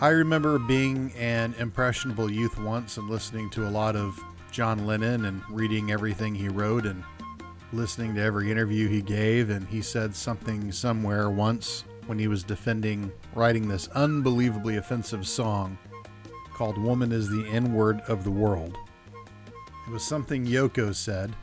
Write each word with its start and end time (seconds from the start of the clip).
I 0.02 0.08
remember 0.08 0.58
being 0.58 1.12
an 1.18 1.54
impressionable 1.58 2.30
youth 2.30 2.58
once 2.58 2.96
and 2.96 3.10
listening 3.10 3.50
to 3.50 3.68
a 3.68 3.68
lot 3.68 3.96
of 3.96 4.18
John 4.50 4.86
Lennon 4.86 5.26
and 5.26 5.42
reading 5.50 5.92
everything 5.92 6.34
he 6.34 6.48
wrote 6.48 6.86
and 6.86 7.04
listening 7.74 8.14
to 8.14 8.22
every 8.22 8.50
interview 8.50 8.88
he 8.88 9.02
gave. 9.02 9.50
And 9.50 9.68
he 9.68 9.82
said 9.82 10.16
something 10.16 10.72
somewhere 10.72 11.28
once 11.28 11.84
when 12.06 12.18
he 12.18 12.28
was 12.28 12.42
defending 12.42 13.12
writing 13.34 13.68
this 13.68 13.88
unbelievably 13.88 14.78
offensive 14.78 15.28
song 15.28 15.76
called 16.54 16.78
Woman 16.78 17.12
is 17.12 17.28
the 17.28 17.46
N 17.50 17.74
Word 17.74 18.00
of 18.08 18.24
the 18.24 18.30
World. 18.30 18.74
It 19.86 19.90
was 19.90 20.02
something 20.02 20.46
Yoko 20.46 20.94
said, 20.94 21.36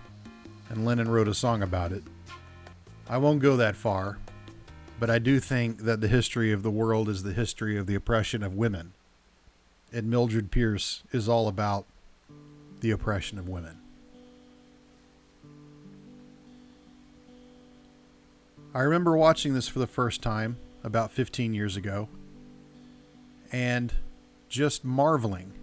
and 0.72 0.84
Lennon 0.84 1.10
wrote 1.10 1.28
a 1.28 1.34
song 1.36 1.62
about 1.62 1.92
it. 1.92 2.04
I 3.08 3.20
won't 3.20 3.40
go 3.40 3.56
that 3.58 3.76
far, 3.76 4.18
but 5.00 5.10
I 5.10 5.20
do 5.20 5.40
think 5.40 5.80
that 5.84 6.02
the 6.02 6.08
history 6.08 6.52
of 6.52 6.64
the 6.64 6.72
world 6.72 7.08
is 7.08 7.24
the 7.24 7.34
history 7.34 7.78
of 7.78 7.86
the 7.86 7.96
oppression 7.96 8.42
of 8.44 8.56
women. 8.56 8.94
And 9.94 10.10
Mildred 10.10 10.52
Pierce 10.52 11.04
is 11.12 11.30
all 11.30 11.48
about 11.48 11.86
the 12.82 12.92
oppression 12.92 13.38
of 13.38 13.48
women. 13.48 13.80
I 18.74 18.82
remember 18.82 19.16
watching 19.16 19.54
this 19.54 19.68
for 19.68 19.80
the 19.80 19.88
first 19.88 20.22
time 20.22 20.58
about 20.84 21.12
15 21.12 21.54
years 21.54 21.76
ago 21.76 22.10
and 23.52 23.94
just 24.50 24.84
marveling 24.84 25.54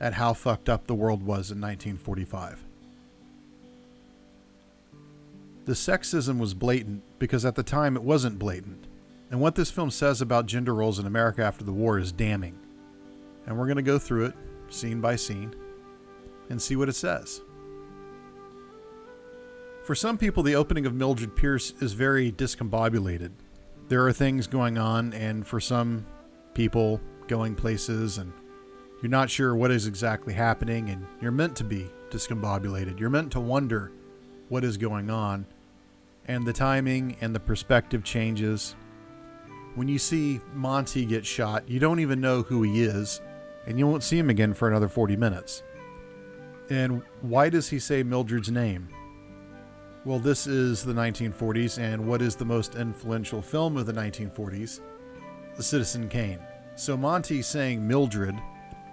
at 0.00 0.14
how 0.14 0.32
fucked 0.32 0.68
up 0.68 0.86
the 0.86 0.94
world 0.94 1.20
was 1.20 1.50
in 1.50 1.60
1945. 1.60 2.62
The 5.64 5.72
sexism 5.72 6.38
was 6.38 6.54
blatant 6.54 7.02
because 7.18 7.44
at 7.44 7.54
the 7.54 7.62
time 7.62 7.96
it 7.96 8.02
wasn't 8.02 8.38
blatant. 8.38 8.86
And 9.30 9.40
what 9.40 9.54
this 9.54 9.70
film 9.70 9.90
says 9.90 10.20
about 10.20 10.46
gender 10.46 10.74
roles 10.74 10.98
in 10.98 11.06
America 11.06 11.42
after 11.42 11.64
the 11.64 11.72
war 11.72 11.98
is 11.98 12.12
damning. 12.12 12.58
And 13.46 13.58
we're 13.58 13.66
going 13.66 13.76
to 13.76 13.82
go 13.82 13.98
through 13.98 14.26
it 14.26 14.34
scene 14.68 15.00
by 15.00 15.16
scene 15.16 15.54
and 16.50 16.60
see 16.60 16.76
what 16.76 16.88
it 16.88 16.94
says. 16.94 17.40
For 19.84 19.94
some 19.94 20.18
people, 20.18 20.42
the 20.42 20.56
opening 20.56 20.84
of 20.86 20.94
Mildred 20.94 21.36
Pierce 21.36 21.72
is 21.80 21.92
very 21.92 22.32
discombobulated. 22.32 23.30
There 23.88 24.04
are 24.04 24.12
things 24.12 24.48
going 24.48 24.78
on, 24.78 25.12
and 25.12 25.46
for 25.46 25.60
some 25.60 26.04
people, 26.54 27.00
going 27.28 27.54
places, 27.54 28.18
and 28.18 28.32
you're 29.00 29.10
not 29.10 29.30
sure 29.30 29.54
what 29.54 29.70
is 29.70 29.86
exactly 29.86 30.34
happening, 30.34 30.90
and 30.90 31.06
you're 31.20 31.30
meant 31.30 31.54
to 31.56 31.64
be 31.64 31.88
discombobulated. 32.10 32.98
You're 32.98 33.10
meant 33.10 33.30
to 33.32 33.40
wonder 33.40 33.92
what 34.48 34.64
is 34.64 34.76
going 34.76 35.08
on 35.08 35.46
and 36.26 36.44
the 36.44 36.52
timing 36.52 37.16
and 37.20 37.34
the 37.34 37.40
perspective 37.40 38.04
changes. 38.04 38.74
When 39.74 39.88
you 39.88 39.98
see 39.98 40.40
Monty 40.54 41.04
get 41.04 41.24
shot, 41.24 41.68
you 41.68 41.78
don't 41.78 42.00
even 42.00 42.20
know 42.20 42.42
who 42.42 42.62
he 42.62 42.82
is, 42.82 43.20
and 43.66 43.78
you 43.78 43.86
won't 43.86 44.02
see 44.02 44.18
him 44.18 44.30
again 44.30 44.54
for 44.54 44.68
another 44.68 44.88
40 44.88 45.16
minutes. 45.16 45.62
And 46.70 47.02
why 47.20 47.48
does 47.48 47.68
he 47.68 47.78
say 47.78 48.02
Mildred's 48.02 48.50
name? 48.50 48.88
Well, 50.04 50.18
this 50.18 50.46
is 50.46 50.84
the 50.84 50.92
1940s, 50.92 51.78
and 51.78 52.06
what 52.06 52.22
is 52.22 52.36
the 52.36 52.44
most 52.44 52.76
influential 52.76 53.42
film 53.42 53.76
of 53.76 53.86
the 53.86 53.92
1940s? 53.92 54.80
The 55.56 55.62
Citizen 55.62 56.08
Kane. 56.08 56.40
So 56.76 56.96
Monty 56.96 57.42
saying 57.42 57.86
Mildred 57.86 58.36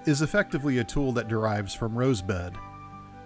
is 0.05 0.21
effectively 0.21 0.79
a 0.79 0.83
tool 0.83 1.11
that 1.13 1.27
derives 1.27 1.73
from 1.73 1.95
Rosebud, 1.95 2.55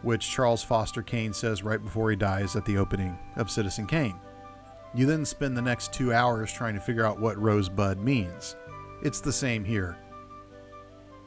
which 0.02 0.30
Charles 0.30 0.64
Foster 0.64 1.02
Kane 1.02 1.34
says 1.34 1.64
right 1.64 1.84
before 1.84 2.10
he 2.10 2.16
dies 2.16 2.56
at 2.56 2.66
the 2.66 2.78
opening 2.78 3.18
of 3.36 3.52
Citizen 3.52 3.88
Kane. 3.88 4.16
You 4.94 5.06
then 5.06 5.26
spend 5.26 5.56
the 5.56 5.62
next 5.62 5.94
two 5.94 6.14
hours 6.14 6.52
trying 6.52 6.74
to 6.76 6.80
figure 6.80 7.06
out 7.06 7.20
what 7.20 7.38
Rosebud 7.38 8.00
means. 8.00 8.56
It's 9.04 9.22
the 9.22 9.34
same 9.34 9.64
here. 9.64 9.98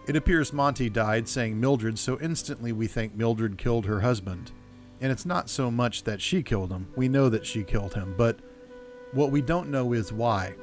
It 0.08 0.16
appears 0.16 0.52
Monty 0.52 0.90
died 0.90 1.28
saying 1.28 1.60
Mildred, 1.60 1.98
so 1.98 2.18
instantly 2.20 2.72
we 2.72 2.86
think 2.86 3.14
Mildred 3.14 3.58
killed 3.58 3.86
her 3.86 4.00
husband. 4.00 4.50
And 5.00 5.12
it's 5.12 5.26
not 5.26 5.48
so 5.48 5.70
much 5.70 6.04
that 6.04 6.20
she 6.20 6.42
killed 6.42 6.72
him, 6.72 6.88
we 6.96 7.08
know 7.08 7.28
that 7.28 7.46
she 7.46 7.62
killed 7.62 7.94
him, 7.94 8.14
but 8.18 8.38
what 9.12 9.30
we 9.30 9.40
don't 9.40 9.70
know 9.70 9.92
is 9.92 10.12
why. 10.12 10.54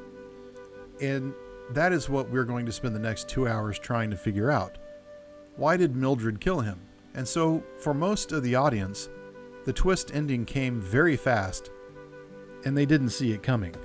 And 1.01 1.33
that 1.71 1.91
is 1.91 2.09
what 2.09 2.29
we're 2.29 2.45
going 2.45 2.65
to 2.65 2.71
spend 2.71 2.95
the 2.95 2.99
next 2.99 3.27
two 3.29 3.47
hours 3.47 3.79
trying 3.79 4.09
to 4.09 4.17
figure 4.17 4.51
out. 4.51 4.77
Why 5.55 5.75
did 5.77 5.95
Mildred 5.95 6.39
kill 6.39 6.61
him? 6.61 6.81
And 7.17 7.27
so, 7.27 7.63
for 7.79 7.95
most 7.95 8.31
of 8.31 8.43
the 8.43 8.55
audience, 8.55 9.09
the 9.65 9.73
twist 9.73 10.11
ending 10.13 10.45
came 10.45 10.79
very 10.79 11.17
fast, 11.17 11.71
and 12.63 12.77
they 12.77 12.85
didn't 12.85 13.09
see 13.09 13.33
it 13.33 13.41
coming. 13.41 13.75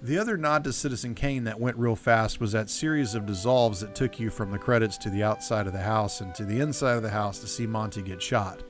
The 0.00 0.16
other 0.16 0.36
nod 0.36 0.62
to 0.64 0.72
Citizen 0.72 1.14
Kane 1.16 1.44
that 1.44 1.58
went 1.58 1.76
real 1.76 1.96
fast 1.96 2.40
was 2.40 2.52
that 2.52 2.70
series 2.70 3.16
of 3.16 3.26
dissolves 3.26 3.80
that 3.80 3.96
took 3.96 4.20
you 4.20 4.30
from 4.30 4.52
the 4.52 4.58
credits 4.58 4.96
to 4.98 5.10
the 5.10 5.24
outside 5.24 5.66
of 5.66 5.72
the 5.72 5.80
house 5.80 6.20
and 6.20 6.34
to 6.36 6.44
the 6.44 6.60
inside 6.60 6.96
of 6.96 7.02
the 7.02 7.10
house 7.10 7.40
to 7.40 7.46
see 7.48 7.66
Monty 7.66 8.00
get 8.02 8.22
shot. 8.22 8.62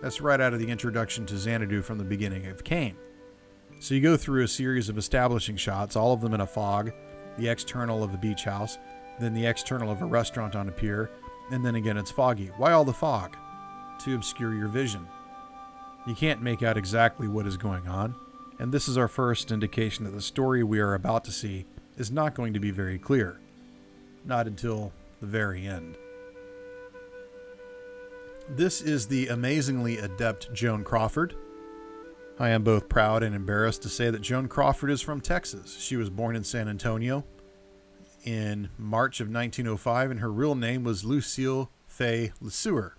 That's 0.00 0.20
right 0.20 0.40
out 0.40 0.54
of 0.54 0.60
the 0.60 0.68
introduction 0.68 1.26
to 1.26 1.36
Xanadu 1.36 1.82
from 1.82 1.98
the 1.98 2.04
beginning 2.04 2.46
of 2.46 2.62
Kane. 2.62 2.96
So 3.80 3.94
you 3.94 4.00
go 4.00 4.16
through 4.16 4.44
a 4.44 4.48
series 4.48 4.88
of 4.88 4.96
establishing 4.96 5.56
shots, 5.56 5.96
all 5.96 6.12
of 6.12 6.20
them 6.20 6.34
in 6.34 6.40
a 6.40 6.46
fog, 6.46 6.92
the 7.36 7.48
external 7.48 8.04
of 8.04 8.12
the 8.12 8.18
beach 8.18 8.44
house, 8.44 8.78
then 9.20 9.34
the 9.34 9.46
external 9.46 9.90
of 9.90 10.02
a 10.02 10.06
restaurant 10.06 10.56
on 10.56 10.68
a 10.68 10.72
pier, 10.72 11.10
and 11.50 11.64
then 11.64 11.74
again 11.74 11.96
it's 11.96 12.10
foggy. 12.10 12.50
Why 12.56 12.72
all 12.72 12.84
the 12.84 12.92
fog? 12.92 13.36
To 14.00 14.14
obscure 14.14 14.54
your 14.54 14.68
vision. 14.68 15.06
You 16.06 16.14
can't 16.14 16.42
make 16.42 16.62
out 16.62 16.76
exactly 16.76 17.28
what 17.28 17.46
is 17.46 17.56
going 17.56 17.88
on, 17.88 18.14
and 18.58 18.72
this 18.72 18.88
is 18.88 18.98
our 18.98 19.08
first 19.08 19.50
indication 19.50 20.04
that 20.04 20.10
the 20.10 20.20
story 20.20 20.62
we 20.62 20.80
are 20.80 20.94
about 20.94 21.24
to 21.24 21.32
see 21.32 21.66
is 21.96 22.10
not 22.10 22.34
going 22.34 22.52
to 22.54 22.60
be 22.60 22.70
very 22.70 22.98
clear. 22.98 23.40
Not 24.24 24.46
until 24.46 24.92
the 25.20 25.26
very 25.26 25.66
end. 25.66 25.96
This 28.48 28.82
is 28.82 29.06
the 29.06 29.28
amazingly 29.28 29.98
adept 29.98 30.52
Joan 30.52 30.84
Crawford. 30.84 31.34
I 32.38 32.50
am 32.50 32.64
both 32.64 32.88
proud 32.88 33.22
and 33.22 33.34
embarrassed 33.34 33.82
to 33.82 33.88
say 33.88 34.10
that 34.10 34.20
Joan 34.20 34.48
Crawford 34.48 34.90
is 34.90 35.00
from 35.00 35.20
Texas. 35.20 35.78
She 35.80 35.96
was 35.96 36.10
born 36.10 36.36
in 36.36 36.44
San 36.44 36.68
Antonio 36.68 37.24
in 38.24 38.70
March 38.76 39.20
of 39.20 39.28
1905, 39.28 40.10
and 40.10 40.20
her 40.20 40.32
real 40.32 40.54
name 40.54 40.82
was 40.82 41.04
Lucille 41.04 41.70
Fay 41.86 42.32
LeSueur. 42.42 42.92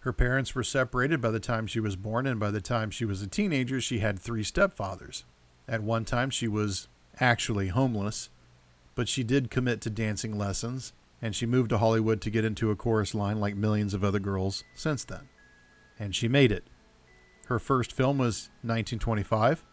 Her 0.00 0.12
parents 0.12 0.54
were 0.54 0.62
separated 0.62 1.20
by 1.20 1.30
the 1.30 1.40
time 1.40 1.66
she 1.66 1.80
was 1.80 1.96
born, 1.96 2.26
and 2.26 2.40
by 2.40 2.50
the 2.50 2.60
time 2.60 2.90
she 2.90 3.04
was 3.04 3.20
a 3.20 3.26
teenager, 3.26 3.80
she 3.80 3.98
had 3.98 4.18
three 4.18 4.44
stepfathers. 4.44 5.24
At 5.68 5.82
one 5.82 6.04
time, 6.04 6.30
she 6.30 6.46
was 6.46 6.88
actually 7.20 7.68
homeless, 7.68 8.30
but 8.94 9.08
she 9.08 9.24
did 9.24 9.50
commit 9.50 9.80
to 9.82 9.90
dancing 9.90 10.38
lessons 10.38 10.92
and 11.22 11.34
she 11.34 11.46
moved 11.46 11.70
to 11.70 11.78
Hollywood 11.78 12.20
to 12.20 12.30
get 12.30 12.44
into 12.44 12.70
a 12.70 12.76
chorus 12.76 13.14
line 13.14 13.40
like 13.40 13.56
millions 13.56 13.94
of 13.94 14.04
other 14.04 14.18
girls 14.18 14.64
since 14.74 15.04
then. 15.04 15.28
And 15.98 16.14
she 16.14 16.28
made 16.28 16.52
it. 16.52 16.64
Her 17.46 17.58
first 17.58 17.92
film 17.92 18.18
was 18.18 18.50
1925, 18.62 19.64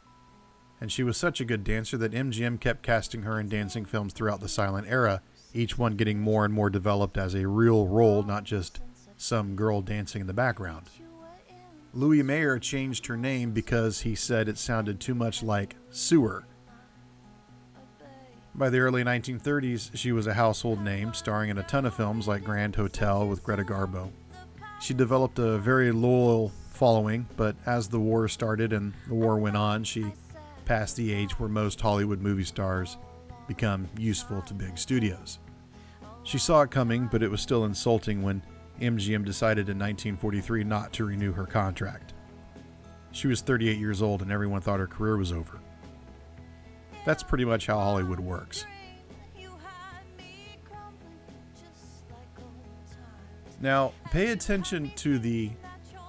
and 0.84 0.92
she 0.92 1.02
was 1.02 1.16
such 1.16 1.40
a 1.40 1.46
good 1.46 1.64
dancer 1.64 1.96
that 1.96 2.12
MGM 2.12 2.60
kept 2.60 2.84
casting 2.84 3.22
her 3.22 3.40
in 3.40 3.48
dancing 3.48 3.86
films 3.86 4.12
throughout 4.12 4.42
the 4.42 4.50
silent 4.50 4.86
era, 4.90 5.22
each 5.54 5.78
one 5.78 5.96
getting 5.96 6.20
more 6.20 6.44
and 6.44 6.54
more 6.54 6.70
developed 6.70 7.18
as 7.18 7.34
a 7.34 7.48
real 7.48 7.88
role, 7.88 8.22
not 8.22 8.44
just 8.44 8.82
some 9.16 9.56
girl 9.56 9.82
dancing 9.82 10.20
in 10.20 10.28
the 10.28 10.34
background. 10.34 10.88
Louis 11.94 12.22
Mayer 12.22 12.60
changed 12.60 13.06
her 13.06 13.16
name 13.16 13.52
because 13.52 14.02
he 14.02 14.14
said 14.14 14.50
it 14.50 14.58
sounded 14.58 15.00
too 15.00 15.16
much 15.16 15.42
like 15.42 15.78
sewer. 15.90 16.44
By 18.54 18.70
the 18.70 18.80
early 18.80 19.06
1930s, 19.06 19.92
she 19.94 20.12
was 20.12 20.28
a 20.28 20.34
household 20.34 20.82
name, 20.82 21.14
starring 21.14 21.50
in 21.50 21.60
a 21.60 21.64
ton 21.64 21.86
of 21.86 21.96
films 21.96 22.28
like 22.28 22.44
Grand 22.44 22.76
Hotel 22.76 23.26
with 23.26 23.42
Greta 23.42 23.64
Garbo. 23.64 24.12
She 24.82 24.94
developed 24.94 25.40
a 25.40 25.60
very 25.60 25.94
loyal 25.94 26.52
following, 26.72 27.26
but 27.38 27.56
as 27.66 27.88
the 27.88 28.02
war 28.02 28.28
started 28.28 28.74
and 28.74 28.92
the 29.08 29.14
war 29.14 29.38
went 29.38 29.56
on, 29.56 29.86
she 29.86 30.12
passed 30.66 30.96
the 30.96 31.14
age 31.14 31.40
where 31.40 31.50
most 31.50 31.80
Hollywood 31.80 32.22
movie 32.22 32.44
stars 32.44 32.98
become 33.48 33.88
useful 33.98 34.42
to 34.44 34.54
big 34.54 34.78
studios. 34.78 35.40
She 36.24 36.38
saw 36.38 36.62
it 36.62 36.72
coming, 36.72 37.08
but 37.12 37.22
it 37.22 37.30
was 37.30 37.42
still 37.42 37.66
insulting 37.66 38.22
when 38.24 38.42
MGM 38.80 39.26
decided 39.26 39.70
in 39.70 39.78
1943 39.78 40.64
not 40.64 40.94
to 40.94 41.06
renew 41.06 41.34
her 41.34 41.46
contract. 41.46 42.14
She 43.12 43.28
was 43.28 43.42
38 43.42 43.78
years 43.78 44.02
old 44.02 44.22
and 44.22 44.32
everyone 44.32 44.62
thought 44.62 44.80
her 44.80 44.88
career 44.88 45.18
was 45.18 45.32
over. 45.32 45.60
That's 47.06 47.24
pretty 47.24 47.46
much 47.46 47.68
how 47.68 47.78
Hollywood 47.78 48.20
works. 48.20 48.66
Now, 53.62 53.94
pay 54.06 54.32
attention 54.32 54.92
to 54.98 55.20
the 55.20 55.52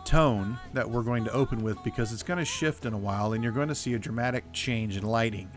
tone 0.05 0.59
that 0.73 0.89
we're 0.89 1.03
going 1.03 1.25
to 1.25 1.33
open 1.33 1.63
with 1.63 1.83
because 1.83 2.13
it's 2.13 2.23
going 2.23 2.39
to 2.39 2.45
shift 2.45 2.85
in 2.85 2.93
a 2.93 2.99
while 2.99 3.33
and 3.33 3.43
you're 3.43 3.53
going 3.53 3.69
to 3.69 3.75
see 3.75 3.95
a 3.95 3.99
dramatic 3.99 4.45
change 4.53 4.97
in 4.97 5.05
lighting. 5.05 5.51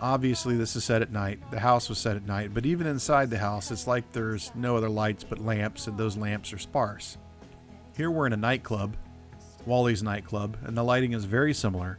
Obviously, 0.00 0.56
this 0.56 0.76
is 0.76 0.84
set 0.84 1.02
at 1.02 1.12
night. 1.12 1.38
The 1.50 1.60
house 1.60 1.88
was 1.88 1.98
set 1.98 2.16
at 2.16 2.26
night, 2.26 2.52
but 2.52 2.66
even 2.66 2.86
inside 2.86 3.30
the 3.30 3.38
house, 3.38 3.70
it's 3.70 3.86
like 3.86 4.12
there's 4.12 4.52
no 4.54 4.76
other 4.76 4.88
lights 4.88 5.24
but 5.24 5.38
lamps, 5.38 5.86
and 5.86 5.96
those 5.96 6.16
lamps 6.16 6.52
are 6.52 6.58
sparse. 6.58 7.16
Here 7.96 8.10
we're 8.10 8.26
in 8.26 8.32
a 8.32 8.36
nightclub, 8.36 8.96
Wally's 9.66 10.02
nightclub, 10.02 10.56
and 10.64 10.76
the 10.76 10.82
lighting 10.82 11.12
is 11.12 11.24
very 11.24 11.54
similar. 11.54 11.98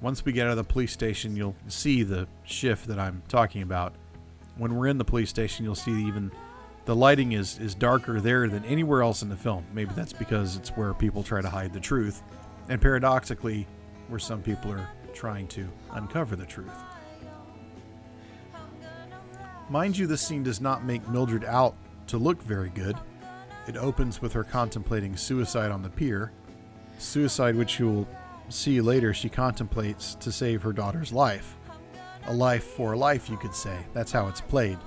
Once 0.00 0.24
we 0.24 0.32
get 0.32 0.46
out 0.46 0.52
of 0.52 0.56
the 0.58 0.64
police 0.64 0.92
station, 0.92 1.34
you'll 1.34 1.56
see 1.66 2.02
the 2.02 2.28
shift 2.44 2.86
that 2.88 2.98
I'm 2.98 3.22
talking 3.26 3.62
about. 3.62 3.94
When 4.56 4.76
we're 4.76 4.88
in 4.88 4.98
the 4.98 5.04
police 5.04 5.30
station, 5.30 5.64
you'll 5.64 5.74
see 5.74 6.06
even 6.06 6.30
the 6.84 6.96
lighting 6.96 7.32
is, 7.32 7.58
is 7.58 7.74
darker 7.74 8.20
there 8.20 8.48
than 8.48 8.64
anywhere 8.64 9.02
else 9.02 9.22
in 9.22 9.28
the 9.28 9.36
film. 9.36 9.64
Maybe 9.72 9.92
that's 9.94 10.12
because 10.12 10.56
it's 10.56 10.70
where 10.70 10.94
people 10.94 11.22
try 11.22 11.40
to 11.40 11.48
hide 11.48 11.72
the 11.72 11.80
truth, 11.80 12.22
and 12.68 12.80
paradoxically, 12.80 13.66
where 14.08 14.18
some 14.18 14.42
people 14.42 14.72
are 14.72 14.88
trying 15.14 15.46
to 15.48 15.68
uncover 15.92 16.36
the 16.36 16.46
truth. 16.46 16.70
Mind 19.68 19.96
you, 19.96 20.06
this 20.06 20.20
scene 20.20 20.42
does 20.42 20.60
not 20.60 20.84
make 20.84 21.06
Mildred 21.08 21.44
out 21.44 21.76
to 22.08 22.18
look 22.18 22.42
very 22.42 22.70
good. 22.70 22.96
It 23.68 23.76
opens 23.76 24.20
with 24.20 24.32
her 24.32 24.42
contemplating 24.42 25.16
suicide 25.16 25.70
on 25.70 25.82
the 25.82 25.90
pier, 25.90 26.32
suicide 26.98 27.54
which 27.54 27.78
you 27.78 27.88
will 27.88 28.08
see 28.48 28.80
later 28.80 29.14
she 29.14 29.28
contemplates 29.28 30.16
to 30.16 30.32
save 30.32 30.62
her 30.62 30.72
daughter's 30.72 31.12
life. 31.12 31.56
A 32.26 32.34
life 32.34 32.64
for 32.64 32.94
a 32.94 32.98
life, 32.98 33.30
you 33.30 33.36
could 33.36 33.54
say. 33.54 33.78
That's 33.94 34.10
how 34.10 34.26
it's 34.26 34.40
played. 34.40 34.78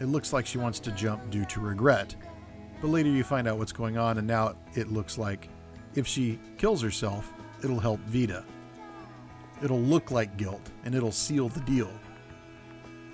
It 0.00 0.06
looks 0.06 0.32
like 0.32 0.46
she 0.46 0.58
wants 0.58 0.78
to 0.80 0.92
jump 0.92 1.30
due 1.30 1.44
to 1.46 1.60
regret. 1.60 2.14
But 2.80 2.88
later 2.88 3.08
you 3.08 3.24
find 3.24 3.48
out 3.48 3.58
what's 3.58 3.72
going 3.72 3.96
on, 3.96 4.18
and 4.18 4.26
now 4.26 4.56
it 4.74 4.92
looks 4.92 5.16
like 5.16 5.48
if 5.94 6.06
she 6.06 6.38
kills 6.58 6.82
herself, 6.82 7.32
it'll 7.64 7.80
help 7.80 8.00
Veda. 8.00 8.44
It'll 9.62 9.80
look 9.80 10.10
like 10.10 10.36
guilt, 10.36 10.70
and 10.84 10.94
it'll 10.94 11.12
seal 11.12 11.48
the 11.48 11.60
deal. 11.60 11.90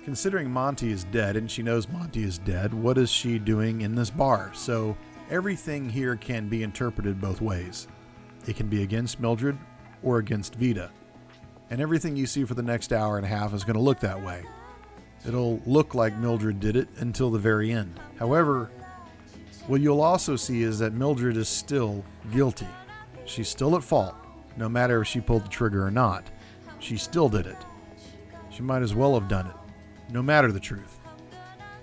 Considering 0.03 0.51
Monty 0.51 0.91
is 0.91 1.05
dead 1.05 1.37
and 1.37 1.49
she 1.49 1.63
knows 1.63 1.87
Monty 1.87 2.23
is 2.23 2.37
dead, 2.37 2.73
what 2.73 2.97
is 2.97 3.09
she 3.09 3.39
doing 3.39 3.81
in 3.81 3.95
this 3.95 4.09
bar? 4.09 4.51
So 4.53 4.97
everything 5.29 5.89
here 5.89 6.17
can 6.17 6.49
be 6.49 6.61
interpreted 6.61 7.21
both 7.21 7.39
ways. 7.39 7.87
It 8.45 8.57
can 8.57 8.67
be 8.67 8.83
against 8.83 9.21
Mildred 9.21 9.57
or 10.03 10.17
against 10.17 10.55
Veda. 10.55 10.91
And 11.69 11.79
everything 11.79 12.17
you 12.17 12.25
see 12.25 12.43
for 12.43 12.53
the 12.53 12.61
next 12.61 12.91
hour 12.91 13.15
and 13.15 13.25
a 13.25 13.29
half 13.29 13.53
is 13.53 13.63
going 13.63 13.77
to 13.77 13.81
look 13.81 14.01
that 14.01 14.21
way. 14.21 14.43
It'll 15.25 15.61
look 15.65 15.95
like 15.95 16.17
Mildred 16.17 16.59
did 16.59 16.75
it 16.75 16.87
until 16.97 17.29
the 17.29 17.39
very 17.39 17.71
end. 17.71 17.99
However, 18.19 18.69
what 19.67 19.81
you'll 19.81 20.01
also 20.01 20.35
see 20.35 20.63
is 20.63 20.79
that 20.79 20.93
Mildred 20.93 21.37
is 21.37 21.47
still 21.47 22.03
guilty. 22.33 22.67
She's 23.25 23.47
still 23.47 23.75
at 23.75 23.83
fault, 23.83 24.15
no 24.57 24.67
matter 24.67 25.01
if 25.01 25.07
she 25.07 25.21
pulled 25.21 25.45
the 25.45 25.49
trigger 25.49 25.85
or 25.85 25.91
not. 25.91 26.29
She 26.79 26.97
still 26.97 27.29
did 27.29 27.47
it. 27.47 27.57
She 28.49 28.61
might 28.61 28.81
as 28.81 28.93
well 28.93 29.13
have 29.13 29.29
done 29.29 29.47
it 29.47 29.55
no 30.11 30.21
matter 30.21 30.51
the 30.51 30.59
truth, 30.59 30.99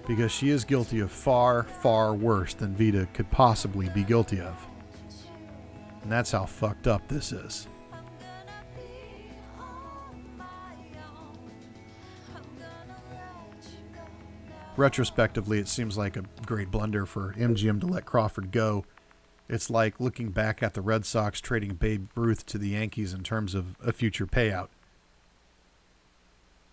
because 0.07 0.31
she 0.31 0.51
is 0.51 0.65
guilty 0.65 1.01
of 1.01 1.11
far, 1.11 1.65
far 1.65 2.15
worse 2.15 2.55
than 2.55 2.77
Veda 2.77 3.07
could 3.13 3.29
possibly 3.31 3.89
be 3.89 4.05
guilty 4.05 4.41
of. 4.41 4.67
And 6.03 6.13
that's 6.13 6.31
how 6.31 6.47
fucked 6.47 6.87
up 6.87 7.07
this 7.09 7.33
is. 7.33 7.67
Retrospectively, 14.81 15.59
it 15.59 15.69
seems 15.69 15.99
like 15.99 16.17
a 16.17 16.25
great 16.47 16.71
blunder 16.71 17.05
for 17.05 17.35
MGM 17.35 17.83
to 17.83 17.87
let 17.87 18.07
Crawford 18.07 18.51
go. 18.51 18.87
It's 19.47 19.69
like 19.69 20.01
looking 20.01 20.31
back 20.31 20.63
at 20.63 20.73
the 20.73 20.81
Red 20.81 21.05
Sox 21.05 21.39
trading 21.39 21.75
Babe 21.75 22.09
Ruth 22.15 22.47
to 22.47 22.57
the 22.57 22.71
Yankees 22.71 23.13
in 23.13 23.23
terms 23.23 23.55
of 23.55 23.77
a 23.85 23.93
future 23.93 24.27
payout. 24.27 24.69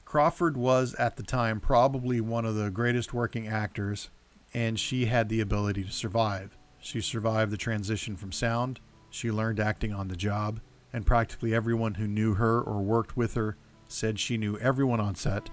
Crawford 0.06 0.56
was 0.56 0.94
at 0.94 1.18
the 1.18 1.22
time 1.22 1.60
probably 1.60 2.22
one 2.22 2.46
of 2.46 2.56
the 2.56 2.70
greatest 2.70 3.14
working 3.14 3.46
actors, 3.46 4.10
and 4.54 4.80
she 4.80 5.08
had 5.08 5.28
the 5.28 5.42
ability 5.42 5.84
to 5.84 5.92
survive. 5.92 6.58
She 6.80 7.02
survived 7.02 7.52
the 7.52 7.58
transition 7.58 8.16
from 8.16 8.32
sound, 8.32 8.80
she 9.10 9.32
learned 9.32 9.60
acting 9.60 9.92
on 9.92 10.08
the 10.08 10.16
job, 10.16 10.62
and 10.94 11.06
practically 11.06 11.54
everyone 11.54 11.96
who 11.96 12.08
knew 12.08 12.36
her 12.36 12.62
or 12.62 12.82
worked 12.82 13.18
with 13.18 13.34
her 13.34 13.58
said 13.90 14.18
she 14.18 14.38
knew 14.38 14.58
everyone 14.60 15.02
on 15.02 15.16
set, 15.16 15.50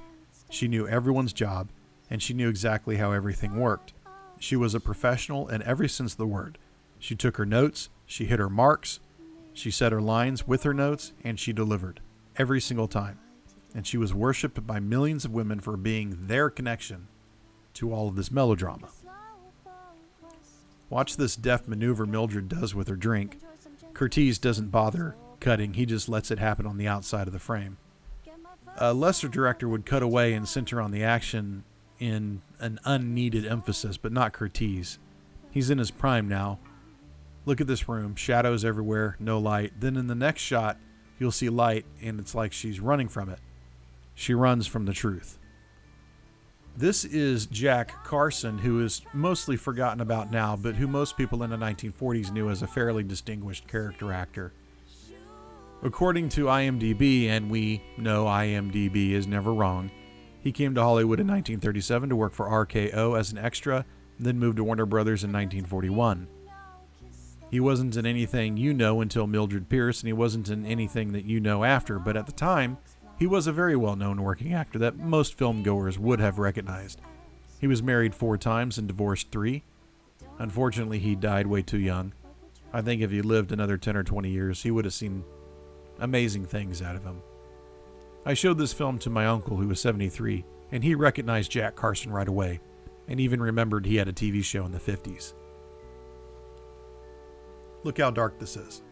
she 0.51 0.69
knew 0.69 0.87
everyone's 0.87 1.33
job, 1.33 1.71
and 2.15 2.23
she 2.23 2.33
knew 2.33 2.49
exactly 2.49 2.97
how 2.97 3.11
everything 3.11 3.57
worked. 3.57 3.93
She 4.39 4.55
was 4.55 4.73
a 4.73 4.81
professional 4.81 5.49
in 5.49 5.63
every 5.65 5.89
sense 5.89 6.13
of 6.13 6.19
the 6.19 6.27
word. 6.27 6.59
She 7.01 7.17
took 7.17 7.37
her 7.39 7.45
notes, 7.45 7.91
she 8.07 8.27
hit 8.27 8.39
her 8.39 8.49
marks, 8.49 9.01
she 9.53 9.73
said 9.73 9.91
her 9.91 10.01
lines 10.01 10.47
with 10.47 10.63
her 10.63 10.73
notes, 10.73 11.13
and 11.25 11.41
she 11.41 11.53
delivered 11.53 12.01
every 12.37 12.61
single 12.61 12.87
time 12.87 13.19
and 13.75 13.85
she 13.85 13.99
was 13.99 14.15
worshipped 14.15 14.65
by 14.65 14.79
millions 14.79 15.25
of 15.25 15.33
women 15.33 15.59
for 15.59 15.77
being 15.77 16.29
their 16.29 16.49
connection 16.49 17.09
to 17.75 17.93
all 17.93 18.07
of 18.07 18.15
this 18.15 18.31
melodrama. 18.31 18.89
Watch 20.89 21.17
this 21.17 21.35
deft 21.35 21.67
maneuver 21.67 22.07
Mildred 22.07 22.49
does 22.49 22.75
with 22.75 22.87
her 22.87 22.95
drink. 22.95 23.41
Curtiz 23.93 24.41
doesn't 24.41 24.71
bother 24.71 25.17
cutting, 25.41 25.75
he 25.75 25.85
just 25.85 26.09
lets 26.09 26.31
it 26.31 26.39
happen 26.39 26.67
on 26.67 26.79
the 26.79 26.87
outside 26.87 27.27
of 27.27 27.33
the 27.33 27.41
frame. 27.41 27.77
A 28.79 28.95
lesser 28.95 29.29
director 29.29 29.69
would 29.69 29.85
cut 29.85 30.03
away 30.03 30.33
and 30.33 30.49
center 30.49 30.81
on 30.81 30.93
the 30.93 31.03
action 31.03 31.65
in 31.99 32.43
an 32.61 32.79
unneeded 32.85 33.47
emphasis, 33.47 33.97
but 33.97 34.13
not 34.13 34.33
Curtiz. 34.33 34.99
He's 35.51 35.71
in 35.71 35.79
his 35.79 35.91
prime 35.91 36.29
now. 36.29 36.59
Look 37.47 37.61
at 37.61 37.67
this 37.67 37.89
room 37.89 38.17
shadows 38.17 38.65
everywhere, 38.65 39.17
no 39.21 39.39
light. 39.39 39.73
Then 39.79 39.97
in 39.97 40.07
the 40.07 40.15
next 40.15 40.43
shot, 40.43 40.79
you'll 41.19 41.31
see 41.31 41.49
light, 41.49 41.85
and 42.03 42.19
it's 42.19 42.35
like 42.35 42.53
she's 42.53 42.81
running 42.81 43.09
from 43.09 43.29
it. 43.29 43.39
She 44.15 44.35
runs 44.35 44.67
from 44.67 44.87
the 44.87 44.93
truth. 44.93 45.39
This 46.77 47.05
is 47.05 47.47
Jack 47.47 48.05
Carson, 48.05 48.59
who 48.59 48.81
is 48.81 49.03
mostly 49.13 49.57
forgotten 49.57 50.01
about 50.01 50.33
now, 50.33 50.57
but 50.57 50.75
who 50.75 50.89
most 50.89 51.17
people 51.17 51.45
in 51.45 51.51
the 51.51 51.57
1940s 51.57 52.33
knew 52.33 52.51
as 52.51 52.63
a 52.63 52.67
fairly 52.67 53.05
distinguished 53.05 53.69
character 53.69 54.13
actor. 54.13 54.53
According 55.85 56.31
to 56.31 56.47
IMDb, 56.47 57.29
and 57.29 57.49
we 57.49 57.81
know 57.97 58.25
IMDb 58.25 59.11
is 59.11 59.29
never 59.29 59.53
wrong, 59.53 59.91
he 60.45 60.53
came 60.53 60.75
to 60.75 60.83
Hollywood 60.83 61.19
in 61.19 61.27
1937 61.27 62.11
to 62.11 62.17
work 62.17 62.35
for 62.35 62.47
RKO 62.47 63.19
as 63.19 63.33
an 63.33 63.39
extra, 63.39 63.87
then 64.21 64.39
moved 64.39 64.59
to 64.59 64.65
Warner 64.65 64.85
Brothers 64.85 65.25
in 65.25 65.33
1941. 65.33 66.29
He 67.51 67.61
wasn't 67.61 67.97
in 67.97 68.05
anything 68.05 68.59
you 68.59 68.75
know 68.75 69.01
until 69.01 69.27
Mildred 69.27 69.71
Pierce, 69.71 70.01
and 70.01 70.07
he 70.07 70.13
wasn't 70.13 70.51
in 70.51 70.67
anything 70.67 71.13
that 71.13 71.25
you 71.25 71.41
know 71.41 71.65
after, 71.65 71.99
but 71.99 72.17
at 72.17 72.27
the 72.27 72.33
time, 72.33 72.77
he 73.19 73.27
was 73.27 73.47
a 73.47 73.53
very 73.53 73.75
well 73.75 73.97
known 73.97 74.23
working 74.23 74.53
actor 74.53 74.79
that 74.81 74.99
most 74.99 75.39
filmgoers 75.39 75.97
would 75.97 76.21
have 76.21 76.39
recognized. 76.39 77.01
He 77.59 77.67
was 77.67 77.83
married 77.83 78.15
four 78.15 78.37
times 78.37 78.77
and 78.77 78.87
divorced 78.87 79.31
three. 79.31 79.63
Unfortunately, 80.39 80.99
he 80.99 81.15
died 81.15 81.47
way 81.47 81.63
too 81.63 81.79
young. 81.79 82.13
I 82.71 82.83
think 82.83 83.01
if 83.01 83.11
he 83.11 83.23
lived 83.23 83.51
another 83.51 83.79
10 83.79 83.97
or 83.97 84.03
20 84.03 84.29
years, 84.29 84.63
he 84.63 84.71
would 84.71 84.85
have 84.85 84.93
seen 84.93 85.25
amazing 86.01 86.45
things 86.45 86.83
out 86.83 86.97
of 86.97 87.05
him. 87.05 87.23
I 88.27 88.35
showed 88.35 88.59
this 88.59 88.73
film 88.73 88.99
to 89.01 89.11
my 89.11 89.27
uncle, 89.27 89.57
who 89.57 89.69
was 89.69 89.81
73, 89.81 90.45
and 90.73 90.83
he 90.83 90.95
recognized 90.95 91.51
Jack 91.51 91.77
Carson 91.77 92.11
right 92.11 92.29
away. 92.29 92.61
and 93.09 93.21
even 93.21 93.41
remembered 93.41 93.87
he 93.87 93.97
had 93.97 94.09
a 94.09 94.13
TV 94.13 94.43
show 94.43 94.65
in 94.65 94.73
the 94.73 94.79
50s. 94.79 95.35
Look 97.83 97.99
how 97.99 98.11
dark 98.11 98.39
this 98.39 98.57
is. 98.57 98.83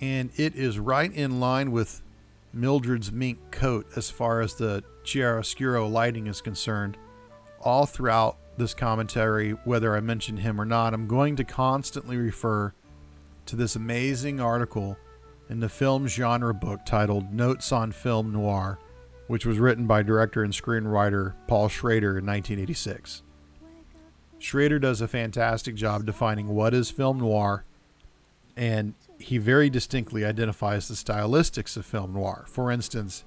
And 0.00 0.30
it 0.36 0.54
is 0.54 0.78
right 0.78 1.12
in 1.12 1.40
line 1.40 1.70
with 1.70 2.02
Mildred's 2.52 3.12
mink 3.12 3.50
coat 3.50 3.86
as 3.96 4.10
far 4.10 4.40
as 4.40 4.54
the 4.54 4.82
chiaroscuro 5.04 5.90
lighting 5.90 6.28
is 6.28 6.40
concerned. 6.40 6.96
All 7.60 7.84
throughout 7.84 8.38
this 8.56 8.74
commentary, 8.74 9.50
whether 9.50 9.94
I 9.94 10.00
mention 10.00 10.38
him 10.38 10.60
or 10.60 10.64
not, 10.64 10.94
I'm 10.94 11.06
going 11.06 11.36
to 11.36 11.44
constantly 11.44 12.16
refer 12.16 12.72
to 13.46 13.56
this 13.56 13.76
amazing 13.76 14.40
article 14.40 14.96
in 15.48 15.60
the 15.60 15.68
film 15.68 16.06
genre 16.06 16.54
book 16.54 16.84
titled 16.84 17.32
Notes 17.32 17.72
on 17.72 17.92
Film 17.92 18.32
Noir, 18.32 18.78
which 19.26 19.46
was 19.46 19.58
written 19.58 19.86
by 19.86 20.02
director 20.02 20.42
and 20.42 20.52
screenwriter 20.52 21.34
Paul 21.46 21.68
Schrader 21.68 22.18
in 22.18 22.26
1986. 22.26 23.22
Schrader 24.38 24.78
does 24.78 25.00
a 25.00 25.08
fantastic 25.08 25.74
job 25.74 26.06
defining 26.06 26.48
what 26.48 26.72
is 26.74 26.90
film 26.90 27.18
noir, 27.18 27.64
and 28.56 28.94
he 29.18 29.38
very 29.38 29.68
distinctly 29.68 30.24
identifies 30.24 30.88
the 30.88 30.94
stylistics 30.94 31.76
of 31.76 31.84
film 31.84 32.12
noir. 32.12 32.44
For 32.48 32.70
instance, 32.70 33.24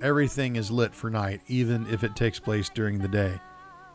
everything 0.00 0.56
is 0.56 0.70
lit 0.70 0.94
for 0.94 1.10
night, 1.10 1.40
even 1.48 1.86
if 1.92 2.04
it 2.04 2.14
takes 2.14 2.38
place 2.38 2.68
during 2.68 2.98
the 2.98 3.08
day. 3.08 3.40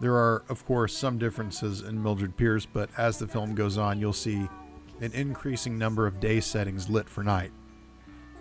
There 0.01 0.15
are, 0.15 0.43
of 0.49 0.65
course, 0.65 0.95
some 0.95 1.17
differences 1.17 1.81
in 1.81 2.01
Mildred 2.01 2.35
Pierce, 2.35 2.65
but 2.65 2.89
as 2.97 3.19
the 3.19 3.27
film 3.27 3.55
goes 3.55 3.77
on, 3.77 3.99
you'll 3.99 4.11
see 4.11 4.49
an 5.01 5.11
increasing 5.13 5.77
number 5.77 6.07
of 6.07 6.19
day 6.19 6.39
settings 6.39 6.89
lit 6.89 7.09
for 7.09 7.23
night. 7.23 7.51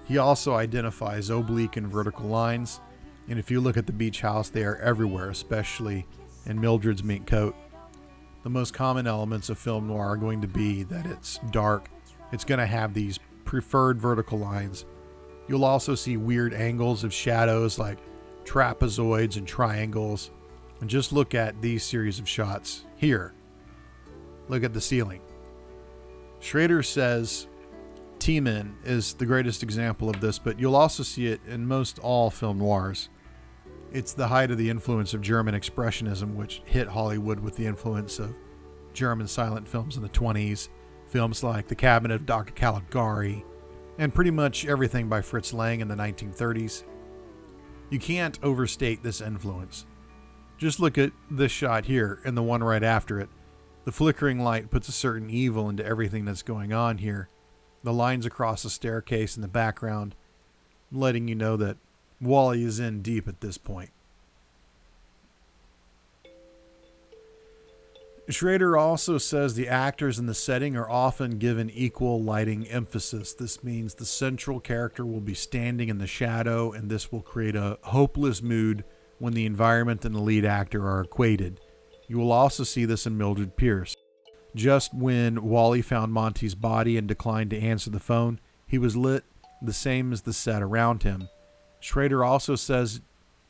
He 0.04 0.18
also 0.18 0.54
identifies 0.54 1.30
oblique 1.30 1.76
and 1.76 1.86
vertical 1.88 2.26
lines, 2.26 2.80
and 3.28 3.38
if 3.38 3.50
you 3.50 3.60
look 3.60 3.76
at 3.76 3.86
the 3.86 3.92
beach 3.92 4.20
house, 4.20 4.48
they 4.48 4.64
are 4.64 4.76
everywhere, 4.76 5.30
especially 5.30 6.06
in 6.46 6.60
Mildred's 6.60 7.04
mink 7.04 7.26
coat. 7.26 7.54
The 8.42 8.50
most 8.50 8.74
common 8.74 9.06
elements 9.06 9.48
of 9.48 9.58
film 9.58 9.86
noir 9.86 10.08
are 10.08 10.16
going 10.16 10.40
to 10.40 10.48
be 10.48 10.82
that 10.84 11.06
it's 11.06 11.38
dark, 11.50 11.88
it's 12.32 12.44
going 12.44 12.58
to 12.58 12.66
have 12.66 12.94
these 12.94 13.20
preferred 13.44 14.00
vertical 14.00 14.38
lines. 14.38 14.84
You'll 15.48 15.64
also 15.64 15.94
see 15.94 16.16
weird 16.16 16.54
angles 16.54 17.04
of 17.04 17.12
shadows 17.12 17.78
like 17.78 17.98
trapezoids 18.44 19.36
and 19.36 19.46
triangles. 19.46 20.30
And 20.80 20.90
just 20.90 21.12
look 21.12 21.34
at 21.34 21.60
these 21.62 21.84
series 21.84 22.18
of 22.18 22.28
shots 22.28 22.84
here. 22.96 23.34
Look 24.48 24.64
at 24.64 24.72
the 24.72 24.80
ceiling. 24.80 25.20
Schrader 26.42 26.82
says 26.82 27.46
Tiemann 28.18 28.74
is 28.84 29.14
the 29.14 29.24
greatest 29.24 29.62
example 29.62 30.10
of 30.10 30.20
this, 30.20 30.40
but 30.40 30.58
you'll 30.58 30.76
also 30.76 31.04
see 31.04 31.28
it 31.28 31.40
in 31.46 31.66
most 31.66 32.00
all 32.00 32.30
film 32.30 32.58
noirs. 32.58 33.08
It's 33.92 34.12
the 34.12 34.26
height 34.26 34.50
of 34.50 34.58
the 34.58 34.68
influence 34.68 35.14
of 35.14 35.22
German 35.22 35.54
Expressionism, 35.54 36.34
which 36.34 36.60
hit 36.64 36.88
Hollywood 36.88 37.38
with 37.38 37.56
the 37.56 37.66
influence 37.66 38.18
of 38.18 38.34
German 38.92 39.28
silent 39.28 39.68
films 39.68 39.96
in 39.96 40.02
the 40.02 40.08
20s, 40.08 40.68
films 41.06 41.44
like 41.44 41.68
The 41.68 41.76
Cabinet 41.76 42.16
of 42.16 42.26
Dr. 42.26 42.52
Caligari, 42.54 43.44
and 43.98 44.12
pretty 44.12 44.32
much 44.32 44.66
everything 44.66 45.08
by 45.08 45.22
Fritz 45.22 45.52
Lang 45.52 45.80
in 45.80 45.86
the 45.86 45.94
1930s. 45.94 46.82
You 47.88 48.00
can't 48.00 48.38
overstate 48.42 49.02
this 49.02 49.20
influence. 49.20 49.86
Just 50.58 50.80
look 50.80 50.98
at 50.98 51.12
this 51.30 51.52
shot 51.52 51.84
here 51.84 52.18
and 52.24 52.36
the 52.36 52.42
one 52.42 52.64
right 52.64 52.82
after 52.82 53.20
it. 53.20 53.28
The 53.84 53.92
flickering 53.92 54.38
light 54.38 54.70
puts 54.70 54.88
a 54.88 54.92
certain 54.92 55.28
evil 55.28 55.68
into 55.68 55.84
everything 55.84 56.24
that's 56.24 56.42
going 56.42 56.72
on 56.72 56.98
here. 56.98 57.28
The 57.82 57.92
lines 57.92 58.24
across 58.24 58.62
the 58.62 58.70
staircase 58.70 59.36
in 59.36 59.42
the 59.42 59.48
background, 59.48 60.14
letting 60.92 61.26
you 61.26 61.34
know 61.34 61.56
that 61.56 61.78
Wally 62.20 62.62
is 62.62 62.78
in 62.78 63.02
deep 63.02 63.26
at 63.26 63.40
this 63.40 63.58
point. 63.58 63.90
Schrader 68.28 68.76
also 68.76 69.18
says 69.18 69.54
the 69.54 69.68
actors 69.68 70.18
in 70.18 70.26
the 70.26 70.34
setting 70.34 70.76
are 70.76 70.88
often 70.88 71.38
given 71.38 71.68
equal 71.68 72.22
lighting 72.22 72.68
emphasis. 72.68 73.34
This 73.34 73.64
means 73.64 73.94
the 73.94 74.06
central 74.06 74.60
character 74.60 75.04
will 75.04 75.20
be 75.20 75.34
standing 75.34 75.88
in 75.88 75.98
the 75.98 76.06
shadow, 76.06 76.70
and 76.70 76.88
this 76.88 77.10
will 77.10 77.20
create 77.20 77.56
a 77.56 77.78
hopeless 77.82 78.40
mood 78.40 78.84
when 79.18 79.34
the 79.34 79.44
environment 79.44 80.04
and 80.04 80.14
the 80.14 80.20
lead 80.20 80.44
actor 80.44 80.88
are 80.88 81.00
equated. 81.02 81.60
You 82.12 82.18
will 82.18 82.32
also 82.32 82.62
see 82.62 82.84
this 82.84 83.06
in 83.06 83.16
Mildred 83.16 83.56
Pierce. 83.56 83.96
Just 84.54 84.92
when 84.92 85.42
Wally 85.42 85.80
found 85.80 86.12
Monty's 86.12 86.54
body 86.54 86.98
and 86.98 87.08
declined 87.08 87.48
to 87.48 87.58
answer 87.58 87.88
the 87.88 87.98
phone, 87.98 88.38
he 88.66 88.76
was 88.76 88.94
lit 88.94 89.24
the 89.62 89.72
same 89.72 90.12
as 90.12 90.20
the 90.20 90.34
set 90.34 90.60
around 90.60 91.04
him. 91.04 91.30
Schrader 91.80 92.22
also 92.22 92.54
says 92.54 93.00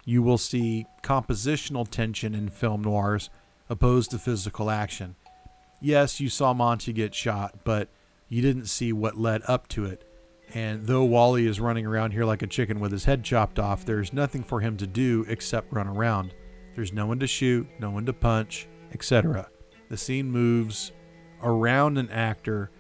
you 0.05 0.23
will 0.23 0.39
see 0.39 0.87
compositional 1.03 1.91
tension 1.91 2.37
in 2.37 2.51
film 2.51 2.83
noirs 2.83 3.31
opposed 3.69 4.13
to 4.13 4.19
physical 4.21 4.71
action. 4.71 5.17
Yes, 5.81 6.21
you 6.21 6.29
saw 6.29 6.53
Monty 6.53 6.93
get 6.93 7.17
shot, 7.17 7.65
but 7.65 7.89
you 8.29 8.43
didn't 8.43 8.67
see 8.67 8.93
what 8.93 9.19
led 9.19 9.43
up 9.49 9.67
to 9.71 9.87
it. 9.87 10.09
And 10.55 10.87
though 10.87 11.03
Wally 11.03 11.49
is 11.49 11.59
running 11.59 11.85
around 11.85 12.13
here 12.13 12.25
like 12.25 12.43
a 12.43 12.47
chicken 12.47 12.79
with 12.79 12.93
his 12.93 13.07
head 13.07 13.25
chopped 13.25 13.59
off, 13.59 13.85
there's 13.85 14.13
nothing 14.13 14.45
for 14.45 14.61
him 14.61 14.77
to 14.77 14.87
do 14.87 15.27
except 15.29 15.73
run 15.73 15.89
around. 15.89 16.33
There's 16.75 16.93
no 16.93 17.07
one 17.07 17.19
to 17.21 17.27
shoot, 17.27 17.67
no 17.79 17.91
one 17.91 18.07
to 18.07 18.13
punch, 18.13 18.69
etc. 18.93 19.49
The 19.89 19.97
scene 19.97 20.31
moves 20.31 20.93
around 21.43 21.99
an 21.99 22.11
actor 22.11 22.71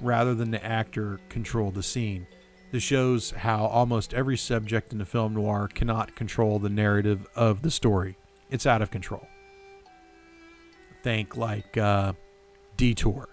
rather 0.00 0.34
than 0.34 0.50
the 0.50 0.64
actor 0.64 1.20
control 1.28 1.70
the 1.70 1.82
scene. 1.82 2.26
This 2.70 2.82
shows 2.82 3.30
how 3.32 3.66
almost 3.66 4.14
every 4.14 4.38
subject 4.38 4.92
in 4.92 4.98
the 4.98 5.04
film 5.04 5.34
noir 5.34 5.68
cannot 5.68 6.16
control 6.16 6.58
the 6.58 6.70
narrative 6.70 7.26
of 7.34 7.62
the 7.62 7.70
story. 7.70 8.16
It's 8.50 8.66
out 8.66 8.80
of 8.80 8.90
control 8.90 9.26
think 11.02 11.36
like 11.36 11.76
uh, 11.76 12.12
Detour, 12.76 13.28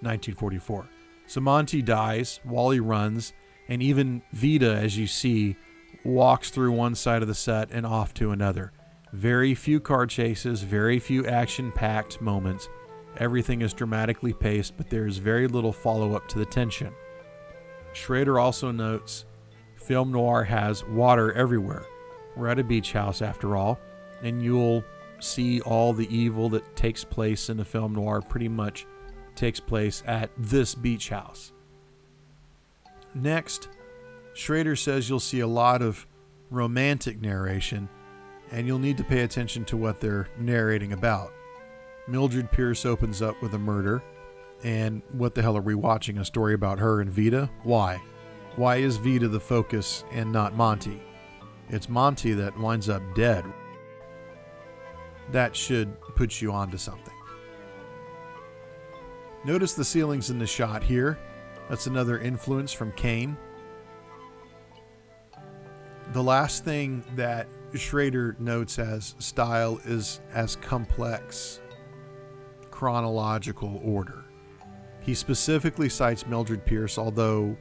1944. 0.00 0.88
So 1.26 1.40
Monty 1.40 1.82
dies, 1.82 2.40
Wally 2.44 2.80
runs, 2.80 3.32
and 3.68 3.82
even 3.82 4.22
Veda, 4.32 4.76
as 4.76 4.98
you 4.98 5.06
see, 5.06 5.56
walks 6.04 6.50
through 6.50 6.72
one 6.72 6.94
side 6.94 7.22
of 7.22 7.28
the 7.28 7.34
set 7.34 7.70
and 7.70 7.86
off 7.86 8.12
to 8.14 8.32
another. 8.32 8.72
Very 9.12 9.54
few 9.54 9.80
car 9.80 10.06
chases, 10.06 10.62
very 10.62 10.98
few 10.98 11.26
action 11.26 11.72
packed 11.72 12.20
moments. 12.20 12.68
Everything 13.16 13.60
is 13.62 13.74
dramatically 13.74 14.32
paced, 14.32 14.76
but 14.76 14.88
there 14.88 15.06
is 15.06 15.18
very 15.18 15.48
little 15.48 15.72
follow 15.72 16.14
up 16.14 16.28
to 16.28 16.38
the 16.38 16.46
tension. 16.46 16.92
Schrader 17.92 18.38
also 18.38 18.70
notes 18.70 19.24
film 19.76 20.12
noir 20.12 20.44
has 20.44 20.84
water 20.84 21.32
everywhere. 21.32 21.84
We're 22.36 22.48
at 22.48 22.60
a 22.60 22.64
beach 22.64 22.92
house 22.92 23.20
after 23.22 23.56
all, 23.56 23.80
and 24.22 24.42
you'll 24.42 24.84
see 25.18 25.60
all 25.62 25.92
the 25.92 26.14
evil 26.14 26.48
that 26.50 26.76
takes 26.76 27.02
place 27.02 27.50
in 27.50 27.58
a 27.58 27.64
film 27.64 27.94
noir 27.94 28.22
pretty 28.22 28.48
much 28.48 28.86
takes 29.34 29.58
place 29.58 30.02
at 30.06 30.30
this 30.38 30.74
beach 30.74 31.08
house. 31.08 31.52
Next, 33.14 33.68
Schrader 34.34 34.76
says 34.76 35.08
you'll 35.08 35.18
see 35.18 35.40
a 35.40 35.46
lot 35.46 35.82
of 35.82 36.06
romantic 36.50 37.20
narration, 37.20 37.88
and 38.50 38.66
you'll 38.66 38.78
need 38.78 38.96
to 38.98 39.04
pay 39.04 39.20
attention 39.20 39.64
to 39.66 39.76
what 39.76 40.00
they're 40.00 40.28
narrating 40.38 40.92
about. 40.92 41.32
Mildred 42.08 42.50
Pierce 42.50 42.84
opens 42.84 43.22
up 43.22 43.40
with 43.42 43.54
a 43.54 43.58
murder, 43.58 44.02
and 44.64 45.02
what 45.12 45.34
the 45.34 45.42
hell 45.42 45.56
are 45.56 45.62
we 45.62 45.74
watching? 45.74 46.18
A 46.18 46.24
story 46.24 46.54
about 46.54 46.78
her 46.78 47.00
and 47.00 47.10
Veda? 47.10 47.50
Why? 47.62 48.02
Why 48.56 48.76
is 48.76 48.96
Veda 48.96 49.28
the 49.28 49.40
focus 49.40 50.04
and 50.10 50.32
not 50.32 50.54
Monty? 50.54 51.00
It's 51.68 51.88
Monty 51.88 52.32
that 52.34 52.58
winds 52.58 52.88
up 52.88 53.02
dead 53.14 53.44
that 55.32 55.54
should 55.54 56.00
put 56.16 56.40
you 56.40 56.52
onto 56.52 56.76
something. 56.76 57.14
Notice 59.44 59.74
the 59.74 59.84
ceilings 59.84 60.30
in 60.30 60.38
the 60.38 60.46
shot 60.46 60.82
here. 60.82 61.18
That's 61.68 61.86
another 61.86 62.18
influence 62.18 62.72
from 62.72 62.92
Kane. 62.92 63.36
The 66.12 66.22
last 66.22 66.64
thing 66.64 67.04
that 67.14 67.46
Schrader 67.74 68.36
notes 68.38 68.78
as 68.78 69.14
style 69.18 69.80
is 69.84 70.20
as 70.32 70.56
complex 70.56 71.60
chronological 72.70 73.80
order. 73.84 74.24
He 75.02 75.14
specifically 75.14 75.88
cites 75.88 76.26
Mildred 76.26 76.64
Pierce, 76.64 76.98
although 76.98 77.56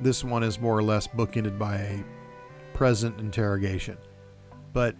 this 0.00 0.22
one 0.22 0.42
is 0.42 0.60
more 0.60 0.76
or 0.76 0.82
less 0.82 1.06
bookended 1.06 1.58
by 1.58 1.76
a 1.76 2.04
present 2.74 3.18
interrogation. 3.20 3.96
But 4.72 4.94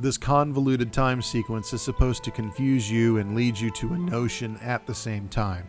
this 0.00 0.18
convoluted 0.18 0.92
time 0.92 1.22
sequence 1.22 1.72
is 1.72 1.82
supposed 1.82 2.24
to 2.24 2.30
confuse 2.30 2.90
you 2.90 3.18
and 3.18 3.34
lead 3.34 3.58
you 3.58 3.70
to 3.70 3.94
a 3.94 3.98
notion 3.98 4.56
at 4.58 4.86
the 4.86 4.94
same 4.94 5.28
time. 5.28 5.68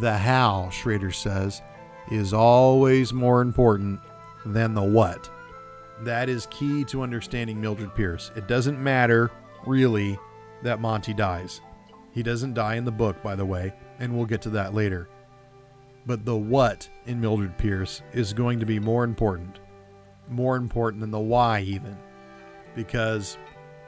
The 0.00 0.16
how, 0.16 0.70
Schrader 0.70 1.10
says, 1.10 1.62
is 2.10 2.32
always 2.32 3.12
more 3.12 3.42
important 3.42 4.00
than 4.46 4.74
the 4.74 4.82
what. 4.82 5.30
That 6.02 6.28
is 6.28 6.46
key 6.46 6.84
to 6.84 7.02
understanding 7.02 7.60
Mildred 7.60 7.94
Pierce. 7.94 8.30
It 8.34 8.48
doesn't 8.48 8.82
matter, 8.82 9.30
really, 9.66 10.18
that 10.62 10.80
Monty 10.80 11.12
dies. 11.12 11.60
He 12.12 12.22
doesn't 12.22 12.54
die 12.54 12.76
in 12.76 12.84
the 12.84 12.90
book, 12.90 13.22
by 13.22 13.34
the 13.34 13.44
way, 13.46 13.72
and 13.98 14.16
we'll 14.16 14.26
get 14.26 14.42
to 14.42 14.50
that 14.50 14.74
later. 14.74 15.08
But 16.06 16.24
the 16.24 16.36
what 16.36 16.88
in 17.06 17.20
Mildred 17.20 17.58
Pierce 17.58 18.02
is 18.14 18.32
going 18.32 18.60
to 18.60 18.66
be 18.66 18.78
more 18.80 19.04
important. 19.04 19.60
More 20.28 20.56
important 20.56 21.02
than 21.02 21.10
the 21.10 21.20
why, 21.20 21.60
even. 21.60 21.96
Because 22.74 23.36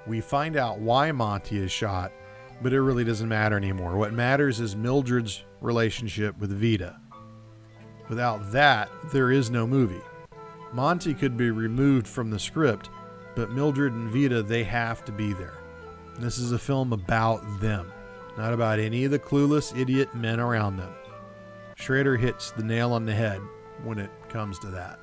We 0.06 0.20
find 0.20 0.56
out 0.56 0.80
why 0.80 1.12
Monty 1.12 1.58
is 1.58 1.70
shot, 1.70 2.12
but 2.60 2.72
it 2.72 2.82
really 2.82 3.04
doesn't 3.04 3.28
matter 3.28 3.56
anymore. 3.56 3.96
What 3.96 4.12
matters 4.12 4.58
is 4.58 4.74
Mildred's 4.74 5.44
relationship 5.60 6.38
with 6.38 6.50
Veda. 6.50 7.00
Without 8.08 8.50
that, 8.52 8.88
there 9.12 9.30
is 9.30 9.50
no 9.50 9.66
movie. 9.66 10.02
Monty 10.72 11.14
could 11.14 11.36
be 11.36 11.50
removed 11.50 12.06
from 12.06 12.30
the 12.30 12.38
script, 12.38 12.88
but 13.34 13.50
Mildred 13.50 13.92
and 13.92 14.10
Veda, 14.10 14.42
they 14.42 14.64
have 14.64 15.04
to 15.04 15.12
be 15.12 15.32
there. 15.32 15.58
This 16.18 16.38
is 16.38 16.52
a 16.52 16.58
film 16.58 16.92
about 16.92 17.60
them, 17.60 17.92
not 18.36 18.52
about 18.52 18.78
any 18.78 19.04
of 19.04 19.10
the 19.10 19.18
clueless 19.18 19.78
idiot 19.78 20.14
men 20.14 20.40
around 20.40 20.76
them. 20.76 20.92
Schrader 21.76 22.16
hits 22.16 22.50
the 22.52 22.62
nail 22.62 22.92
on 22.92 23.04
the 23.04 23.14
head 23.14 23.40
when 23.82 23.98
it 23.98 24.10
comes 24.28 24.58
to 24.60 24.68
that. 24.68 24.98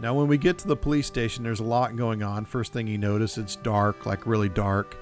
Now, 0.00 0.14
when 0.14 0.26
we 0.26 0.38
get 0.38 0.58
to 0.58 0.68
the 0.68 0.76
police 0.76 1.06
station, 1.06 1.44
there's 1.44 1.60
a 1.60 1.64
lot 1.64 1.96
going 1.96 2.22
on. 2.22 2.44
First 2.44 2.72
thing 2.72 2.86
you 2.86 2.98
notice, 2.98 3.38
it's 3.38 3.56
dark, 3.56 4.06
like 4.06 4.26
really 4.26 4.48
dark, 4.48 4.96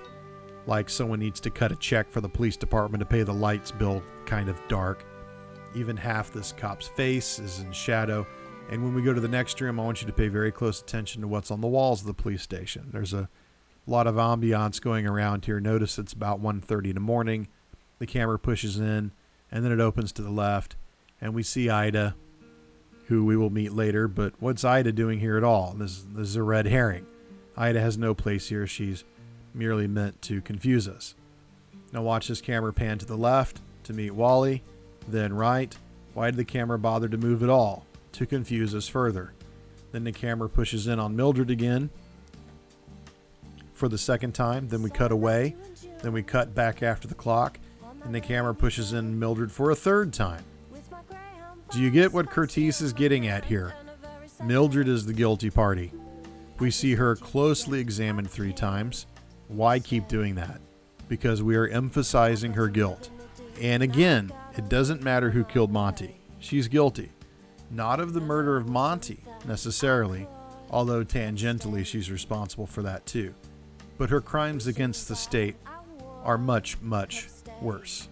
like 0.67 0.91
someone 0.91 1.21
needs 1.21 1.41
to 1.41 1.51
cut 1.51 1.73
a 1.73 1.77
check 1.77 2.11
for 2.11 2.21
the 2.21 2.29
police 2.29 2.57
department 2.57 3.01
to 3.01 3.07
pay 3.07 3.23
the 3.23 3.33
lights 3.33 3.71
bill, 3.71 4.03
kind 4.27 4.49
of 4.49 4.61
dark. 4.69 5.05
Even 5.75 5.97
half 5.97 6.33
this 6.33 6.53
cop's 6.53 6.89
face 6.89 7.39
is 7.39 7.61
in 7.61 7.73
shadow. 7.73 8.27
And 8.71 8.85
when 8.85 8.95
we 8.95 9.03
go 9.03 9.13
to 9.13 9.21
the 9.21 9.27
next 9.27 9.61
room, 9.61 9.81
I 9.81 9.83
want 9.83 10.01
you 10.01 10.07
to 10.07 10.13
pay 10.13 10.29
very 10.29 10.53
close 10.53 10.81
attention 10.81 11.23
to 11.23 11.29
what's 11.29 11.51
on 11.51 11.61
the 11.61 11.67
walls 11.67 12.03
of 12.03 12.07
the 12.07 12.15
police 12.15 12.41
station. 12.41 12.89
There's 12.93 13.13
a 13.13 13.29
lot 13.85 14.07
of 14.07 14.15
ambiance 14.15 14.81
going 14.81 15.09
around 15.09 15.45
here. 15.45 15.59
Notice 15.59 15.99
it's 15.99 16.13
about 16.13 16.41
1:30 16.41 16.91
in 16.91 16.95
the 16.95 17.01
morning. 17.01 17.49
The 17.99 18.07
camera 18.07 18.39
pushes 18.39 18.79
in, 18.79 19.11
and 19.51 19.65
then 19.65 19.73
it 19.73 19.81
opens 19.81 20.13
to 20.13 20.23
the 20.23 20.31
left, 20.31 20.77
and 21.21 21.35
we 21.35 21.43
see 21.43 21.69
Ida, 21.69 22.15
who 23.07 23.25
we 23.25 23.37
will 23.37 23.51
meet 23.51 23.73
later. 23.73 24.07
But 24.07 24.35
what's 24.39 24.65
Ida 24.65 24.93
doing 24.93 25.19
here 25.19 25.37
at 25.37 25.43
all? 25.43 25.75
This, 25.77 26.05
this 26.15 26.29
is 26.29 26.37
a 26.37 26.43
red 26.45 26.67
herring. 26.67 27.07
Ida 27.57 27.81
has 27.81 27.99
no 27.99 28.15
place 28.15 28.51
here. 28.51 28.69
She's 28.69 29.03
merely 29.53 29.89
meant 29.89 30.23
to 30.23 30.41
confuse 30.41 30.87
us. 30.87 31.17
Now 31.93 32.03
watch 32.03 32.29
this 32.29 32.41
camera 32.41 32.73
pan 32.73 32.99
to 32.99 33.05
the 33.07 33.17
left 33.17 33.61
to 33.83 33.93
meet 33.93 34.13
Wally, 34.13 34.63
then 35.09 35.33
right. 35.33 35.77
Why 36.15 36.31
did 36.31 36.37
the 36.37 36.45
camera 36.45 36.79
bother 36.79 37.09
to 37.09 37.19
move 37.19 37.43
at 37.43 37.51
all? 37.51 37.85
To 38.13 38.27
confuse 38.27 38.75
us 38.75 38.89
further. 38.89 39.33
Then 39.93 40.05
the 40.05 40.13
camera 40.13 40.49
pushes 40.49 40.87
in 40.87 40.99
on 40.99 41.17
Mildred 41.17 41.51
again 41.51 41.91
for 43.75 43.89
the 43.89 43.99
second 43.99 44.35
time. 44.35 44.69
Then 44.69 44.83
we 44.83 44.91
cut 44.91 45.11
away. 45.11 45.57
Then 46.03 46.13
we 46.13 46.23
cut 46.23 46.55
back 46.55 46.83
after 46.83 47.09
the 47.09 47.15
clock. 47.15 47.59
And 48.05 48.15
the 48.15 48.21
camera 48.21 48.55
pushes 48.55 48.93
in 48.93 49.19
Mildred 49.19 49.51
for 49.51 49.71
a 49.71 49.75
third 49.75 50.13
time. 50.13 50.45
Do 51.71 51.81
you 51.81 51.91
get 51.91 52.13
what 52.13 52.31
Curtiz 52.31 52.83
is 52.83 52.93
getting 52.93 53.29
at 53.29 53.45
here? 53.45 53.75
Mildred 54.45 54.89
is 54.89 55.07
the 55.07 55.13
guilty 55.13 55.51
party. 55.51 55.93
We 56.59 56.71
see 56.71 56.95
her 56.95 57.17
closely 57.17 57.81
examined 57.81 58.31
three 58.31 58.53
times. 58.53 59.07
Why 59.49 59.79
keep 59.79 60.09
doing 60.09 60.35
that? 60.35 60.61
Because 61.09 61.43
we 61.43 61.57
are 61.57 61.67
emphasizing 61.67 62.53
her 62.53 62.69
guilt. 62.69 63.11
And 63.61 63.83
again, 63.83 64.33
it 64.57 64.69
doesn't 64.69 65.03
matter 65.03 65.31
who 65.31 65.45
killed 65.45 65.73
Monty. 65.73 66.21
She's 66.39 66.69
guilty. 66.69 67.13
Not 67.71 68.01
of 68.01 68.13
the 68.13 68.21
murder 68.21 68.57
of 68.57 68.69
Monty, 68.69 69.23
necessarily, 69.47 70.27
although 70.71 71.05
tangentially 71.05 71.87
she's 71.87 72.11
responsible 72.11 72.67
for 72.67 72.83
that 72.83 73.07
too. 73.07 73.35
But 73.97 74.11
her 74.11 74.21
crimes 74.21 74.67
against 74.67 75.09
the 75.09 75.17
state 75.17 75.57
are 76.25 76.39
much, 76.39 76.81
much 76.81 77.29
worse. 77.61 78.09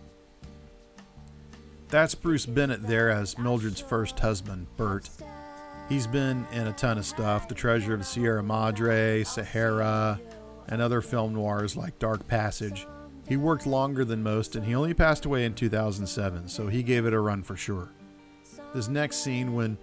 That's 1.88 2.14
Bruce 2.14 2.46
Bennett 2.46 2.86
there 2.86 3.10
as 3.10 3.38
Mildred's 3.38 3.80
first 3.80 4.20
husband, 4.20 4.66
Bert. 4.76 5.08
He's 5.88 6.06
been 6.06 6.46
in 6.52 6.66
a 6.66 6.72
ton 6.72 6.98
of 6.98 7.06
stuff 7.06 7.48
The 7.48 7.54
Treasure 7.54 7.94
of 7.94 8.04
Sierra 8.04 8.42
Madre, 8.42 9.24
Sahara, 9.24 10.20
and 10.68 10.82
other 10.82 11.00
film 11.00 11.32
noirs 11.32 11.76
like 11.76 11.98
Dark 11.98 12.28
Passage. 12.28 12.86
He 13.26 13.38
worked 13.38 13.66
longer 13.66 14.04
than 14.04 14.22
most 14.22 14.54
and 14.54 14.66
he 14.66 14.74
only 14.74 14.94
passed 14.94 15.24
away 15.24 15.46
in 15.46 15.54
2007, 15.54 16.48
so 16.48 16.68
he 16.68 16.82
gave 16.82 17.06
it 17.06 17.14
a 17.14 17.20
run 17.20 17.42
for 17.42 17.56
sure. 17.56 17.90
This 18.74 18.88
next 18.88 19.18
scene, 19.18 19.54
when 19.54 19.78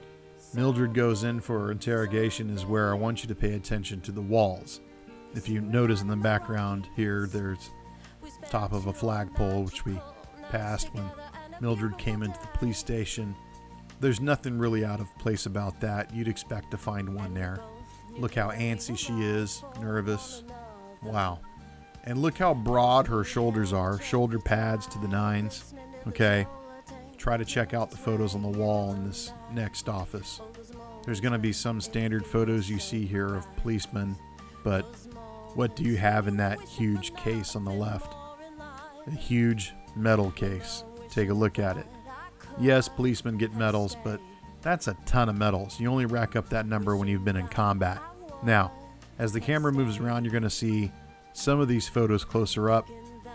Mildred 0.53 0.93
goes 0.93 1.23
in 1.23 1.39
for 1.41 1.71
interrogation, 1.71 2.49
is 2.49 2.65
where 2.65 2.91
I 2.91 2.95
want 2.95 3.23
you 3.23 3.27
to 3.27 3.35
pay 3.35 3.53
attention 3.53 3.99
to 4.01 4.11
the 4.11 4.21
walls. 4.21 4.79
If 5.33 5.49
you 5.49 5.59
notice 5.59 6.01
in 6.01 6.07
the 6.07 6.15
background 6.15 6.87
here, 6.95 7.27
there's 7.27 7.71
top 8.49 8.73
of 8.73 8.87
a 8.87 8.93
flagpole, 8.93 9.63
which 9.63 9.85
we 9.85 9.99
passed 10.49 10.93
when 10.93 11.09
Mildred 11.59 11.97
came 11.97 12.23
into 12.23 12.39
the 12.39 12.47
police 12.57 12.77
station. 12.77 13.35
There's 13.99 14.21
nothing 14.21 14.57
really 14.57 14.85
out 14.85 14.99
of 14.99 15.17
place 15.17 15.45
about 15.45 15.81
that. 15.81 16.13
You'd 16.13 16.27
expect 16.27 16.71
to 16.71 16.77
find 16.77 17.15
one 17.15 17.33
there. 17.33 17.59
Look 18.17 18.35
how 18.35 18.51
antsy 18.51 18.97
she 18.97 19.13
is, 19.23 19.63
nervous. 19.81 20.43
Wow. 21.01 21.39
And 22.03 22.21
look 22.21 22.37
how 22.37 22.53
broad 22.53 23.07
her 23.07 23.23
shoulders 23.23 23.73
are. 23.73 23.99
Shoulder 23.99 24.39
pads 24.39 24.85
to 24.87 24.99
the 24.99 25.07
nines. 25.07 25.73
Okay. 26.07 26.45
Try 27.25 27.37
to 27.37 27.43
check 27.43 27.73
out 27.73 27.89
the 27.89 27.97
photos 27.97 28.35
on 28.35 28.43
the 28.43 28.47
wall 28.47 28.93
in 28.93 29.03
this 29.03 29.33
next 29.51 29.89
office. 29.89 30.41
There's 31.05 31.19
going 31.19 31.31
to 31.31 31.39
be 31.39 31.51
some 31.51 31.81
standard 31.81 32.23
photos 32.23 32.69
you 32.69 32.77
see 32.77 33.03
here 33.03 33.33
of 33.33 33.47
policemen, 33.55 34.15
but 34.63 34.83
what 35.55 35.75
do 35.75 35.83
you 35.83 35.97
have 35.97 36.27
in 36.27 36.37
that 36.37 36.61
huge 36.61 37.15
case 37.15 37.55
on 37.55 37.65
the 37.65 37.71
left? 37.71 38.13
A 39.07 39.09
huge 39.09 39.73
metal 39.95 40.29
case. 40.29 40.83
Take 41.09 41.29
a 41.29 41.33
look 41.33 41.57
at 41.57 41.77
it. 41.77 41.87
Yes, 42.59 42.87
policemen 42.87 43.39
get 43.39 43.55
medals, 43.55 43.97
but 44.03 44.21
that's 44.61 44.87
a 44.87 44.95
ton 45.07 45.27
of 45.27 45.35
medals. 45.35 45.79
You 45.79 45.89
only 45.89 46.05
rack 46.05 46.35
up 46.35 46.49
that 46.49 46.67
number 46.67 46.95
when 46.95 47.07
you've 47.07 47.25
been 47.25 47.37
in 47.37 47.47
combat. 47.47 48.03
Now, 48.43 48.71
as 49.17 49.33
the 49.33 49.41
camera 49.41 49.71
moves 49.71 49.97
around, 49.97 50.25
you're 50.25 50.31
going 50.31 50.43
to 50.43 50.49
see 50.51 50.91
some 51.33 51.59
of 51.59 51.67
these 51.67 51.87
photos 51.87 52.23
closer 52.23 52.69
up, 52.69 52.87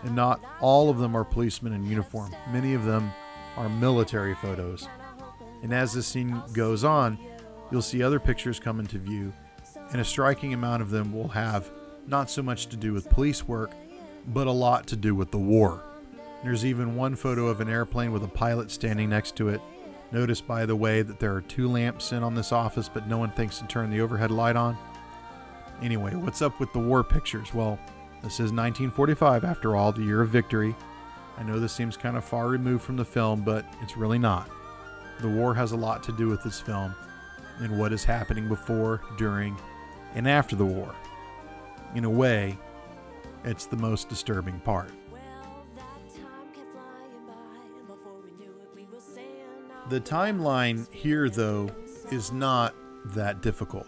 and 0.03 0.15
not 0.15 0.41
all 0.61 0.89
of 0.89 0.97
them 0.97 1.13
are 1.13 1.25
policemen 1.25 1.73
in 1.73 1.85
uniform. 1.85 2.33
Many 2.53 2.73
of 2.73 2.85
them 2.85 3.11
are 3.57 3.69
military 3.69 4.35
photos. 4.35 4.87
And 5.63 5.73
as 5.73 5.93
this 5.93 6.07
scene 6.07 6.41
goes 6.53 6.83
on, 6.83 7.17
you'll 7.71 7.81
see 7.81 8.03
other 8.03 8.19
pictures 8.19 8.59
come 8.59 8.79
into 8.79 8.97
view, 8.97 9.33
and 9.91 10.01
a 10.01 10.05
striking 10.05 10.53
amount 10.53 10.81
of 10.81 10.89
them 10.89 11.13
will 11.13 11.29
have 11.29 11.69
not 12.07 12.29
so 12.29 12.41
much 12.41 12.67
to 12.67 12.77
do 12.77 12.93
with 12.93 13.09
police 13.09 13.47
work, 13.47 13.71
but 14.27 14.47
a 14.47 14.51
lot 14.51 14.87
to 14.87 14.95
do 14.95 15.15
with 15.15 15.31
the 15.31 15.37
war. 15.37 15.83
There's 16.43 16.65
even 16.65 16.95
one 16.95 17.15
photo 17.15 17.47
of 17.47 17.61
an 17.61 17.69
airplane 17.69 18.11
with 18.11 18.23
a 18.23 18.27
pilot 18.27 18.71
standing 18.71 19.09
next 19.09 19.35
to 19.35 19.49
it. 19.49 19.61
Notice, 20.11 20.41
by 20.41 20.65
the 20.65 20.75
way, 20.75 21.03
that 21.03 21.19
there 21.19 21.33
are 21.33 21.41
two 21.41 21.69
lamps 21.69 22.11
in 22.11 22.23
on 22.23 22.35
this 22.35 22.51
office, 22.51 22.89
but 22.89 23.07
no 23.07 23.17
one 23.17 23.31
thinks 23.31 23.59
to 23.59 23.67
turn 23.67 23.91
the 23.91 24.01
overhead 24.01 24.31
light 24.31 24.55
on. 24.55 24.77
Anyway, 25.81 26.15
what's 26.15 26.41
up 26.41 26.59
with 26.59 26.73
the 26.73 26.79
war 26.79 27.03
pictures? 27.03 27.53
Well, 27.53 27.79
this 28.21 28.33
is 28.33 28.51
1945, 28.51 29.45
after 29.45 29.75
all, 29.75 29.91
the 29.91 30.03
year 30.03 30.21
of 30.21 30.29
victory. 30.29 30.75
I 31.41 31.43
know 31.43 31.59
this 31.59 31.73
seems 31.73 31.97
kind 31.97 32.15
of 32.15 32.23
far 32.23 32.49
removed 32.49 32.83
from 32.83 32.97
the 32.97 33.03
film, 33.03 33.41
but 33.41 33.65
it's 33.81 33.97
really 33.97 34.19
not. 34.19 34.47
The 35.21 35.27
war 35.27 35.55
has 35.55 35.71
a 35.71 35.75
lot 35.75 36.03
to 36.03 36.11
do 36.11 36.27
with 36.27 36.43
this 36.43 36.59
film 36.59 36.93
and 37.57 37.79
what 37.79 37.91
is 37.91 38.03
happening 38.03 38.47
before, 38.47 39.01
during, 39.17 39.59
and 40.13 40.29
after 40.29 40.55
the 40.55 40.65
war. 40.65 40.93
In 41.95 42.05
a 42.05 42.09
way, 42.09 42.59
it's 43.43 43.65
the 43.65 43.75
most 43.75 44.07
disturbing 44.07 44.59
part. 44.59 44.91
The 49.89 49.99
timeline 49.99 50.87
here, 50.93 51.27
though, 51.27 51.71
is 52.11 52.31
not 52.31 52.75
that 53.15 53.41
difficult. 53.41 53.87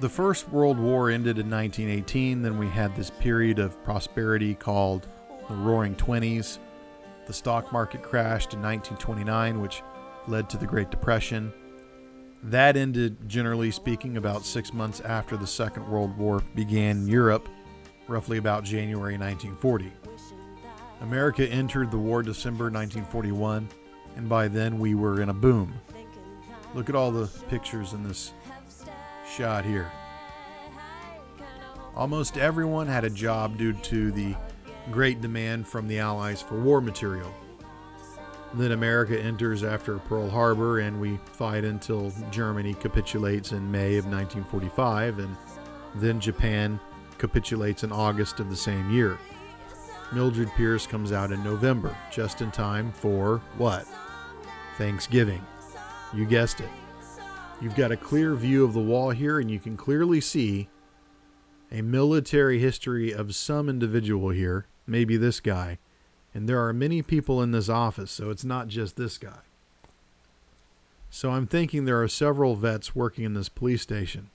The 0.00 0.08
First 0.08 0.48
World 0.48 0.80
War 0.80 1.10
ended 1.10 1.38
in 1.38 1.48
1918, 1.48 2.42
then 2.42 2.58
we 2.58 2.66
had 2.66 2.96
this 2.96 3.10
period 3.10 3.60
of 3.60 3.80
prosperity 3.84 4.56
called 4.56 5.06
the 5.48 5.54
Roaring 5.54 5.94
Twenties. 5.94 6.58
The 7.26 7.32
stock 7.32 7.72
market 7.72 8.02
crashed 8.02 8.54
in 8.54 8.62
1929, 8.62 9.60
which 9.60 9.82
led 10.26 10.50
to 10.50 10.56
the 10.56 10.66
Great 10.66 10.90
Depression. 10.90 11.52
That 12.42 12.76
ended, 12.76 13.28
generally 13.28 13.70
speaking, 13.70 14.16
about 14.16 14.44
six 14.44 14.72
months 14.72 15.00
after 15.00 15.36
the 15.36 15.46
Second 15.46 15.88
World 15.88 16.16
War 16.16 16.42
began 16.54 16.98
in 16.98 17.08
Europe, 17.08 17.48
roughly 18.08 18.38
about 18.38 18.64
January 18.64 19.16
1940. 19.16 19.92
America 21.00 21.46
entered 21.48 21.90
the 21.90 21.98
war 21.98 22.22
December 22.22 22.64
1941 22.64 23.68
and 24.16 24.28
by 24.28 24.48
then 24.48 24.78
we 24.78 24.94
were 24.94 25.20
in 25.20 25.28
a 25.28 25.34
boom. 25.34 25.74
Look 26.74 26.88
at 26.88 26.94
all 26.94 27.10
the 27.10 27.26
pictures 27.48 27.92
in 27.92 28.02
this 28.02 28.32
shot 29.36 29.64
here. 29.64 29.90
Almost 31.94 32.38
everyone 32.38 32.86
had 32.86 33.04
a 33.04 33.10
job 33.10 33.58
due 33.58 33.74
to 33.74 34.10
the 34.12 34.34
great 34.90 35.20
demand 35.20 35.66
from 35.66 35.86
the 35.86 35.98
Allies 35.98 36.42
for 36.42 36.60
war 36.60 36.80
material. 36.80 37.32
Then 38.54 38.72
America 38.72 39.18
enters 39.18 39.64
after 39.64 39.98
Pearl 39.98 40.28
Harbor, 40.28 40.80
and 40.80 41.00
we 41.00 41.18
fight 41.32 41.64
until 41.64 42.12
Germany 42.30 42.74
capitulates 42.74 43.52
in 43.52 43.70
May 43.70 43.96
of 43.96 44.04
1945, 44.04 45.20
and 45.20 45.36
then 45.94 46.20
Japan 46.20 46.78
capitulates 47.16 47.84
in 47.84 47.92
August 47.92 48.40
of 48.40 48.50
the 48.50 48.56
same 48.56 48.90
year. 48.90 49.18
Mildred 50.12 50.50
Pierce 50.54 50.86
comes 50.86 51.12
out 51.12 51.32
in 51.32 51.42
November, 51.42 51.96
just 52.10 52.42
in 52.42 52.50
time 52.50 52.92
for 52.92 53.40
what? 53.56 53.86
Thanksgiving. 54.76 55.40
You 56.12 56.26
guessed 56.26 56.60
it. 56.60 56.68
You've 57.62 57.76
got 57.76 57.92
a 57.92 57.96
clear 57.96 58.34
view 58.34 58.64
of 58.64 58.74
the 58.74 58.80
wall 58.80 59.10
here, 59.10 59.38
and 59.38 59.50
you 59.50 59.58
can 59.58 59.76
clearly 59.76 60.20
see 60.20 60.68
a 61.70 61.80
military 61.80 62.58
history 62.58 63.14
of 63.14 63.34
some 63.34 63.70
individual 63.70 64.28
here, 64.28 64.66
maybe 64.86 65.16
this 65.16 65.40
guy, 65.40 65.78
and 66.34 66.48
there 66.48 66.64
are 66.64 66.72
many 66.72 67.02
people 67.02 67.42
in 67.42 67.50
this 67.50 67.68
office, 67.68 68.10
so 68.10 68.30
it's 68.30 68.44
not 68.44 68.68
just 68.68 68.96
this 68.96 69.18
guy. 69.18 69.40
So 71.10 71.30
I'm 71.30 71.46
thinking 71.46 71.84
there 71.84 72.02
are 72.02 72.08
several 72.08 72.56
vets 72.56 72.94
working 72.94 73.24
in 73.24 73.34
this 73.34 73.50
police 73.50 73.82
station. 73.82 74.30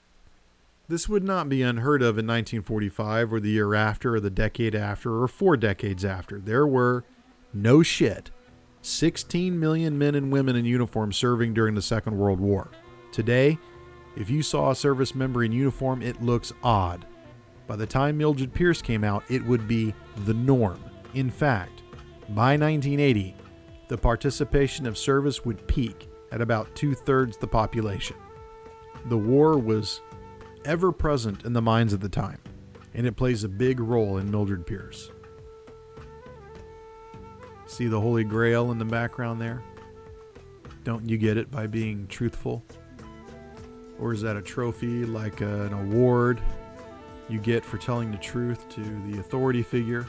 This 0.86 1.08
would 1.08 1.24
not 1.24 1.48
be 1.48 1.60
unheard 1.60 2.00
of 2.02 2.18
in 2.18 2.26
1945 2.26 3.32
or 3.32 3.40
the 3.40 3.50
year 3.50 3.74
after 3.74 4.14
or 4.14 4.20
the 4.20 4.30
decade 4.30 4.74
after 4.74 5.20
or 5.20 5.28
four 5.28 5.56
decades 5.56 6.04
after. 6.04 6.38
There 6.38 6.66
were, 6.66 7.04
no 7.52 7.82
shit, 7.82 8.30
16 8.80 9.58
million 9.58 9.98
men 9.98 10.14
and 10.14 10.32
women 10.32 10.56
in 10.56 10.64
uniform 10.64 11.12
serving 11.12 11.52
during 11.52 11.74
the 11.74 11.82
Second 11.82 12.16
World 12.16 12.40
War. 12.40 12.70
Today, 13.12 13.58
if 14.16 14.30
you 14.30 14.42
saw 14.42 14.70
a 14.70 14.76
service 14.76 15.14
member 15.14 15.44
in 15.44 15.52
uniform, 15.52 16.00
it 16.00 16.22
looks 16.22 16.52
odd. 16.62 17.04
By 17.68 17.76
the 17.76 17.86
time 17.86 18.16
Mildred 18.16 18.54
Pierce 18.54 18.80
came 18.80 19.04
out, 19.04 19.22
it 19.28 19.44
would 19.44 19.68
be 19.68 19.94
the 20.24 20.32
norm. 20.32 20.82
In 21.12 21.30
fact, 21.30 21.82
by 22.30 22.56
1980, 22.56 23.36
the 23.88 23.98
participation 23.98 24.86
of 24.86 24.96
service 24.96 25.44
would 25.44 25.66
peak 25.68 26.08
at 26.32 26.40
about 26.40 26.74
two 26.74 26.94
thirds 26.94 27.36
the 27.36 27.46
population. 27.46 28.16
The 29.10 29.18
war 29.18 29.58
was 29.58 30.00
ever 30.64 30.92
present 30.92 31.44
in 31.44 31.52
the 31.52 31.60
minds 31.60 31.92
of 31.92 32.00
the 32.00 32.08
time, 32.08 32.38
and 32.94 33.06
it 33.06 33.16
plays 33.16 33.44
a 33.44 33.48
big 33.48 33.80
role 33.80 34.16
in 34.16 34.30
Mildred 34.30 34.66
Pierce. 34.66 35.10
See 37.66 37.86
the 37.86 38.00
Holy 38.00 38.24
Grail 38.24 38.70
in 38.70 38.78
the 38.78 38.84
background 38.86 39.42
there? 39.42 39.62
Don't 40.84 41.06
you 41.06 41.18
get 41.18 41.36
it 41.36 41.50
by 41.50 41.66
being 41.66 42.06
truthful? 42.06 42.64
Or 43.98 44.14
is 44.14 44.22
that 44.22 44.36
a 44.36 44.42
trophy 44.42 45.04
like 45.04 45.42
an 45.42 45.74
award 45.74 46.40
you 47.28 47.38
get 47.38 47.64
for 47.64 47.78
telling 47.78 48.10
the 48.10 48.18
truth 48.18 48.68
to 48.70 48.82
the 49.10 49.20
authority 49.20 49.62
figure? 49.62 50.06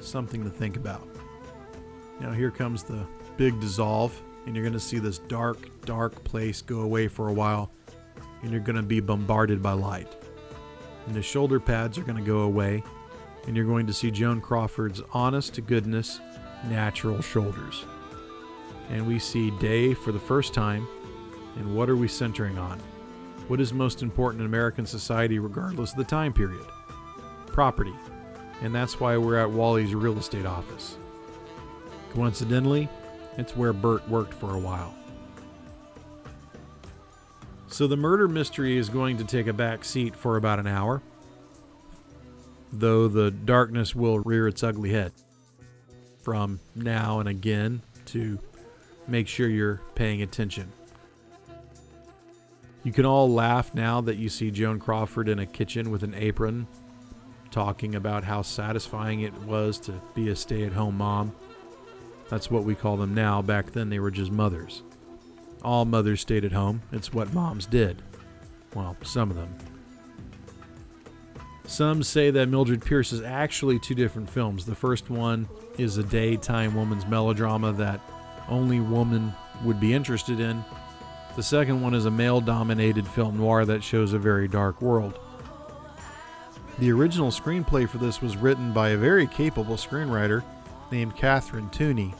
Something 0.00 0.44
to 0.44 0.50
think 0.50 0.76
about. 0.76 1.06
Now, 2.20 2.32
here 2.32 2.50
comes 2.50 2.84
the 2.84 3.06
big 3.36 3.60
dissolve, 3.60 4.20
and 4.46 4.54
you're 4.54 4.64
going 4.64 4.74
to 4.74 4.80
see 4.80 4.98
this 4.98 5.18
dark, 5.18 5.58
dark 5.84 6.22
place 6.24 6.62
go 6.62 6.80
away 6.80 7.08
for 7.08 7.28
a 7.28 7.32
while, 7.32 7.72
and 8.42 8.52
you're 8.52 8.60
going 8.60 8.76
to 8.76 8.82
be 8.82 9.00
bombarded 9.00 9.62
by 9.62 9.72
light. 9.72 10.14
And 11.06 11.14
the 11.14 11.22
shoulder 11.22 11.58
pads 11.58 11.98
are 11.98 12.04
going 12.04 12.18
to 12.18 12.24
go 12.24 12.40
away, 12.40 12.82
and 13.46 13.56
you're 13.56 13.66
going 13.66 13.86
to 13.86 13.92
see 13.92 14.10
Joan 14.10 14.40
Crawford's 14.40 15.02
honest 15.12 15.54
to 15.54 15.60
goodness, 15.60 16.20
natural 16.68 17.20
shoulders. 17.20 17.84
And 18.90 19.06
we 19.06 19.18
see 19.18 19.50
Day 19.58 19.94
for 19.94 20.12
the 20.12 20.20
first 20.20 20.54
time, 20.54 20.86
and 21.56 21.74
what 21.74 21.90
are 21.90 21.96
we 21.96 22.08
centering 22.08 22.58
on? 22.58 22.80
What 23.48 23.60
is 23.60 23.72
most 23.72 24.02
important 24.02 24.40
in 24.40 24.46
American 24.46 24.86
society, 24.86 25.38
regardless 25.38 25.92
of 25.92 25.98
the 25.98 26.04
time 26.04 26.32
period? 26.32 26.64
Property. 27.46 27.94
And 28.62 28.74
that's 28.74 28.98
why 28.98 29.16
we're 29.16 29.36
at 29.36 29.50
Wally's 29.50 29.94
real 29.94 30.18
estate 30.18 30.46
office. 30.46 30.96
Coincidentally, 32.14 32.88
it's 33.36 33.56
where 33.56 33.72
Bert 33.72 34.08
worked 34.08 34.32
for 34.32 34.54
a 34.54 34.58
while. 34.58 34.94
So 37.66 37.86
the 37.86 37.96
murder 37.96 38.28
mystery 38.28 38.78
is 38.78 38.88
going 38.88 39.16
to 39.18 39.24
take 39.24 39.48
a 39.48 39.52
back 39.52 39.84
seat 39.84 40.14
for 40.14 40.36
about 40.36 40.60
an 40.60 40.66
hour, 40.66 41.02
though 42.72 43.08
the 43.08 43.30
darkness 43.30 43.94
will 43.94 44.20
rear 44.20 44.46
its 44.46 44.62
ugly 44.62 44.90
head 44.90 45.12
from 46.22 46.60
now 46.74 47.18
and 47.18 47.28
again 47.28 47.82
to 48.06 48.38
make 49.06 49.28
sure 49.28 49.48
you're 49.48 49.82
paying 49.94 50.22
attention. 50.22 50.72
You 52.84 52.92
can 52.92 53.06
all 53.06 53.32
laugh 53.32 53.74
now 53.74 54.02
that 54.02 54.16
you 54.16 54.28
see 54.28 54.50
Joan 54.50 54.78
Crawford 54.78 55.28
in 55.28 55.38
a 55.38 55.46
kitchen 55.46 55.90
with 55.90 56.02
an 56.02 56.14
apron 56.14 56.66
talking 57.50 57.94
about 57.94 58.24
how 58.24 58.42
satisfying 58.42 59.20
it 59.20 59.32
was 59.42 59.78
to 59.78 59.92
be 60.14 60.28
a 60.28 60.36
stay 60.36 60.64
at 60.64 60.74
home 60.74 60.98
mom. 60.98 61.34
That's 62.28 62.50
what 62.50 62.64
we 62.64 62.74
call 62.74 62.98
them 62.98 63.14
now. 63.14 63.40
Back 63.40 63.72
then, 63.72 63.88
they 63.88 64.00
were 64.00 64.10
just 64.10 64.30
mothers. 64.30 64.82
All 65.62 65.86
mothers 65.86 66.20
stayed 66.20 66.44
at 66.44 66.52
home. 66.52 66.82
It's 66.92 67.12
what 67.12 67.32
moms 67.32 67.64
did. 67.64 68.02
Well, 68.74 68.96
some 69.02 69.30
of 69.30 69.36
them. 69.36 69.54
Some 71.66 72.02
say 72.02 72.30
that 72.30 72.48
Mildred 72.50 72.84
Pierce 72.84 73.12
is 73.12 73.22
actually 73.22 73.78
two 73.78 73.94
different 73.94 74.28
films. 74.28 74.66
The 74.66 74.74
first 74.74 75.08
one 75.08 75.48
is 75.78 75.96
a 75.96 76.02
daytime 76.02 76.74
woman's 76.74 77.06
melodrama 77.06 77.72
that 77.72 78.00
only 78.48 78.80
woman 78.80 79.32
would 79.64 79.80
be 79.80 79.94
interested 79.94 80.40
in. 80.40 80.62
The 81.36 81.42
second 81.42 81.80
one 81.80 81.94
is 81.94 82.06
a 82.06 82.10
male 82.10 82.40
dominated 82.40 83.08
film 83.08 83.38
noir 83.38 83.64
that 83.64 83.82
shows 83.82 84.12
a 84.12 84.18
very 84.18 84.46
dark 84.46 84.80
world. 84.80 85.18
The 86.78 86.92
original 86.92 87.30
screenplay 87.30 87.88
for 87.88 87.98
this 87.98 88.20
was 88.20 88.36
written 88.36 88.72
by 88.72 88.90
a 88.90 88.96
very 88.96 89.26
capable 89.26 89.76
screenwriter 89.76 90.44
named 90.92 91.16
Catherine 91.16 91.70
Turney. 91.70 92.14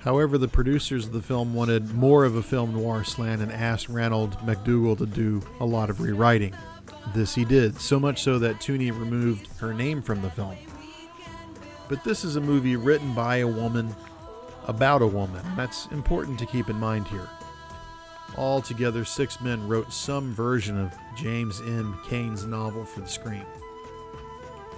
However, 0.00 0.36
the 0.36 0.48
producers 0.48 1.06
of 1.06 1.12
the 1.12 1.22
film 1.22 1.54
wanted 1.54 1.94
more 1.94 2.24
of 2.24 2.34
a 2.36 2.42
film 2.42 2.74
noir 2.74 3.04
slant 3.04 3.40
and 3.40 3.52
asked 3.52 3.88
Ranald 3.88 4.36
MacDougall 4.44 4.96
to 4.96 5.06
do 5.06 5.40
a 5.60 5.64
lot 5.64 5.90
of 5.90 6.00
rewriting. 6.00 6.54
This 7.14 7.34
he 7.34 7.44
did, 7.44 7.80
so 7.80 7.98
much 7.98 8.22
so 8.22 8.38
that 8.40 8.56
Tooney 8.56 8.90
removed 8.90 9.46
her 9.58 9.72
name 9.72 10.02
from 10.02 10.20
the 10.20 10.30
film. 10.30 10.56
But 11.88 12.04
this 12.04 12.24
is 12.24 12.36
a 12.36 12.40
movie 12.40 12.76
written 12.76 13.14
by 13.14 13.36
a 13.36 13.46
woman 13.46 13.94
about 14.66 15.02
a 15.02 15.06
woman. 15.06 15.44
That's 15.56 15.86
important 15.86 16.38
to 16.38 16.46
keep 16.46 16.68
in 16.68 16.76
mind 16.76 17.08
here. 17.08 17.28
Altogether, 18.36 19.04
six 19.04 19.40
men 19.40 19.66
wrote 19.68 19.92
some 19.92 20.32
version 20.32 20.78
of 20.78 20.94
James 21.16 21.60
M. 21.60 21.98
Cain's 22.06 22.46
novel 22.46 22.84
for 22.84 23.00
the 23.00 23.08
screen. 23.08 23.44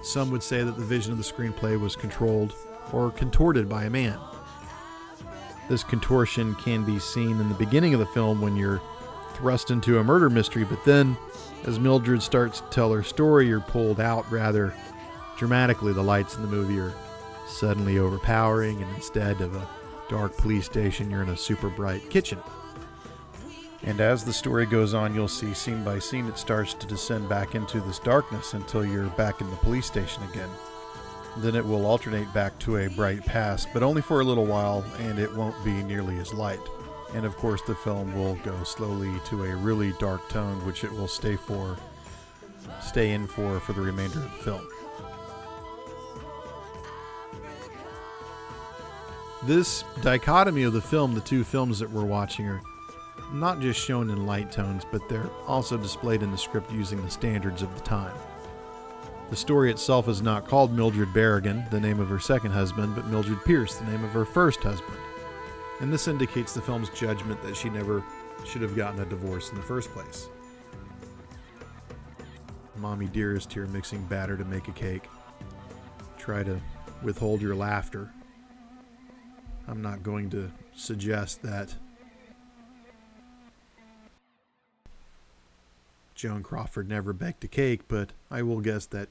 Some 0.02 0.30
would 0.30 0.42
say 0.42 0.62
that 0.62 0.76
the 0.76 0.84
vision 0.84 1.12
of 1.12 1.18
the 1.18 1.24
screenplay 1.24 1.80
was 1.80 1.96
controlled 1.96 2.54
or 2.92 3.10
contorted 3.10 3.68
by 3.68 3.84
a 3.84 3.90
man. 3.90 4.18
This 5.68 5.84
contortion 5.84 6.54
can 6.56 6.84
be 6.84 6.98
seen 6.98 7.40
in 7.40 7.48
the 7.48 7.54
beginning 7.54 7.94
of 7.94 8.00
the 8.00 8.06
film 8.06 8.40
when 8.40 8.56
you're 8.56 8.82
thrust 9.34 9.70
into 9.70 9.98
a 9.98 10.04
murder 10.04 10.28
mystery, 10.28 10.64
but 10.64 10.84
then 10.84 11.16
as 11.64 11.80
Mildred 11.80 12.22
starts 12.22 12.60
to 12.60 12.66
tell 12.68 12.92
her 12.92 13.02
story, 13.02 13.46
you're 13.46 13.60
pulled 13.60 13.98
out 13.98 14.30
rather 14.30 14.74
dramatically. 15.38 15.92
The 15.92 16.02
lights 16.02 16.36
in 16.36 16.42
the 16.42 16.48
movie 16.48 16.78
are 16.78 16.92
suddenly 17.46 17.98
overpowering, 17.98 18.82
and 18.82 18.94
instead 18.96 19.40
of 19.40 19.54
a 19.54 19.68
dark 20.08 20.36
police 20.36 20.66
station, 20.66 21.10
you're 21.10 21.22
in 21.22 21.28
a 21.30 21.36
super 21.36 21.68
bright 21.68 22.08
kitchen. 22.10 22.38
And 23.82 24.00
as 24.00 24.24
the 24.24 24.32
story 24.32 24.64
goes 24.64 24.94
on, 24.94 25.14
you'll 25.14 25.28
see 25.28 25.52
scene 25.52 25.84
by 25.84 25.98
scene 25.98 26.26
it 26.26 26.38
starts 26.38 26.72
to 26.74 26.86
descend 26.86 27.28
back 27.28 27.54
into 27.54 27.80
this 27.80 27.98
darkness 27.98 28.54
until 28.54 28.84
you're 28.84 29.08
back 29.10 29.40
in 29.40 29.50
the 29.50 29.56
police 29.56 29.86
station 29.86 30.22
again. 30.32 30.48
Then 31.38 31.54
it 31.54 31.64
will 31.64 31.84
alternate 31.84 32.32
back 32.32 32.58
to 32.60 32.78
a 32.78 32.88
bright 32.88 33.24
past, 33.26 33.68
but 33.74 33.82
only 33.82 34.00
for 34.00 34.20
a 34.20 34.24
little 34.24 34.46
while, 34.46 34.84
and 35.00 35.18
it 35.18 35.34
won't 35.34 35.62
be 35.64 35.82
nearly 35.82 36.16
as 36.18 36.32
light. 36.32 36.60
And 37.12 37.26
of 37.26 37.36
course, 37.36 37.60
the 37.62 37.74
film 37.74 38.14
will 38.14 38.36
go 38.36 38.62
slowly 38.64 39.12
to 39.26 39.44
a 39.44 39.56
really 39.56 39.92
dark 39.98 40.28
tone, 40.28 40.64
which 40.64 40.84
it 40.84 40.92
will 40.92 41.08
stay 41.08 41.36
for, 41.36 41.76
stay 42.80 43.12
in 43.12 43.26
for 43.26 43.60
for 43.60 43.72
the 43.72 43.80
remainder 43.80 44.18
of 44.18 44.24
the 44.24 44.44
film. 44.44 44.66
This 49.46 49.84
dichotomy 50.00 50.62
of 50.62 50.72
the 50.72 50.80
film, 50.80 51.14
the 51.14 51.20
two 51.20 51.44
films 51.44 51.78
that 51.78 51.90
we're 51.90 52.02
watching, 52.02 52.48
are 52.48 52.62
not 53.30 53.60
just 53.60 53.78
shown 53.78 54.08
in 54.08 54.24
light 54.24 54.50
tones, 54.50 54.84
but 54.90 55.06
they're 55.06 55.28
also 55.46 55.76
displayed 55.76 56.22
in 56.22 56.30
the 56.30 56.38
script 56.38 56.72
using 56.72 57.02
the 57.04 57.10
standards 57.10 57.60
of 57.60 57.74
the 57.74 57.82
time. 57.82 58.16
The 59.28 59.36
story 59.36 59.70
itself 59.70 60.08
is 60.08 60.22
not 60.22 60.48
called 60.48 60.72
Mildred 60.72 61.10
Beragon, 61.10 61.68
the 61.70 61.80
name 61.80 62.00
of 62.00 62.08
her 62.08 62.18
second 62.18 62.52
husband, 62.52 62.94
but 62.94 63.06
Mildred 63.08 63.44
Pierce, 63.44 63.74
the 63.74 63.84
name 63.84 64.02
of 64.02 64.12
her 64.12 64.24
first 64.24 64.60
husband. 64.60 64.96
And 65.80 65.92
this 65.92 66.08
indicates 66.08 66.54
the 66.54 66.62
film's 66.62 66.88
judgment 66.88 67.42
that 67.42 67.54
she 67.54 67.68
never 67.68 68.02
should 68.46 68.62
have 68.62 68.74
gotten 68.74 69.00
a 69.00 69.04
divorce 69.04 69.50
in 69.50 69.56
the 69.56 69.62
first 69.62 69.90
place. 69.90 70.30
Mommy 72.76 73.08
dearest 73.08 73.52
here 73.52 73.66
mixing 73.66 74.02
batter 74.06 74.38
to 74.38 74.44
make 74.46 74.68
a 74.68 74.72
cake. 74.72 75.04
Try 76.16 76.44
to 76.44 76.58
withhold 77.02 77.42
your 77.42 77.54
laughter 77.54 78.10
I'm 79.66 79.80
not 79.80 80.02
going 80.02 80.30
to 80.30 80.50
suggest 80.74 81.42
that 81.42 81.74
Joan 86.14 86.42
Crawford 86.42 86.88
never 86.88 87.12
baked 87.12 87.44
a 87.44 87.48
cake, 87.48 87.82
but 87.88 88.10
I 88.30 88.42
will 88.42 88.60
guess 88.60 88.86
that 88.86 89.08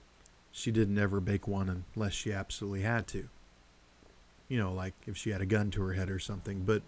she 0.52 0.72
didn't 0.72 1.00
ever 1.00 1.20
bake 1.20 1.48
one 1.48 1.86
unless 1.96 2.14
she 2.14 2.32
absolutely 2.32 2.82
had 2.82 3.08
to. 3.08 3.30
You 4.48 4.60
know, 4.60 4.72
like 4.72 4.94
if 5.08 5.18
she 5.18 5.32
had 5.32 5.42
a 5.42 5.46
gun 5.46 5.72
to 5.72 5.82
her 5.82 5.94
head 5.94 6.10
or 6.10 6.20
something. 6.20 6.64
But 6.64 6.84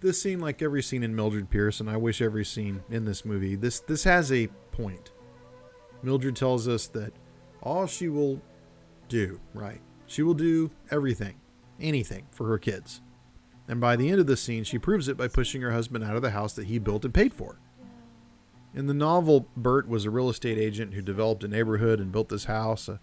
this 0.00 0.20
scene, 0.20 0.40
like 0.40 0.62
every 0.62 0.82
scene 0.82 1.02
in 1.02 1.14
Mildred 1.14 1.50
Pierce, 1.50 1.80
and 1.80 1.90
I 1.90 1.98
wish 1.98 2.22
every 2.22 2.44
scene 2.44 2.82
in 2.90 3.04
this 3.04 3.24
movie, 3.24 3.54
this 3.54 3.80
this 3.80 4.04
has 4.04 4.32
a 4.32 4.48
point. 4.72 5.10
Mildred 6.02 6.36
tells 6.36 6.66
us 6.66 6.86
that 6.88 7.12
all 7.62 7.86
she 7.86 8.08
will 8.08 8.40
do, 9.08 9.40
right? 9.52 9.80
She 10.06 10.22
will 10.22 10.34
do 10.34 10.70
everything 10.90 11.36
anything 11.80 12.26
for 12.30 12.46
her 12.48 12.58
kids. 12.58 13.00
And 13.66 13.80
by 13.80 13.96
the 13.96 14.10
end 14.10 14.20
of 14.20 14.26
the 14.26 14.36
scene, 14.36 14.64
she 14.64 14.78
proves 14.78 15.08
it 15.08 15.16
by 15.16 15.28
pushing 15.28 15.62
her 15.62 15.72
husband 15.72 16.04
out 16.04 16.16
of 16.16 16.22
the 16.22 16.30
house 16.30 16.52
that 16.54 16.66
he 16.66 16.78
built 16.78 17.04
and 17.04 17.14
paid 17.14 17.32
for. 17.32 17.58
In 18.74 18.86
the 18.86 18.94
novel, 18.94 19.48
Bert 19.56 19.88
was 19.88 20.04
a 20.04 20.10
real 20.10 20.28
estate 20.28 20.58
agent 20.58 20.94
who 20.94 21.02
developed 21.02 21.44
a 21.44 21.48
neighborhood 21.48 22.00
and 22.00 22.12
built 22.12 22.28
this 22.28 22.44
house, 22.44 22.88
a, 22.88 23.00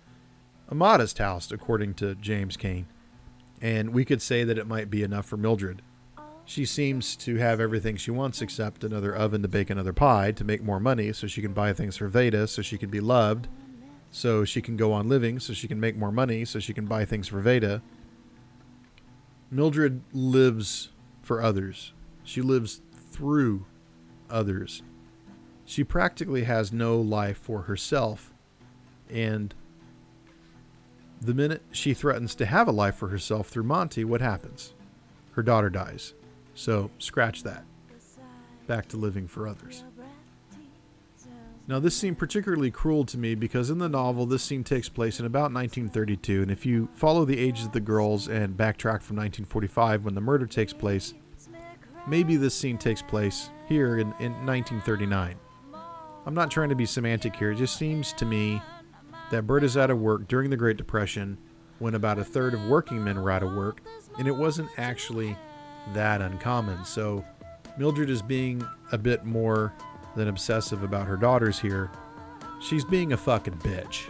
a 0.68 0.76
modest 0.76 1.18
house, 1.18 1.52
according 1.52 1.94
to 1.96 2.16
James 2.16 2.58
Cain. 2.58 2.88
And 3.62 3.94
we 3.94 4.06
could 4.06 4.22
say 4.22 4.44
that 4.44 4.58
it 4.58 4.68
might 4.68 4.90
be 4.90 5.02
enough 5.02 5.26
for 5.26 5.38
Mildred. 5.38 5.82
She 6.44 6.66
seems 6.66 7.16
to 7.18 7.38
have 7.38 7.62
everything 7.62 7.96
she 7.96 8.12
wants 8.12 8.42
except 8.42 8.84
another 8.84 9.16
oven 9.16 9.42
to 9.44 9.48
bake 9.48 9.70
another 9.70 9.94
pie 9.94 10.32
to 10.34 10.44
make 10.44 10.62
more 10.62 10.80
money 10.80 11.14
so 11.14 11.28
she 11.28 11.42
can 11.42 11.54
buy 11.54 11.72
things 11.72 11.96
for 11.96 12.08
Veda 12.08 12.48
so 12.48 12.62
she 12.62 12.78
can 12.78 12.90
be 12.90 13.00
loved, 13.00 13.48
so 14.10 14.44
she 14.44 14.62
can 14.62 14.76
go 14.76 14.92
on 14.92 15.08
living, 15.08 15.40
so 15.40 15.54
she 15.54 15.68
can 15.68 15.80
make 15.80 15.96
more 15.96 16.12
money, 16.12 16.44
so 16.44 16.60
she 16.60 16.74
can 16.74 16.86
buy 16.86 17.06
things 17.06 17.30
for 17.30 17.40
Veda. 17.40 17.82
Mildred 19.52 20.02
lives 20.14 20.92
for 21.22 21.42
others. 21.42 21.92
She 22.24 22.42
lives 22.42 22.82
through 23.12 23.66
others. 24.30 24.82
She 25.66 25.84
practically 25.84 26.44
has 26.46 26.72
no 26.72 27.00
life 27.00 27.38
for 27.38 27.64
herself. 27.64 28.34
And 29.10 29.54
the 31.20 31.34
minute 31.34 31.64
she 31.72 31.94
threatens 31.94 32.34
to 32.36 32.46
have 32.46 32.68
a 32.68 32.72
life 32.72 32.96
for 32.96 33.10
herself 33.10 33.50
through 33.50 33.64
Monty, 33.64 34.06
what 34.06 34.22
happens? 34.22 34.74
Her 35.32 35.44
daughter 35.44 35.70
dies. 35.70 36.14
So 36.56 36.90
scratch 36.98 37.44
that. 37.44 37.66
Back 38.68 38.88
to 38.90 38.98
living 38.98 39.28
for 39.28 39.48
others. 39.48 39.84
Now, 41.72 41.80
this 41.80 41.96
seemed 41.96 42.18
particularly 42.18 42.70
cruel 42.70 43.06
to 43.06 43.18
me 43.18 43.34
because 43.34 43.70
in 43.70 43.78
the 43.78 43.88
novel, 43.88 44.26
this 44.26 44.44
scene 44.44 44.66
takes 44.66 44.90
place 44.90 45.22
in 45.22 45.26
about 45.26 45.54
1932, 45.54 46.42
and 46.42 46.52
if 46.52 46.66
you 46.66 46.90
follow 46.96 47.24
the 47.24 47.40
ages 47.40 47.68
of 47.68 47.72
the 47.72 47.80
girls 47.80 48.28
and 48.28 48.58
backtrack 48.58 49.02
from 49.02 49.16
1945 49.16 50.04
when 50.04 50.14
the 50.14 50.20
murder 50.20 50.46
takes 50.46 50.74
place, 50.74 51.14
maybe 52.06 52.36
this 52.36 52.54
scene 52.54 52.78
takes 52.78 53.02
place 53.02 53.52
here 53.70 54.00
in, 54.00 54.08
in 54.20 54.34
1939. 54.46 55.38
I'm 56.26 56.34
not 56.34 56.52
trying 56.52 56.68
to 56.68 56.76
be 56.76 56.86
semantic 56.86 57.38
here, 57.38 57.52
it 57.52 57.56
just 57.56 57.78
seems 57.78 58.12
to 58.14 58.26
me 58.26 58.62
that 59.32 59.48
Bert 59.48 59.64
is 59.64 59.78
out 59.78 59.90
of 59.90 59.98
work 59.98 60.28
during 60.28 60.50
the 60.50 60.58
Great 60.58 60.76
Depression 60.76 61.38
when 61.80 61.96
about 61.96 62.20
a 62.20 62.26
third 62.26 62.54
of 62.54 62.66
working 62.66 63.02
men 63.02 63.22
were 63.22 63.32
out 63.32 63.44
of 63.44 63.54
work, 63.54 63.80
and 64.20 64.28
it 64.28 64.36
wasn't 64.36 64.68
actually 64.78 65.38
that 65.94 66.22
uncommon. 66.22 66.84
So 66.84 67.24
Mildred 67.78 68.10
is 68.10 68.22
being 68.22 68.62
a 68.92 68.98
bit 68.98 69.24
more 69.24 69.72
than 70.16 70.28
obsessive 70.28 70.84
about 70.84 71.08
her 71.08 71.18
daughters 71.18 71.60
here. 71.60 71.92
She's 72.60 72.86
being 72.86 73.14
a 73.14 73.18
fucking 73.18 73.60
bitch. 73.60 74.10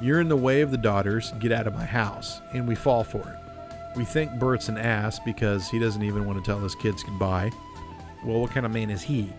You're 0.00 0.20
in 0.20 0.28
the 0.28 0.36
way 0.36 0.60
of 0.60 0.70
the 0.70 0.76
daughters, 0.76 1.32
get 1.38 1.52
out 1.52 1.66
of 1.66 1.74
my 1.74 1.84
house. 1.84 2.40
And 2.52 2.68
we 2.68 2.74
fall 2.74 3.04
for 3.04 3.20
it. 3.20 3.96
We 3.96 4.04
think 4.04 4.32
Bert's 4.38 4.68
an 4.68 4.76
ass 4.76 5.18
because 5.20 5.68
he 5.68 5.78
doesn't 5.78 6.02
even 6.02 6.26
want 6.26 6.38
to 6.38 6.44
tell 6.44 6.58
his 6.58 6.74
kids 6.74 7.02
goodbye. 7.02 7.50
Well, 8.24 8.40
what 8.40 8.50
kind 8.50 8.66
of 8.66 8.72
man 8.72 8.90
is 8.90 9.02
he? 9.02 9.32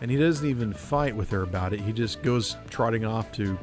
And 0.00 0.10
he 0.10 0.16
doesn't 0.16 0.48
even 0.48 0.72
fight 0.72 1.14
with 1.14 1.30
her 1.30 1.42
about 1.42 1.72
it. 1.72 1.80
He 1.80 1.92
just 1.92 2.22
goes 2.22 2.56
trotting 2.70 3.04
off 3.04 3.30
to 3.32 3.58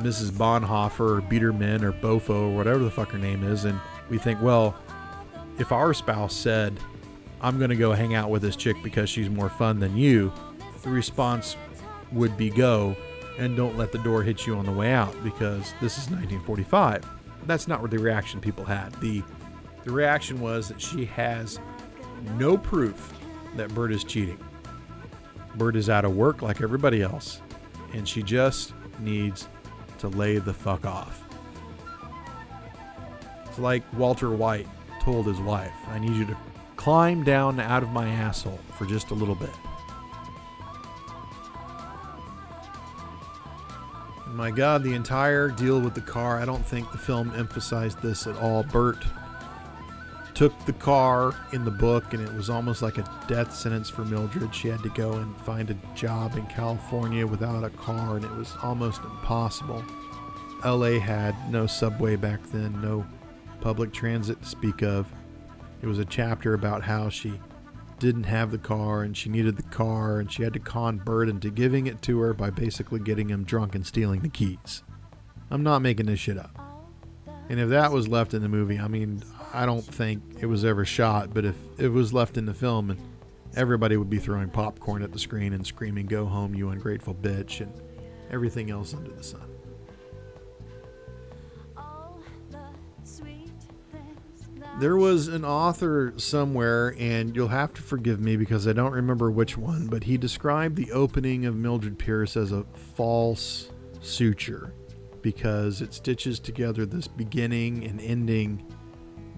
Mrs. 0.00 0.30
Bonhoeffer 0.30 1.18
or 1.18 1.20
Biederman 1.20 1.82
or 1.82 1.92
Bofo 1.92 2.30
or 2.30 2.56
whatever 2.56 2.80
the 2.80 2.90
fuck 2.90 3.10
her 3.10 3.18
name 3.18 3.42
is. 3.42 3.64
And 3.64 3.80
we 4.10 4.18
think, 4.18 4.40
well, 4.42 4.76
if 5.58 5.72
our 5.72 5.94
spouse 5.94 6.34
said, 6.34 6.78
I'm 7.44 7.58
going 7.58 7.68
to 7.68 7.76
go 7.76 7.92
hang 7.92 8.14
out 8.14 8.30
with 8.30 8.40
this 8.40 8.56
chick 8.56 8.74
because 8.82 9.10
she's 9.10 9.28
more 9.28 9.50
fun 9.50 9.78
than 9.78 9.98
you, 9.98 10.32
the 10.82 10.88
response 10.88 11.58
would 12.10 12.38
be 12.38 12.48
go 12.48 12.96
and 13.38 13.54
don't 13.54 13.76
let 13.76 13.92
the 13.92 13.98
door 13.98 14.22
hit 14.22 14.46
you 14.46 14.56
on 14.56 14.64
the 14.64 14.72
way 14.72 14.92
out 14.92 15.14
because 15.22 15.74
this 15.78 15.98
is 15.98 16.08
1945. 16.08 17.04
That's 17.44 17.68
not 17.68 17.82
what 17.82 17.90
the 17.90 17.98
reaction 17.98 18.40
people 18.40 18.64
had. 18.64 18.94
The 18.94 19.22
the 19.82 19.92
reaction 19.92 20.40
was 20.40 20.68
that 20.68 20.80
she 20.80 21.04
has 21.04 21.58
no 22.38 22.56
proof 22.56 23.12
that 23.56 23.74
Bert 23.74 23.92
is 23.92 24.04
cheating. 24.04 24.42
Bert 25.56 25.76
is 25.76 25.90
out 25.90 26.06
of 26.06 26.16
work 26.16 26.40
like 26.40 26.62
everybody 26.62 27.02
else, 27.02 27.42
and 27.92 28.08
she 28.08 28.22
just 28.22 28.72
needs 29.00 29.48
to 29.98 30.08
lay 30.08 30.38
the 30.38 30.54
fuck 30.54 30.86
off. 30.86 31.22
It's 33.44 33.58
like 33.58 33.82
Walter 33.92 34.30
White 34.30 34.66
told 35.02 35.26
his 35.26 35.40
wife, 35.40 35.74
I 35.88 35.98
need 35.98 36.14
you 36.14 36.24
to 36.24 36.36
climb 36.84 37.24
down 37.24 37.58
out 37.58 37.82
of 37.82 37.88
my 37.92 38.06
asshole 38.06 38.60
for 38.76 38.84
just 38.84 39.10
a 39.10 39.14
little 39.14 39.34
bit. 39.34 39.48
my 44.34 44.50
God, 44.50 44.82
the 44.82 44.92
entire 44.92 45.48
deal 45.48 45.80
with 45.80 45.94
the 45.94 46.02
car, 46.02 46.38
I 46.38 46.44
don't 46.44 46.66
think 46.66 46.92
the 46.92 46.98
film 46.98 47.32
emphasized 47.34 48.02
this 48.02 48.26
at 48.26 48.36
all. 48.36 48.64
Bert 48.64 49.02
took 50.34 50.52
the 50.66 50.74
car 50.74 51.34
in 51.54 51.64
the 51.64 51.70
book, 51.70 52.12
and 52.12 52.22
it 52.22 52.34
was 52.34 52.50
almost 52.50 52.82
like 52.82 52.98
a 52.98 53.24
death 53.28 53.56
sentence 53.56 53.88
for 53.88 54.04
Mildred. 54.04 54.54
She 54.54 54.68
had 54.68 54.82
to 54.82 54.90
go 54.90 55.14
and 55.14 55.34
find 55.38 55.70
a 55.70 55.78
job 55.94 56.36
in 56.36 56.44
California 56.48 57.26
without 57.26 57.64
a 57.64 57.70
car, 57.70 58.16
and 58.16 58.26
it 58.26 58.32
was 58.32 58.52
almost 58.62 59.00
impossible. 59.04 59.82
LA 60.62 60.98
had 60.98 61.34
no 61.50 61.66
subway 61.66 62.16
back 62.16 62.42
then, 62.50 62.78
no 62.82 63.06
public 63.62 63.90
transit 63.90 64.42
to 64.42 64.46
speak 64.46 64.82
of. 64.82 65.10
It 65.84 65.88
was 65.88 65.98
a 65.98 66.06
chapter 66.06 66.54
about 66.54 66.84
how 66.84 67.10
she 67.10 67.38
didn't 67.98 68.24
have 68.24 68.50
the 68.50 68.56
car 68.56 69.02
and 69.02 69.14
she 69.14 69.28
needed 69.28 69.58
the 69.58 69.64
car 69.64 70.18
and 70.18 70.32
she 70.32 70.42
had 70.42 70.54
to 70.54 70.58
con 70.58 70.96
Bert 70.96 71.28
into 71.28 71.50
giving 71.50 71.86
it 71.86 72.00
to 72.02 72.18
her 72.20 72.32
by 72.32 72.48
basically 72.48 73.00
getting 73.00 73.28
him 73.28 73.44
drunk 73.44 73.74
and 73.74 73.86
stealing 73.86 74.20
the 74.20 74.30
keys. 74.30 74.82
I'm 75.50 75.62
not 75.62 75.82
making 75.82 76.06
this 76.06 76.18
shit 76.18 76.38
up. 76.38 76.58
And 77.50 77.60
if 77.60 77.68
that 77.68 77.92
was 77.92 78.08
left 78.08 78.32
in 78.32 78.40
the 78.40 78.48
movie, 78.48 78.78
I 78.78 78.88
mean, 78.88 79.24
I 79.52 79.66
don't 79.66 79.84
think 79.84 80.22
it 80.40 80.46
was 80.46 80.64
ever 80.64 80.86
shot, 80.86 81.34
but 81.34 81.44
if 81.44 81.56
it 81.76 81.90
was 81.90 82.14
left 82.14 82.38
in 82.38 82.46
the 82.46 82.54
film 82.54 82.88
and 82.88 83.00
everybody 83.54 83.98
would 83.98 84.08
be 84.08 84.18
throwing 84.18 84.48
popcorn 84.48 85.02
at 85.02 85.12
the 85.12 85.18
screen 85.18 85.52
and 85.52 85.66
screaming, 85.66 86.06
Go 86.06 86.24
home, 86.24 86.54
you 86.54 86.70
ungrateful 86.70 87.14
bitch, 87.14 87.60
and 87.60 87.70
everything 88.30 88.70
else 88.70 88.94
under 88.94 89.10
the 89.10 89.22
sun. 89.22 89.53
There 94.80 94.96
was 94.96 95.28
an 95.28 95.44
author 95.44 96.12
somewhere, 96.16 96.96
and 96.98 97.34
you'll 97.36 97.46
have 97.48 97.72
to 97.74 97.82
forgive 97.82 98.20
me 98.20 98.36
because 98.36 98.66
I 98.66 98.72
don't 98.72 98.92
remember 98.92 99.30
which 99.30 99.56
one, 99.56 99.86
but 99.86 100.02
he 100.02 100.18
described 100.18 100.74
the 100.74 100.90
opening 100.90 101.46
of 101.46 101.54
Mildred 101.54 101.96
Pierce 101.96 102.36
as 102.36 102.50
a 102.50 102.66
false 102.96 103.70
suture 104.00 104.74
because 105.22 105.80
it 105.80 105.94
stitches 105.94 106.40
together 106.40 106.84
this 106.84 107.06
beginning 107.06 107.84
and 107.84 108.00
ending 108.00 108.66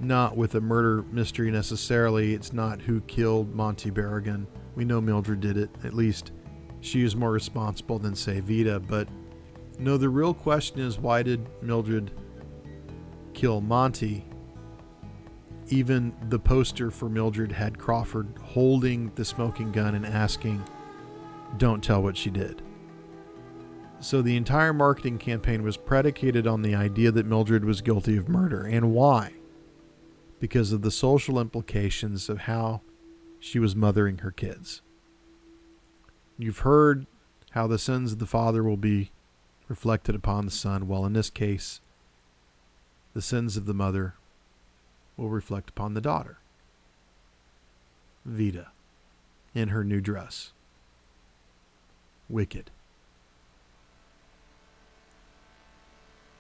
not 0.01 0.39
with 0.39 0.55
a 0.55 0.61
murder 0.61 1.05
mystery 1.13 1.51
necessarily. 1.51 2.33
It's 2.33 2.55
not 2.55 2.81
who 2.81 3.03
killed 3.03 3.55
Monty 3.55 3.91
Beragon. 3.91 4.47
We 4.75 4.87
know 4.87 5.03
Mildred 5.03 5.41
did 5.41 5.59
it. 5.59 5.71
At 5.85 5.93
least 5.93 6.33
she 6.81 7.03
is 7.03 7.15
more 7.15 7.31
responsible 7.31 7.99
than, 7.99 8.15
say, 8.15 8.41
Veda. 8.41 8.81
But 8.81 9.07
no, 9.79 9.99
the 9.99 10.09
real 10.09 10.33
question 10.33 10.81
is 10.81 10.99
why 10.99 11.23
did 11.23 11.47
Mildred 11.63 12.11
kill 13.35 13.61
Monty? 13.61 14.25
Even 15.69 16.15
the 16.29 16.39
poster 16.39 16.91
for 16.91 17.09
Mildred 17.09 17.53
had 17.53 17.79
Crawford 17.79 18.29
holding 18.41 19.11
the 19.15 19.25
smoking 19.25 19.73
gun 19.73 19.95
and 19.95 20.07
asking, 20.07 20.65
Don't 21.57 21.83
tell 21.83 22.03
what 22.03 22.17
she 22.17 22.31
did. 22.31 22.63
So 23.99 24.23
the 24.23 24.37
entire 24.37 24.73
marketing 24.73 25.19
campaign 25.19 25.63
was 25.63 25.77
predicated 25.77 26.47
on 26.47 26.63
the 26.63 26.75
idea 26.75 27.11
that 27.11 27.27
Mildred 27.27 27.65
was 27.65 27.81
guilty 27.81 28.17
of 28.17 28.29
murder. 28.29 28.65
And 28.65 28.93
why? 28.93 29.33
Because 30.39 30.71
of 30.71 30.83
the 30.83 30.91
social 30.91 31.41
implications 31.41 32.29
of 32.29 32.41
how 32.41 32.83
she 33.41 33.59
was 33.59 33.75
mothering 33.75 34.19
her 34.19 34.31
kids. 34.31 34.83
You've 36.39 36.59
heard 36.59 37.07
how 37.53 37.67
the 37.67 37.79
sins 37.79 38.13
of 38.13 38.19
the 38.19 38.27
father 38.27 38.63
will 38.63 38.77
be 38.77 39.11
reflected 39.67 40.15
upon 40.15 40.45
the 40.45 40.53
son. 40.53 40.87
Well, 40.87 41.07
in 41.07 41.15
this 41.15 41.31
case, 41.31 41.81
the 43.15 43.23
sins 43.23 43.57
of 43.57 43.65
the 43.65 43.75
mother 43.75 44.15
will 45.17 45.29
reflect 45.29 45.71
upon 45.71 45.95
the 45.95 46.01
daughter. 46.01 46.39
Veda 48.25 48.73
in 49.55 49.69
her 49.69 49.85
new 49.85 50.01
dress. 50.01 50.53
Wicked. 52.29 52.71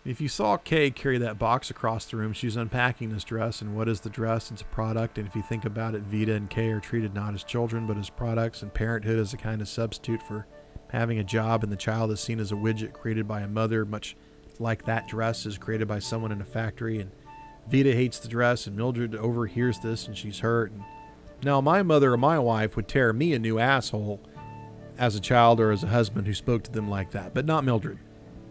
If 0.04 0.20
you 0.20 0.28
saw 0.28 0.56
Kay 0.56 0.92
carry 0.92 1.18
that 1.18 1.38
box 1.38 1.68
across 1.68 2.04
the 2.04 2.16
room, 2.16 2.32
she's 2.32 2.54
unpacking 2.54 3.10
this 3.10 3.24
dress. 3.24 3.60
And 3.60 3.74
what 3.74 3.88
is 3.88 4.00
the 4.00 4.10
dress? 4.10 4.52
It's 4.52 4.62
a 4.62 4.66
product. 4.66 5.18
And 5.18 5.26
if 5.26 5.34
you 5.34 5.42
think 5.42 5.64
about 5.64 5.96
it, 5.96 6.02
Veda 6.02 6.34
and 6.34 6.48
Kay 6.48 6.70
are 6.70 6.78
treated 6.78 7.12
not 7.12 7.34
as 7.34 7.42
children, 7.42 7.88
but 7.88 7.98
as 7.98 8.08
products. 8.08 8.62
And 8.62 8.72
parenthood 8.72 9.18
is 9.18 9.32
a 9.32 9.36
kind 9.36 9.60
of 9.60 9.68
substitute 9.68 10.22
for 10.22 10.46
having 10.90 11.18
a 11.18 11.24
job. 11.24 11.64
And 11.64 11.72
the 11.72 11.76
child 11.76 12.12
is 12.12 12.20
seen 12.20 12.38
as 12.38 12.52
a 12.52 12.56
widget 12.56 12.92
created 12.92 13.26
by 13.26 13.40
a 13.40 13.48
mother, 13.48 13.84
much 13.84 14.16
like 14.60 14.84
that 14.84 15.08
dress 15.08 15.44
is 15.44 15.58
created 15.58 15.88
by 15.88 15.98
someone 15.98 16.30
in 16.30 16.40
a 16.40 16.44
factory. 16.44 17.00
And 17.00 17.10
Veda 17.68 17.92
hates 17.92 18.18
the 18.18 18.28
dress, 18.28 18.66
and 18.66 18.76
Mildred 18.76 19.14
overhears 19.14 19.78
this, 19.80 20.06
and 20.06 20.16
she's 20.16 20.38
hurt. 20.40 20.72
Now, 21.42 21.60
my 21.60 21.82
mother 21.82 22.12
or 22.12 22.16
my 22.16 22.38
wife 22.38 22.76
would 22.76 22.88
tear 22.88 23.12
me 23.12 23.32
a 23.32 23.38
new 23.38 23.58
asshole 23.58 24.20
as 24.98 25.14
a 25.14 25.20
child 25.20 25.60
or 25.60 25.72
as 25.72 25.82
a 25.82 25.88
husband 25.88 26.26
who 26.26 26.34
spoke 26.34 26.62
to 26.64 26.72
them 26.72 26.88
like 26.88 27.10
that, 27.10 27.34
but 27.34 27.44
not 27.44 27.64
Mildred. 27.64 27.98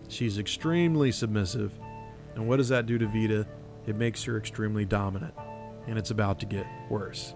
She's 0.07 0.37
extremely 0.37 1.11
submissive. 1.11 1.73
And 2.35 2.47
what 2.47 2.57
does 2.57 2.69
that 2.69 2.85
do 2.85 2.97
to 2.97 3.07
Veda? 3.07 3.47
It 3.87 3.95
makes 3.95 4.23
her 4.23 4.37
extremely 4.37 4.85
dominant. 4.85 5.33
And 5.87 5.97
it's 5.97 6.11
about 6.11 6.39
to 6.41 6.45
get 6.45 6.67
worse. 6.89 7.33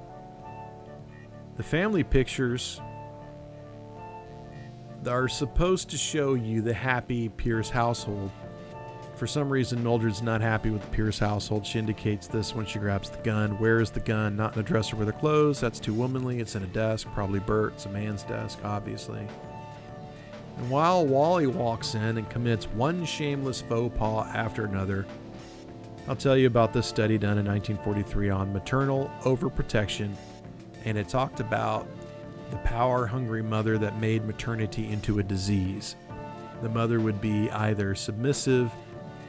The 1.57 1.63
family 1.63 2.03
pictures 2.03 2.79
are 5.07 5.27
supposed 5.27 5.89
to 5.89 5.97
show 5.97 6.33
you 6.33 6.61
the 6.61 6.73
happy 6.73 7.29
Pierce 7.29 7.69
household. 7.69 8.31
For 9.19 9.27
some 9.27 9.49
reason, 9.49 9.83
Mildred's 9.83 10.21
not 10.21 10.39
happy 10.39 10.69
with 10.69 10.81
the 10.81 10.87
Pierce 10.87 11.19
household. 11.19 11.65
She 11.65 11.77
indicates 11.77 12.25
this 12.25 12.55
when 12.55 12.65
she 12.65 12.79
grabs 12.79 13.09
the 13.09 13.21
gun. 13.21 13.59
Where 13.59 13.81
is 13.81 13.91
the 13.91 13.99
gun? 13.99 14.37
Not 14.37 14.53
in 14.53 14.61
a 14.61 14.63
dresser 14.63 14.95
with 14.95 15.07
her 15.07 15.13
clothes. 15.13 15.59
That's 15.59 15.81
too 15.81 15.93
womanly. 15.93 16.39
It's 16.39 16.55
in 16.55 16.63
a 16.63 16.67
desk. 16.67 17.05
Probably 17.13 17.41
Bert. 17.41 17.73
It's 17.73 17.85
a 17.85 17.89
man's 17.89 18.23
desk, 18.23 18.59
obviously. 18.63 19.27
And 20.55 20.69
while 20.69 21.05
Wally 21.05 21.47
walks 21.47 21.95
in 21.95 22.17
and 22.17 22.29
commits 22.29 22.67
one 22.67 23.03
shameless 23.03 23.59
faux 23.59 23.93
pas 23.97 24.25
after 24.33 24.63
another, 24.63 25.05
I'll 26.07 26.15
tell 26.15 26.37
you 26.37 26.47
about 26.47 26.71
this 26.71 26.87
study 26.87 27.17
done 27.17 27.37
in 27.37 27.45
1943 27.45 28.29
on 28.29 28.53
maternal 28.53 29.11
overprotection, 29.23 30.15
and 30.85 30.97
it 30.97 31.09
talked 31.09 31.41
about 31.41 31.85
the 32.51 32.57
power 32.59 33.05
hungry 33.05 33.43
mother 33.43 33.77
that 33.79 33.99
made 33.99 34.23
maternity 34.23 34.89
into 34.89 35.19
a 35.19 35.23
disease. 35.23 35.97
The 36.61 36.69
mother 36.69 37.01
would 37.01 37.19
be 37.19 37.51
either 37.51 37.95
submissive 37.95 38.71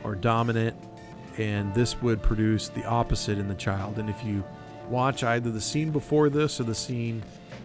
or 0.05 0.15
dominant, 0.15 0.77
and 1.39 1.75
this 1.75 2.01
would 2.03 2.23
produce 2.23 2.69
the 2.69 2.85
opposite 2.85 3.39
in 3.39 3.49
the 3.49 3.55
child. 3.55 3.99
And 3.99 4.09
if 4.09 4.25
you 4.25 4.45
watch 4.89 5.23
either 5.23 5.51
the 5.51 5.61
scene 5.61 5.91
before 5.91 6.29
this 6.29 6.61
or 6.61 6.65
the 6.65 6.75
scene 6.75 7.23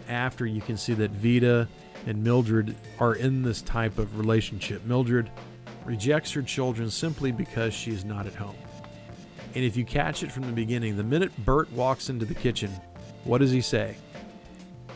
after, 0.08 0.46
you 0.46 0.62
can 0.62 0.78
see 0.78 0.94
that 0.94 1.12
Veda 1.12 1.68
and 2.06 2.24
Mildred 2.24 2.76
are 3.00 3.16
in 3.16 3.42
this 3.42 3.62
type 3.62 3.98
of 3.98 4.18
relationship. 4.18 4.86
Mildred 4.86 5.30
rejects 5.86 6.32
her 6.34 6.42
children 6.42 6.90
simply 6.90 7.32
because 7.32 7.74
she 7.74 7.92
is 7.92 8.06
not 8.06 8.26
at 8.26 8.36
home. 8.36 8.56
And 9.56 9.64
if 9.64 9.78
you 9.78 9.86
catch 9.86 10.22
it 10.22 10.32
from 10.32 10.44
the 10.44 10.52
beginning, 10.52 10.98
the 10.98 11.04
minute 11.04 11.32
Bert 11.46 11.72
walks 11.72 12.10
into 12.10 12.26
the 12.26 12.36
kitchen, 12.36 12.70
what 13.24 13.40
does 13.40 13.52
he 13.52 13.62
say? 13.62 13.96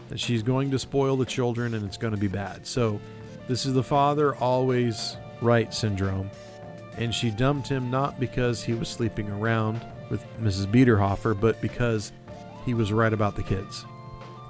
That 0.10 0.20
she's 0.20 0.44
going 0.44 0.72
to 0.72 0.80
spoil 0.80 1.16
the 1.16 1.26
children 1.26 1.74
and 1.74 1.86
it's 1.86 1.98
going 1.98 2.14
to 2.14 2.20
be 2.20 2.28
bad. 2.28 2.68
So, 2.68 3.00
this 3.48 3.66
is 3.66 3.74
the 3.74 3.84
father 3.84 4.36
always 4.36 5.18
right 5.42 5.74
syndrome. 5.74 6.30
And 7.00 7.16
she 7.16 7.32
dumped 7.32 7.68
him 7.68 7.90
not 7.90 8.20
because 8.20 8.62
he 8.62 8.74
was 8.74 8.90
sleeping 8.90 9.32
around 9.32 9.84
with 10.12 10.24
Mrs. 10.40 10.68
Biederhofer, 10.68 11.40
but 11.40 11.60
because 11.62 12.12
he 12.66 12.74
was 12.74 12.92
right 12.92 13.14
about 13.14 13.36
the 13.36 13.44
kids. 13.44 13.86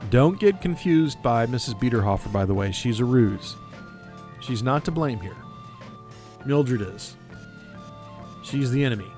Don't 0.09 0.39
get 0.39 0.59
confused 0.59 1.21
by 1.21 1.45
Mrs. 1.45 1.79
Biederhofer, 1.79 2.31
by 2.33 2.45
the 2.45 2.53
way. 2.53 2.71
She's 2.71 2.99
a 2.99 3.05
ruse. 3.05 3.55
She's 4.41 4.63
not 4.63 4.83
to 4.85 4.91
blame 4.91 5.19
here. 5.19 5.37
Mildred 6.45 6.81
is. 6.81 7.15
She's 8.43 8.71
the 8.71 8.83
enemy. 8.83 9.11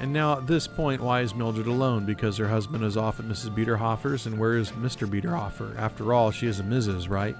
And 0.00 0.12
now 0.12 0.38
at 0.38 0.46
this 0.46 0.68
point, 0.68 1.00
why 1.00 1.22
is 1.22 1.34
Mildred 1.34 1.66
alone? 1.66 2.04
Because 2.04 2.36
her 2.36 2.48
husband 2.48 2.84
is 2.84 2.96
off 2.96 3.18
at 3.18 3.26
Mrs. 3.26 3.54
Biederhofer's, 3.56 4.26
and 4.26 4.38
where 4.38 4.56
is 4.56 4.70
Mr. 4.72 5.08
Biederhofer? 5.08 5.76
After 5.78 6.12
all, 6.12 6.30
she 6.30 6.46
is 6.46 6.60
a 6.60 6.62
Mrs., 6.62 7.08
right? 7.08 7.34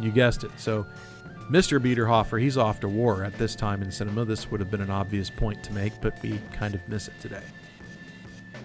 You 0.00 0.10
guessed 0.10 0.42
it. 0.42 0.50
So, 0.56 0.86
Mr. 1.50 1.78
Biederhofer, 1.80 2.40
he's 2.40 2.56
off 2.56 2.80
to 2.80 2.88
war 2.88 3.22
at 3.22 3.36
this 3.38 3.54
time 3.54 3.80
in 3.82 3.92
cinema. 3.92 4.24
This 4.24 4.50
would 4.50 4.58
have 4.58 4.70
been 4.70 4.80
an 4.80 4.90
obvious 4.90 5.30
point 5.30 5.62
to 5.64 5.72
make, 5.72 5.92
but 6.00 6.20
we 6.22 6.40
kind 6.52 6.74
of 6.74 6.86
miss 6.88 7.06
it 7.06 7.14
today. 7.20 7.44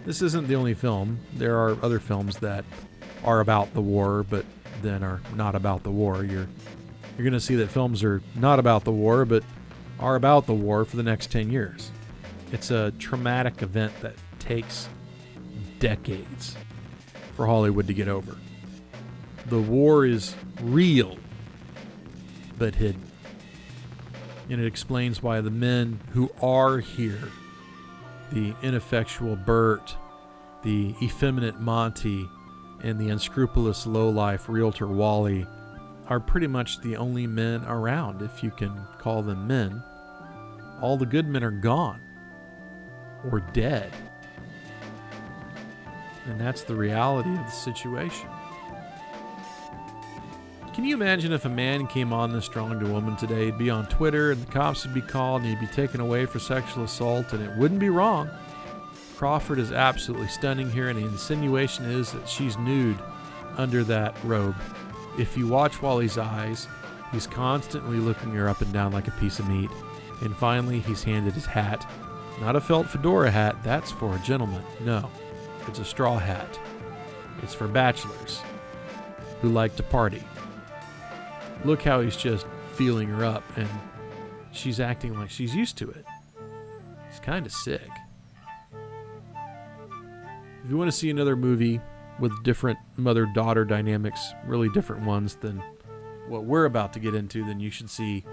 This 0.03 0.23
isn't 0.23 0.47
the 0.47 0.55
only 0.55 0.73
film. 0.73 1.19
There 1.33 1.57
are 1.59 1.77
other 1.83 1.99
films 1.99 2.37
that 2.39 2.65
are 3.23 3.39
about 3.39 3.71
the 3.75 3.81
war, 3.81 4.25
but 4.27 4.45
then 4.81 5.03
are 5.03 5.21
not 5.35 5.53
about 5.53 5.83
the 5.83 5.91
war. 5.91 6.23
You're 6.23 6.47
you're 7.17 7.23
going 7.29 7.33
to 7.33 7.39
see 7.39 7.55
that 7.55 7.69
films 7.69 8.03
are 8.03 8.21
not 8.35 8.57
about 8.57 8.83
the 8.83 8.91
war, 8.91 9.25
but 9.25 9.43
are 9.99 10.15
about 10.15 10.47
the 10.47 10.53
war 10.53 10.85
for 10.85 10.95
the 10.95 11.03
next 11.03 11.31
10 11.31 11.51
years. 11.51 11.91
It's 12.51 12.71
a 12.71 12.91
traumatic 12.97 13.61
event 13.61 13.93
that 14.01 14.15
takes 14.39 14.89
decades 15.77 16.55
for 17.35 17.45
Hollywood 17.45 17.85
to 17.87 17.93
get 17.93 18.07
over. 18.07 18.37
The 19.47 19.59
war 19.59 20.05
is 20.05 20.35
real, 20.61 21.17
but 22.61 22.75
hidden. 22.75 23.01
And 24.47 24.61
it 24.61 24.67
explains 24.67 25.23
why 25.23 25.41
the 25.41 25.49
men 25.49 25.99
who 26.11 26.31
are 26.43 26.77
here 26.77 27.27
the 28.31 28.53
ineffectual 28.61 29.35
Bert, 29.35 29.97
the 30.63 30.93
effeminate 31.01 31.59
Monty, 31.59 32.29
and 32.83 32.99
the 32.99 33.09
unscrupulous 33.09 33.87
lowlife 33.87 34.47
realtor 34.47 34.87
Wally 34.87 35.47
are 36.07 36.19
pretty 36.19 36.45
much 36.45 36.79
the 36.81 36.95
only 36.97 37.25
men 37.25 37.65
around, 37.65 38.21
if 38.21 38.43
you 38.43 38.51
can 38.51 38.85
call 38.99 39.23
them 39.23 39.47
men. 39.47 39.83
All 40.81 40.97
the 40.97 41.05
good 41.07 41.27
men 41.27 41.43
are 41.43 41.49
gone 41.49 41.99
or 43.29 43.39
dead. 43.39 43.91
And 46.27 46.39
that's 46.39 46.61
the 46.61 46.75
reality 46.75 47.31
of 47.31 47.43
the 47.43 47.51
situation. 47.51 48.29
Can 50.73 50.85
you 50.85 50.95
imagine 50.95 51.33
if 51.33 51.43
a 51.43 51.49
man 51.49 51.85
came 51.85 52.13
on 52.13 52.31
this 52.31 52.45
strong 52.45 52.79
to 52.79 52.85
a 52.85 52.93
woman 52.93 53.17
today? 53.17 53.45
He'd 53.45 53.57
be 53.57 53.69
on 53.69 53.87
Twitter 53.87 54.31
and 54.31 54.41
the 54.41 54.49
cops 54.53 54.85
would 54.85 54.93
be 54.93 55.01
called 55.01 55.41
and 55.41 55.49
he'd 55.49 55.59
be 55.59 55.67
taken 55.67 55.99
away 55.99 56.25
for 56.25 56.39
sexual 56.39 56.85
assault, 56.85 57.33
and 57.33 57.43
it 57.43 57.57
wouldn't 57.57 57.81
be 57.81 57.89
wrong. 57.89 58.29
Crawford 59.17 59.59
is 59.59 59.73
absolutely 59.73 60.29
stunning 60.29 60.71
here, 60.71 60.87
and 60.87 60.97
the 60.97 61.05
insinuation 61.05 61.85
is 61.85 62.13
that 62.13 62.27
she's 62.27 62.57
nude 62.57 62.97
under 63.57 63.83
that 63.83 64.15
robe. 64.23 64.55
If 65.19 65.35
you 65.35 65.45
watch 65.45 65.81
Wally's 65.81 66.17
eyes, 66.17 66.69
he's 67.11 67.27
constantly 67.27 67.97
looking 67.97 68.31
her 68.31 68.47
up 68.47 68.61
and 68.61 68.71
down 68.71 68.93
like 68.93 69.09
a 69.09 69.19
piece 69.19 69.39
of 69.39 69.49
meat. 69.49 69.69
And 70.21 70.33
finally, 70.37 70.79
he's 70.79 71.03
handed 71.03 71.33
his 71.33 71.45
hat. 71.45 71.85
Not 72.39 72.55
a 72.55 72.61
felt 72.61 72.87
fedora 72.87 73.29
hat, 73.29 73.61
that's 73.61 73.91
for 73.91 74.15
a 74.15 74.19
gentleman. 74.19 74.63
No, 74.79 75.11
it's 75.67 75.79
a 75.79 75.85
straw 75.85 76.17
hat. 76.17 76.57
It's 77.43 77.53
for 77.53 77.67
bachelors 77.67 78.41
who 79.41 79.49
like 79.49 79.75
to 79.75 79.83
party. 79.83 80.23
Look 81.63 81.83
how 81.83 82.01
he's 82.01 82.17
just 82.17 82.47
feeling 82.73 83.09
her 83.09 83.23
up, 83.23 83.43
and 83.55 83.69
she's 84.51 84.79
acting 84.79 85.17
like 85.17 85.29
she's 85.29 85.55
used 85.55 85.77
to 85.77 85.89
it. 85.89 86.05
He's 87.09 87.19
kind 87.19 87.45
of 87.45 87.51
sick. 87.51 87.89
If 90.63 90.69
you 90.69 90.77
want 90.77 90.91
to 90.91 90.97
see 90.97 91.09
another 91.09 91.35
movie 91.35 91.79
with 92.19 92.43
different 92.43 92.79
mother 92.97 93.25
daughter 93.25 93.65
dynamics, 93.65 94.33
really 94.45 94.69
different 94.69 95.05
ones 95.05 95.35
than 95.35 95.61
what 96.27 96.45
we're 96.45 96.65
about 96.65 96.93
to 96.93 96.99
get 96.99 97.15
into, 97.15 97.43
then 97.43 97.59
you 97.59 97.69
should 97.69 97.89
see 97.89 98.23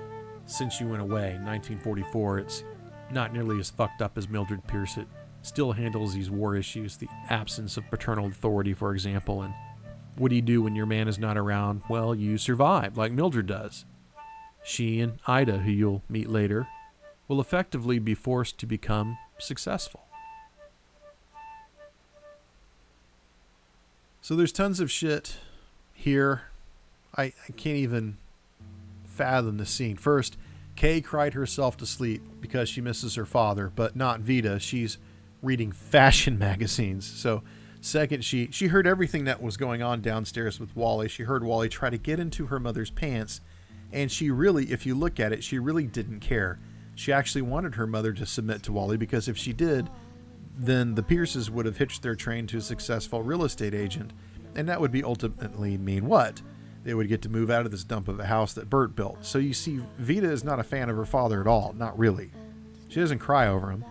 Since 0.46 0.80
You 0.80 0.88
Went 0.88 1.02
Away, 1.02 1.38
1944. 1.42 2.38
It's 2.38 2.64
not 3.10 3.32
nearly 3.32 3.58
as 3.58 3.70
fucked 3.70 4.02
up 4.02 4.16
as 4.18 4.28
Mildred 4.28 4.66
Pierce. 4.66 4.96
It 4.96 5.08
still 5.42 5.72
handles 5.72 6.14
these 6.14 6.30
war 6.30 6.54
issues, 6.56 6.96
the 6.96 7.08
absence 7.28 7.76
of 7.76 7.90
paternal 7.90 8.26
authority, 8.26 8.74
for 8.74 8.92
example, 8.92 9.42
and 9.42 9.54
what 10.18 10.31
do 10.31 10.37
you 10.37 10.42
do 10.42 10.62
when 10.62 10.74
your 10.74 10.87
man 10.87 11.09
is 11.09 11.18
not 11.18 11.37
around? 11.38 11.83
Well, 11.88 12.14
you 12.14 12.38
survive, 12.38 12.96
like 12.96 13.12
Mildred 13.12 13.46
does. 13.46 13.85
She 14.64 15.00
and 15.00 15.18
Ida, 15.26 15.59
who 15.59 15.70
you'll 15.70 16.02
meet 16.09 16.28
later, 16.28 16.68
will 17.26 17.40
effectively 17.40 17.98
be 17.98 18.14
forced 18.14 18.59
to 18.59 18.66
become 18.66 19.16
successful. 19.38 20.04
So 24.20 24.37
there's 24.37 24.52
tons 24.52 24.81
of 24.81 24.90
shit 24.90 25.38
here. 25.94 26.42
I, 27.16 27.24
I 27.24 27.52
can't 27.57 27.78
even 27.78 28.18
fathom 29.07 29.57
the 29.57 29.66
scene. 29.66 29.96
First, 29.96 30.37
Kay 30.76 31.00
cried 31.00 31.35
herself 31.35 31.76
to 31.78 31.87
sleep 31.87 32.22
because 32.40 32.68
she 32.68 32.81
misses 32.81 33.14
her 33.14 33.26
father, 33.26 33.72
but 33.74 33.96
not 33.96 34.20
Veda. 34.20 34.61
She's 34.61 34.98
reading 35.42 35.72
fashion 35.72 36.38
magazines. 36.38 37.07
So 37.07 37.42
Second, 37.80 38.24
she 38.24 38.48
she 38.50 38.68
heard 38.68 38.86
everything 38.86 39.24
that 39.24 39.42
was 39.42 39.56
going 39.56 39.82
on 39.82 40.00
downstairs 40.00 40.58
with 40.58 40.74
Wally. 40.74 41.08
She 41.08 41.22
heard 41.22 41.44
Wally 41.44 41.68
try 41.68 41.90
to 41.90 41.98
get 41.98 42.18
into 42.18 42.46
her 42.46 42.58
mother's 42.58 42.90
pants, 42.90 43.40
and 43.92 44.10
she 44.10 44.30
really, 44.30 44.72
if 44.72 44.84
you 44.84 44.94
look 44.94 45.20
at 45.20 45.32
it, 45.32 45.44
she 45.44 45.58
really 45.58 45.86
didn't 45.86 46.20
care. 46.20 46.58
She 46.94 47.12
actually 47.12 47.42
wanted 47.42 47.76
her 47.76 47.87
mother 47.87 48.12
to 48.12 48.26
submit 48.26 48.64
to 48.64 48.72
Wally 48.72 48.96
because 48.96 49.29
if 49.29 49.37
she 49.37 49.52
did, 49.52 49.88
then 50.56 50.96
the 50.96 51.02
Pierces 51.04 51.50
would 51.50 51.66
have 51.66 51.76
hitched 51.76 52.02
their 52.02 52.16
train 52.16 52.48
to 52.48 52.58
a 52.58 52.60
successful 52.60 53.22
real 53.22 53.44
estate 53.44 53.74
agent, 53.74 54.12
and 54.56 54.68
that 54.68 54.81
would 54.81 54.90
be 54.90 55.04
ultimately 55.04 55.79
mean 55.79 56.06
what? 56.06 56.42
They 56.83 56.94
would 56.94 57.08
get 57.08 57.22
to 57.22 57.29
move 57.29 57.50
out 57.50 57.64
of 57.64 57.70
this 57.70 57.85
dump 57.85 58.08
of 58.08 58.18
a 58.18 58.26
house 58.26 58.54
that 58.54 58.68
Bert 58.68 58.96
built. 58.96 59.24
So 59.24 59.38
you 59.38 59.54
see, 59.54 59.81
Veda 59.98 60.31
is 60.31 60.42
not 60.42 60.58
a 60.58 60.64
fan 60.64 60.88
of 60.90 60.96
her 60.96 61.04
father 61.04 61.40
at 61.40 61.46
all, 61.46 61.72
not 61.74 61.96
really. 61.96 62.33
She 62.88 62.98
doesn't 62.98 63.18
cry 63.20 63.46
over 63.46 63.70
him 63.70 63.85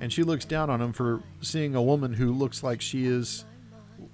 and 0.00 0.12
she 0.12 0.22
looks 0.22 0.44
down 0.44 0.70
on 0.70 0.80
him 0.80 0.92
for 0.92 1.22
seeing 1.42 1.74
a 1.74 1.82
woman 1.82 2.14
who 2.14 2.32
looks 2.32 2.62
like 2.62 2.80
she 2.80 3.06
is, 3.06 3.44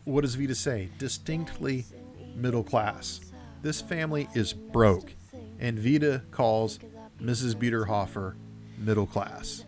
what 0.04 0.22
does 0.22 0.34
Veda 0.34 0.54
say? 0.54 0.90
Distinctly 0.98 1.86
middle 2.34 2.64
class. 2.64 3.20
This 3.62 3.80
family 3.80 4.28
is 4.34 4.52
broke, 4.52 5.14
and 5.58 5.78
Veda 5.78 6.22
calls 6.30 6.78
Mrs. 7.20 7.54
Biederhofer 7.54 8.34
middle 8.78 9.06
class. 9.06 9.64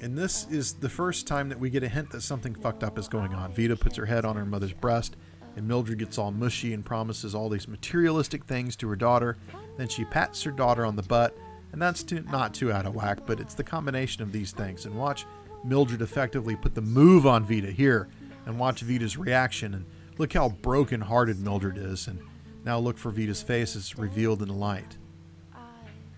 And 0.00 0.16
this 0.16 0.46
is 0.48 0.74
the 0.74 0.88
first 0.88 1.26
time 1.26 1.48
that 1.48 1.58
we 1.58 1.70
get 1.70 1.82
a 1.82 1.88
hint 1.88 2.10
that 2.10 2.20
something 2.20 2.54
fucked 2.54 2.84
up 2.84 2.98
is 2.98 3.08
going 3.08 3.34
on. 3.34 3.52
Veda 3.52 3.76
puts 3.76 3.96
her 3.96 4.06
head 4.06 4.24
on 4.24 4.36
her 4.36 4.46
mother's 4.46 4.72
breast, 4.72 5.16
and 5.56 5.66
Mildred 5.66 5.98
gets 5.98 6.18
all 6.18 6.30
mushy 6.30 6.72
and 6.72 6.84
promises 6.84 7.34
all 7.34 7.48
these 7.48 7.66
materialistic 7.66 8.44
things 8.44 8.76
to 8.76 8.88
her 8.88 8.94
daughter. 8.94 9.38
Then 9.76 9.88
she 9.88 10.04
pats 10.04 10.42
her 10.44 10.52
daughter 10.52 10.86
on 10.86 10.94
the 10.94 11.02
butt 11.02 11.36
and 11.72 11.80
that's 11.80 12.02
too, 12.02 12.24
not 12.30 12.54
too 12.54 12.72
out 12.72 12.86
of 12.86 12.94
whack, 12.94 13.20
but 13.26 13.40
it's 13.40 13.54
the 13.54 13.64
combination 13.64 14.22
of 14.22 14.32
these 14.32 14.52
things. 14.52 14.86
And 14.86 14.96
watch 14.96 15.26
Mildred 15.64 16.02
effectively 16.02 16.56
put 16.56 16.74
the 16.74 16.80
move 16.80 17.26
on 17.26 17.44
Veda 17.44 17.70
here, 17.70 18.08
and 18.46 18.58
watch 18.58 18.80
Veda's 18.80 19.16
reaction, 19.16 19.74
and 19.74 19.84
Look 20.18 20.32
how 20.32 20.48
broken-hearted 20.48 21.40
Mildred 21.40 21.78
is, 21.78 22.08
and 22.08 22.18
now 22.64 22.78
look 22.78 22.98
for 22.98 23.10
Veda's 23.10 23.40
face 23.40 23.76
as 23.76 23.96
revealed 23.96 24.42
in 24.42 24.48
the 24.48 24.54
light. 24.54 24.98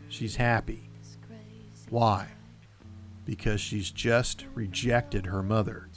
She's 0.09 0.37
happy. 0.37 0.89
Why? 1.91 2.29
Because 3.27 3.61
she's 3.61 3.91
just 3.91 4.47
rejected 4.55 5.27
her 5.27 5.43
mother. 5.43 5.89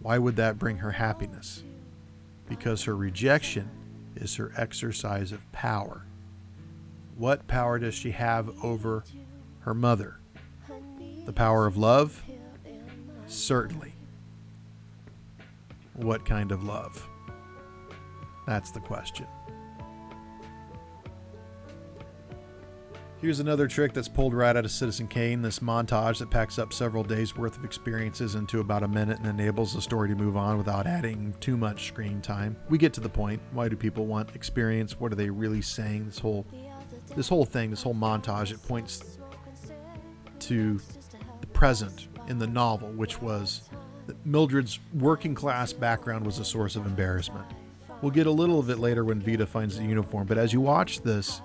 Why 0.00 0.18
would 0.18 0.36
that 0.36 0.58
bring 0.58 0.78
her 0.78 0.92
happiness? 0.92 1.62
Because 2.48 2.84
her 2.84 2.96
rejection 2.96 3.68
is 4.16 4.36
her 4.36 4.52
exercise 4.56 5.30
of 5.30 5.52
power. 5.52 6.06
What 7.16 7.46
power 7.46 7.78
does 7.78 7.94
she 7.94 8.10
have 8.10 8.50
over 8.64 9.04
her 9.60 9.74
mother? 9.74 10.18
The 11.26 11.32
power 11.32 11.66
of 11.66 11.76
love? 11.76 12.22
Certainly. 13.26 13.94
What 15.94 16.26
kind 16.26 16.50
of 16.50 16.64
love? 16.64 17.08
That's 18.46 18.72
the 18.72 18.80
question. 18.80 19.26
Here's 23.20 23.40
another 23.40 23.66
trick 23.66 23.94
that's 23.94 24.08
pulled 24.08 24.34
right 24.34 24.54
out 24.54 24.66
of 24.66 24.70
Citizen 24.70 25.08
Kane 25.08 25.40
this 25.40 25.60
montage 25.60 26.18
that 26.18 26.30
packs 26.30 26.58
up 26.58 26.74
several 26.74 27.02
days' 27.02 27.34
worth 27.34 27.56
of 27.56 27.64
experiences 27.64 28.34
into 28.34 28.60
about 28.60 28.82
a 28.82 28.88
minute 28.88 29.18
and 29.18 29.26
enables 29.26 29.72
the 29.72 29.80
story 29.80 30.10
to 30.10 30.14
move 30.14 30.36
on 30.36 30.58
without 30.58 30.86
adding 30.86 31.34
too 31.40 31.56
much 31.56 31.86
screen 31.86 32.20
time. 32.20 32.54
We 32.68 32.76
get 32.76 32.92
to 32.94 33.00
the 33.00 33.08
point. 33.08 33.40
Why 33.52 33.70
do 33.70 33.76
people 33.76 34.04
want 34.04 34.34
experience? 34.34 35.00
What 35.00 35.10
are 35.10 35.14
they 35.14 35.30
really 35.30 35.62
saying? 35.62 36.04
This 36.04 36.18
whole 36.18 36.44
this 37.16 37.28
whole 37.28 37.44
thing, 37.44 37.70
this 37.70 37.82
whole 37.82 37.94
montage, 37.94 38.52
it 38.52 38.62
points 38.66 39.18
to 40.40 40.80
the 41.40 41.46
present 41.48 42.08
in 42.28 42.38
the 42.38 42.46
novel, 42.46 42.90
which 42.92 43.20
was 43.20 43.68
that 44.06 44.26
Mildred's 44.26 44.80
working 44.94 45.34
class 45.34 45.72
background 45.72 46.26
was 46.26 46.38
a 46.38 46.44
source 46.44 46.76
of 46.76 46.86
embarrassment. 46.86 47.46
We'll 48.02 48.10
get 48.10 48.26
a 48.26 48.30
little 48.30 48.58
of 48.58 48.68
it 48.68 48.78
later 48.78 49.04
when 49.04 49.20
Vita 49.20 49.46
finds 49.46 49.78
the 49.78 49.84
uniform, 49.84 50.26
but 50.26 50.36
as 50.36 50.52
you 50.52 50.60
watch 50.60 51.00
this, 51.00 51.40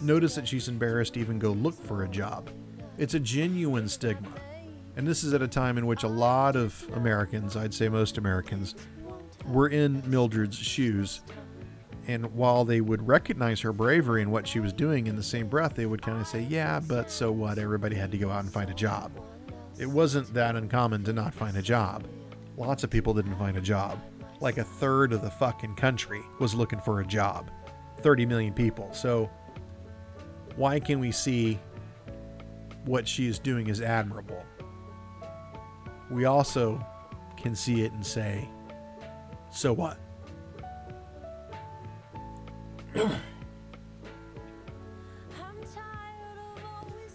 notice 0.00 0.34
that 0.36 0.48
she's 0.48 0.68
embarrassed 0.68 1.14
to 1.14 1.20
even 1.20 1.38
go 1.38 1.50
look 1.50 1.74
for 1.74 2.04
a 2.04 2.08
job. 2.08 2.50
It's 2.96 3.14
a 3.14 3.20
genuine 3.20 3.88
stigma. 3.88 4.32
And 4.96 5.06
this 5.06 5.22
is 5.22 5.32
at 5.32 5.42
a 5.42 5.48
time 5.48 5.78
in 5.78 5.86
which 5.86 6.02
a 6.02 6.08
lot 6.08 6.56
of 6.56 6.84
Americans, 6.94 7.56
I'd 7.56 7.74
say 7.74 7.88
most 7.88 8.18
Americans, 8.18 8.74
were 9.46 9.68
in 9.68 10.02
Mildred's 10.10 10.56
shoes. 10.56 11.20
And 12.08 12.34
while 12.34 12.64
they 12.64 12.80
would 12.80 13.06
recognize 13.06 13.60
her 13.60 13.72
bravery 13.72 14.22
and 14.22 14.32
what 14.32 14.48
she 14.48 14.60
was 14.60 14.72
doing 14.72 15.06
in 15.06 15.14
the 15.14 15.22
same 15.22 15.46
breath, 15.46 15.74
they 15.74 15.84
would 15.84 16.00
kind 16.00 16.18
of 16.18 16.26
say, 16.26 16.40
yeah, 16.48 16.80
but 16.80 17.10
so 17.10 17.30
what? 17.30 17.58
Everybody 17.58 17.96
had 17.96 18.10
to 18.12 18.18
go 18.18 18.30
out 18.30 18.44
and 18.44 18.52
find 18.52 18.70
a 18.70 18.74
job. 18.74 19.12
It 19.78 19.86
wasn't 19.86 20.32
that 20.32 20.56
uncommon 20.56 21.04
to 21.04 21.12
not 21.12 21.34
find 21.34 21.54
a 21.58 21.62
job. 21.62 22.08
Lots 22.56 22.82
of 22.82 22.88
people 22.88 23.12
didn't 23.12 23.36
find 23.36 23.58
a 23.58 23.60
job. 23.60 24.00
Like 24.40 24.56
a 24.56 24.64
third 24.64 25.12
of 25.12 25.20
the 25.20 25.30
fucking 25.30 25.76
country 25.76 26.22
was 26.40 26.54
looking 26.54 26.80
for 26.80 27.00
a 27.00 27.06
job. 27.06 27.50
30 27.98 28.24
million 28.24 28.54
people. 28.54 28.88
So 28.94 29.30
why 30.56 30.80
can 30.80 31.00
we 31.00 31.12
see 31.12 31.60
what 32.86 33.06
she 33.06 33.26
is 33.26 33.38
doing 33.38 33.68
is 33.68 33.82
admirable? 33.82 34.42
We 36.10 36.24
also 36.24 36.84
can 37.36 37.54
see 37.54 37.82
it 37.82 37.92
and 37.92 38.04
say, 38.04 38.48
so 39.52 39.74
what? 39.74 39.98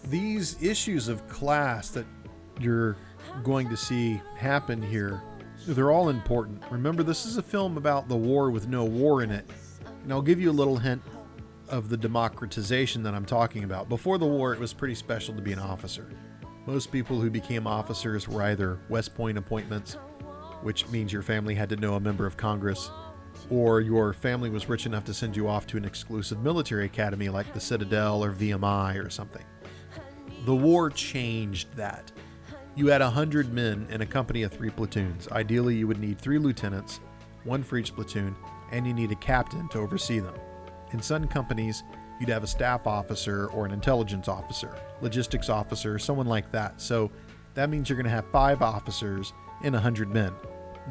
These 0.06 0.62
issues 0.62 1.08
of 1.08 1.28
class 1.28 1.90
that 1.90 2.06
you're 2.60 2.98
going 3.44 3.70
to 3.70 3.78
see 3.78 4.22
happen 4.36 4.82
here, 4.82 5.22
they're 5.68 5.92
all 5.92 6.10
important. 6.10 6.64
Remember, 6.70 7.04
this 7.04 7.26
is 7.26 7.38
a 7.38 7.44
film 7.44 7.78
about 7.78 8.08
the 8.10 8.16
war 8.16 8.52
with 8.52 8.68
no 8.68 8.84
war 8.84 9.24
in 9.24 9.32
it. 9.32 9.50
And 10.04 10.12
I'll 10.12 10.22
give 10.22 10.40
you 10.40 10.52
a 10.52 10.54
little 10.54 10.78
hint 10.78 11.02
of 11.70 11.90
the 11.90 11.98
democratization 11.98 13.04
that 13.04 13.14
I'm 13.16 13.26
talking 13.26 13.64
about. 13.64 13.90
Before 13.90 14.18
the 14.18 14.26
war, 14.26 14.54
it 14.54 14.60
was 14.60 14.74
pretty 14.74 14.96
special 14.96 15.34
to 15.36 15.42
be 15.42 15.54
an 15.54 15.60
officer. 15.60 16.10
Most 16.66 16.92
people 16.92 17.20
who 17.20 17.30
became 17.30 17.66
officers 17.68 18.28
were 18.28 18.44
either 18.44 18.80
West 18.90 19.16
Point 19.16 19.38
appointments, 19.38 19.96
which 20.62 20.88
means 20.90 21.12
your 21.12 21.22
family 21.22 21.56
had 21.56 21.70
to 21.70 21.76
know 21.76 21.96
a 21.96 22.00
member 22.00 22.26
of 22.26 22.38
Congress, 22.38 22.90
or 23.50 23.82
your 23.82 24.14
family 24.14 24.50
was 24.50 24.70
rich 24.70 24.86
enough 24.86 25.06
to 25.06 25.14
send 25.14 25.36
you 25.36 25.48
off 25.48 25.68
to 25.68 25.78
an 25.78 25.86
exclusive 25.86 26.40
military 26.40 26.86
academy 26.86 27.30
like 27.30 27.54
the 27.54 27.60
Citadel 27.60 28.24
or 28.24 28.32
VMI 28.32 29.04
or 29.04 29.10
something. 29.10 29.46
The 30.46 30.56
war 30.56 30.90
changed 30.90 31.74
that. 31.76 32.12
You 32.76 32.88
had 32.88 33.02
100 33.02 33.54
men 33.54 33.88
in 33.90 34.02
a 34.02 34.06
company 34.06 34.44
of 34.44 34.52
three 34.52 34.70
platoons. 34.72 35.28
Ideally, 35.32 35.76
you 35.76 35.88
would 35.88 36.00
need 36.00 36.20
three 36.20 36.40
lieutenants, 36.40 37.00
one 37.44 37.64
for 37.64 37.78
each 37.78 37.94
platoon, 37.94 38.36
and 38.72 38.88
you 38.88 38.94
need 38.94 39.12
a 39.12 39.16
captain 39.16 39.68
to 39.70 39.80
oversee 39.80 40.20
them. 40.20 40.34
In 40.92 41.02
some 41.02 41.28
companies, 41.28 41.84
you'd 42.20 42.30
have 42.30 42.44
a 42.44 42.48
staff 42.48 42.88
officer 42.88 43.48
or 43.48 43.66
an 43.66 43.72
intelligence 43.72 44.28
officer, 44.28 44.76
logistics 45.02 45.50
officer, 45.50 46.00
someone 46.00 46.28
like 46.28 46.52
that. 46.52 46.82
So 46.82 47.12
that 47.54 47.70
means 47.70 47.90
you're 47.90 47.98
going 47.98 48.06
to 48.06 48.10
have 48.10 48.26
five 48.32 48.62
officers 48.62 49.34
in 49.64 49.74
100 49.74 50.10
men. 50.10 50.34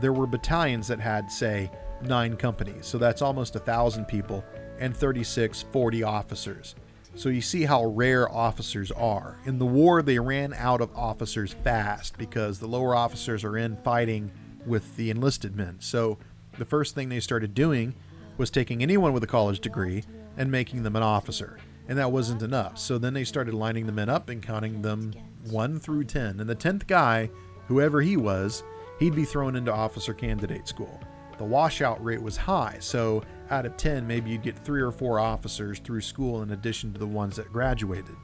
There 0.01 0.13
were 0.13 0.27
battalions 0.27 0.89
that 0.89 1.01
had, 1.01 1.31
say, 1.31 1.71
nine 2.05 2.37
companies, 2.37 2.87
so 2.87 2.99
that's 2.99 3.23
almost 3.23 3.57
a 3.57 3.61
thousand 3.61 4.07
people, 4.07 4.45
and 4.79 4.97
36 4.97 5.63
40 5.73 6.03
officers. 6.03 6.75
So 7.15 7.29
you 7.29 7.43
see 7.43 7.65
how 7.65 7.85
rare 7.85 8.31
officers 8.31 8.91
are. 8.91 9.39
In 9.45 9.59
the 9.59 9.67
war, 9.67 10.03
they 10.03 10.19
ran 10.19 10.55
out 10.55 10.81
of 10.81 10.97
officers 10.97 11.53
fast 11.53 12.17
because 12.17 12.59
the 12.59 12.67
lower 12.67 12.95
officers 12.95 13.45
are 13.45 13.59
in 13.59 13.77
fighting 13.77 14.33
with 14.65 14.97
the 14.97 15.11
enlisted 15.11 15.55
men. 15.55 15.77
So 15.81 16.19
the 16.59 16.65
first 16.65 16.95
thing 16.95 17.09
they 17.09 17.21
started 17.21 17.55
doing 17.55 17.95
was 18.39 18.51
taking 18.51 18.83
anyone 18.83 19.13
with 19.13 19.23
a 19.23 19.27
college 19.27 19.61
degree 19.61 20.05
and 20.39 20.51
making 20.51 20.83
them 20.83 20.97
an 20.97 21.03
officer. 21.03 21.59
And 21.87 21.99
that 21.99 22.13
wasn't 22.13 22.43
enough. 22.43 22.79
So 22.79 22.97
then 22.97 23.13
they 23.13 23.25
started 23.25 23.53
lining 23.53 23.87
the 23.87 23.93
men 23.93 24.09
up 24.09 24.31
and 24.31 24.43
counting 24.43 24.81
them 24.81 25.13
1 25.51 25.81
through 25.81 26.05
10. 26.05 26.41
And 26.41 26.49
the 26.49 26.57
10th 26.57 26.87
guy, 26.87 27.31
whoever 27.67 28.01
he 28.01 28.17
was, 28.17 28.63
he'd 28.99 29.15
be 29.15 29.25
thrown 29.25 29.57
into 29.57 29.73
officer 29.73 30.15
candidate 30.15 30.67
school. 30.67 31.01
The 31.43 31.49
washout 31.49 32.03
rate 32.05 32.23
was 32.23 32.37
high, 32.37 32.77
so 32.79 33.25
out 33.51 33.67
of 33.67 33.77
10, 33.77 34.07
maybe 34.07 34.31
you'd 34.31 34.43
get 34.43 34.57
3 34.57 34.81
or 34.81 34.93
4 34.93 35.19
officers 35.19 35.81
through 35.81 36.03
school 36.03 36.43
in 36.43 36.53
addition 36.53 36.93
to 36.93 37.01
the 37.01 37.07
ones 37.09 37.35
that 37.35 37.53
graduated. 37.53 38.15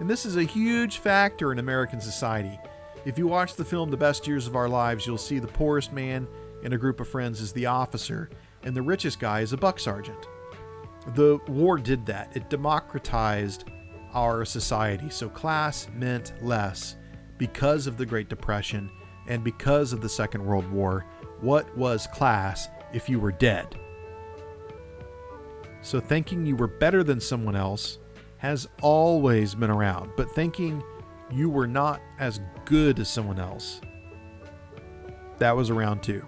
And 0.00 0.10
this 0.10 0.26
is 0.26 0.34
a 0.34 0.42
huge 0.42 0.98
factor 0.98 1.52
in 1.52 1.60
American 1.60 2.00
society. 2.00 2.58
If 3.04 3.18
you 3.18 3.28
watch 3.28 3.54
the 3.54 3.64
film 3.64 3.92
The 3.92 3.96
Best 3.96 4.26
Years 4.26 4.48
of 4.48 4.56
Our 4.56 4.68
Lives, 4.68 5.06
you'll 5.06 5.16
see 5.16 5.38
the 5.38 5.46
poorest 5.46 5.92
man 5.92 6.26
in 6.64 6.72
a 6.72 6.76
group 6.76 6.98
of 6.98 7.06
friends 7.06 7.40
is 7.40 7.52
the 7.52 7.66
officer, 7.66 8.30
and 8.64 8.74
the 8.74 8.82
richest 8.82 9.20
guy 9.20 9.42
is 9.42 9.52
a 9.52 9.56
buck 9.56 9.78
sergeant. 9.78 10.26
The 11.14 11.38
war 11.46 11.78
did 11.78 12.04
that. 12.06 12.36
It 12.36 12.50
democratized 12.50 13.70
our 14.12 14.44
society. 14.44 15.08
So 15.08 15.28
class 15.28 15.86
meant 15.94 16.32
less 16.42 16.96
because 17.38 17.86
of 17.86 17.96
the 17.96 18.06
Great 18.06 18.28
Depression 18.28 18.90
and 19.28 19.44
because 19.44 19.92
of 19.92 20.00
the 20.00 20.08
Second 20.08 20.44
World 20.44 20.68
War. 20.72 21.06
What 21.40 21.76
was 21.76 22.06
class 22.06 22.68
if 22.92 23.08
you 23.08 23.20
were 23.20 23.32
dead? 23.32 23.78
So 25.82 26.00
thinking 26.00 26.46
you 26.46 26.56
were 26.56 26.66
better 26.66 27.04
than 27.04 27.20
someone 27.20 27.56
else 27.56 27.98
has 28.38 28.68
always 28.82 29.54
been 29.54 29.70
around, 29.70 30.10
but 30.16 30.30
thinking 30.30 30.82
you 31.30 31.48
were 31.50 31.66
not 31.66 32.00
as 32.18 32.40
good 32.64 32.98
as 32.98 33.08
someone 33.08 33.38
else, 33.38 33.80
that 35.38 35.56
was 35.56 35.70
around 35.70 36.02
too. 36.02 36.26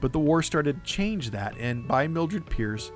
But 0.00 0.12
the 0.12 0.18
war 0.18 0.42
started 0.42 0.84
to 0.84 0.90
change 0.90 1.30
that, 1.30 1.56
and 1.58 1.86
by 1.86 2.08
Mildred 2.08 2.46
Pierce, 2.46 2.90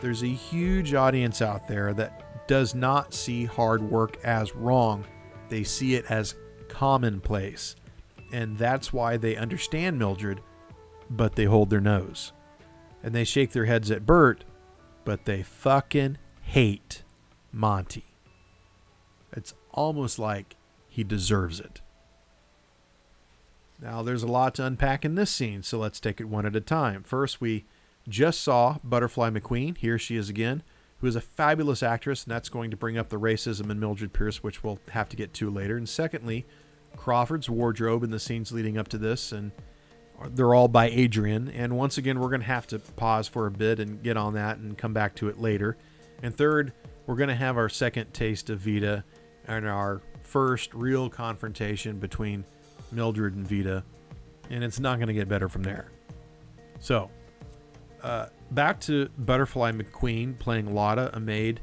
there's 0.00 0.22
a 0.22 0.26
huge 0.26 0.94
audience 0.94 1.40
out 1.40 1.66
there 1.66 1.94
that 1.94 2.46
does 2.46 2.74
not 2.74 3.14
see 3.14 3.44
hard 3.46 3.82
work 3.82 4.18
as 4.24 4.54
wrong. 4.54 5.04
They 5.48 5.64
see 5.64 5.94
it 5.94 6.04
as 6.10 6.34
commonplace. 6.68 7.76
And 8.32 8.56
that's 8.56 8.92
why 8.92 9.16
they 9.16 9.36
understand 9.36 9.98
Mildred, 9.98 10.40
but 11.10 11.34
they 11.34 11.44
hold 11.44 11.68
their 11.70 11.80
nose. 11.80 12.32
And 13.02 13.14
they 13.14 13.24
shake 13.24 13.52
their 13.52 13.64
heads 13.64 13.90
at 13.90 14.06
Bert, 14.06 14.44
but 15.04 15.24
they 15.24 15.42
fucking 15.42 16.18
hate 16.42 17.02
Monty. 17.52 18.04
It's 19.32 19.54
almost 19.72 20.18
like 20.18 20.56
he 20.88 21.04
deserves 21.04 21.60
it. 21.60 21.80
Now, 23.80 24.02
there's 24.02 24.22
a 24.22 24.28
lot 24.28 24.54
to 24.56 24.66
unpack 24.66 25.04
in 25.04 25.14
this 25.14 25.30
scene, 25.30 25.62
so 25.62 25.78
let's 25.78 26.00
take 26.00 26.20
it 26.20 26.28
one 26.28 26.44
at 26.44 26.54
a 26.54 26.60
time. 26.60 27.02
First, 27.02 27.40
we 27.40 27.64
just 28.08 28.42
saw 28.42 28.76
Butterfly 28.84 29.30
McQueen. 29.30 29.78
Here 29.78 29.98
she 29.98 30.16
is 30.16 30.28
again, 30.28 30.62
who 30.98 31.06
is 31.06 31.16
a 31.16 31.20
fabulous 31.20 31.82
actress, 31.82 32.24
and 32.24 32.30
that's 32.30 32.50
going 32.50 32.70
to 32.70 32.76
bring 32.76 32.98
up 32.98 33.08
the 33.08 33.18
racism 33.18 33.70
in 33.70 33.80
Mildred 33.80 34.12
Pierce, 34.12 34.42
which 34.42 34.62
we'll 34.62 34.80
have 34.90 35.08
to 35.08 35.16
get 35.16 35.32
to 35.34 35.50
later. 35.50 35.78
And 35.78 35.88
secondly, 35.88 36.44
Crawford's 36.96 37.48
wardrobe 37.48 38.02
in 38.02 38.10
the 38.10 38.20
scenes 38.20 38.52
leading 38.52 38.76
up 38.76 38.88
to 38.88 38.98
this, 38.98 39.32
and 39.32 39.52
they're 40.28 40.54
all 40.54 40.68
by 40.68 40.88
Adrian. 40.88 41.48
And 41.48 41.76
once 41.76 41.98
again, 41.98 42.20
we're 42.20 42.28
going 42.28 42.40
to 42.40 42.46
have 42.46 42.66
to 42.68 42.78
pause 42.78 43.28
for 43.28 43.46
a 43.46 43.50
bit 43.50 43.80
and 43.80 44.02
get 44.02 44.16
on 44.16 44.34
that 44.34 44.58
and 44.58 44.76
come 44.76 44.92
back 44.92 45.14
to 45.16 45.28
it 45.28 45.40
later. 45.40 45.76
And 46.22 46.36
third, 46.36 46.72
we're 47.06 47.16
going 47.16 47.28
to 47.28 47.34
have 47.34 47.56
our 47.56 47.68
second 47.68 48.12
taste 48.12 48.50
of 48.50 48.60
Veda 48.60 49.04
and 49.46 49.66
our 49.66 50.02
first 50.22 50.74
real 50.74 51.08
confrontation 51.08 51.98
between 51.98 52.44
Mildred 52.92 53.34
and 53.34 53.46
Veda, 53.46 53.84
and 54.50 54.62
it's 54.62 54.78
not 54.78 54.96
going 54.96 55.08
to 55.08 55.14
get 55.14 55.28
better 55.28 55.48
from 55.48 55.62
there. 55.62 55.90
So, 56.78 57.10
Uh, 58.02 58.26
back 58.52 58.80
to 58.80 59.10
Butterfly 59.18 59.72
McQueen 59.72 60.38
playing 60.38 60.74
Lotta, 60.74 61.14
a 61.14 61.20
maid, 61.20 61.60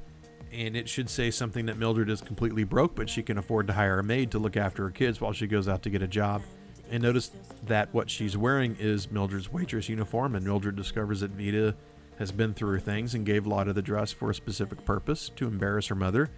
and 0.51 0.78
it 0.78 0.88
should 0.88 1.10
say 1.10 1.32
something 1.32 1.66
that 1.66 1.80
Mildred 1.80 2.12
is 2.12 2.22
completely 2.22 2.64
broke, 2.64 2.95
but 2.95 3.10
she 3.10 3.24
can 3.24 3.39
afford 3.39 3.66
to 3.68 3.74
hire 3.74 3.97
a 3.97 4.03
maid 4.03 4.30
to 4.32 4.39
look 4.39 4.55
after 4.55 4.84
her 4.84 4.91
kids 4.91 5.20
while 5.20 5.34
she 5.34 5.47
goes 5.47 5.68
out 5.68 5.82
to 5.82 5.89
get 5.89 6.03
a 6.03 6.08
job. 6.08 6.43
And 6.89 7.03
notice 7.03 7.31
that 7.65 7.93
what 7.93 8.09
she's 8.09 8.38
wearing 8.38 8.75
is 8.79 9.11
Mildred's 9.11 9.51
waitress 9.51 9.89
uniform, 9.89 10.35
and 10.35 10.45
Mildred 10.45 10.75
discovers 10.75 11.19
that 11.19 11.31
Veda 11.31 11.75
has 12.17 12.31
been 12.31 12.53
through 12.53 12.71
her 12.71 12.79
things 12.79 13.13
and 13.13 13.25
gave 13.25 13.45
Lotta 13.45 13.73
the 13.73 13.81
dress 13.81 14.11
for 14.11 14.29
a 14.29 14.35
specific 14.35 14.85
purpose 14.85 15.29
to 15.35 15.47
embarrass 15.47 15.88
her 15.88 15.95
mother. 15.95 16.29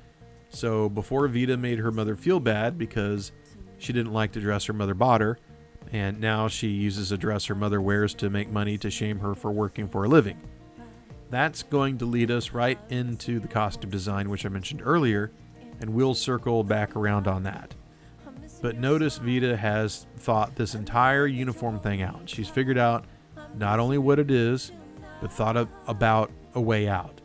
So 0.50 0.90
before 0.90 1.28
Veda 1.28 1.56
made 1.56 1.80
her 1.80 1.92
mother 1.92 2.16
feel 2.16 2.40
bad 2.40 2.78
because 2.78 3.32
she 3.78 3.94
didn't 3.94 4.12
like 4.12 4.32
the 4.32 4.40
dress 4.40 4.66
her 4.66 4.74
mother 4.74 4.94
bought 4.94 5.22
her, 5.22 5.38
and 5.92 6.20
now 6.20 6.48
she 6.48 6.68
uses 6.68 7.12
a 7.12 7.18
dress 7.18 7.46
her 7.46 7.56
mother 7.56 7.82
wears 7.82 8.14
to 8.16 8.30
make 8.30 8.50
money 8.50 8.78
to 8.80 8.90
shame 8.90 9.20
her 9.20 9.36
for 9.36 9.52
working 9.52 9.88
for 9.88 10.04
a 10.04 10.10
living. 10.10 10.40
That's 11.30 11.62
going 11.62 12.00
to 12.00 12.06
lead 12.06 12.32
us 12.32 12.52
right 12.52 12.80
into 12.90 13.40
the 13.40 13.48
costume 13.48 13.92
design, 13.92 14.30
which 14.30 14.46
I 14.46 14.50
mentioned 14.50 14.82
earlier, 14.84 15.32
and 15.80 15.94
we'll 15.94 16.16
circle 16.16 16.64
back 16.64 16.96
around 16.96 17.28
on 17.28 17.44
that. 17.44 17.76
But 18.62 18.78
notice 18.78 19.18
Veda 19.18 19.56
has 19.56 20.06
thought 20.18 20.56
this 20.56 20.76
entire 20.76 21.28
uniform 21.28 21.80
thing 21.80 22.02
out. 22.02 22.30
She's 22.30 22.50
figured 22.50 22.78
out 22.78 23.06
not 23.56 23.80
only 23.80 23.98
what 23.98 24.20
it 24.20 24.30
is, 24.30 24.72
but 25.22 25.32
thought 25.32 25.58
of, 25.58 25.70
about 25.88 26.32
a 26.56 26.62
way 26.62 26.88
out. 26.88 27.22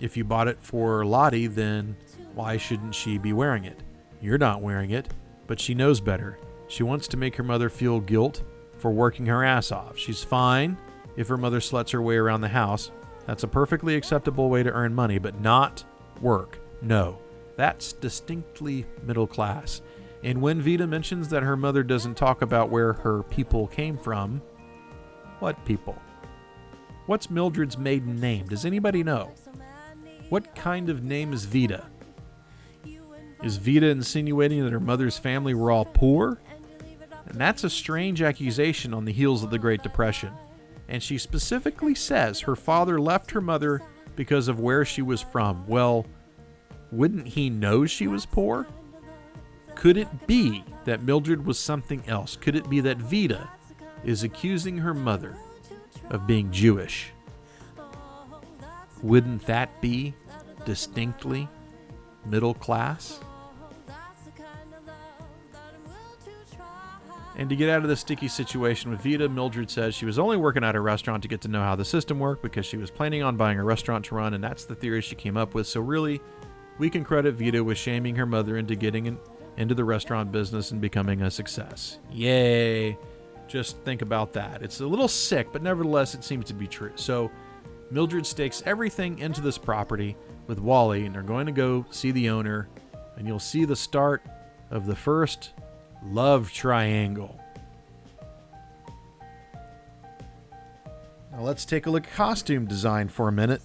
If 0.00 0.16
you 0.16 0.24
bought 0.24 0.48
it 0.48 0.58
for 0.60 1.04
Lottie, 1.04 1.46
then 1.46 1.96
why 2.34 2.56
shouldn't 2.56 2.94
she 2.94 3.18
be 3.18 3.32
wearing 3.32 3.64
it? 3.64 3.82
You're 4.22 4.38
not 4.38 4.62
wearing 4.62 4.90
it, 4.90 5.12
but 5.46 5.60
she 5.60 5.74
knows 5.74 6.00
better. 6.00 6.38
She 6.68 6.82
wants 6.82 7.08
to 7.08 7.16
make 7.16 7.36
her 7.36 7.42
mother 7.42 7.68
feel 7.68 8.00
guilt 8.00 8.42
for 8.78 8.90
working 8.90 9.26
her 9.26 9.44
ass 9.44 9.72
off. 9.72 9.98
She's 9.98 10.24
fine 10.24 10.78
if 11.16 11.28
her 11.28 11.36
mother 11.36 11.60
sluts 11.60 11.90
her 11.90 12.00
way 12.00 12.16
around 12.16 12.40
the 12.40 12.48
house. 12.48 12.90
That's 13.26 13.42
a 13.42 13.48
perfectly 13.48 13.96
acceptable 13.96 14.48
way 14.48 14.62
to 14.62 14.70
earn 14.72 14.94
money, 14.94 15.18
but 15.18 15.40
not 15.40 15.84
work. 16.20 16.60
No, 16.80 17.18
that's 17.56 17.92
distinctly 17.92 18.86
middle 19.02 19.26
class. 19.26 19.82
And 20.22 20.42
when 20.42 20.60
Veda 20.60 20.86
mentions 20.86 21.28
that 21.30 21.42
her 21.42 21.56
mother 21.56 21.82
doesn't 21.82 22.16
talk 22.16 22.42
about 22.42 22.70
where 22.70 22.92
her 22.92 23.22
people 23.24 23.66
came 23.68 23.96
from, 23.96 24.42
what 25.38 25.64
people? 25.64 25.96
What's 27.06 27.30
Mildred's 27.30 27.78
maiden 27.78 28.20
name? 28.20 28.46
Does 28.46 28.64
anybody 28.64 29.02
know? 29.02 29.32
What 30.28 30.54
kind 30.54 30.90
of 30.90 31.02
name 31.02 31.32
is 31.32 31.44
Veda? 31.44 31.86
Is 33.42 33.56
Veda 33.56 33.86
insinuating 33.86 34.62
that 34.64 34.72
her 34.72 34.80
mother's 34.80 35.18
family 35.18 35.54
were 35.54 35.70
all 35.70 35.86
poor? 35.86 36.40
And 37.26 37.40
that's 37.40 37.64
a 37.64 37.70
strange 37.70 38.20
accusation 38.20 38.92
on 38.92 39.06
the 39.06 39.12
heels 39.12 39.42
of 39.42 39.50
the 39.50 39.58
Great 39.58 39.82
Depression. 39.82 40.32
And 40.88 41.02
she 41.02 41.16
specifically 41.16 41.94
says 41.94 42.40
her 42.40 42.56
father 42.56 43.00
left 43.00 43.30
her 43.30 43.40
mother 43.40 43.80
because 44.16 44.48
of 44.48 44.60
where 44.60 44.84
she 44.84 45.00
was 45.00 45.22
from. 45.22 45.66
Well, 45.66 46.04
wouldn't 46.92 47.28
he 47.28 47.48
know 47.48 47.86
she 47.86 48.06
was 48.06 48.26
poor? 48.26 48.66
Could 49.74 49.96
it 49.96 50.26
be 50.26 50.64
that 50.84 51.02
Mildred 51.02 51.46
was 51.46 51.58
something 51.58 52.02
else? 52.06 52.36
Could 52.36 52.56
it 52.56 52.68
be 52.68 52.80
that 52.80 52.98
Veda 52.98 53.50
is 54.04 54.22
accusing 54.22 54.78
her 54.78 54.94
mother 54.94 55.36
of 56.10 56.26
being 56.26 56.50
Jewish? 56.50 57.12
Wouldn't 59.02 59.46
that 59.46 59.80
be 59.80 60.14
distinctly 60.64 61.48
middle 62.26 62.54
class? 62.54 63.20
And 67.36 67.48
to 67.48 67.56
get 67.56 67.70
out 67.70 67.82
of 67.82 67.88
this 67.88 68.00
sticky 68.00 68.28
situation 68.28 68.90
with 68.90 69.00
Veda, 69.00 69.26
Mildred 69.26 69.70
says 69.70 69.94
she 69.94 70.04
was 70.04 70.18
only 70.18 70.36
working 70.36 70.62
at 70.62 70.76
a 70.76 70.80
restaurant 70.80 71.22
to 71.22 71.28
get 71.28 71.40
to 71.42 71.48
know 71.48 71.62
how 71.62 71.74
the 71.74 71.86
system 71.86 72.18
worked 72.18 72.42
because 72.42 72.66
she 72.66 72.76
was 72.76 72.90
planning 72.90 73.22
on 73.22 73.38
buying 73.38 73.58
a 73.58 73.64
restaurant 73.64 74.04
to 74.06 74.14
run, 74.14 74.34
and 74.34 74.44
that's 74.44 74.66
the 74.66 74.74
theory 74.74 75.00
she 75.00 75.14
came 75.14 75.38
up 75.38 75.54
with. 75.54 75.66
So, 75.66 75.80
really, 75.80 76.20
we 76.76 76.90
can 76.90 77.02
credit 77.02 77.36
Veda 77.36 77.64
with 77.64 77.78
shaming 77.78 78.16
her 78.16 78.26
mother 78.26 78.58
into 78.58 78.74
getting 78.74 79.06
in, 79.06 79.18
into 79.56 79.74
the 79.74 79.84
restaurant 79.84 80.32
business 80.32 80.70
and 80.70 80.80
becoming 80.80 81.22
a 81.22 81.30
success. 81.30 81.98
Yay! 82.12 82.96
Just 83.48 83.78
think 83.78 84.02
about 84.02 84.32
that. 84.34 84.62
It's 84.62 84.80
a 84.80 84.86
little 84.86 85.08
sick, 85.08 85.48
but 85.52 85.62
nevertheless, 85.62 86.14
it 86.14 86.22
seems 86.22 86.46
to 86.46 86.54
be 86.54 86.66
true. 86.66 86.92
So, 86.94 87.30
Mildred 87.90 88.24
stakes 88.24 88.62
everything 88.64 89.18
into 89.18 89.40
this 89.40 89.58
property 89.58 90.16
with 90.46 90.60
Wally, 90.60 91.06
and 91.06 91.14
they're 91.14 91.22
going 91.22 91.46
to 91.46 91.52
go 91.52 91.84
see 91.90 92.12
the 92.12 92.30
owner, 92.30 92.68
and 93.16 93.26
you'll 93.26 93.40
see 93.40 93.64
the 93.64 93.74
start 93.74 94.22
of 94.70 94.86
the 94.86 94.94
first 94.94 95.50
love 96.04 96.52
triangle. 96.52 97.40
Now 101.32 101.42
let's 101.42 101.64
take 101.64 101.86
a 101.86 101.90
look 101.90 102.06
at 102.06 102.12
costume 102.12 102.66
design 102.66 103.08
for 103.08 103.28
a 103.28 103.32
minute. 103.32 103.62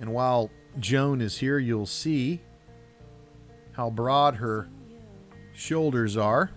And 0.00 0.12
while 0.12 0.50
Joan 0.78 1.20
is 1.20 1.38
here, 1.38 1.58
you'll 1.58 1.86
see 1.86 2.40
how 3.72 3.90
broad 3.90 4.36
her 4.36 4.68
shoulders 5.54 6.16
are. 6.16 6.50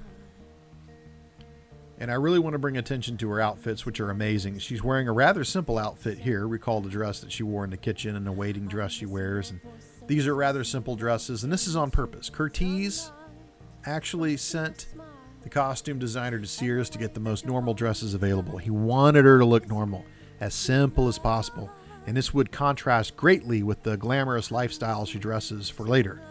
And 2.00 2.12
I 2.12 2.16
really 2.16 2.38
want 2.38 2.54
to 2.54 2.60
bring 2.60 2.78
attention 2.78 3.18
to 3.18 3.30
her 3.30 3.42
outfits, 3.42 3.86
which 3.86 4.00
are 4.00 4.12
amazing. 4.12 4.60
She's 4.60 4.84
wearing 4.84 5.08
a 5.08 5.14
rather 5.14 5.44
simple 5.44 5.80
outfit 5.80 6.20
here. 6.20 6.48
Recall 6.48 6.82
the 6.82 6.90
dress 6.90 7.22
that 7.22 7.32
she 7.32 7.42
wore 7.42 7.64
in 7.64 7.72
the 7.72 7.78
kitchen 7.78 8.16
and 8.16 8.28
the 8.28 8.32
waiting 8.32 8.68
dress 8.68 8.92
she 8.92 9.08
wears. 9.08 9.50
And 9.50 9.62
these 10.06 10.28
are 10.28 10.36
rather 10.36 10.64
simple 10.64 10.96
dresses, 10.96 11.44
and 11.44 11.52
this 11.52 11.68
is 11.68 11.76
on 11.76 11.90
purpose. 11.90 12.30
Curtiz 12.30 13.12
actually 13.86 14.38
sent 14.38 14.88
the 15.42 15.50
costume 15.50 15.98
designer 15.98 16.40
to 16.40 16.46
Sears 16.46 16.90
to 16.92 16.98
get 16.98 17.14
the 17.14 17.20
most 17.20 17.46
normal 17.46 17.74
dresses 17.74 18.14
available. 18.14 18.58
He 18.58 18.70
wanted 18.70 19.26
her 19.26 19.40
to 19.40 19.46
look 19.46 19.68
normal, 19.68 20.06
as 20.40 20.54
simple 20.54 21.08
as 21.08 21.18
possible, 21.18 21.72
and 22.06 22.16
this 22.16 22.34
would 22.34 22.52
contrast 22.52 23.18
greatly 23.18 23.64
with 23.64 23.84
the 23.84 23.98
glamorous 23.98 24.52
lifestyle 24.52 25.06
she 25.06 25.20
dresses 25.20 25.70
for 25.70 25.86
later. 25.86 26.22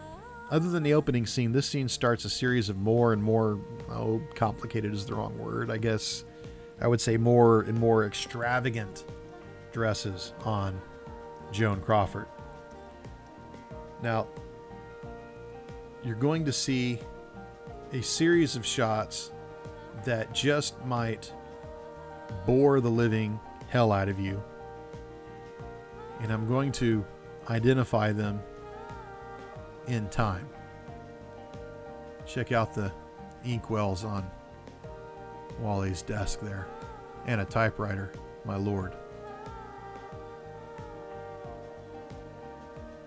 Other 0.51 0.69
than 0.71 0.85
the 0.85 0.95
opening 0.95 1.27
scene, 1.27 1.53
this 1.53 1.67
scene 1.67 1.89
starts 1.89 2.25
a 2.25 2.31
series 2.31 2.69
of 2.69 2.77
more 2.77 3.13
and 3.13 3.23
more, 3.23 3.59
oh, 3.91 4.21
complicated 4.35 4.95
is 4.95 5.05
the 5.05 5.15
wrong 5.15 5.37
word, 5.39 5.71
I 5.71 5.79
guess. 5.79 6.25
I 6.81 6.87
would 6.87 7.01
say 7.01 7.17
more 7.17 7.63
and 7.63 7.79
more 7.79 8.07
extravagant 8.07 9.05
dresses 9.73 10.33
on 10.45 10.81
Joan 11.51 11.81
Crawford. 11.81 12.27
Now, 14.03 14.29
you're 16.05 16.15
going 16.15 16.45
to 16.45 16.53
see 16.53 17.01
a 17.93 18.03
series 18.03 18.55
of 18.55 18.65
shots 18.65 19.33
that 20.05 20.33
just 20.33 20.83
might 20.85 21.33
bore 22.47 22.81
the 22.81 22.91
living 22.91 23.41
hell 23.69 23.91
out 23.91 24.09
of 24.09 24.21
you. 24.21 24.41
And 26.21 26.31
I'm 26.31 26.47
going 26.47 26.71
to 26.73 27.05
identify 27.49 28.13
them 28.13 28.41
in 29.87 30.09
time. 30.09 30.49
Check 32.26 32.53
out 32.53 32.74
the 32.74 32.93
inkwells 33.45 34.05
on 34.05 34.28
Wally's 35.61 36.03
desk 36.03 36.41
there 36.41 36.66
and 37.26 37.41
a 37.41 37.45
typewriter, 37.45 38.12
my 38.45 38.57
lord. 38.57 38.95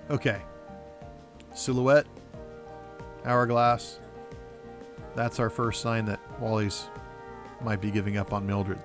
Okay. 0.09 0.41
Silhouette, 1.53 2.07
hourglass. 3.25 3.99
That's 5.15 5.39
our 5.39 5.49
first 5.49 5.81
sign 5.81 6.05
that 6.05 6.19
Wally's 6.39 6.87
might 7.61 7.81
be 7.81 7.91
giving 7.91 8.17
up 8.17 8.31
on 8.31 8.45
Mildred. 8.47 8.79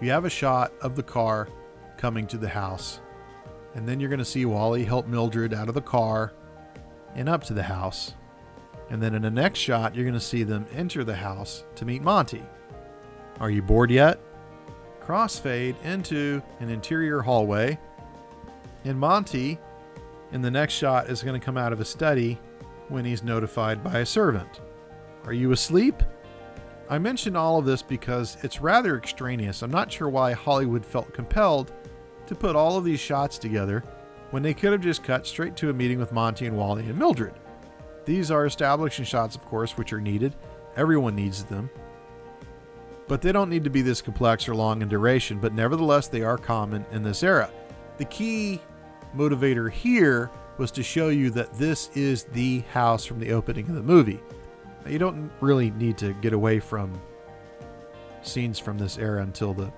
You 0.00 0.10
have 0.10 0.24
a 0.24 0.30
shot 0.30 0.72
of 0.82 0.94
the 0.94 1.02
car 1.02 1.48
coming 1.96 2.26
to 2.28 2.38
the 2.38 2.48
house. 2.48 3.00
And 3.74 3.88
then 3.88 4.00
you're 4.00 4.08
going 4.08 4.18
to 4.18 4.24
see 4.24 4.44
Wally 4.44 4.84
help 4.84 5.06
Mildred 5.06 5.52
out 5.52 5.68
of 5.68 5.74
the 5.74 5.82
car 5.82 6.32
and 7.14 7.28
up 7.28 7.44
to 7.44 7.54
the 7.54 7.62
house. 7.62 8.14
And 8.88 9.02
then 9.02 9.14
in 9.14 9.22
the 9.22 9.30
next 9.30 9.58
shot, 9.58 9.94
you're 9.94 10.04
going 10.04 10.14
to 10.14 10.20
see 10.20 10.44
them 10.44 10.66
enter 10.72 11.04
the 11.04 11.16
house 11.16 11.64
to 11.76 11.84
meet 11.84 12.02
Monty. 12.02 12.42
Are 13.40 13.50
you 13.50 13.62
bored 13.62 13.90
yet? 13.90 14.20
Crossfade 15.00 15.76
into 15.84 16.42
an 16.60 16.70
interior 16.70 17.20
hallway. 17.20 17.78
And 18.84 18.98
Monty, 18.98 19.58
in 20.32 20.42
the 20.42 20.50
next 20.50 20.74
shot, 20.74 21.10
is 21.10 21.22
going 21.22 21.38
to 21.38 21.44
come 21.44 21.56
out 21.56 21.72
of 21.72 21.80
a 21.80 21.84
study 21.84 22.38
when 22.88 23.04
he's 23.04 23.22
notified 23.22 23.82
by 23.82 23.98
a 23.98 24.06
servant. 24.06 24.60
Are 25.24 25.32
you 25.32 25.52
asleep? 25.52 26.02
I 26.88 26.98
mention 26.98 27.34
all 27.34 27.58
of 27.58 27.64
this 27.64 27.82
because 27.82 28.36
it's 28.42 28.60
rather 28.60 28.96
extraneous. 28.96 29.62
I'm 29.62 29.70
not 29.70 29.90
sure 29.90 30.08
why 30.08 30.32
Hollywood 30.32 30.86
felt 30.86 31.12
compelled 31.12 31.72
to 32.26 32.34
put 32.34 32.54
all 32.54 32.76
of 32.76 32.84
these 32.84 33.00
shots 33.00 33.38
together 33.38 33.82
when 34.30 34.42
they 34.42 34.54
could 34.54 34.72
have 34.72 34.80
just 34.80 35.02
cut 35.02 35.26
straight 35.26 35.56
to 35.56 35.70
a 35.70 35.72
meeting 35.72 35.98
with 35.98 36.12
Monty 36.12 36.46
and 36.46 36.56
Wally 36.56 36.86
and 36.88 36.98
Mildred. 36.98 37.34
These 38.04 38.30
are 38.30 38.46
establishing 38.46 39.04
shots, 39.04 39.34
of 39.34 39.44
course, 39.46 39.76
which 39.76 39.92
are 39.92 40.00
needed. 40.00 40.36
Everyone 40.76 41.16
needs 41.16 41.44
them. 41.44 41.70
But 43.08 43.20
they 43.20 43.32
don't 43.32 43.50
need 43.50 43.64
to 43.64 43.70
be 43.70 43.82
this 43.82 44.02
complex 44.02 44.48
or 44.48 44.54
long 44.54 44.82
in 44.82 44.88
duration, 44.88 45.38
but 45.38 45.54
nevertheless, 45.54 46.06
they 46.06 46.22
are 46.22 46.38
common 46.38 46.84
in 46.92 47.02
this 47.02 47.22
era. 47.22 47.50
The 47.98 48.04
key 48.04 48.60
motivator 49.16 49.70
here 49.70 50.30
was 50.58 50.70
to 50.72 50.82
show 50.82 51.08
you 51.08 51.30
that 51.30 51.54
this 51.54 51.90
is 51.94 52.24
the 52.24 52.60
house 52.72 53.04
from 53.04 53.18
the 53.18 53.32
opening 53.32 53.68
of 53.68 53.74
the 53.74 53.82
movie. 53.82 54.20
You 54.88 54.98
don't 54.98 55.30
really 55.40 55.70
need 55.70 55.98
to 55.98 56.12
get 56.14 56.32
away 56.32 56.60
from 56.60 57.00
scenes 58.22 58.58
from 58.58 58.78
this 58.78 58.98
era 58.98 59.22
until 59.22 59.54
the 59.54 59.72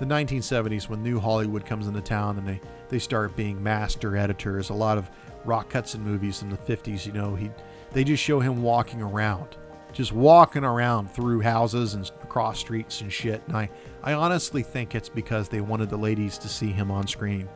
the 0.00 0.06
1970s 0.06 0.88
when 0.88 1.02
new 1.02 1.20
Hollywood 1.20 1.66
comes 1.66 1.86
into 1.86 2.00
town 2.00 2.38
and 2.38 2.48
they, 2.48 2.58
they 2.88 2.98
start 2.98 3.36
being 3.36 3.62
master 3.62 4.16
editors. 4.16 4.70
A 4.70 4.74
lot 4.74 4.96
of 4.96 5.10
Rock 5.44 5.70
Hudson 5.70 6.02
movies 6.02 6.40
in 6.40 6.48
the 6.48 6.56
50s, 6.56 7.04
you 7.04 7.12
know, 7.12 7.34
he 7.34 7.50
they 7.92 8.02
just 8.02 8.22
show 8.22 8.40
him 8.40 8.62
walking 8.62 9.02
around, 9.02 9.56
just 9.92 10.12
walking 10.12 10.64
around 10.64 11.10
through 11.10 11.40
houses 11.40 11.92
and 11.92 12.10
across 12.22 12.58
streets 12.58 13.02
and 13.02 13.12
shit. 13.12 13.42
And 13.46 13.56
I, 13.56 13.68
I 14.02 14.14
honestly 14.14 14.62
think 14.62 14.94
it's 14.94 15.10
because 15.10 15.50
they 15.50 15.60
wanted 15.60 15.90
the 15.90 15.98
ladies 15.98 16.38
to 16.38 16.48
see 16.48 16.70
him 16.72 16.90
on 16.90 17.06
screen 17.06 17.46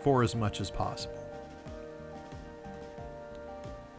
for 0.00 0.24
as 0.24 0.34
much 0.34 0.60
as 0.60 0.72
possible. 0.72 1.15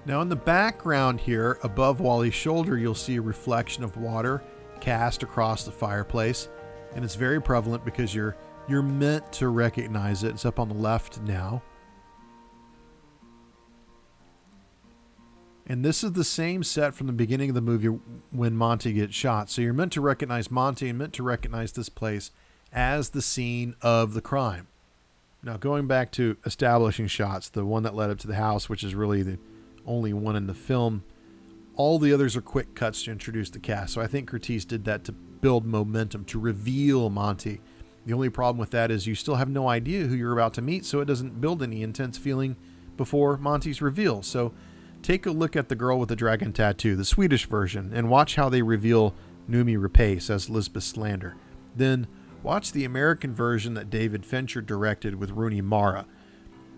Now, 0.08 0.22
in 0.22 0.30
the 0.30 0.38
background 0.38 1.20
here, 1.20 1.60
above 1.64 2.00
Wally's 2.00 2.34
shoulder, 2.34 2.78
you'll 2.78 2.96
see 2.96 3.18
a 3.18 3.22
reflection 3.22 3.84
of 3.84 3.98
water 3.98 4.42
cast 4.80 5.22
across 5.22 5.66
the 5.66 5.72
fireplace 5.72 6.48
and 6.96 7.04
it's 7.04 7.16
very 7.16 7.42
prevalent 7.42 7.84
because 7.86 8.16
you're 8.16 8.36
you're 8.70 8.82
meant 8.82 9.32
to 9.34 9.50
recognize 9.50 10.24
it. 10.24 10.30
It's 10.30 10.46
up 10.46 10.60
on 10.60 10.68
the 10.68 10.76
left 10.76 11.22
now. 11.22 11.62
And 15.66 15.86
this 15.86 16.04
is 16.04 16.14
the 16.14 16.24
same 16.24 16.64
set 16.64 16.94
from 16.94 17.08
the 17.08 17.14
beginning 17.14 17.50
of 17.50 17.56
the 17.56 17.62
movie 17.62 17.88
when 18.32 18.56
Monty 18.56 18.94
gets 18.94 19.14
shot. 19.14 19.50
So 19.50 19.62
you're 19.62 19.74
meant 19.74 19.94
to 19.94 20.02
recognize 20.02 20.50
Monty 20.50 20.90
and 20.90 20.98
meant 20.98 21.14
to 21.14 21.24
recognize 21.24 21.74
this 21.74 21.90
place 21.90 22.32
as 22.74 23.10
the 23.10 23.22
scene 23.22 23.76
of 23.82 24.14
the 24.14 24.22
crime. 24.22 24.68
Now, 25.44 25.58
going 25.58 25.88
back 25.88 26.12
to 26.14 26.38
establishing 26.46 27.08
shots, 27.08 27.48
the 27.50 27.66
one 27.66 27.84
that 27.84 27.96
led 27.96 28.10
up 28.10 28.20
to 28.20 28.28
the 28.28 28.36
house, 28.36 28.68
which 28.68 28.84
is 28.84 28.96
really 28.96 29.24
the 29.24 29.40
only 29.88 30.14
one 30.14 30.36
in 30.36 30.48
the 30.48 30.54
film, 30.54 31.04
all 31.76 32.00
the 32.00 32.14
others 32.14 32.36
are 32.36 32.42
quick 32.42 32.76
cuts 32.76 33.04
to 33.04 33.12
introduce 33.12 33.50
the 33.50 33.60
cast. 33.60 33.94
So 33.94 34.02
I 34.02 34.08
think 34.08 34.30
Curtiz 34.30 34.68
did 34.68 34.86
that 34.86 35.04
to 35.06 35.12
build 35.12 35.66
momentum, 35.66 36.26
to 36.26 36.40
reveal 36.40 37.10
Monty. 37.10 37.62
The 38.06 38.14
only 38.14 38.30
problem 38.30 38.58
with 38.58 38.72
that 38.72 38.90
is 38.90 39.06
you 39.06 39.16
still 39.16 39.36
have 39.36 39.50
no 39.50 39.68
idea 39.68 40.06
who 40.06 40.16
you're 40.16 40.34
about 40.34 40.54
to 40.56 40.62
meet, 40.62 40.86
so 40.86 41.00
it 41.02 41.06
doesn't 41.06 41.42
build 41.42 41.62
any 41.62 41.84
intense 41.84 42.18
feeling 42.18 42.56
before 42.96 43.38
Monty's 43.38 43.82
reveal. 43.82 44.24
So 44.24 44.54
take 45.04 45.26
a 45.26 45.32
look 45.32 45.56
at 45.56 45.70
the 45.70 45.76
girl 45.76 46.00
with 46.00 46.10
the 46.10 46.16
dragon 46.16 46.54
tattoo, 46.54 46.96
the 46.96 47.06
Swedish 47.06 47.46
version, 47.46 47.92
and 47.94 48.10
watch 48.10 48.36
how 48.36 48.50
they 48.50 48.62
reveal 48.62 49.14
Noomi 49.50 49.78
Rapace 49.78 50.30
as 50.30 50.50
Lisbeth 50.50 50.84
Salander. 50.84 51.34
Then 51.76 52.08
watch 52.44 52.72
the 52.72 52.86
American 52.86 53.34
version 53.36 53.74
that 53.76 53.90
David 53.90 54.26
Fincher 54.26 54.62
directed 54.62 55.16
with 55.16 55.32
Rooney 55.32 55.62
Mara. 55.62 56.06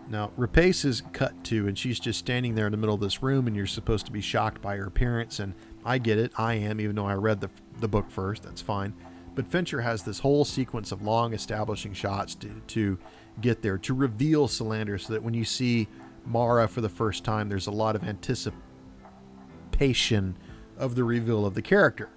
Now, 0.09 0.31
Rapace 0.37 0.85
is 0.85 1.03
cut 1.13 1.43
to, 1.45 1.67
and 1.67 1.77
she's 1.77 1.99
just 1.99 2.17
standing 2.17 2.55
there 2.55 2.65
in 2.65 2.71
the 2.71 2.77
middle 2.77 2.95
of 2.95 3.01
this 3.01 3.21
room, 3.21 3.45
and 3.45 3.55
you're 3.55 3.67
supposed 3.67 4.07
to 4.07 4.11
be 4.11 4.21
shocked 4.21 4.59
by 4.59 4.75
her 4.77 4.85
appearance. 4.85 5.39
And 5.39 5.53
I 5.85 5.99
get 5.99 6.17
it, 6.17 6.31
I 6.35 6.55
am, 6.55 6.81
even 6.81 6.95
though 6.95 7.05
I 7.05 7.13
read 7.13 7.41
the, 7.41 7.51
the 7.79 7.87
book 7.87 8.09
first, 8.09 8.41
that's 8.41 8.61
fine. 8.61 8.95
But 9.35 9.45
Fincher 9.45 9.81
has 9.81 10.01
this 10.03 10.19
whole 10.19 10.45
sequence 10.45 10.91
of 10.91 11.03
long 11.03 11.33
establishing 11.33 11.93
shots 11.93 12.33
to, 12.35 12.61
to 12.67 12.97
get 13.39 13.61
there, 13.61 13.77
to 13.77 13.93
reveal 13.93 14.47
Salander, 14.47 14.99
so 14.99 15.13
that 15.13 15.21
when 15.21 15.35
you 15.35 15.45
see 15.45 15.87
Mara 16.25 16.67
for 16.67 16.81
the 16.81 16.89
first 16.89 17.23
time, 17.23 17.47
there's 17.47 17.67
a 17.67 17.71
lot 17.71 17.95
of 17.95 18.03
anticipation 18.03 18.55
of 20.75 20.95
the 20.95 21.03
reveal 21.03 21.45
of 21.45 21.53
the 21.53 21.61
character. 21.61 22.09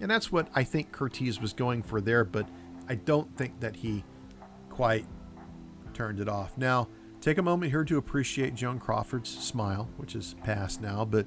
And 0.00 0.10
that's 0.10 0.32
what 0.32 0.48
I 0.54 0.64
think 0.64 0.90
Curtiz 0.92 1.40
was 1.40 1.52
going 1.52 1.84
for 1.84 2.00
there, 2.00 2.24
but 2.24 2.48
I 2.88 2.96
don't 2.96 3.34
think 3.36 3.60
that 3.60 3.76
he 3.76 4.04
quite 4.68 5.06
turned 5.94 6.20
it 6.20 6.28
off. 6.28 6.58
Now, 6.58 6.88
Take 7.26 7.38
a 7.38 7.42
moment 7.42 7.72
here 7.72 7.82
to 7.82 7.98
appreciate 7.98 8.54
Joan 8.54 8.78
Crawford's 8.78 9.28
smile, 9.28 9.88
which 9.96 10.14
is 10.14 10.36
past 10.44 10.80
now, 10.80 11.04
but 11.04 11.26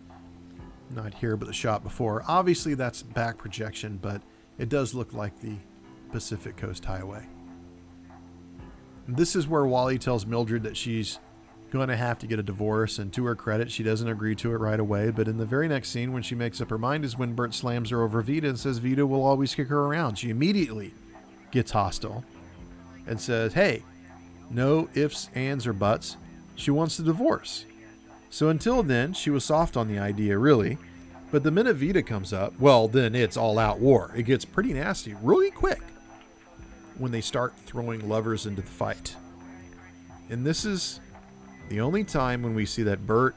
not 0.92 1.14
here, 1.14 1.36
but 1.36 1.46
the 1.50 1.54
shot 1.54 1.84
before. 1.84 2.24
Obviously, 2.26 2.74
that's 2.74 3.04
back 3.04 3.38
projection, 3.38 4.00
but 4.02 4.22
it 4.58 4.70
does 4.70 4.94
look 4.94 5.12
like 5.12 5.42
the 5.42 5.58
Pacific 6.10 6.56
Coast 6.56 6.86
Highway. 6.86 7.28
This 9.10 9.36
is 9.36 9.46
where 9.46 9.66
Wally 9.66 9.98
tells 9.98 10.26
Mildred 10.26 10.64
that 10.64 10.78
she's 10.78 11.20
going 11.70 11.90
to 11.90 11.98
have 11.98 12.18
to 12.20 12.28
get 12.28 12.40
a 12.40 12.44
divorce, 12.44 12.98
and 12.98 13.12
to 13.12 13.26
her 13.26 13.36
credit, 13.36 13.70
she 13.70 13.84
doesn't 13.84 14.08
agree 14.08 14.36
to 14.36 14.54
it 14.54 14.58
right 14.60 14.80
away. 14.80 15.12
But 15.12 15.28
in 15.28 15.36
the 15.36 15.46
very 15.46 15.68
next 15.68 15.90
scene, 15.90 16.14
when 16.14 16.24
she 16.24 16.34
makes 16.34 16.62
up 16.62 16.70
her 16.70 16.78
mind, 16.78 17.04
is 17.04 17.18
when 17.18 17.34
Bert 17.34 17.54
slams 17.54 17.90
her 17.90 18.04
over 18.04 18.22
Veda 18.22 18.48
and 18.48 18.58
says 18.58 18.78
Veda 18.78 19.06
will 19.06 19.26
always 19.26 19.54
kick 19.54 19.68
her 19.68 19.82
around. 19.82 20.16
She 20.16 20.30
immediately 20.30 20.94
gets 21.52 21.72
hostile 21.72 22.24
and 23.06 23.20
says, 23.20 23.52
Hey, 23.52 23.84
no 24.50 24.90
ifs, 24.94 25.30
ands, 25.36 25.68
or 25.68 25.74
buts. 25.74 26.18
She 26.56 26.72
wants 26.72 26.98
the 26.98 27.04
divorce. 27.04 27.66
So 28.30 28.50
until 28.50 28.84
then, 28.84 29.14
she 29.14 29.30
was 29.30 29.44
soft 29.44 29.76
on 29.78 29.88
the 29.88 30.00
idea, 30.00 30.38
really. 30.38 30.78
But 31.32 31.44
the 31.44 31.52
minute 31.52 31.76
Veda 31.76 32.04
comes 32.04 32.34
up, 32.34 32.60
well, 32.60 32.88
then 32.88 33.16
it's 33.16 33.38
all 33.38 33.60
out 33.60 33.80
war. 33.80 34.12
It 34.16 34.24
gets 34.24 34.46
pretty 34.46 34.74
nasty 34.74 35.16
really 35.22 35.52
quick 35.52 35.82
when 36.98 37.12
they 37.12 37.22
start 37.22 37.54
throwing 37.66 38.10
lovers 38.10 38.46
into 38.46 38.62
the 38.62 38.68
fight. 38.68 39.16
And 40.30 40.46
this 40.46 40.66
is 40.66 41.00
the 41.70 41.82
only 41.82 42.04
time 42.04 42.42
when 42.42 42.56
we 42.56 42.66
see 42.66 42.84
that 42.84 43.06
Bert 43.06 43.36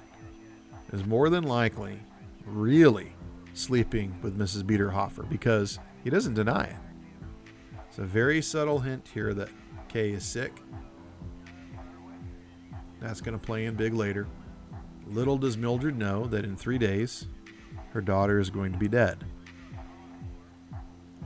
is 0.92 1.04
more 1.04 1.28
than 1.28 1.44
likely 1.44 2.00
really 2.46 3.12
sleeping 3.54 4.14
with 4.22 4.38
Mrs. 4.38 4.62
Biederhofer 4.62 5.28
because 5.28 5.78
he 6.02 6.10
doesn't 6.10 6.34
deny 6.34 6.64
it. 6.64 6.76
It's 7.88 7.98
a 7.98 8.04
very 8.04 8.40
subtle 8.40 8.80
hint 8.80 9.08
here 9.12 9.34
that 9.34 9.50
Kay 9.88 10.10
is 10.12 10.24
sick 10.24 10.52
that's 13.02 13.20
going 13.20 13.38
to 13.38 13.44
play 13.44 13.66
in 13.66 13.74
big 13.74 13.94
later. 13.94 14.26
Little 15.06 15.36
does 15.36 15.56
Mildred 15.56 15.98
know 15.98 16.26
that 16.26 16.44
in 16.44 16.56
three 16.56 16.78
days, 16.78 17.26
her 17.90 18.00
daughter 18.00 18.38
is 18.38 18.48
going 18.48 18.72
to 18.72 18.78
be 18.78 18.88
dead. 18.88 19.24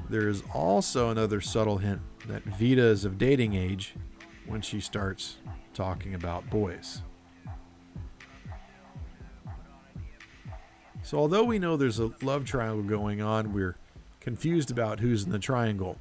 There 0.08 0.28
is 0.28 0.42
also 0.54 1.10
another 1.10 1.40
subtle 1.40 1.78
hint 1.78 2.00
that 2.26 2.42
Veda 2.44 2.82
is 2.82 3.04
of 3.04 3.18
dating 3.18 3.54
age 3.54 3.94
when 4.46 4.62
she 4.62 4.80
starts 4.80 5.36
talking 5.74 6.14
about 6.14 6.48
boys. 6.48 7.02
So, 11.02 11.18
although 11.18 11.44
we 11.44 11.58
know 11.58 11.76
there's 11.76 12.00
a 12.00 12.10
love 12.22 12.44
triangle 12.44 12.82
going 12.82 13.20
on, 13.20 13.52
we're 13.52 13.76
confused 14.20 14.70
about 14.70 15.00
who's 15.00 15.24
in 15.24 15.30
the 15.30 15.38
triangle. 15.38 15.98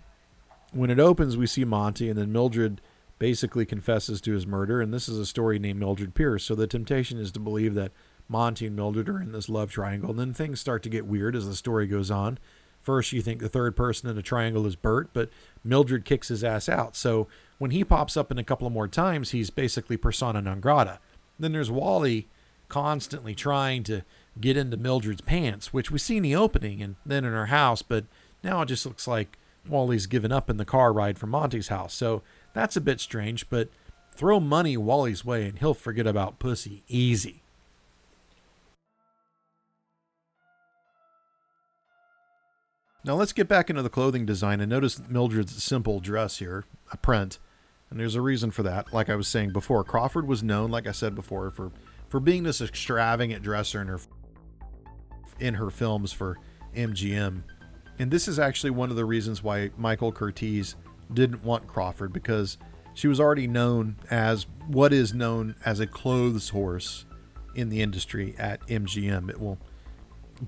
When 0.71 0.89
it 0.89 0.99
opens, 0.99 1.38
we 1.38 1.45
see 1.45 1.63
Monty, 1.63 2.09
and 2.09 2.17
then 2.17 2.32
Mildred 2.32 2.82
basically 3.26 3.65
confesses 3.65 4.21
to 4.21 4.34
his 4.34 4.45
murder, 4.45 4.82
and 4.82 4.93
this 4.93 5.09
is 5.09 5.17
a 5.17 5.26
story 5.26 5.57
named 5.57 5.80
Mildred 5.80 6.13
Pierce. 6.13 6.43
So 6.43 6.53
the 6.53 6.67
temptation 6.67 7.17
is 7.17 7.32
to 7.32 7.39
believe 7.39 7.73
that 7.73 7.91
Monty 8.30 8.67
and 8.67 8.76
Mildred 8.76 9.09
are 9.09 9.19
in 9.19 9.32
this 9.32 9.49
love 9.49 9.71
triangle, 9.71 10.11
and 10.11 10.19
then 10.19 10.32
things 10.32 10.59
start 10.59 10.84
to 10.84 10.89
get 10.89 11.07
weird 11.07 11.36
as 11.36 11.47
the 11.47 11.55
story 11.55 11.88
goes 11.88 12.11
on. 12.11 12.38
First, 12.84 13.13
you 13.13 13.23
think 13.23 13.39
the 13.39 13.49
third 13.49 13.76
person 13.76 14.07
in 14.11 14.15
the 14.15 14.21
triangle 14.21 14.67
is 14.67 14.76
Bert, 14.76 15.09
but 15.11 15.32
Mildred 15.63 16.05
kicks 16.05 16.28
his 16.28 16.43
ass 16.43 16.69
out. 16.69 16.95
So 16.95 17.28
when 17.57 17.71
he 17.71 17.84
pops 17.84 18.15
up 18.15 18.30
in 18.30 18.38
a 18.38 18.43
couple 18.43 18.67
of 18.67 18.73
more 18.73 18.88
times, 18.88 19.32
he's 19.32 19.49
basically 19.49 19.97
persona 19.97 20.39
non 20.39 20.59
grata. 20.59 20.99
Then 21.39 21.53
there's 21.53 21.71
Wally 21.71 22.28
constantly 22.69 23.34
trying 23.34 23.82
to 23.86 24.03
get 24.39 24.55
into 24.55 24.78
Mildred's 24.78 25.21
pants, 25.21 25.73
which 25.73 25.89
we 25.89 25.97
see 25.97 26.17
in 26.17 26.23
the 26.23 26.36
opening 26.36 26.80
and 26.84 26.95
then 27.03 27.26
in 27.26 27.34
her 27.34 27.47
house, 27.47 27.82
but 27.82 28.05
now 28.43 28.61
it 28.61 28.67
just 28.67 28.86
looks 28.86 29.07
like 29.07 29.39
Wally's 29.67 30.05
given 30.05 30.32
up 30.32 30.47
in 30.47 30.57
the 30.57 30.63
car 30.63 30.93
ride 30.93 31.17
from 31.17 31.32
Monty's 31.32 31.69
house. 31.69 31.95
So 31.95 32.21
that's 32.56 32.78
a 32.78 32.82
bit 32.82 33.01
strange, 33.01 33.49
but 33.49 33.70
throw 34.16 34.39
money 34.39 34.78
Wally's 34.78 35.26
way 35.26 35.45
and 35.45 35.60
he'll 35.60 35.74
forget 35.74 36.08
about 36.08 36.39
pussy 36.39 36.84
easy. 36.88 37.43
Now 43.03 43.14
let's 43.14 43.34
get 43.34 43.49
back 43.49 43.70
into 43.70 43.84
the 43.84 43.89
clothing 43.89 44.26
design 44.26 44.62
and 44.62 44.70
notice 44.70 44.99
Mildred's 45.08 45.62
simple 45.62 45.99
dress 45.99 46.39
here, 46.39 46.64
a 46.91 46.97
print. 46.97 47.38
And 47.91 47.99
there's 47.99 48.16
a 48.16 48.22
reason 48.22 48.49
for 48.49 48.64
that. 48.64 48.91
Like 48.93 49.10
I 49.10 49.16
was 49.16 49.28
saying 49.28 49.51
before, 49.51 49.84
Crawford 49.84 50.26
was 50.26 50.41
known, 50.41 50.72
like 50.72 50.88
I 50.88 50.91
said 50.91 51.14
before, 51.14 51.51
for 51.51 51.72
for 52.08 52.20
being 52.20 52.43
this 52.43 52.62
extravagant 52.62 53.43
dresser 53.43 53.82
in 53.82 53.88
her 53.89 53.99
in 55.39 55.56
her 55.56 55.70
films 55.70 56.14
for 56.14 56.39
MGM. 56.76 57.43
And 57.99 58.12
this 58.12 58.28
is 58.28 58.39
actually 58.39 58.72
one 58.72 58.89
of 58.89 58.95
the 58.95 59.06
reasons 59.06 59.43
why 59.43 59.72
Michael 59.78 60.12
Curtiz 60.12 60.76
didn't 61.14 61.43
want 61.43 61.68
Crawford 61.68 62.14
because 62.14 62.58
she 62.93 63.08
was 63.08 63.20
already 63.20 63.47
known 63.47 63.97
as 64.10 64.47
what 64.68 64.93
is 64.93 65.14
known 65.14 65.56
as 65.66 65.80
a 65.80 65.88
clothes 65.88 66.49
horse 66.49 67.06
in 67.53 67.70
the 67.70 67.82
industry 67.82 68.36
at 68.38 68.66
MGM. 68.68 69.30
It 69.30 69.39
will 69.39 69.60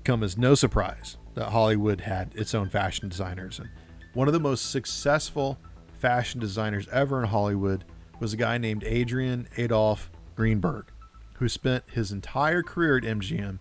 come 0.04 0.22
as 0.22 0.36
no 0.36 0.54
surprise 0.54 1.16
that 1.34 1.50
Hollywood 1.50 2.02
had 2.02 2.34
its 2.34 2.54
own 2.54 2.68
fashion 2.68 3.08
designers. 3.08 3.58
And 3.58 3.68
one 4.14 4.28
of 4.28 4.34
the 4.34 4.40
most 4.40 4.70
successful 4.70 5.58
fashion 5.92 6.40
designers 6.40 6.88
ever 6.88 7.22
in 7.22 7.28
Hollywood 7.28 7.84
was 8.18 8.32
a 8.32 8.36
guy 8.36 8.58
named 8.58 8.84
Adrian 8.84 9.48
Adolph 9.56 10.10
Greenburg, 10.34 10.90
who 11.34 11.48
spent 11.48 11.84
his 11.92 12.10
entire 12.12 12.62
career 12.62 12.96
at 12.96 13.04
MGM 13.04 13.58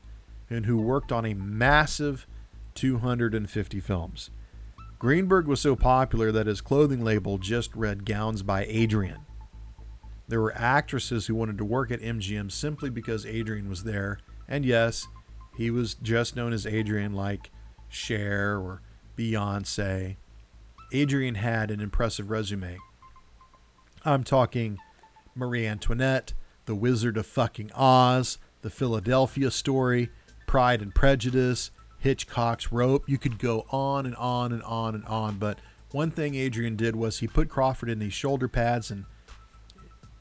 and 0.50 0.66
who 0.66 0.78
worked 0.78 1.12
on 1.12 1.26
a 1.26 1.34
massive 1.34 2.26
250 2.76 3.80
films. 3.80 4.30
Greenburg 5.00 5.46
was 5.46 5.62
so 5.62 5.76
popular 5.76 6.32
that 6.32 6.48
his 6.48 6.62
clothing 6.62 7.04
label 7.04 7.38
just 7.38 7.76
read 7.76 8.06
Gowns 8.06 8.42
by 8.42 8.66
Adrian. 8.66 9.20
There 10.28 10.42
were 10.42 10.56
actresses 10.56 11.28
who 11.28 11.36
wanted 11.36 11.58
to 11.60 11.66
work 11.66 11.92
at 11.92 12.02
MGM 12.02 12.52
simply 12.52 12.90
because 12.90 13.26
Adrian 13.26 13.70
was 13.70 13.84
there, 13.84 14.20
and 14.48 14.66
yes, 14.66 15.08
He 15.58 15.72
was 15.72 15.96
just 15.96 16.36
known 16.36 16.54
as 16.54 16.68
Adrian, 16.68 17.14
like 17.14 17.50
Cher 17.90 18.60
or 18.60 18.84
Beyonce. 19.18 20.18
Adrian 20.94 21.36
had 21.36 21.72
an 21.72 21.82
impressive 21.82 22.30
resume. 22.30 22.78
I'm 24.06 24.24
talking 24.24 24.78
Marie 25.34 25.66
Antoinette, 25.66 26.34
The 26.66 26.76
Wizard 26.76 27.18
of 27.18 27.26
fucking 27.26 27.72
Oz, 27.74 28.38
The 28.62 28.70
Philadelphia 28.70 29.50
Story, 29.50 30.10
Pride 30.46 30.82
and 30.82 30.94
Prejudice, 30.94 31.72
Hitchcock's 32.00 32.72
Rope. 32.72 33.08
You 33.08 33.18
could 33.18 33.40
go 33.40 33.66
on 33.70 34.06
and 34.06 34.16
on 34.16 34.52
and 34.52 34.64
on 34.64 34.96
and 34.96 35.06
on. 35.06 35.38
But 35.38 35.60
one 35.92 36.12
thing 36.12 36.36
Adrian 36.36 36.76
did 36.76 36.96
was 36.96 37.20
he 37.20 37.28
put 37.28 37.50
Crawford 37.50 37.90
in 37.90 38.00
these 38.00 38.14
shoulder 38.14 38.48
pads, 38.48 38.92
and 38.92 39.06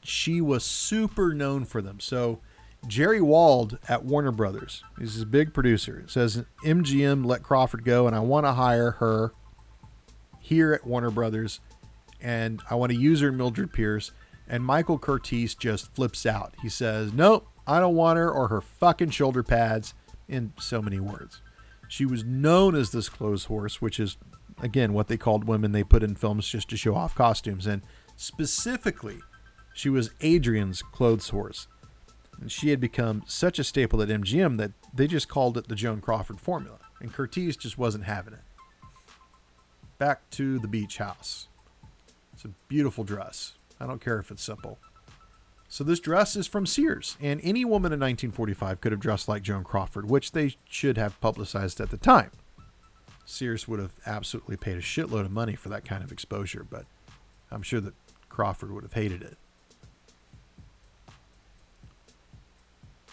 she 0.03 0.41
was 0.41 0.63
super 0.63 1.33
known 1.33 1.65
for 1.65 1.81
them. 1.81 1.99
So 1.99 2.39
Jerry 2.87 3.21
Wald 3.21 3.77
at 3.87 4.05
Warner 4.05 4.31
Brothers, 4.31 4.83
he's 4.99 5.15
his 5.15 5.25
big 5.25 5.53
producer, 5.53 6.05
says 6.07 6.43
MGM 6.63 7.25
let 7.25 7.43
Crawford 7.43 7.83
go, 7.83 8.07
and 8.07 8.15
I 8.15 8.19
want 8.19 8.45
to 8.45 8.53
hire 8.53 8.91
her 8.91 9.33
here 10.39 10.73
at 10.73 10.85
Warner 10.87 11.11
Brothers, 11.11 11.59
and 12.21 12.61
I 12.69 12.75
want 12.75 12.91
to 12.91 12.97
use 12.97 13.19
her 13.21 13.31
Mildred 13.31 13.73
Pierce. 13.73 14.11
And 14.49 14.63
Michael 14.63 14.97
Curtiz 14.97 15.57
just 15.57 15.93
flips 15.93 16.25
out. 16.25 16.53
He 16.61 16.69
says, 16.69 17.11
Nope, 17.11 17.45
I 17.67 17.81
don't 17.81 17.95
want 17.95 18.17
her 18.17 18.31
or 18.31 18.47
her 18.47 18.61
fucking 18.61 19.09
shoulder 19.09 19.43
pads, 19.43 19.93
in 20.27 20.53
so 20.59 20.81
many 20.81 20.99
words. 20.99 21.41
She 21.87 22.05
was 22.05 22.23
known 22.23 22.75
as 22.75 22.91
this 22.91 23.09
clothes 23.09 23.45
horse, 23.45 23.81
which 23.81 23.99
is, 23.99 24.17
again, 24.61 24.93
what 24.93 25.07
they 25.07 25.17
called 25.17 25.45
women 25.45 25.71
they 25.71 25.83
put 25.83 26.03
in 26.03 26.15
films 26.15 26.47
just 26.47 26.69
to 26.69 26.77
show 26.77 26.95
off 26.95 27.15
costumes. 27.15 27.65
And 27.65 27.81
specifically, 28.15 29.19
she 29.73 29.89
was 29.89 30.11
Adrian's 30.21 30.81
clothes 30.81 31.29
horse. 31.29 31.67
And 32.39 32.51
she 32.51 32.69
had 32.69 32.79
become 32.79 33.23
such 33.25 33.57
a 33.57 33.63
staple 33.63 34.01
at 34.01 34.09
MGM 34.09 34.57
that 34.57 34.71
they 34.93 35.07
just 35.07 35.27
called 35.27 35.57
it 35.57 35.67
the 35.67 35.75
Joan 35.75 36.01
Crawford 36.01 36.39
formula. 36.39 36.79
And 36.99 37.13
Curtiz 37.13 37.57
just 37.57 37.77
wasn't 37.77 38.03
having 38.03 38.33
it. 38.33 38.43
Back 39.97 40.29
to 40.31 40.59
the 40.59 40.67
beach 40.67 40.97
house. 40.97 41.47
It's 42.33 42.45
a 42.45 42.49
beautiful 42.67 43.03
dress. 43.03 43.53
I 43.79 43.87
don't 43.87 44.01
care 44.01 44.19
if 44.19 44.29
it's 44.29 44.43
simple. 44.43 44.77
So 45.69 45.83
this 45.83 45.99
dress 45.99 46.35
is 46.35 46.47
from 46.47 46.65
Sears, 46.65 47.17
and 47.21 47.41
any 47.43 47.65
woman 47.65 47.91
in 47.91 47.99
1945 47.99 48.79
could 48.79 48.93
have 48.93 49.01
dressed 49.01 49.27
like 49.27 49.43
Joan 49.43 49.63
Crawford, 49.63 50.09
which 50.09 50.31
they 50.31 50.55
should 50.69 50.97
have 50.97 51.19
publicized 51.19 51.81
at 51.81 51.89
the 51.89 51.97
time. 51.97 52.31
Sears 53.25 53.67
would 53.67 53.79
have 53.79 53.93
absolutely 54.05 54.55
paid 54.55 54.77
a 54.77 54.81
shitload 54.81 55.25
of 55.25 55.31
money 55.31 55.55
for 55.55 55.67
that 55.69 55.83
kind 55.83 56.03
of 56.03 56.11
exposure, 56.11 56.65
but 56.67 56.85
I'm 57.51 57.61
sure 57.61 57.81
that 57.81 57.93
Crawford 58.29 58.71
would 58.71 58.83
have 58.83 58.93
hated 58.93 59.21
it. 59.21 59.37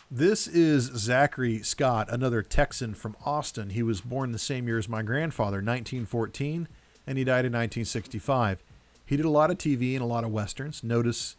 This 0.08 0.46
is 0.46 0.84
Zachary 0.84 1.60
Scott, 1.62 2.06
another 2.08 2.40
Texan 2.40 2.94
from 2.94 3.16
Austin. 3.26 3.70
He 3.70 3.82
was 3.82 4.00
born 4.00 4.30
the 4.30 4.38
same 4.38 4.68
year 4.68 4.78
as 4.78 4.88
my 4.88 5.02
grandfather, 5.02 5.56
1914, 5.56 6.68
and 7.04 7.18
he 7.18 7.24
died 7.24 7.44
in 7.44 7.52
1965. 7.52 8.62
He 9.04 9.16
did 9.16 9.26
a 9.26 9.30
lot 9.30 9.50
of 9.50 9.58
TV 9.58 9.94
and 9.94 10.02
a 10.02 10.06
lot 10.06 10.22
of 10.22 10.30
westerns. 10.30 10.84
Notice 10.84 11.34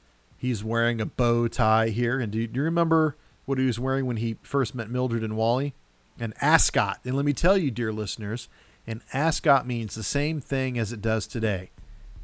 He's 0.45 0.63
wearing 0.63 1.01
a 1.01 1.07
bow 1.07 1.47
tie 1.47 1.89
here. 1.89 2.19
And 2.19 2.31
do, 2.31 2.45
do 2.45 2.59
you 2.59 2.63
remember 2.63 3.15
what 3.45 3.57
he 3.57 3.65
was 3.65 3.79
wearing 3.79 4.05
when 4.05 4.17
he 4.17 4.37
first 4.43 4.75
met 4.75 4.91
Mildred 4.91 5.23
and 5.23 5.35
Wally? 5.35 5.73
An 6.19 6.35
ascot. 6.39 6.99
And 7.03 7.15
let 7.15 7.25
me 7.25 7.33
tell 7.33 7.57
you, 7.57 7.71
dear 7.71 7.91
listeners, 7.91 8.47
an 8.85 9.01
ascot 9.11 9.65
means 9.65 9.95
the 9.95 10.03
same 10.03 10.39
thing 10.39 10.77
as 10.77 10.93
it 10.93 11.01
does 11.01 11.25
today. 11.25 11.71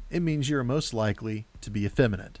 It 0.08 0.22
means 0.22 0.48
you're 0.48 0.62
most 0.62 0.94
likely 0.94 1.46
to 1.62 1.70
be 1.70 1.84
effeminate. 1.84 2.38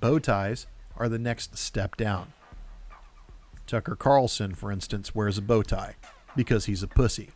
Bow 0.00 0.20
ties 0.20 0.66
are 0.96 1.10
the 1.10 1.18
next 1.18 1.58
step 1.58 1.98
down. 1.98 2.32
Tucker 3.66 3.96
Carlson, 3.96 4.54
for 4.54 4.72
instance, 4.72 5.14
wears 5.14 5.36
a 5.36 5.42
bow 5.42 5.62
tie 5.62 5.96
because 6.34 6.64
he's 6.64 6.82
a 6.82 6.88
pussy. 6.88 7.28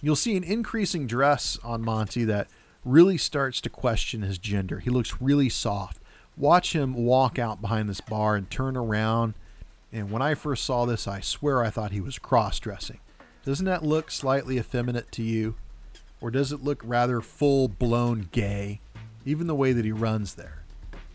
You'll 0.00 0.16
see 0.16 0.34
an 0.34 0.44
increasing 0.44 1.06
dress 1.06 1.58
on 1.62 1.82
Monty 1.82 2.24
that 2.24 2.48
really 2.86 3.18
starts 3.18 3.60
to 3.60 3.68
question 3.68 4.22
his 4.22 4.38
gender. 4.38 4.78
He 4.78 4.88
looks 4.88 5.20
really 5.20 5.50
soft 5.50 5.98
watch 6.36 6.74
him 6.74 6.94
walk 6.94 7.38
out 7.38 7.60
behind 7.60 7.88
this 7.88 8.00
bar 8.00 8.36
and 8.36 8.50
turn 8.50 8.76
around. 8.76 9.34
And 9.92 10.10
when 10.10 10.22
I 10.22 10.34
first 10.34 10.64
saw 10.64 10.86
this, 10.86 11.06
I 11.06 11.20
swear 11.20 11.62
I 11.62 11.70
thought 11.70 11.92
he 11.92 12.00
was 12.00 12.18
cross 12.18 12.58
dressing. 12.58 12.98
Doesn't 13.44 13.66
that 13.66 13.84
look 13.84 14.10
slightly 14.10 14.58
effeminate 14.58 15.10
to 15.12 15.22
you? 15.22 15.56
Or 16.20 16.30
does 16.30 16.52
it 16.52 16.62
look 16.62 16.80
rather 16.84 17.20
full 17.20 17.68
blown 17.68 18.28
gay? 18.32 18.80
Even 19.24 19.48
the 19.48 19.54
way 19.54 19.72
that 19.72 19.84
he 19.84 19.92
runs 19.92 20.34
there. 20.34 20.62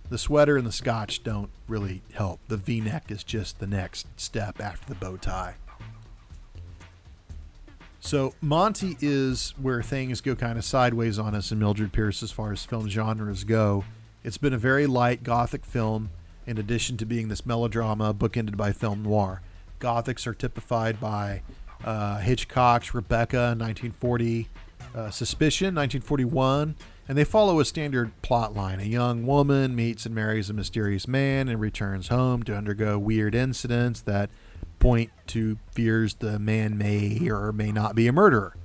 The 0.09 0.17
sweater 0.17 0.57
and 0.57 0.65
the 0.65 0.71
scotch 0.71 1.23
don't 1.23 1.49
really 1.67 2.01
help. 2.13 2.39
The 2.47 2.57
v 2.57 2.81
neck 2.81 3.11
is 3.11 3.23
just 3.23 3.59
the 3.59 3.67
next 3.67 4.07
step 4.17 4.61
after 4.61 4.87
the 4.87 4.95
bow 4.95 5.17
tie. 5.17 5.55
So 7.99 8.33
Monty 8.39 8.95
is 9.01 9.53
where 9.61 9.81
things 9.81 10.21
go 10.21 10.35
kind 10.35 10.57
of 10.57 10.63
sideways 10.63 11.19
on 11.19 11.35
us 11.35 11.51
in 11.51 11.59
Mildred 11.59 11.91
Pierce 11.91 12.23
as 12.23 12.31
far 12.31 12.53
as 12.53 12.63
film 12.63 12.87
genres 12.87 13.43
go. 13.43 13.83
It's 14.27 14.37
been 14.37 14.51
a 14.51 14.57
very 14.57 14.87
light 14.87 15.23
Gothic 15.23 15.63
film, 15.63 16.09
in 16.45 16.57
addition 16.57 16.97
to 16.97 17.05
being 17.05 17.29
this 17.29 17.45
melodrama 17.45 18.13
bookended 18.13 18.57
by 18.57 18.73
film 18.73 19.03
noir. 19.03 19.41
Gothics 19.79 20.27
are 20.27 20.33
typified 20.33 20.99
by 20.99 21.43
uh, 21.85 22.17
Hitchcock's 22.17 22.93
Rebecca, 22.93 23.55
1940, 23.57 24.49
uh, 24.93 25.11
Suspicion, 25.11 25.67
1941, 25.67 26.75
and 27.07 27.17
they 27.17 27.23
follow 27.23 27.61
a 27.61 27.63
standard 27.63 28.11
plot 28.21 28.53
line. 28.53 28.81
A 28.81 28.83
young 28.83 29.25
woman 29.25 29.73
meets 29.73 30.05
and 30.05 30.13
marries 30.13 30.49
a 30.49 30.53
mysterious 30.53 31.07
man 31.07 31.47
and 31.47 31.61
returns 31.61 32.09
home 32.09 32.43
to 32.43 32.53
undergo 32.53 32.99
weird 32.99 33.33
incidents 33.33 34.01
that 34.01 34.29
point 34.79 35.09
to 35.27 35.57
fears 35.71 36.15
the 36.15 36.37
man 36.37 36.77
may 36.77 37.29
or 37.29 37.53
may 37.53 37.71
not 37.71 37.95
be 37.95 38.07
a 38.07 38.11
murderer. 38.11 38.57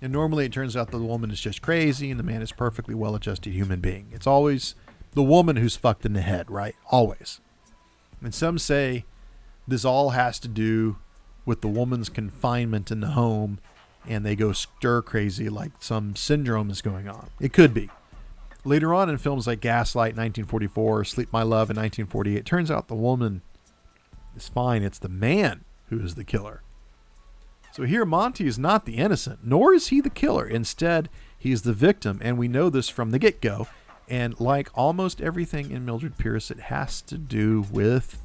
And 0.00 0.12
normally 0.12 0.46
it 0.46 0.52
turns 0.52 0.76
out 0.76 0.92
the 0.92 0.98
woman 0.98 1.32
is 1.32 1.40
just 1.40 1.62
crazy 1.62 2.12
and 2.12 2.20
the 2.20 2.24
man 2.24 2.42
is 2.42 2.52
perfectly 2.52 2.94
well 2.94 3.16
adjusted 3.16 3.52
human 3.52 3.80
being. 3.80 4.06
It's 4.12 4.26
always 4.26 4.76
the 5.12 5.22
woman 5.22 5.56
who's 5.56 5.76
fucked 5.76 6.06
in 6.06 6.12
the 6.12 6.20
head, 6.20 6.50
right? 6.50 6.74
Always. 6.90 7.40
And 8.22 8.34
some 8.34 8.58
say 8.58 9.04
this 9.66 9.84
all 9.84 10.10
has 10.10 10.38
to 10.40 10.48
do 10.48 10.98
with 11.44 11.62
the 11.62 11.68
woman's 11.68 12.08
confinement 12.08 12.90
in 12.90 13.00
the 13.00 13.08
home 13.08 13.58
and 14.06 14.24
they 14.24 14.36
go 14.36 14.52
stir 14.52 15.02
crazy 15.02 15.48
like 15.48 15.72
some 15.80 16.16
syndrome 16.16 16.70
is 16.70 16.82
going 16.82 17.08
on. 17.08 17.30
It 17.40 17.52
could 17.52 17.74
be. 17.74 17.90
Later 18.64 18.92
on 18.92 19.08
in 19.08 19.18
films 19.18 19.46
like 19.46 19.60
Gaslight 19.60 20.16
1944, 20.16 21.04
Sleep 21.04 21.32
My 21.32 21.42
Love 21.42 21.70
in 21.70 21.76
1948, 21.76 22.36
it 22.36 22.46
turns 22.46 22.70
out 22.70 22.88
the 22.88 22.94
woman 22.94 23.42
is 24.36 24.48
fine. 24.48 24.82
It's 24.82 24.98
the 24.98 25.08
man 25.08 25.64
who 25.88 25.98
is 25.98 26.14
the 26.14 26.24
killer. 26.24 26.62
So 27.72 27.84
here, 27.84 28.04
Monty 28.04 28.46
is 28.46 28.58
not 28.58 28.84
the 28.84 28.96
innocent, 28.96 29.40
nor 29.44 29.72
is 29.72 29.88
he 29.88 30.00
the 30.00 30.10
killer. 30.10 30.46
Instead, 30.46 31.08
he's 31.38 31.62
the 31.62 31.72
victim, 31.72 32.18
and 32.22 32.36
we 32.36 32.48
know 32.48 32.68
this 32.68 32.88
from 32.88 33.12
the 33.12 33.18
get 33.18 33.40
go. 33.40 33.68
And 34.10 34.38
like 34.40 34.68
almost 34.74 35.20
everything 35.20 35.70
in 35.70 35.86
Mildred 35.86 36.18
Pierce, 36.18 36.50
it 36.50 36.60
has 36.62 37.00
to 37.02 37.16
do 37.16 37.64
with 37.70 38.20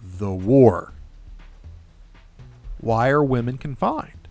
the 0.00 0.32
war. 0.32 0.92
Why 2.80 3.08
are 3.08 3.24
women 3.24 3.58
confined? 3.58 4.28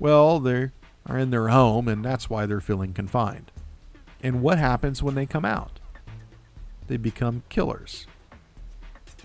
Well, 0.00 0.40
they 0.40 0.72
are 1.06 1.18
in 1.18 1.30
their 1.30 1.48
home, 1.48 1.86
and 1.86 2.04
that's 2.04 2.28
why 2.28 2.46
they're 2.46 2.60
feeling 2.60 2.92
confined. 2.92 3.52
And 4.20 4.42
what 4.42 4.58
happens 4.58 5.04
when 5.04 5.14
they 5.14 5.26
come 5.26 5.44
out? 5.44 5.78
They 6.88 6.96
become 6.96 7.44
killers. 7.48 8.08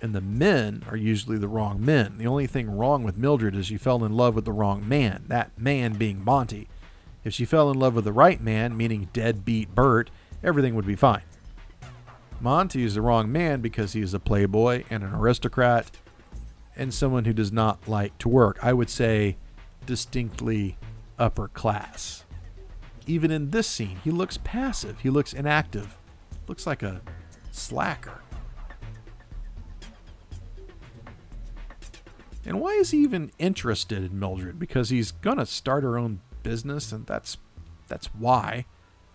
And 0.01 0.13
the 0.13 0.21
men 0.21 0.83
are 0.87 0.95
usually 0.95 1.39
the 1.39 1.47
wrong 1.47 1.83
men. 1.83 2.19
The 2.19 2.27
only 2.27 2.45
thing 2.45 2.69
wrong 2.69 3.03
with 3.03 3.17
Mildred 3.17 3.55
is 3.55 3.65
she 3.65 3.77
fell 3.77 4.05
in 4.05 4.15
love 4.15 4.35
with 4.35 4.45
the 4.45 4.51
wrong 4.51 4.87
man, 4.87 5.23
that 5.27 5.57
man 5.59 5.93
being 5.93 6.23
Monty. 6.23 6.67
If 7.23 7.33
she 7.33 7.45
fell 7.45 7.71
in 7.71 7.79
love 7.79 7.95
with 7.95 8.05
the 8.05 8.13
right 8.13 8.39
man, 8.39 8.77
meaning 8.77 9.09
deadbeat 9.11 9.73
Bert, 9.73 10.09
everything 10.43 10.75
would 10.75 10.87
be 10.87 10.95
fine. 10.95 11.23
Monty 12.41 12.83
is 12.83 12.95
the 12.95 13.01
wrong 13.01 13.31
man 13.31 13.59
because 13.61 13.93
he 13.93 14.01
is 14.01 14.13
a 14.13 14.19
playboy 14.19 14.83
and 14.89 15.03
an 15.03 15.13
aristocrat 15.13 15.91
and 16.75 16.93
someone 16.93 17.25
who 17.25 17.33
does 17.33 17.51
not 17.51 17.87
like 17.87 18.17
to 18.19 18.29
work. 18.29 18.57
I 18.61 18.71
would 18.71 18.89
say 18.89 19.35
distinctly 19.85 20.77
upper 21.17 21.49
class. 21.49 22.23
Even 23.05 23.31
in 23.31 23.51
this 23.51 23.67
scene, 23.67 23.97
he 24.03 24.11
looks 24.11 24.37
passive, 24.37 24.99
he 25.01 25.09
looks 25.09 25.33
inactive, 25.33 25.97
looks 26.47 26.65
like 26.65 26.81
a 26.81 27.01
slacker. 27.51 28.21
And 32.45 32.61
why 32.61 32.71
is 32.71 32.91
he 32.91 32.99
even 32.99 33.31
interested 33.37 34.03
in 34.03 34.17
Mildred? 34.19 34.57
Because 34.57 34.89
he's 34.89 35.11
gonna 35.11 35.45
start 35.45 35.83
her 35.83 35.97
own 35.97 36.21
business, 36.41 36.91
and 36.91 37.05
that's 37.05 37.37
that's 37.87 38.07
why. 38.07 38.65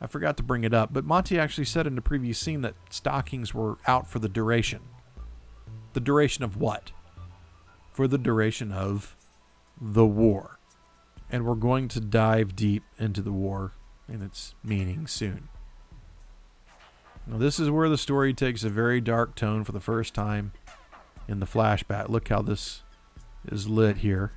I 0.01 0.07
forgot 0.07 0.37
to 0.37 0.43
bring 0.43 0.65
it 0.65 0.75
up, 0.75 0.93
but 0.93 1.05
Monty 1.05 1.39
actually 1.39 1.65
said 1.65 1.87
in 1.87 1.95
the 1.95 2.03
previous 2.03 2.39
scene 2.39 2.63
that 2.63 2.75
stockings 2.91 3.55
were 3.55 3.79
out 3.87 4.09
for 4.09 4.19
the 4.19 4.29
duration. 4.29 4.81
The 5.93 6.01
duration 6.01 6.45
of 6.45 6.57
what? 6.57 6.93
For 7.93 8.07
the 8.07 8.19
duration 8.19 8.73
of 8.73 9.17
the 9.81 10.05
war. 10.05 10.59
And 11.31 11.47
we're 11.47 11.55
going 11.55 11.89
to 11.89 12.01
dive 12.01 12.55
deep 12.55 12.83
into 12.99 13.23
the 13.23 13.33
war 13.33 13.73
and 14.09 14.23
its 14.23 14.55
meaning 14.63 15.07
soon. 15.07 15.49
Now, 17.27 17.39
this 17.39 17.59
is 17.59 17.71
where 17.71 17.89
the 17.89 17.97
story 17.97 18.35
takes 18.35 18.65
a 18.65 18.69
very 18.69 19.01
dark 19.01 19.35
tone 19.35 19.65
for 19.65 19.73
the 19.73 19.81
first 19.81 20.13
time 20.13 20.53
in 21.27 21.41
the 21.41 21.47
flashback. 21.47 22.11
Look 22.11 22.29
how 22.29 22.43
this 22.43 22.83
is 23.47 23.69
lit 23.69 23.99
here. 23.99 24.33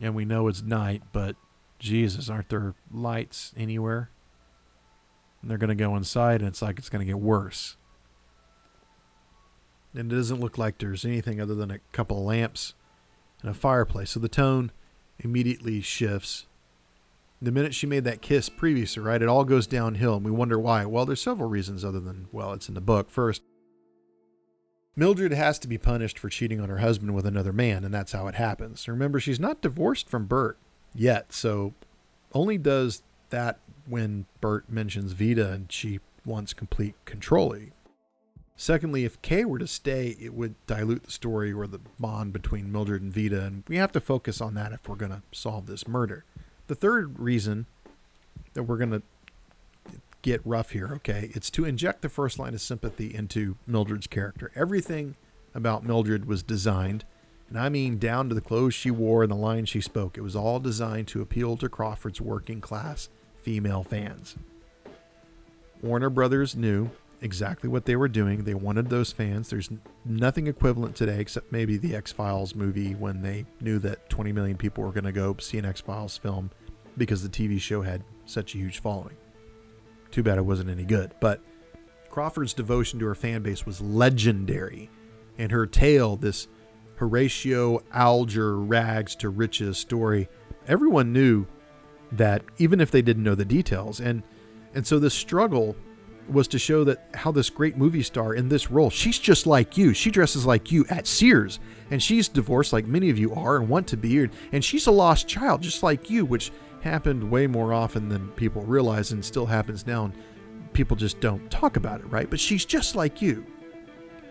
And 0.00 0.14
we 0.14 0.24
know 0.24 0.46
it's 0.46 0.62
night, 0.62 1.02
but 1.12 1.34
Jesus, 1.78 2.28
aren't 2.28 2.48
there 2.48 2.74
lights 2.90 3.52
anywhere? 3.56 4.10
And 5.40 5.50
they're 5.50 5.58
going 5.58 5.68
to 5.68 5.74
go 5.74 5.96
inside, 5.96 6.40
and 6.40 6.48
it's 6.48 6.62
like 6.62 6.78
it's 6.78 6.88
going 6.88 7.06
to 7.06 7.12
get 7.12 7.20
worse. 7.20 7.76
And 9.94 10.10
it 10.12 10.14
doesn't 10.14 10.40
look 10.40 10.58
like 10.58 10.78
there's 10.78 11.04
anything 11.04 11.40
other 11.40 11.54
than 11.54 11.70
a 11.70 11.78
couple 11.92 12.18
of 12.18 12.24
lamps 12.24 12.74
and 13.42 13.50
a 13.50 13.54
fireplace. 13.54 14.10
So 14.10 14.20
the 14.20 14.28
tone 14.28 14.72
immediately 15.18 15.80
shifts. 15.80 16.46
The 17.40 17.52
minute 17.52 17.74
she 17.74 17.86
made 17.86 18.04
that 18.04 18.22
kiss 18.22 18.48
previously, 18.48 19.02
right, 19.02 19.22
it 19.22 19.28
all 19.28 19.44
goes 19.44 19.66
downhill, 19.66 20.16
and 20.16 20.24
we 20.24 20.30
wonder 20.30 20.58
why. 20.58 20.84
Well, 20.86 21.06
there's 21.06 21.20
several 21.20 21.48
reasons 21.48 21.84
other 21.84 22.00
than, 22.00 22.28
well, 22.32 22.52
it's 22.52 22.68
in 22.68 22.74
the 22.74 22.80
book. 22.80 23.10
First, 23.10 23.42
Mildred 24.96 25.32
has 25.32 25.58
to 25.58 25.68
be 25.68 25.76
punished 25.76 26.18
for 26.18 26.30
cheating 26.30 26.60
on 26.60 26.70
her 26.70 26.78
husband 26.78 27.14
with 27.14 27.26
another 27.26 27.52
man, 27.52 27.84
and 27.84 27.92
that's 27.92 28.12
how 28.12 28.26
it 28.26 28.34
happens. 28.34 28.88
Remember, 28.88 29.20
she's 29.20 29.38
not 29.38 29.60
divorced 29.60 30.08
from 30.08 30.24
Bert 30.26 30.58
yet, 30.96 31.32
so 31.32 31.74
only 32.32 32.58
does 32.58 33.02
that 33.30 33.58
when 33.86 34.26
Bert 34.40 34.68
mentions 34.68 35.12
Veda 35.12 35.52
and 35.52 35.70
she 35.70 36.00
wants 36.24 36.52
complete 36.52 36.94
control. 37.04 37.56
Secondly, 38.56 39.04
if 39.04 39.20
Kay 39.20 39.44
were 39.44 39.58
to 39.58 39.66
stay, 39.66 40.16
it 40.18 40.32
would 40.32 40.54
dilute 40.66 41.04
the 41.04 41.10
story 41.10 41.52
or 41.52 41.66
the 41.66 41.80
bond 42.00 42.32
between 42.32 42.72
Mildred 42.72 43.02
and 43.02 43.12
Veda, 43.12 43.44
and 43.44 43.64
we 43.68 43.76
have 43.76 43.92
to 43.92 44.00
focus 44.00 44.40
on 44.40 44.54
that 44.54 44.72
if 44.72 44.88
we're 44.88 44.96
going 44.96 45.12
to 45.12 45.22
solve 45.30 45.66
this 45.66 45.86
murder. 45.86 46.24
The 46.66 46.74
third 46.74 47.18
reason 47.18 47.66
that 48.54 48.62
we're 48.62 48.78
going 48.78 48.90
to 48.90 49.02
get 50.22 50.40
rough 50.44 50.70
here, 50.70 50.90
okay? 50.94 51.30
It's 51.34 51.50
to 51.50 51.64
inject 51.64 52.02
the 52.02 52.08
first 52.08 52.38
line 52.38 52.54
of 52.54 52.60
sympathy 52.60 53.14
into 53.14 53.56
Mildred's 53.66 54.06
character. 54.06 54.50
Everything 54.56 55.16
about 55.54 55.84
Mildred 55.84 56.24
was 56.24 56.42
designed, 56.42 57.04
and 57.48 57.58
I 57.58 57.68
mean 57.68 57.98
down 57.98 58.28
to 58.28 58.34
the 58.34 58.40
clothes 58.40 58.74
she 58.74 58.90
wore 58.90 59.22
and 59.22 59.30
the 59.30 59.36
lines 59.36 59.68
she 59.68 59.80
spoke. 59.80 60.18
It 60.18 60.22
was 60.22 60.36
all 60.36 60.58
designed 60.58 61.08
to 61.08 61.20
appeal 61.20 61.56
to 61.58 61.68
Crawford's 61.68 62.20
working 62.20 62.60
class 62.60 63.08
female 63.40 63.84
fans. 63.84 64.36
Warner 65.82 66.10
Brothers 66.10 66.56
knew 66.56 66.90
exactly 67.20 67.68
what 67.68 67.84
they 67.84 67.96
were 67.96 68.08
doing. 68.08 68.44
They 68.44 68.54
wanted 68.54 68.90
those 68.90 69.12
fans. 69.12 69.50
There's 69.50 69.70
nothing 70.04 70.46
equivalent 70.46 70.96
today 70.96 71.20
except 71.20 71.52
maybe 71.52 71.76
the 71.76 71.94
X 71.94 72.12
Files 72.12 72.54
movie 72.54 72.94
when 72.94 73.22
they 73.22 73.46
knew 73.60 73.78
that 73.80 74.08
20 74.10 74.32
million 74.32 74.56
people 74.56 74.84
were 74.84 74.92
going 74.92 75.04
to 75.04 75.12
go 75.12 75.36
see 75.38 75.58
an 75.58 75.64
X 75.64 75.80
Files 75.80 76.18
film 76.18 76.50
because 76.96 77.22
the 77.22 77.28
TV 77.28 77.60
show 77.60 77.82
had 77.82 78.02
such 78.24 78.54
a 78.54 78.58
huge 78.58 78.80
following. 78.80 79.16
Too 80.10 80.22
bad 80.22 80.38
it 80.38 80.42
wasn't 80.42 80.70
any 80.70 80.84
good. 80.84 81.12
But 81.20 81.40
Crawford's 82.10 82.54
devotion 82.54 82.98
to 83.00 83.06
her 83.06 83.14
fan 83.14 83.42
base 83.42 83.66
was 83.66 83.80
legendary. 83.80 84.90
And 85.38 85.52
her 85.52 85.66
tale, 85.66 86.16
this 86.16 86.48
Horatio 86.96 87.82
Alger 87.92 88.58
rags 88.58 89.14
to 89.16 89.28
riches 89.28 89.78
story, 89.78 90.28
everyone 90.66 91.12
knew 91.12 91.46
that 92.12 92.42
even 92.58 92.80
if 92.80 92.90
they 92.90 93.02
didn't 93.02 93.22
know 93.22 93.34
the 93.34 93.44
details. 93.44 94.00
And 94.00 94.22
and 94.74 94.86
so 94.86 94.98
this 94.98 95.14
struggle 95.14 95.74
was 96.28 96.48
to 96.48 96.58
show 96.58 96.84
that 96.84 97.08
how 97.14 97.30
this 97.30 97.50
great 97.50 97.76
movie 97.76 98.02
star 98.02 98.34
in 98.34 98.48
this 98.48 98.70
role, 98.70 98.90
she's 98.90 99.18
just 99.18 99.46
like 99.46 99.78
you. 99.78 99.94
She 99.94 100.10
dresses 100.10 100.44
like 100.44 100.72
you 100.72 100.84
at 100.90 101.06
Sears, 101.06 101.60
and 101.90 102.02
she's 102.02 102.28
divorced 102.28 102.72
like 102.72 102.86
many 102.86 103.10
of 103.10 103.18
you 103.18 103.32
are 103.34 103.56
and 103.56 103.68
want 103.68 103.86
to 103.88 103.96
be, 103.96 104.28
and 104.52 104.64
she's 104.64 104.86
a 104.86 104.90
lost 104.90 105.28
child 105.28 105.62
just 105.62 105.82
like 105.82 106.10
you, 106.10 106.24
which 106.24 106.50
happened 106.82 107.30
way 107.30 107.46
more 107.46 107.72
often 107.72 108.08
than 108.08 108.28
people 108.32 108.62
realize 108.62 109.12
and 109.12 109.24
still 109.24 109.46
happens 109.46 109.86
now. 109.86 110.06
And 110.06 110.14
people 110.72 110.96
just 110.96 111.20
don't 111.20 111.50
talk 111.50 111.76
about 111.76 112.00
it, 112.00 112.06
right? 112.06 112.28
But 112.28 112.40
she's 112.40 112.64
just 112.64 112.94
like 112.94 113.22
you. 113.22 113.46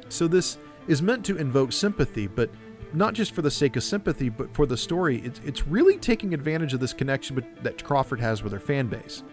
So 0.09 0.27
this 0.27 0.57
is 0.87 1.01
meant 1.01 1.25
to 1.25 1.37
invoke 1.37 1.71
sympathy, 1.71 2.27
but 2.27 2.49
not 2.93 3.13
just 3.13 3.33
for 3.33 3.41
the 3.41 3.51
sake 3.51 3.75
of 3.75 3.83
sympathy, 3.83 4.29
but 4.29 4.53
for 4.53 4.65
the 4.65 4.77
story. 4.77 5.19
It's, 5.19 5.41
it's 5.45 5.67
really 5.67 5.97
taking 5.97 6.33
advantage 6.33 6.73
of 6.73 6.79
this 6.79 6.93
connection 6.93 7.43
that 7.61 7.83
Crawford 7.83 8.19
has 8.19 8.43
with 8.43 8.53
her 8.53 8.59
fan 8.59 8.87
base. 8.87 9.23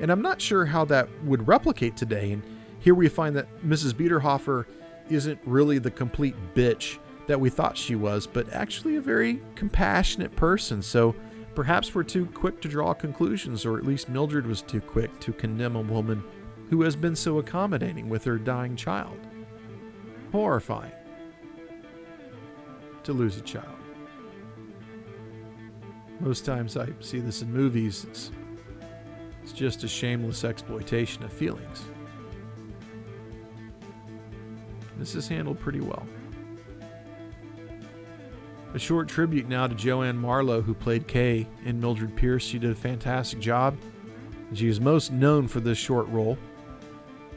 And 0.00 0.10
I'm 0.10 0.22
not 0.22 0.40
sure 0.40 0.64
how 0.64 0.84
that 0.86 1.08
would 1.24 1.46
replicate 1.46 1.96
today. 1.96 2.32
And 2.32 2.42
here 2.80 2.94
we 2.94 3.08
find 3.08 3.36
that 3.36 3.48
Mrs. 3.64 3.92
Biederhofer 3.92 4.66
isn't 5.08 5.38
really 5.44 5.78
the 5.78 5.90
complete 5.90 6.34
bitch 6.54 6.98
that 7.28 7.38
we 7.38 7.50
thought 7.50 7.76
she 7.76 7.94
was, 7.94 8.26
but 8.26 8.52
actually 8.52 8.96
a 8.96 9.00
very 9.00 9.40
compassionate 9.54 10.34
person. 10.34 10.82
So 10.82 11.14
Perhaps 11.54 11.94
we're 11.94 12.02
too 12.02 12.24
quick 12.26 12.62
to 12.62 12.68
draw 12.68 12.94
conclusions, 12.94 13.66
or 13.66 13.76
at 13.76 13.84
least 13.84 14.08
Mildred 14.08 14.46
was 14.46 14.62
too 14.62 14.80
quick 14.80 15.20
to 15.20 15.34
condemn 15.34 15.76
a 15.76 15.82
woman 15.82 16.24
who 16.70 16.80
has 16.82 16.96
been 16.96 17.14
so 17.14 17.38
accommodating 17.38 18.08
with 18.08 18.24
her 18.24 18.38
dying 18.38 18.74
child. 18.74 19.18
Horrifying 20.30 20.92
to 23.04 23.12
lose 23.12 23.36
a 23.36 23.40
child. 23.40 23.66
Most 26.20 26.44
times 26.44 26.76
I 26.76 26.88
see 27.00 27.20
this 27.20 27.42
in 27.42 27.52
movies, 27.52 28.06
it's, 28.08 28.30
it's 29.42 29.52
just 29.52 29.82
a 29.82 29.88
shameless 29.88 30.44
exploitation 30.44 31.24
of 31.24 31.32
feelings. 31.32 31.84
This 34.98 35.16
is 35.16 35.26
handled 35.26 35.58
pretty 35.58 35.80
well. 35.80 36.06
A 38.74 38.78
short 38.78 39.08
tribute 39.08 39.48
now 39.48 39.66
to 39.66 39.74
Jo 39.74 40.02
Ann 40.02 40.16
Marlowe, 40.16 40.62
who 40.62 40.74
played 40.74 41.06
Kay 41.06 41.46
in 41.64 41.80
Mildred 41.80 42.16
Pierce. 42.16 42.42
She 42.44 42.58
did 42.58 42.70
a 42.70 42.74
fantastic 42.74 43.38
job. 43.38 43.76
She 44.54 44.68
is 44.68 44.80
most 44.80 45.12
known 45.12 45.48
for 45.48 45.60
this 45.60 45.76
short 45.76 46.08
role. 46.08 46.38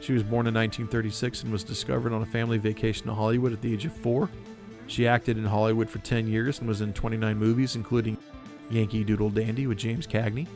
She 0.00 0.12
was 0.12 0.22
born 0.22 0.46
in 0.46 0.54
1936 0.54 1.42
and 1.42 1.52
was 1.52 1.64
discovered 1.64 2.12
on 2.12 2.22
a 2.22 2.26
family 2.26 2.58
vacation 2.58 3.06
to 3.06 3.14
Hollywood 3.14 3.52
at 3.52 3.60
the 3.60 3.72
age 3.72 3.84
of 3.84 3.92
four. 3.92 4.30
She 4.86 5.06
acted 5.06 5.36
in 5.36 5.44
Hollywood 5.44 5.90
for 5.90 5.98
10 5.98 6.28
years 6.28 6.58
and 6.58 6.68
was 6.68 6.80
in 6.80 6.92
29 6.92 7.36
movies, 7.36 7.76
including 7.76 8.16
Yankee 8.70 9.04
Doodle 9.04 9.30
Dandy 9.30 9.66
with 9.66 9.78
James 9.78 10.06
Cagney. 10.06 10.46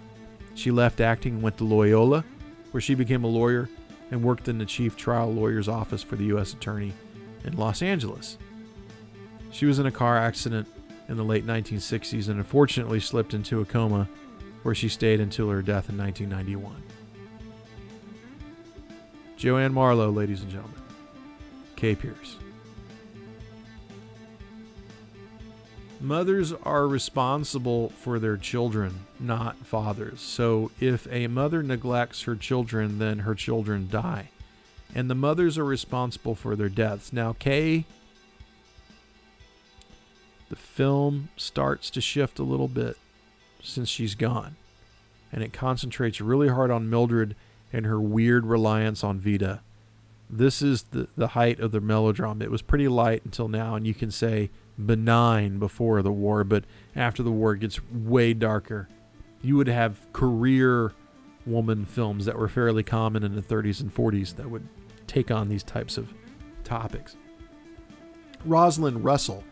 She 0.55 0.70
left 0.70 1.01
acting 1.01 1.35
and 1.35 1.43
went 1.43 1.59
to 1.59 1.64
Loyola, 1.64 2.24
where 2.70 2.81
she 2.81 2.95
became 2.95 3.24
a 3.24 3.28
lawyer 3.28 3.68
and 4.11 4.22
worked 4.22 4.49
in 4.49 4.59
the 4.59 4.66
chief 4.66 4.97
trial 4.97 5.33
lawyer's 5.33 5.68
office 5.68 6.03
for 6.03 6.16
the 6.16 6.24
U.S. 6.24 6.53
Attorney 6.53 6.93
in 7.45 7.57
Los 7.57 7.83
Angeles. 7.83 8.39
She 9.51 9.66
was 9.66 9.78
in 9.78 9.87
a 9.87 9.91
car 9.91 10.16
accident 10.18 10.68
in 11.09 11.16
the 11.16 11.24
late 11.24 11.47
1960s 11.47 12.28
and 12.28 12.39
unfortunately 12.39 13.01
slipped 13.01 13.35
into 13.35 13.61
a 13.61 13.64
coma 13.64 14.09
where 14.62 14.74
she 14.74 14.89
stayed 14.89 15.20
until 15.20 15.49
her 15.49 15.62
death 15.62 15.89
in 15.89 15.99
1991. 15.99 16.83
Jo 19.37 19.57
Ann 19.57 19.72
Marlowe, 19.72 20.11
ladies 20.11 20.43
and 20.43 20.51
gentlemen. 20.51 20.81
Kay 21.74 21.95
Pierce. 21.95 22.37
Mothers 26.01 26.53
are 26.53 26.88
responsible 26.88 27.90
for 27.90 28.18
their 28.18 28.38
children, 28.38 29.01
not 29.18 29.57
fathers. 29.59 30.20
So 30.20 30.70
if 30.80 31.07
a 31.11 31.26
mother 31.26 31.62
neglects 31.62 32.22
her 32.22 32.34
children, 32.34 32.98
then 32.98 33.20
her 33.20 33.34
children 33.34 33.88
die. 33.90 34.30
And 34.94 35.11
the 35.11 35.14
mothers 35.14 35.59
are 35.59 35.64
responsible 35.64 36.34
for 36.34 36.57
their 36.57 36.70
deaths. 36.70 37.12
Now, 37.12 37.34
Kay 37.38 37.84
the 40.51 40.57
film 40.57 41.28
starts 41.36 41.90
to 41.90 42.01
shift 42.01 42.40
a 42.40 42.42
little 42.42 42.66
bit 42.66 42.96
since 43.62 43.88
she's 43.88 44.16
gone. 44.16 44.57
And 45.32 45.44
it 45.44 45.53
concentrates 45.53 46.20
really 46.20 46.48
hard 46.48 46.72
on 46.72 46.90
Mildred 46.90 47.36
and 47.72 47.86
her 47.86 48.01
weird 48.01 48.44
reliance 48.44 49.05
on 49.05 49.20
Veda. 49.20 49.61
This 50.28 50.61
is 50.61 50.82
the, 50.90 51.07
the 51.16 51.28
height 51.28 51.61
of 51.61 51.70
the 51.70 51.80
melodrama. 51.80 52.44
It 52.44 52.51
was 52.51 52.62
pretty 52.62 52.88
light 52.88 53.24
until 53.24 53.46
now, 53.46 53.76
and 53.76 53.86
you 53.86 53.94
can 53.94 54.11
say 54.11 54.51
benign 54.87 55.59
before 55.59 56.03
the 56.03 56.12
war, 56.12 56.45
but 56.45 56.64
after 56.97 57.22
the 57.22 57.31
war, 57.31 57.53
it 57.53 57.61
gets 57.61 57.81
way 57.91 58.35
darker. 58.35 58.89
You 59.43 59.57
would 59.57 59.68
have 59.68 60.12
career 60.12 60.93
woman 61.47 61.85
films 61.85 62.24
that 62.26 62.39
were 62.39 62.49
fairly 62.49 62.83
common 62.83 63.22
in 63.22 63.35
the 63.35 63.43
30s 63.43 63.81
and 63.81 63.95
40s 63.95 64.37
that 64.37 64.51
would 64.51 64.68
take 65.07 65.31
on 65.31 65.49
these 65.49 65.62
types 65.62 65.97
of 65.97 66.12
topics. 66.64 67.16
Rosalind 68.45 69.05
Russell 69.05 69.45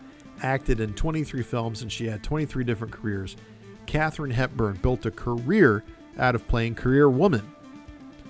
acted 0.43 0.81
in 0.81 0.95
23 0.95 1.43
films 1.43 1.83
and 1.83 1.91
she 1.91 2.07
had 2.07 2.23
23 2.23 2.65
different 2.65 2.93
careers. 2.93 3.37
Katharine 3.87 4.31
Hepburn 4.31 4.79
built 4.83 5.07
a 5.07 5.11
career 5.11 5.83
out 6.19 6.35
of 6.35 6.47
playing 6.47 6.75
career 6.75 7.09
woman. 7.09 7.53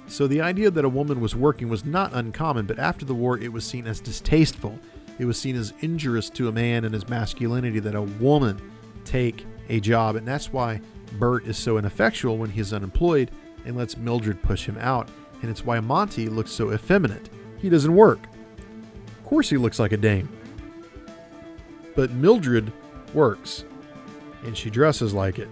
So 0.07 0.27
the 0.27 0.41
idea 0.41 0.71
that 0.71 0.85
a 0.85 0.89
woman 0.89 1.21
was 1.21 1.37
working 1.37 1.69
was 1.69 1.85
not 1.85 2.15
uncommon, 2.15 2.67
but 2.67 2.79
after 2.79 3.05
the 3.05 3.15
war 3.15 3.39
it 3.39 3.53
was 3.53 3.65
seen 3.65 3.87
as 3.87 4.01
distasteful. 4.01 4.79
It 5.19 5.25
was 5.25 5.39
seen 5.39 5.57
as 5.57 5.73
injurious 5.81 6.31
to 6.31 6.49
a 6.49 6.53
man 6.53 6.85
and 6.85 6.95
his 6.95 7.09
masculinity 7.09 7.81
that 7.81 7.95
a 7.95 8.03
woman 8.03 8.61
take 9.05 9.47
a 9.69 9.81
job. 9.81 10.17
And 10.17 10.27
that's 10.27 10.53
why 10.53 10.81
Bert 11.19 11.47
is 11.47 11.59
so 11.59 11.79
ineffectual 11.79 12.39
when 12.39 12.51
he's 12.51 12.73
unemployed 12.73 13.31
and 13.65 13.77
lets 13.77 13.97
Mildred 13.97 14.43
push 14.43 14.67
him 14.67 14.79
out. 14.79 15.09
And 15.43 15.51
it's 15.51 15.65
why 15.65 15.81
Monty 15.81 16.29
looks 16.29 16.51
so 16.51 16.73
effeminate. 16.73 17.31
He 17.59 17.69
doesn't 17.69 17.95
work. 17.95 18.21
Of 19.19 19.25
course, 19.25 19.51
he 19.51 19.57
looks 19.57 19.79
like 19.79 19.93
a 19.93 19.97
dame. 19.97 20.29
But 21.95 22.13
Mildred 22.13 22.73
works, 23.13 23.65
and 24.45 24.57
she 24.57 24.71
dresses 24.71 25.13
like 25.13 25.39
it. 25.39 25.49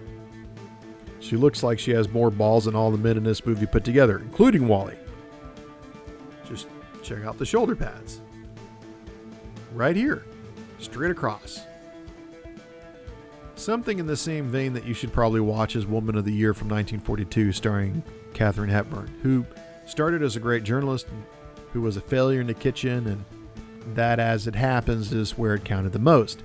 She 1.19 1.35
looks 1.35 1.61
like 1.63 1.77
she 1.77 1.91
has 1.91 2.07
more 2.07 2.31
balls 2.31 2.65
than 2.65 2.75
all 2.75 2.89
the 2.89 2.97
men 2.97 3.17
in 3.17 3.23
this 3.23 3.45
movie 3.45 3.65
put 3.65 3.83
together, 3.83 4.19
including 4.19 4.67
Wally. 4.67 4.97
Just 6.47 6.67
check 7.03 7.25
out 7.25 7.37
the 7.37 7.45
shoulder 7.45 7.75
pads. 7.75 8.21
Right 9.77 9.95
here. 9.95 10.25
straight 10.79 11.11
across. 11.11 11.61
Something 13.53 13.99
in 13.99 14.07
the 14.07 14.17
same 14.17 14.49
vein 14.49 14.73
that 14.73 14.85
you 14.85 14.95
should 14.95 15.13
probably 15.13 15.39
watch 15.39 15.75
is 15.75 15.85
Woman 15.85 16.15
of 16.15 16.25
the 16.25 16.33
Year 16.33 16.55
from 16.55 16.67
1942, 16.67 17.51
starring 17.51 18.01
Katharine 18.33 18.71
Hepburn, 18.71 19.13
who 19.21 19.45
started 19.85 20.23
as 20.23 20.35
a 20.35 20.39
great 20.39 20.63
journalist 20.63 21.05
who 21.73 21.81
was 21.81 21.95
a 21.95 22.01
failure 22.01 22.41
in 22.41 22.47
the 22.47 22.55
kitchen, 22.55 23.05
and 23.05 23.95
that, 23.95 24.19
as 24.19 24.47
it 24.47 24.55
happens, 24.55 25.13
is 25.13 25.37
where 25.37 25.53
it 25.53 25.63
counted 25.63 25.91
the 25.91 25.99
most. 25.99 26.41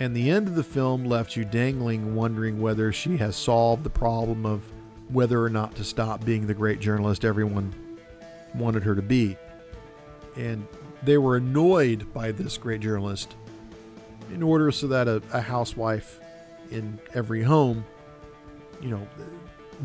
And 0.00 0.16
the 0.16 0.28
end 0.28 0.48
of 0.48 0.56
the 0.56 0.64
film 0.64 1.04
left 1.04 1.36
you 1.36 1.44
dangling, 1.44 2.16
wondering 2.16 2.60
whether 2.60 2.92
she 2.92 3.18
has 3.18 3.36
solved 3.36 3.84
the 3.84 3.90
problem 3.90 4.44
of 4.44 4.64
whether 5.08 5.40
or 5.40 5.50
not 5.50 5.76
to 5.76 5.84
stop 5.84 6.24
being 6.24 6.48
the 6.48 6.54
great 6.54 6.80
journalist 6.80 7.24
everyone 7.24 7.72
wanted 8.52 8.82
her 8.82 8.96
to 8.96 9.02
be. 9.02 9.36
And 10.36 10.66
they 11.02 11.18
were 11.18 11.36
annoyed 11.36 12.12
by 12.12 12.32
this 12.32 12.56
great 12.56 12.80
journalist 12.80 13.34
in 14.32 14.42
order 14.42 14.70
so 14.70 14.86
that 14.88 15.08
a, 15.08 15.22
a 15.32 15.40
housewife 15.40 16.20
in 16.70 16.98
every 17.14 17.42
home, 17.42 17.84
you 18.80 18.88
know, 18.88 19.06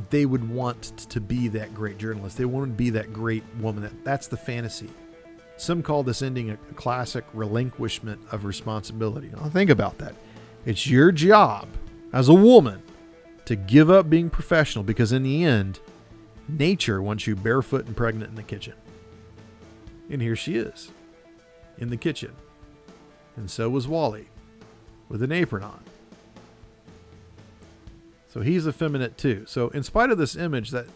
they 0.09 0.25
would 0.25 0.47
want 0.47 0.81
to 1.09 1.19
be 1.19 1.47
that 1.49 1.73
great 1.73 1.97
journalist. 1.97 2.37
They 2.37 2.45
wanted 2.45 2.67
to 2.67 2.77
be 2.77 2.91
that 2.91 3.11
great 3.11 3.43
woman. 3.59 3.83
That, 3.83 4.03
that's 4.03 4.27
the 4.27 4.37
fantasy. 4.37 4.89
Some 5.57 5.81
call 5.81 6.03
this 6.03 6.21
ending 6.21 6.51
a 6.51 6.57
classic 6.75 7.25
relinquishment 7.33 8.21
of 8.31 8.45
responsibility. 8.45 9.31
Now, 9.35 9.49
think 9.49 9.71
about 9.71 9.97
that. 9.97 10.13
It's 10.65 10.87
your 10.87 11.11
job 11.11 11.67
as 12.13 12.29
a 12.29 12.33
woman 12.33 12.83
to 13.45 13.55
give 13.55 13.89
up 13.89 14.09
being 14.09 14.29
professional 14.29 14.83
because, 14.83 15.11
in 15.11 15.23
the 15.23 15.43
end, 15.43 15.79
nature 16.47 17.01
wants 17.01 17.25
you 17.25 17.35
barefoot 17.35 17.87
and 17.87 17.97
pregnant 17.97 18.29
in 18.29 18.35
the 18.35 18.43
kitchen. 18.43 18.73
And 20.09 20.21
here 20.21 20.35
she 20.35 20.57
is 20.57 20.91
in 21.77 21.89
the 21.89 21.97
kitchen. 21.97 22.33
And 23.35 23.49
so 23.49 23.69
was 23.69 23.87
Wally 23.87 24.27
with 25.09 25.21
an 25.21 25.31
apron 25.31 25.63
on. 25.63 25.83
So 28.27 28.41
he's 28.41 28.67
effeminate 28.67 29.17
too. 29.17 29.45
So 29.47 29.69
in 29.69 29.83
spite 29.83 30.11
of 30.11 30.17
this 30.17 30.35
image 30.35 30.71
that 30.71 30.87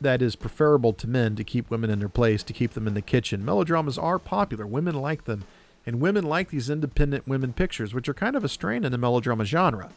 that 0.00 0.22
is 0.22 0.34
preferable 0.34 0.92
to 0.94 1.06
men 1.06 1.36
to 1.36 1.44
keep 1.44 1.70
women 1.70 1.90
in 1.90 1.98
their 1.98 2.08
place, 2.08 2.42
to 2.44 2.52
keep 2.52 2.72
them 2.72 2.86
in 2.86 2.94
the 2.94 3.02
kitchen, 3.02 3.44
melodramas 3.44 3.98
are 3.98 4.18
popular. 4.18 4.66
Women 4.66 4.94
like 4.94 5.24
them. 5.24 5.44
And 5.86 6.00
women 6.00 6.24
like 6.24 6.50
these 6.50 6.68
independent 6.70 7.26
women 7.26 7.52
pictures, 7.52 7.94
which 7.94 8.08
are 8.08 8.14
kind 8.14 8.36
of 8.36 8.44
a 8.44 8.48
strain 8.48 8.84
in 8.84 8.92
the 8.92 8.98
melodrama 8.98 9.44
genre, 9.44 9.90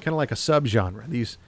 kind 0.00 0.14
of 0.14 0.18
like 0.18 0.30
a 0.30 0.36
subgenre. 0.36 1.08
These 1.08 1.38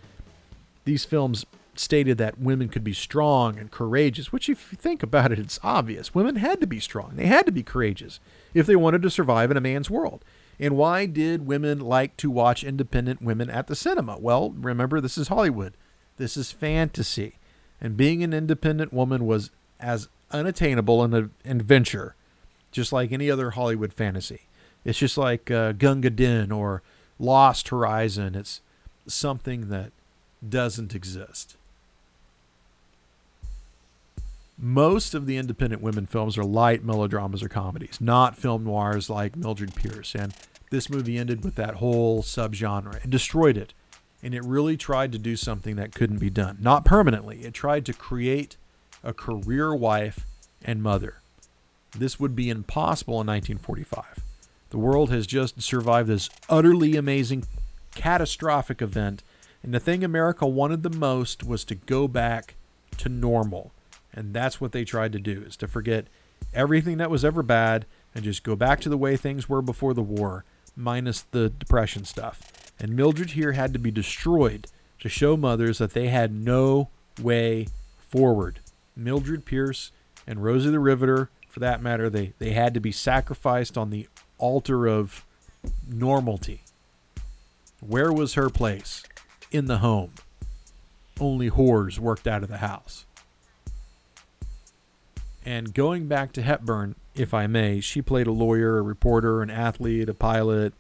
these 0.85 1.05
films 1.05 1.47
stated 1.75 2.19
that 2.19 2.39
women 2.39 2.69
could 2.69 2.85
be 2.85 2.93
strong 2.93 3.59
and 3.59 3.71
courageous, 3.71 4.33
which, 4.33 4.49
if 4.49 4.73
you 4.73 4.77
think 4.77 5.03
about 5.03 5.33
it, 5.33 5.39
it's 5.39 5.61
obvious. 5.63 6.15
Women 6.15 6.37
had 6.37 6.61
to 6.61 6.67
be 6.67 6.81
strong, 6.81 7.13
they 7.15 7.27
had 7.27 7.47
to 7.47 7.53
be 7.53 7.63
courageous 7.63 8.21
if 8.55 8.67
they 8.67 8.77
wanted 8.77 9.03
to 9.03 9.11
survive 9.11 9.51
in 9.51 9.57
a 9.57 9.61
man's 9.61 9.91
world. 9.91 10.25
And 10.61 10.77
why 10.77 11.07
did 11.07 11.47
women 11.47 11.81
like 11.81 12.17
to 12.19 12.31
watch 12.31 12.63
independent 12.63 13.23
women 13.23 13.51
at 13.51 13.67
the 13.67 13.75
cinema? 13.75 14.19
Well, 14.19 14.51
remember, 14.51 15.01
this 15.01 15.19
is 15.19 15.29
Hollywood, 15.29 15.75
this 16.19 16.37
is 16.37 16.53
fantasy. 16.53 17.39
And 17.81 17.97
being 17.97 18.23
an 18.23 18.33
independent 18.33 18.93
woman 18.93 19.27
was 19.27 19.51
as 19.81 20.09
unattainable 20.31 21.03
an 21.03 21.31
adventure, 21.45 22.15
just 22.71 22.93
like 22.93 23.11
any 23.11 23.31
other 23.31 23.51
Hollywood 23.51 23.93
fantasy. 23.93 24.43
It's 24.85 24.99
just 24.99 25.19
like 25.19 25.51
uh, 25.51 25.73
Gunga 25.73 26.11
Din 26.11 26.53
or 26.53 26.83
Lost 27.19 27.69
Horizon. 27.69 28.35
It's 28.35 28.61
something 29.07 29.69
that 29.69 29.91
doesn't 30.49 30.95
exist. 30.95 31.57
Most 34.65 35.13
of 35.13 35.27
the 35.27 35.39
independent 35.39 35.83
women 35.83 36.07
films 36.07 36.39
are 36.39 36.45
light 36.45 36.85
melodramas 36.85 37.43
or 37.43 37.49
comedies, 37.49 38.01
not 38.01 38.39
film 38.39 38.63
noirs 38.63 39.11
like 39.11 39.35
Mildred 39.35 39.75
Pierce. 39.75 40.15
And 40.15 40.33
this 40.71 40.89
movie 40.89 41.19
ended 41.19 41.43
with 41.43 41.57
that 41.57 41.75
whole 41.75 42.23
subgenre 42.23 43.03
and 43.03 43.11
destroyed 43.11 43.57
it. 43.57 43.75
And 44.23 44.37
it 44.37 44.45
really 44.45 44.77
tried 44.77 45.11
to 45.11 45.19
do 45.19 45.35
something 45.35 45.75
that 45.75 45.97
couldn't 45.97 46.21
be 46.21 46.31
done. 46.31 46.59
Not 46.61 46.85
permanently. 46.85 47.43
It 47.43 47.55
tried 47.55 47.85
to 47.87 47.93
create 47.93 48.57
a 49.03 49.13
career 49.13 49.75
wife 49.75 50.27
and 50.65 50.81
mother. 50.81 51.23
This 51.91 52.21
would 52.21 52.37
be 52.37 52.49
impossible 52.49 53.15
in 53.15 53.27
1945. 53.27 54.23
The 54.71 54.79
world 54.79 55.11
has 55.11 55.27
just 55.27 55.61
survived 55.61 56.09
this 56.09 56.31
utterly 56.49 56.95
amazing, 56.95 57.47
catastrophic 57.97 58.81
event. 58.81 59.25
And 59.65 59.75
the 59.75 59.81
thing 59.81 60.05
America 60.05 60.47
wanted 60.47 60.85
the 60.85 60.97
most 60.97 61.43
was 61.43 61.65
to 61.65 61.75
go 61.75 62.07
back 62.07 62.55
to 62.99 63.09
normal 63.09 63.73
and 64.15 64.35
that's 64.35 64.61
what 64.61 64.73
they 64.73 64.85
tried 64.85 65.13
to 65.13 65.19
do 65.19 65.43
is 65.47 65.57
to 65.57 65.69
forget 65.69 66.07
everything 66.53 66.99
that 66.99 67.11
was 67.11 67.25
ever 67.25 67.43
bad 67.43 67.87
and 68.15 68.25
just 68.25 68.43
go 68.43 68.55
back 68.55 68.81
to 68.81 68.89
the 68.89 68.99
way 68.99 69.17
things 69.17 69.49
were 69.49 69.63
before 69.63 69.95
the 69.95 70.03
war, 70.03 70.45
minus 70.77 71.23
the 71.23 71.49
depression 71.49 72.05
stuff. 72.05 72.73
And 72.79 72.97
Mildred 72.97 73.31
here 73.31 73.53
had 73.53 73.73
to 73.73 73.79
be 73.79 73.91
destroyed 73.91 74.67
to 75.01 75.09
show 75.09 75.37
mothers 75.37 75.79
that 75.79 75.95
they 75.95 76.09
had 76.09 76.33
no 76.33 76.91
way 77.21 77.67
forward. 77.99 78.61
Mildred 78.97 79.45
Pierce 79.45 79.93
and 80.27 80.45
Rosie 80.45 80.71
the 80.71 80.79
Riveter, 80.79 81.31
for 81.49 81.61
that 81.61 81.83
matter, 81.83 82.11
they, 82.11 82.35
they 82.39 82.53
had 82.53 82.75
to 82.75 82.81
be 82.81 82.93
sacrificed 82.93 83.79
on 83.79 83.91
the 83.91 84.09
altar 84.39 84.87
of 84.87 85.25
normalty. 85.89 86.61
Where 87.81 88.13
was 88.13 88.35
her 88.35 88.51
place? 88.51 89.03
In 89.51 89.67
the 89.67 89.79
home. 89.79 90.13
Only 91.21 91.51
whores 91.51 91.99
worked 91.99 92.27
out 92.27 92.43
of 92.43 92.49
the 92.49 92.59
house. 92.59 93.07
And 95.45 95.75
going 95.75 96.07
back 96.07 96.33
to 96.33 96.43
Hepburn, 96.43 96.95
if 97.15 97.35
I 97.35 97.47
may, 97.47 97.81
she 97.81 98.01
played 98.01 98.27
a 98.27 98.33
lawyer, 98.33 98.79
a 98.79 98.83
reporter, 98.83 99.43
an 99.43 99.51
athlete, 99.51 100.09
a 100.09 100.15
pilot, 100.15 100.73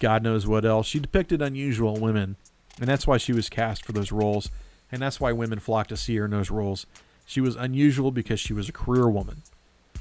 God 0.00 0.22
knows 0.22 0.46
what 0.46 0.64
else. 0.64 0.86
She 0.86 0.98
depicted 0.98 1.40
unusual 1.40 1.96
women, 1.96 2.36
and 2.80 2.88
that's 2.88 3.06
why 3.06 3.16
she 3.16 3.32
was 3.32 3.48
cast 3.48 3.84
for 3.84 3.92
those 3.92 4.12
roles, 4.12 4.50
and 4.90 5.00
that's 5.00 5.20
why 5.20 5.32
women 5.32 5.60
flocked 5.60 5.90
to 5.90 5.96
see 5.96 6.16
her 6.16 6.24
in 6.24 6.32
those 6.32 6.50
roles. 6.50 6.86
She 7.24 7.40
was 7.40 7.56
unusual 7.56 8.10
because 8.10 8.40
she 8.40 8.52
was 8.52 8.68
a 8.68 8.72
career 8.72 9.08
woman. 9.08 9.42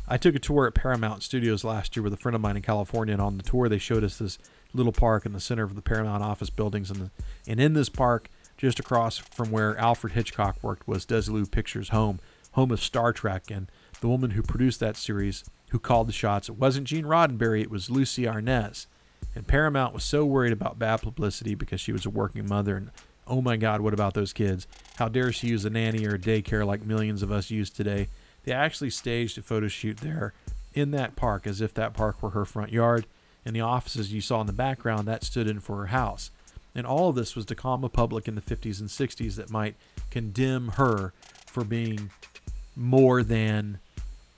I 0.07 0.17
took 0.17 0.35
a 0.35 0.39
tour 0.39 0.67
at 0.67 0.73
Paramount 0.73 1.23
Studios 1.23 1.63
last 1.63 1.95
year 1.95 2.03
with 2.03 2.13
a 2.13 2.17
friend 2.17 2.35
of 2.35 2.41
mine 2.41 2.57
in 2.57 2.63
California, 2.63 3.13
and 3.13 3.21
on 3.21 3.37
the 3.37 3.43
tour 3.43 3.69
they 3.69 3.77
showed 3.77 4.03
us 4.03 4.17
this 4.17 4.37
little 4.73 4.91
park 4.91 5.25
in 5.25 5.33
the 5.33 5.39
center 5.39 5.63
of 5.63 5.75
the 5.75 5.81
Paramount 5.81 6.23
office 6.23 6.49
buildings, 6.49 6.89
and, 6.89 6.99
the, 6.99 7.11
and 7.47 7.59
in 7.59 7.73
this 7.73 7.89
park, 7.89 8.29
just 8.57 8.79
across 8.79 9.17
from 9.17 9.51
where 9.51 9.77
Alfred 9.77 10.13
Hitchcock 10.13 10.57
worked, 10.61 10.87
was 10.87 11.05
Desilu 11.05 11.49
Pictures' 11.49 11.89
home 11.89 12.19
home 12.53 12.71
of 12.71 12.81
Star 12.81 13.13
Trek, 13.13 13.51
and 13.51 13.67
the 14.01 14.07
woman 14.07 14.31
who 14.31 14.41
produced 14.41 14.79
that 14.79 14.97
series, 14.97 15.43
who 15.69 15.79
called 15.79 16.07
the 16.07 16.13
shots, 16.13 16.49
it 16.49 16.57
wasn't 16.57 16.87
Gene 16.87 17.05
Roddenberry, 17.05 17.61
it 17.61 17.71
was 17.71 17.89
Lucy 17.89 18.23
Arnaz. 18.23 18.87
And 19.35 19.47
Paramount 19.47 19.93
was 19.93 20.03
so 20.03 20.25
worried 20.25 20.53
about 20.53 20.79
bad 20.79 21.01
publicity 21.01 21.55
because 21.55 21.81
she 21.81 21.91
was 21.91 22.05
a 22.05 22.09
working 22.09 22.47
mother, 22.47 22.75
and 22.75 22.91
oh 23.27 23.41
my 23.41 23.55
God, 23.55 23.81
what 23.81 23.93
about 23.93 24.13
those 24.13 24.33
kids? 24.33 24.67
How 24.97 25.07
dare 25.07 25.31
she 25.31 25.47
use 25.47 25.65
a 25.65 25.69
nanny 25.69 26.05
or 26.05 26.15
a 26.15 26.19
daycare 26.19 26.65
like 26.65 26.85
millions 26.85 27.23
of 27.23 27.31
us 27.31 27.49
use 27.49 27.69
today? 27.69 28.07
They 28.43 28.51
actually 28.51 28.89
staged 28.89 29.37
a 29.37 29.41
photo 29.41 29.67
shoot 29.67 29.97
there 29.97 30.33
in 30.73 30.91
that 30.91 31.15
park 31.15 31.47
as 31.47 31.61
if 31.61 31.73
that 31.73 31.93
park 31.93 32.21
were 32.21 32.31
her 32.31 32.45
front 32.45 32.71
yard. 32.71 33.05
And 33.45 33.55
the 33.55 33.61
offices 33.61 34.13
you 34.13 34.21
saw 34.21 34.41
in 34.41 34.47
the 34.47 34.53
background, 34.53 35.07
that 35.07 35.23
stood 35.23 35.47
in 35.47 35.59
for 35.59 35.77
her 35.77 35.87
house. 35.87 36.31
And 36.75 36.87
all 36.87 37.09
of 37.09 37.15
this 37.15 37.35
was 37.35 37.45
to 37.47 37.55
calm 37.55 37.83
a 37.83 37.89
public 37.89 38.27
in 38.27 38.35
the 38.35 38.41
50s 38.41 38.79
and 38.79 38.89
60s 38.89 39.35
that 39.35 39.51
might 39.51 39.75
condemn 40.09 40.69
her 40.69 41.13
for 41.45 41.63
being 41.63 42.09
more 42.75 43.23
than 43.23 43.79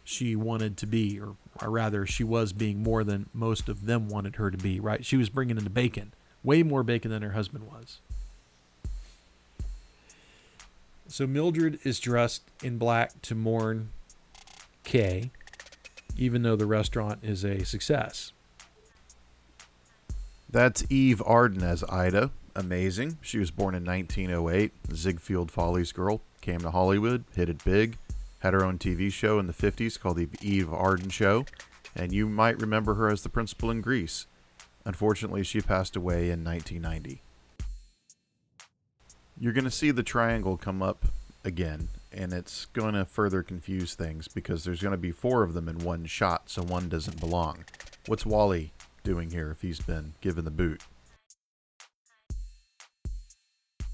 she 0.03 0.35
wanted 0.35 0.77
to 0.77 0.85
be, 0.85 1.19
or, 1.19 1.35
or 1.61 1.69
rather, 1.69 2.05
she 2.05 2.23
was 2.23 2.53
being 2.53 2.81
more 2.81 3.03
than 3.03 3.27
most 3.33 3.67
of 3.67 3.85
them 3.85 4.07
wanted 4.07 4.35
her 4.35 4.51
to 4.51 4.57
be, 4.57 4.79
right? 4.79 5.03
She 5.03 5.17
was 5.17 5.29
bringing 5.29 5.57
in 5.57 5.63
the 5.63 5.69
bacon, 5.69 6.13
way 6.43 6.63
more 6.63 6.83
bacon 6.83 7.11
than 7.11 7.23
her 7.23 7.31
husband 7.31 7.65
was. 7.65 7.99
So 11.07 11.27
Mildred 11.27 11.79
is 11.83 11.99
dressed 11.99 12.43
in 12.63 12.77
black 12.77 13.21
to 13.23 13.35
mourn 13.35 13.89
Kay, 14.83 15.31
even 16.17 16.43
though 16.43 16.55
the 16.55 16.65
restaurant 16.65 17.19
is 17.23 17.43
a 17.43 17.65
success. 17.65 18.31
That's 20.49 20.85
Eve 20.89 21.21
Arden 21.25 21.63
as 21.63 21.83
Ida. 21.89 22.31
Amazing. 22.55 23.17
She 23.21 23.39
was 23.39 23.51
born 23.51 23.75
in 23.75 23.83
1908. 23.83 24.71
Ziegfeld 24.93 25.51
Follies 25.51 25.91
girl. 25.91 26.21
Came 26.41 26.59
to 26.59 26.71
Hollywood, 26.71 27.25
hit 27.35 27.49
it 27.49 27.63
big 27.65 27.97
had 28.45 28.53
her 28.53 28.63
own 28.63 28.77
TV 28.77 29.11
show 29.11 29.39
in 29.39 29.47
the 29.47 29.53
50s 29.53 29.99
called 29.99 30.17
The 30.17 30.29
Eve 30.39 30.71
Arden 30.71 31.09
Show, 31.09 31.47
and 31.95 32.13
you 32.13 32.29
might 32.29 32.61
remember 32.61 32.93
her 32.93 33.09
as 33.09 33.23
the 33.23 33.29
principal 33.29 33.71
in 33.71 33.81
Grease. 33.81 34.27
Unfortunately, 34.85 35.43
she 35.43 35.61
passed 35.61 35.95
away 35.95 36.29
in 36.29 36.43
1990. 36.43 37.23
You're 39.35 39.51
going 39.51 39.65
to 39.65 39.71
see 39.71 39.89
the 39.89 40.03
triangle 40.03 40.57
come 40.57 40.83
up 40.83 41.05
again, 41.43 41.89
and 42.11 42.33
it's 42.33 42.65
going 42.65 42.93
to 42.93 43.03
further 43.05 43.41
confuse 43.41 43.95
things 43.95 44.27
because 44.27 44.63
there's 44.63 44.81
going 44.81 44.91
to 44.91 44.97
be 44.97 45.11
four 45.11 45.41
of 45.41 45.55
them 45.55 45.67
in 45.67 45.79
one 45.79 46.05
shot, 46.05 46.43
so 46.45 46.61
one 46.61 46.87
doesn't 46.87 47.19
belong. 47.19 47.65
What's 48.05 48.27
Wally 48.27 48.73
doing 49.03 49.31
here 49.31 49.49
if 49.49 49.61
he's 49.61 49.79
been 49.79 50.13
given 50.21 50.45
the 50.45 50.51
boot? 50.51 50.83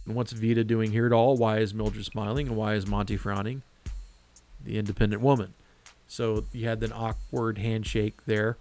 And 0.06 0.14
what's 0.14 0.34
Veda 0.34 0.66
doing 0.66 0.92
here 0.92 1.06
at 1.06 1.14
all? 1.14 1.38
Why 1.38 1.60
is 1.60 1.74
Mildred 1.74 2.04
smiling 2.04 2.50
and 2.50 2.58
why 2.58 2.74
is 2.74 2.86
Monty 2.86 3.16
frowning? 3.16 3.62
The 4.64 4.78
independent 4.78 5.22
woman. 5.22 5.54
So 6.08 6.46
you 6.52 6.68
had 6.68 6.84
an 6.84 6.92
awkward 6.94 7.58
handshake 7.58 8.26
there. 8.26 8.58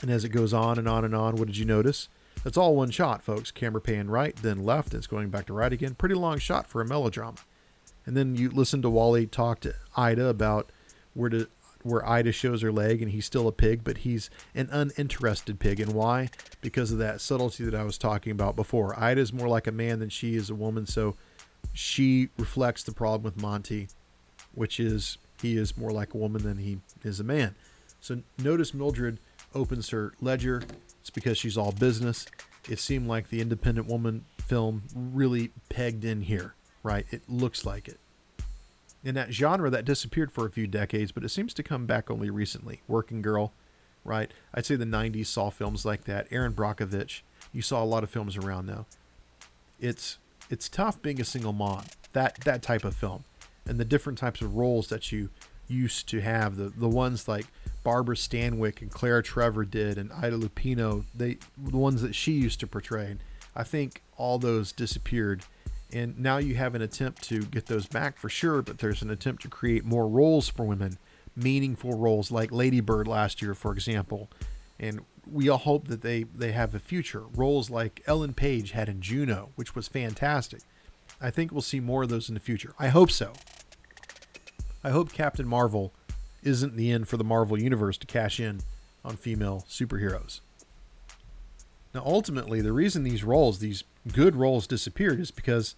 And 0.00 0.10
as 0.10 0.24
it 0.24 0.30
goes 0.30 0.52
on 0.52 0.78
and 0.78 0.88
on 0.88 1.04
and 1.04 1.14
on, 1.14 1.36
what 1.36 1.46
did 1.46 1.56
you 1.56 1.64
notice? 1.64 2.08
That's 2.44 2.56
all 2.56 2.74
one 2.74 2.90
shot, 2.90 3.22
folks. 3.22 3.50
Camera 3.50 3.80
pan 3.80 4.10
right, 4.10 4.34
then 4.36 4.64
left, 4.64 4.94
it's 4.94 5.06
going 5.06 5.30
back 5.30 5.46
to 5.46 5.52
right 5.52 5.72
again. 5.72 5.94
Pretty 5.94 6.14
long 6.14 6.38
shot 6.38 6.66
for 6.66 6.80
a 6.80 6.84
melodrama. 6.84 7.38
And 8.04 8.16
then 8.16 8.34
you 8.34 8.50
listen 8.50 8.82
to 8.82 8.90
Wally 8.90 9.26
talk 9.26 9.60
to 9.60 9.74
Ida 9.96 10.26
about 10.26 10.72
where 11.14 11.30
to 11.30 11.48
where 11.82 12.08
Ida 12.08 12.32
shows 12.32 12.62
her 12.62 12.72
leg 12.72 13.02
and 13.02 13.10
he's 13.10 13.26
still 13.26 13.48
a 13.48 13.52
pig, 13.52 13.82
but 13.82 13.98
he's 13.98 14.30
an 14.54 14.68
uninterested 14.70 15.58
pig. 15.58 15.80
And 15.80 15.92
why? 15.92 16.30
Because 16.60 16.92
of 16.92 16.98
that 16.98 17.20
subtlety 17.20 17.64
that 17.64 17.74
I 17.74 17.82
was 17.82 17.98
talking 17.98 18.30
about 18.30 18.54
before. 18.54 18.98
Ida's 18.98 19.32
more 19.32 19.48
like 19.48 19.66
a 19.66 19.72
man 19.72 19.98
than 19.98 20.08
she 20.08 20.36
is 20.36 20.48
a 20.48 20.54
woman, 20.54 20.86
so 20.86 21.16
she 21.72 22.28
reflects 22.38 22.82
the 22.82 22.92
problem 22.92 23.24
with 23.24 23.40
Monty, 23.40 23.88
which 24.54 24.78
is 24.80 25.18
he 25.40 25.56
is 25.56 25.76
more 25.76 25.90
like 25.90 26.14
a 26.14 26.16
woman 26.16 26.42
than 26.42 26.58
he 26.58 26.78
is 27.02 27.20
a 27.20 27.24
man. 27.24 27.54
So 28.00 28.22
notice 28.38 28.74
Mildred 28.74 29.18
opens 29.54 29.90
her 29.90 30.12
ledger. 30.20 30.62
It's 31.00 31.10
because 31.10 31.38
she's 31.38 31.56
all 31.56 31.72
business. 31.72 32.26
It 32.68 32.78
seemed 32.78 33.08
like 33.08 33.28
the 33.28 33.40
independent 33.40 33.88
woman 33.88 34.24
film 34.46 34.82
really 34.94 35.50
pegged 35.68 36.04
in 36.04 36.22
here, 36.22 36.54
right? 36.82 37.06
It 37.10 37.22
looks 37.28 37.64
like 37.64 37.88
it. 37.88 37.98
In 39.04 39.14
that 39.16 39.32
genre 39.32 39.68
that 39.70 39.84
disappeared 39.84 40.30
for 40.30 40.46
a 40.46 40.50
few 40.50 40.68
decades, 40.68 41.10
but 41.10 41.24
it 41.24 41.30
seems 41.30 41.52
to 41.54 41.62
come 41.62 41.86
back 41.86 42.10
only 42.10 42.30
recently. 42.30 42.82
Working 42.86 43.20
Girl, 43.20 43.52
right? 44.04 44.30
I'd 44.54 44.64
say 44.64 44.76
the 44.76 44.84
90s 44.84 45.26
saw 45.26 45.50
films 45.50 45.84
like 45.84 46.04
that. 46.04 46.28
Erin 46.30 46.52
Brockovich, 46.52 47.22
you 47.52 47.62
saw 47.62 47.82
a 47.82 47.86
lot 47.86 48.04
of 48.04 48.10
films 48.10 48.36
around 48.36 48.66
now. 48.66 48.86
It's 49.80 50.18
it's 50.50 50.68
tough 50.68 51.02
being 51.02 51.20
a 51.20 51.24
single 51.24 51.52
mom. 51.52 51.84
That 52.12 52.40
that 52.44 52.62
type 52.62 52.84
of 52.84 52.94
film, 52.94 53.24
and 53.66 53.78
the 53.78 53.84
different 53.84 54.18
types 54.18 54.40
of 54.40 54.56
roles 54.56 54.88
that 54.88 55.12
you 55.12 55.30
used 55.68 56.08
to 56.10 56.20
have. 56.20 56.56
The 56.56 56.68
the 56.68 56.88
ones 56.88 57.26
like 57.28 57.46
Barbara 57.82 58.16
Stanwyck 58.16 58.80
and 58.80 58.90
Claire 58.90 59.22
Trevor 59.22 59.64
did, 59.64 59.98
and 59.98 60.12
Ida 60.12 60.36
Lupino, 60.36 61.04
they 61.14 61.38
the 61.56 61.78
ones 61.78 62.02
that 62.02 62.14
she 62.14 62.32
used 62.32 62.60
to 62.60 62.66
portray. 62.66 63.16
I 63.54 63.64
think 63.64 64.02
all 64.16 64.38
those 64.38 64.72
disappeared, 64.72 65.42
and 65.92 66.18
now 66.18 66.38
you 66.38 66.54
have 66.54 66.74
an 66.74 66.82
attempt 66.82 67.22
to 67.24 67.42
get 67.42 67.66
those 67.66 67.86
back 67.86 68.18
for 68.18 68.28
sure. 68.28 68.62
But 68.62 68.78
there's 68.78 69.02
an 69.02 69.10
attempt 69.10 69.42
to 69.42 69.48
create 69.48 69.84
more 69.84 70.06
roles 70.08 70.48
for 70.48 70.64
women, 70.64 70.98
meaningful 71.34 71.98
roles 71.98 72.30
like 72.30 72.52
Lady 72.52 72.80
Bird 72.80 73.08
last 73.08 73.42
year, 73.42 73.54
for 73.54 73.72
example, 73.72 74.28
and 74.78 75.00
we 75.30 75.48
all 75.48 75.58
hope 75.58 75.88
that 75.88 76.02
they 76.02 76.24
they 76.24 76.52
have 76.52 76.74
a 76.74 76.78
future. 76.78 77.24
Roles 77.34 77.70
like 77.70 78.02
Ellen 78.06 78.34
Page 78.34 78.72
had 78.72 78.88
in 78.88 79.00
Juno, 79.00 79.50
which 79.56 79.74
was 79.74 79.88
fantastic. 79.88 80.60
I 81.20 81.30
think 81.30 81.52
we'll 81.52 81.62
see 81.62 81.80
more 81.80 82.02
of 82.02 82.08
those 82.08 82.28
in 82.28 82.34
the 82.34 82.40
future. 82.40 82.74
I 82.78 82.88
hope 82.88 83.10
so. 83.10 83.32
I 84.84 84.90
hope 84.90 85.12
Captain 85.12 85.46
Marvel 85.46 85.92
isn't 86.42 86.76
the 86.76 86.90
end 86.90 87.08
for 87.08 87.16
the 87.16 87.24
Marvel 87.24 87.60
Universe 87.60 87.96
to 87.98 88.06
cash 88.06 88.40
in 88.40 88.60
on 89.04 89.16
female 89.16 89.64
superheroes. 89.68 90.40
Now, 91.94 92.02
ultimately, 92.04 92.60
the 92.60 92.72
reason 92.72 93.04
these 93.04 93.22
roles, 93.22 93.58
these 93.58 93.84
good 94.10 94.34
roles, 94.34 94.66
disappeared 94.66 95.20
is 95.20 95.30
because 95.30 95.76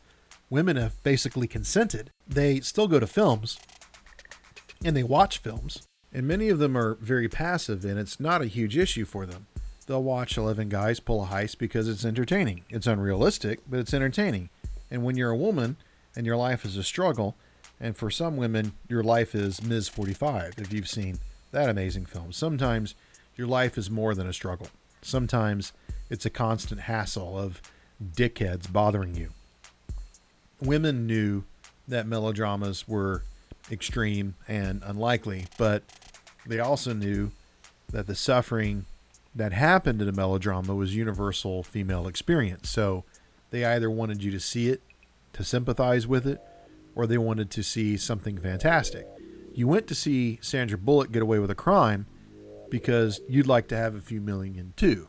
women 0.48 0.76
have 0.76 1.02
basically 1.02 1.46
consented. 1.46 2.10
They 2.26 2.60
still 2.60 2.88
go 2.88 3.00
to 3.00 3.06
films 3.06 3.58
and 4.84 4.96
they 4.96 5.02
watch 5.02 5.38
films, 5.38 5.86
and 6.12 6.26
many 6.26 6.48
of 6.48 6.58
them 6.58 6.76
are 6.76 6.94
very 6.94 7.28
passive, 7.28 7.84
and 7.84 7.98
it's 7.98 8.20
not 8.20 8.42
a 8.42 8.46
huge 8.46 8.76
issue 8.76 9.04
for 9.04 9.26
them. 9.26 9.46
They'll 9.86 10.02
watch 10.02 10.36
11 10.36 10.68
guys 10.68 11.00
pull 11.00 11.24
a 11.24 11.26
heist 11.26 11.58
because 11.58 11.88
it's 11.88 12.04
entertaining. 12.04 12.62
It's 12.70 12.86
unrealistic, 12.86 13.60
but 13.68 13.80
it's 13.80 13.94
entertaining. 13.94 14.50
And 14.90 15.02
when 15.02 15.16
you're 15.16 15.30
a 15.30 15.36
woman 15.36 15.76
and 16.16 16.24
your 16.24 16.36
life 16.36 16.64
is 16.64 16.76
a 16.76 16.82
struggle, 16.82 17.34
and 17.80 17.96
for 17.96 18.10
some 18.10 18.36
women, 18.36 18.72
your 18.88 19.02
life 19.02 19.34
is 19.34 19.62
Ms. 19.62 19.88
45, 19.88 20.54
if 20.58 20.72
you've 20.72 20.88
seen 20.88 21.18
that 21.52 21.68
amazing 21.68 22.06
film. 22.06 22.32
Sometimes 22.32 22.94
your 23.36 23.46
life 23.46 23.76
is 23.78 23.90
more 23.90 24.14
than 24.14 24.26
a 24.26 24.32
struggle. 24.32 24.68
Sometimes 25.02 25.72
it's 26.10 26.26
a 26.26 26.30
constant 26.30 26.82
hassle 26.82 27.38
of 27.38 27.60
dickheads 28.02 28.72
bothering 28.72 29.14
you. 29.14 29.30
Women 30.60 31.06
knew 31.06 31.44
that 31.86 32.06
melodramas 32.06 32.88
were 32.88 33.22
extreme 33.70 34.34
and 34.48 34.82
unlikely, 34.84 35.46
but 35.58 35.82
they 36.46 36.58
also 36.58 36.92
knew 36.92 37.30
that 37.90 38.06
the 38.06 38.14
suffering 38.14 38.86
that 39.34 39.52
happened 39.52 40.00
in 40.00 40.08
a 40.08 40.12
melodrama 40.12 40.74
was 40.74 40.94
universal 40.94 41.62
female 41.62 42.06
experience. 42.06 42.68
So 42.68 43.04
they 43.50 43.64
either 43.64 43.90
wanted 43.90 44.22
you 44.22 44.30
to 44.30 44.40
see 44.40 44.68
it, 44.68 44.80
to 45.32 45.44
sympathize 45.44 46.06
with 46.06 46.26
it, 46.26 46.40
or 46.94 47.06
they 47.06 47.18
wanted 47.18 47.50
to 47.52 47.62
see 47.62 47.96
something 47.96 48.38
fantastic. 48.38 49.06
You 49.52 49.68
went 49.68 49.86
to 49.88 49.94
see 49.94 50.38
Sandra 50.42 50.78
Bullock 50.78 51.12
get 51.12 51.22
away 51.22 51.38
with 51.38 51.50
a 51.50 51.54
crime 51.54 52.06
because 52.70 53.20
you'd 53.28 53.46
like 53.46 53.68
to 53.68 53.76
have 53.76 53.94
a 53.94 54.00
few 54.00 54.20
million 54.20 54.72
too. 54.76 55.08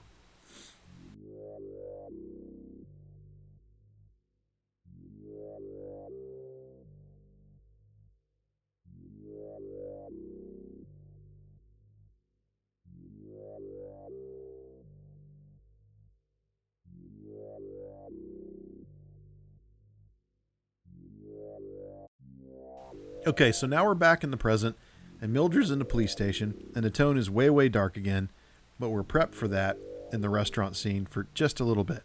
Okay, 23.28 23.52
so 23.52 23.66
now 23.66 23.84
we're 23.84 23.96
back 23.96 24.24
in 24.24 24.30
the 24.30 24.38
present, 24.38 24.78
and 25.20 25.34
Mildred's 25.34 25.72
in 25.72 25.80
the 25.80 25.86
police 25.86 26.12
station, 26.12 26.70
and 26.76 26.86
the 26.86 26.92
tone 26.92 27.18
is 27.18 27.28
way, 27.28 27.50
way 27.50 27.70
dark 27.70 27.98
again, 27.98 28.30
but 28.80 28.90
we're 28.90 29.04
prepped 29.04 29.34
for 29.34 29.48
that 29.48 29.80
in 30.14 30.22
the 30.22 30.30
restaurant 30.30 30.76
scene 30.76 31.08
for 31.08 31.26
just 31.34 31.60
a 31.60 31.64
little 31.64 31.84
bit. 31.84 32.04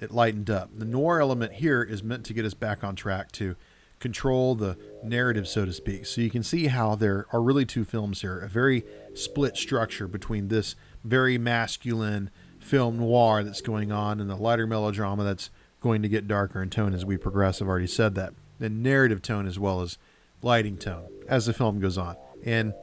It 0.00 0.10
lightened 0.10 0.50
up. 0.50 0.70
The 0.76 0.84
noir 0.84 1.20
element 1.20 1.52
here 1.54 1.84
is 1.84 2.02
meant 2.02 2.24
to 2.26 2.32
get 2.32 2.44
us 2.44 2.54
back 2.54 2.82
on 2.82 2.96
track 2.96 3.30
to 3.32 3.54
control 4.00 4.56
the 4.56 4.76
narrative, 5.04 5.46
so 5.46 5.64
to 5.64 5.72
speak. 5.72 6.04
So 6.04 6.20
you 6.20 6.30
can 6.30 6.42
see 6.42 6.66
how 6.66 6.96
there 6.96 7.26
are 7.32 7.40
really 7.40 7.64
two 7.64 7.84
films 7.84 8.22
here 8.22 8.40
a 8.40 8.48
very 8.48 8.82
split 9.14 9.56
structure 9.56 10.08
between 10.08 10.48
this 10.48 10.74
very 11.04 11.38
masculine 11.38 12.28
film 12.58 12.98
noir 12.98 13.44
that's 13.44 13.60
going 13.60 13.92
on 13.92 14.18
and 14.18 14.28
the 14.28 14.34
lighter 14.34 14.66
melodrama 14.66 15.22
that's 15.22 15.48
going 15.80 16.02
to 16.02 16.08
get 16.08 16.26
darker 16.26 16.60
in 16.60 16.70
tone 16.70 16.92
as 16.92 17.04
we 17.04 17.16
progress. 17.16 17.62
I've 17.62 17.68
already 17.68 17.86
said 17.86 18.16
that. 18.16 18.34
The 18.58 18.68
narrative 18.68 19.22
tone 19.22 19.46
as 19.46 19.60
well 19.60 19.80
as 19.80 19.96
lighting 20.42 20.76
tone 20.76 21.08
as 21.28 21.46
the 21.46 21.52
film 21.52 21.80
goes 21.80 21.98
on. 21.98 22.16
And 22.44 22.74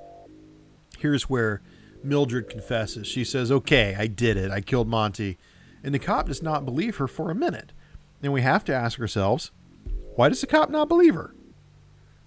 here's 0.97 1.29
where 1.29 1.61
Mildred 2.03 2.49
confesses. 2.49 3.07
She 3.07 3.23
says, 3.23 3.51
Okay, 3.51 3.95
I 3.97 4.07
did 4.07 4.37
it. 4.37 4.51
I 4.51 4.61
killed 4.61 4.87
Monty. 4.87 5.37
And 5.83 5.93
the 5.93 5.99
cop 5.99 6.27
does 6.27 6.41
not 6.41 6.65
believe 6.65 6.97
her 6.97 7.07
for 7.07 7.29
a 7.29 7.35
minute. 7.35 7.71
And 8.21 8.31
we 8.31 8.41
have 8.41 8.63
to 8.65 8.73
ask 8.73 8.99
ourselves, 8.99 9.51
why 10.15 10.29
does 10.29 10.41
the 10.41 10.47
cop 10.47 10.69
not 10.69 10.87
believe 10.87 11.15
her? 11.15 11.35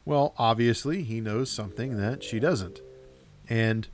Well, 0.04 0.34
obviously, 0.38 1.02
he 1.02 1.20
knows 1.20 1.50
something 1.50 1.96
that 1.96 2.22
she 2.22 2.38
doesn't. 2.38 2.80
And 3.48 3.88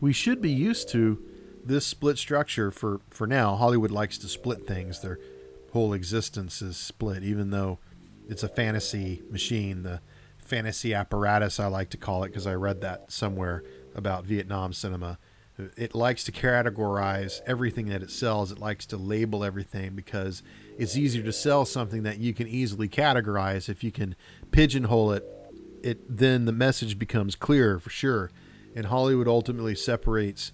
we 0.00 0.12
should 0.12 0.40
be 0.40 0.50
used 0.50 0.88
to 0.90 1.22
this 1.64 1.86
split 1.86 2.18
structure 2.18 2.70
for, 2.70 3.00
for 3.10 3.26
now. 3.26 3.56
Hollywood 3.56 3.90
likes 3.90 4.16
to 4.18 4.28
split 4.28 4.66
things. 4.66 5.00
Their 5.00 5.18
whole 5.72 5.92
existence 5.92 6.62
is 6.62 6.76
split, 6.76 7.22
even 7.24 7.50
though 7.50 7.78
it's 8.28 8.42
a 8.42 8.48
fantasy 8.48 9.22
machine, 9.30 9.82
the 9.82 10.00
fantasy 10.38 10.94
apparatus, 10.94 11.58
I 11.58 11.66
like 11.66 11.90
to 11.90 11.96
call 11.96 12.24
it, 12.24 12.28
because 12.28 12.46
I 12.46 12.54
read 12.54 12.80
that 12.82 13.10
somewhere 13.10 13.62
about 13.94 14.24
Vietnam 14.24 14.72
cinema. 14.72 15.18
It 15.76 15.94
likes 15.94 16.24
to 16.24 16.32
categorize 16.32 17.40
everything 17.46 17.86
that 17.86 18.02
it 18.02 18.10
sells. 18.10 18.50
It 18.50 18.58
likes 18.58 18.86
to 18.86 18.96
label 18.96 19.44
everything 19.44 19.94
because 19.94 20.42
it's 20.76 20.96
easier 20.96 21.22
to 21.22 21.32
sell 21.32 21.64
something 21.64 22.02
that 22.02 22.18
you 22.18 22.34
can 22.34 22.48
easily 22.48 22.88
categorize. 22.88 23.68
If 23.68 23.84
you 23.84 23.92
can 23.92 24.16
pigeonhole 24.50 25.12
it, 25.12 25.24
it 25.82 26.16
then 26.16 26.46
the 26.46 26.52
message 26.52 26.98
becomes 26.98 27.36
clearer 27.36 27.78
for 27.78 27.90
sure. 27.90 28.32
And 28.74 28.86
Hollywood 28.86 29.28
ultimately 29.28 29.76
separates 29.76 30.50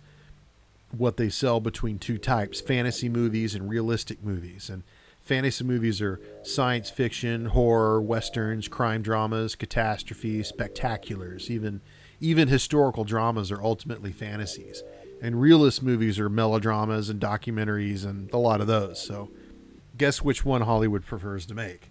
what 0.91 1.17
they 1.17 1.31
sell 1.31 1.61
between 1.61 1.99
two 1.99 2.19
types: 2.19 2.61
fantasy 2.61 3.09
movies 3.09 3.55
and 3.55 3.71
realistic 3.71 4.23
movies. 4.23 4.69
And 4.69 4.83
fantasy 5.31 5.63
movies 5.63 6.03
are 6.03 6.21
science 6.43 6.91
fiction, 6.91 7.47
horror, 7.47 8.03
westerns, 8.03 8.67
crime 8.67 9.01
dramas, 9.01 9.55
catastrophes, 9.55 10.51
spectaculars, 10.51 11.49
even 11.49 11.81
even 12.19 12.49
historical 12.49 13.05
dramas 13.05 13.53
are 13.53 13.63
ultimately 13.63 14.11
fantasies. 14.11 14.83
And 15.23 15.41
realist 15.41 15.85
movies 15.85 16.19
are 16.19 16.29
melodramas 16.29 17.09
and 17.09 17.21
documentaries 17.21 18.05
and 18.05 18.29
a 18.33 18.39
lot 18.39 18.61
of 18.61 18.67
those. 18.67 19.01
So 19.01 19.31
guess 19.97 20.21
which 20.21 20.45
one 20.45 20.63
Hollywood 20.63 21.07
prefers 21.07 21.47
to 21.47 21.55
make. 21.55 21.91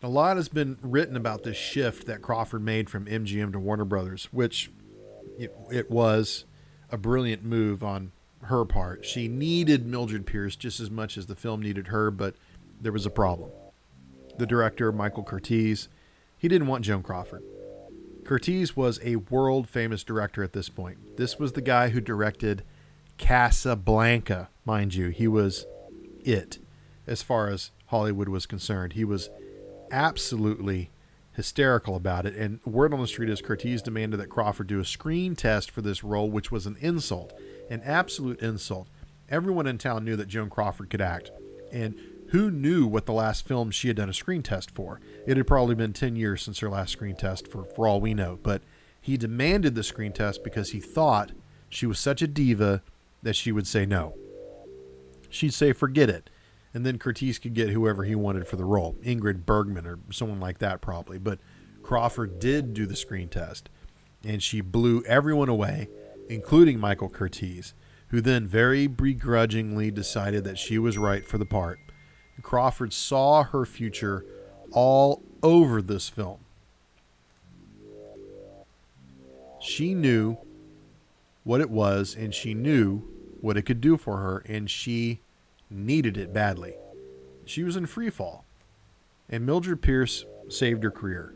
A 0.00 0.08
lot 0.08 0.36
has 0.36 0.48
been 0.48 0.78
written 0.80 1.16
about 1.16 1.42
this 1.42 1.56
shift 1.56 2.06
that 2.06 2.22
Crawford 2.22 2.62
made 2.62 2.88
from 2.88 3.06
MGM 3.06 3.50
to 3.50 3.58
Warner 3.58 3.84
Brothers, 3.84 4.28
which 4.30 4.70
it, 5.36 5.52
it 5.72 5.90
was 5.90 6.44
a 6.88 6.96
brilliant 6.96 7.42
move 7.42 7.82
on 7.82 8.12
her 8.44 8.64
part. 8.64 9.04
She 9.04 9.28
needed 9.28 9.86
Mildred 9.86 10.26
Pierce 10.26 10.56
just 10.56 10.80
as 10.80 10.90
much 10.90 11.18
as 11.18 11.26
the 11.26 11.34
film 11.34 11.60
needed 11.60 11.88
her, 11.88 12.10
but 12.10 12.34
there 12.80 12.92
was 12.92 13.06
a 13.06 13.10
problem. 13.10 13.50
The 14.38 14.46
director, 14.46 14.92
Michael 14.92 15.24
Curtiz, 15.24 15.88
he 16.36 16.48
didn't 16.48 16.68
want 16.68 16.84
Joan 16.84 17.02
Crawford. 17.02 17.42
Curtiz 18.24 18.76
was 18.76 19.00
a 19.02 19.16
world 19.16 19.68
famous 19.68 20.04
director 20.04 20.42
at 20.44 20.52
this 20.52 20.68
point. 20.68 21.16
This 21.16 21.38
was 21.38 21.52
the 21.52 21.60
guy 21.60 21.88
who 21.88 22.00
directed 22.00 22.62
Casablanca, 23.16 24.48
mind 24.64 24.94
you. 24.94 25.08
He 25.08 25.26
was 25.26 25.66
it 26.20 26.58
as 27.06 27.22
far 27.22 27.48
as 27.48 27.70
Hollywood 27.86 28.28
was 28.28 28.46
concerned. 28.46 28.92
He 28.92 29.04
was 29.04 29.30
absolutely 29.90 30.90
hysterical 31.32 31.96
about 31.96 32.26
it. 32.26 32.34
And 32.34 32.60
word 32.64 32.92
on 32.92 33.00
the 33.00 33.06
street 33.06 33.30
is 33.30 33.40
Curtiz 33.40 33.82
demanded 33.82 34.18
that 34.18 34.28
Crawford 34.28 34.66
do 34.66 34.80
a 34.80 34.84
screen 34.84 35.34
test 35.34 35.70
for 35.70 35.80
this 35.80 36.04
role, 36.04 36.30
which 36.30 36.52
was 36.52 36.66
an 36.66 36.76
insult, 36.80 37.32
an 37.70 37.82
absolute 37.84 38.40
insult. 38.40 38.88
Everyone 39.28 39.66
in 39.66 39.78
town 39.78 40.04
knew 40.04 40.16
that 40.16 40.28
Joan 40.28 40.50
Crawford 40.50 40.90
could 40.90 41.00
act. 41.00 41.30
And 41.70 41.94
who 42.30 42.50
knew 42.50 42.86
what 42.86 43.06
the 43.06 43.12
last 43.12 43.46
film 43.46 43.70
she 43.70 43.88
had 43.88 43.96
done 43.96 44.08
a 44.08 44.14
screen 44.14 44.42
test 44.42 44.70
for? 44.70 45.00
It 45.26 45.36
had 45.36 45.46
probably 45.46 45.74
been 45.74 45.92
10 45.92 46.16
years 46.16 46.42
since 46.42 46.58
her 46.60 46.68
last 46.68 46.92
screen 46.92 47.16
test, 47.16 47.48
for, 47.48 47.64
for 47.64 47.86
all 47.86 48.00
we 48.00 48.14
know. 48.14 48.38
But 48.42 48.62
he 49.00 49.16
demanded 49.16 49.74
the 49.74 49.82
screen 49.82 50.12
test 50.12 50.44
because 50.44 50.70
he 50.70 50.80
thought 50.80 51.32
she 51.68 51.86
was 51.86 51.98
such 51.98 52.22
a 52.22 52.26
diva 52.26 52.82
that 53.22 53.36
she 53.36 53.52
would 53.52 53.66
say 53.66 53.86
no. 53.86 54.14
She'd 55.30 55.54
say, 55.54 55.72
forget 55.72 56.08
it. 56.08 56.30
And 56.74 56.84
then 56.84 56.98
Curtiz 56.98 57.40
could 57.40 57.54
get 57.54 57.70
whoever 57.70 58.04
he 58.04 58.14
wanted 58.14 58.46
for 58.46 58.56
the 58.56 58.64
role 58.64 58.96
Ingrid 59.02 59.46
Bergman 59.46 59.86
or 59.86 59.98
someone 60.10 60.40
like 60.40 60.58
that, 60.58 60.80
probably. 60.80 61.18
But 61.18 61.38
Crawford 61.82 62.38
did 62.38 62.74
do 62.74 62.86
the 62.86 62.96
screen 62.96 63.28
test, 63.28 63.70
and 64.22 64.42
she 64.42 64.60
blew 64.60 65.02
everyone 65.04 65.48
away, 65.48 65.88
including 66.28 66.78
Michael 66.78 67.08
Curtiz, 67.08 67.72
who 68.08 68.20
then 68.20 68.46
very 68.46 68.86
begrudgingly 68.86 69.90
decided 69.90 70.44
that 70.44 70.58
she 70.58 70.78
was 70.78 70.98
right 70.98 71.26
for 71.26 71.38
the 71.38 71.44
part. 71.44 71.78
Crawford 72.42 72.92
saw 72.92 73.42
her 73.42 73.66
future 73.66 74.24
all 74.70 75.22
over 75.42 75.82
this 75.82 76.08
film. 76.08 76.38
She 79.60 79.92
knew 79.92 80.38
what 81.44 81.60
it 81.60 81.70
was, 81.70 82.14
and 82.14 82.34
she 82.34 82.54
knew 82.54 83.02
what 83.40 83.56
it 83.56 83.62
could 83.62 83.80
do 83.80 83.96
for 83.96 84.18
her, 84.18 84.38
and 84.46 84.70
she 84.70 85.20
needed 85.70 86.16
it 86.16 86.32
badly. 86.32 86.74
She 87.44 87.64
was 87.64 87.76
in 87.76 87.86
free 87.86 88.10
fall, 88.10 88.44
and 89.28 89.44
Mildred 89.44 89.82
Pierce 89.82 90.24
saved 90.48 90.84
her 90.84 90.90
career. 90.90 91.34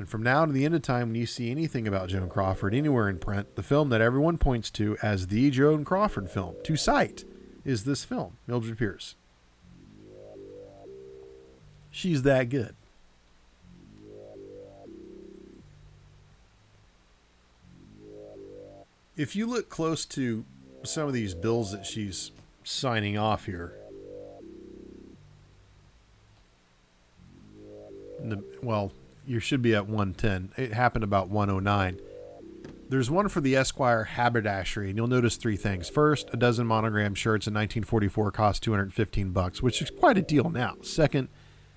And 0.00 0.08
from 0.08 0.22
now 0.22 0.46
to 0.46 0.50
the 0.52 0.64
end 0.64 0.74
of 0.74 0.80
time, 0.80 1.08
when 1.08 1.16
you 1.16 1.26
see 1.26 1.50
anything 1.50 1.86
about 1.86 2.08
Joan 2.08 2.30
Crawford 2.30 2.74
anywhere 2.74 3.10
in 3.10 3.18
print, 3.18 3.54
the 3.54 3.62
film 3.62 3.90
that 3.90 4.00
everyone 4.00 4.38
points 4.38 4.70
to 4.70 4.96
as 5.02 5.26
the 5.26 5.50
Joan 5.50 5.84
Crawford 5.84 6.30
film 6.30 6.54
to 6.64 6.74
cite 6.74 7.24
is 7.66 7.84
this 7.84 8.02
film, 8.02 8.38
Mildred 8.46 8.78
Pierce. 8.78 9.14
She's 11.90 12.22
that 12.22 12.48
good. 12.48 12.74
If 19.18 19.36
you 19.36 19.44
look 19.44 19.68
close 19.68 20.06
to 20.06 20.46
some 20.82 21.08
of 21.08 21.12
these 21.12 21.34
bills 21.34 21.72
that 21.72 21.84
she's 21.84 22.30
signing 22.64 23.18
off 23.18 23.44
here, 23.44 23.74
the, 28.18 28.42
well, 28.62 28.92
you 29.26 29.40
should 29.40 29.62
be 29.62 29.74
at 29.74 29.86
110. 29.86 30.52
It 30.56 30.72
happened 30.72 31.04
about 31.04 31.28
109. 31.28 32.00
There's 32.88 33.10
one 33.10 33.28
for 33.28 33.40
the 33.40 33.54
Esquire 33.54 34.04
haberdashery, 34.04 34.88
and 34.88 34.96
you'll 34.96 35.06
notice 35.06 35.36
three 35.36 35.56
things. 35.56 35.88
First, 35.88 36.28
a 36.32 36.36
dozen 36.36 36.66
monogram 36.66 37.14
shirts 37.14 37.46
in 37.46 37.54
1944 37.54 38.32
cost 38.32 38.64
215 38.64 39.30
bucks, 39.30 39.62
which 39.62 39.80
is 39.80 39.90
quite 39.90 40.18
a 40.18 40.22
deal 40.22 40.50
now. 40.50 40.74
Second, 40.82 41.28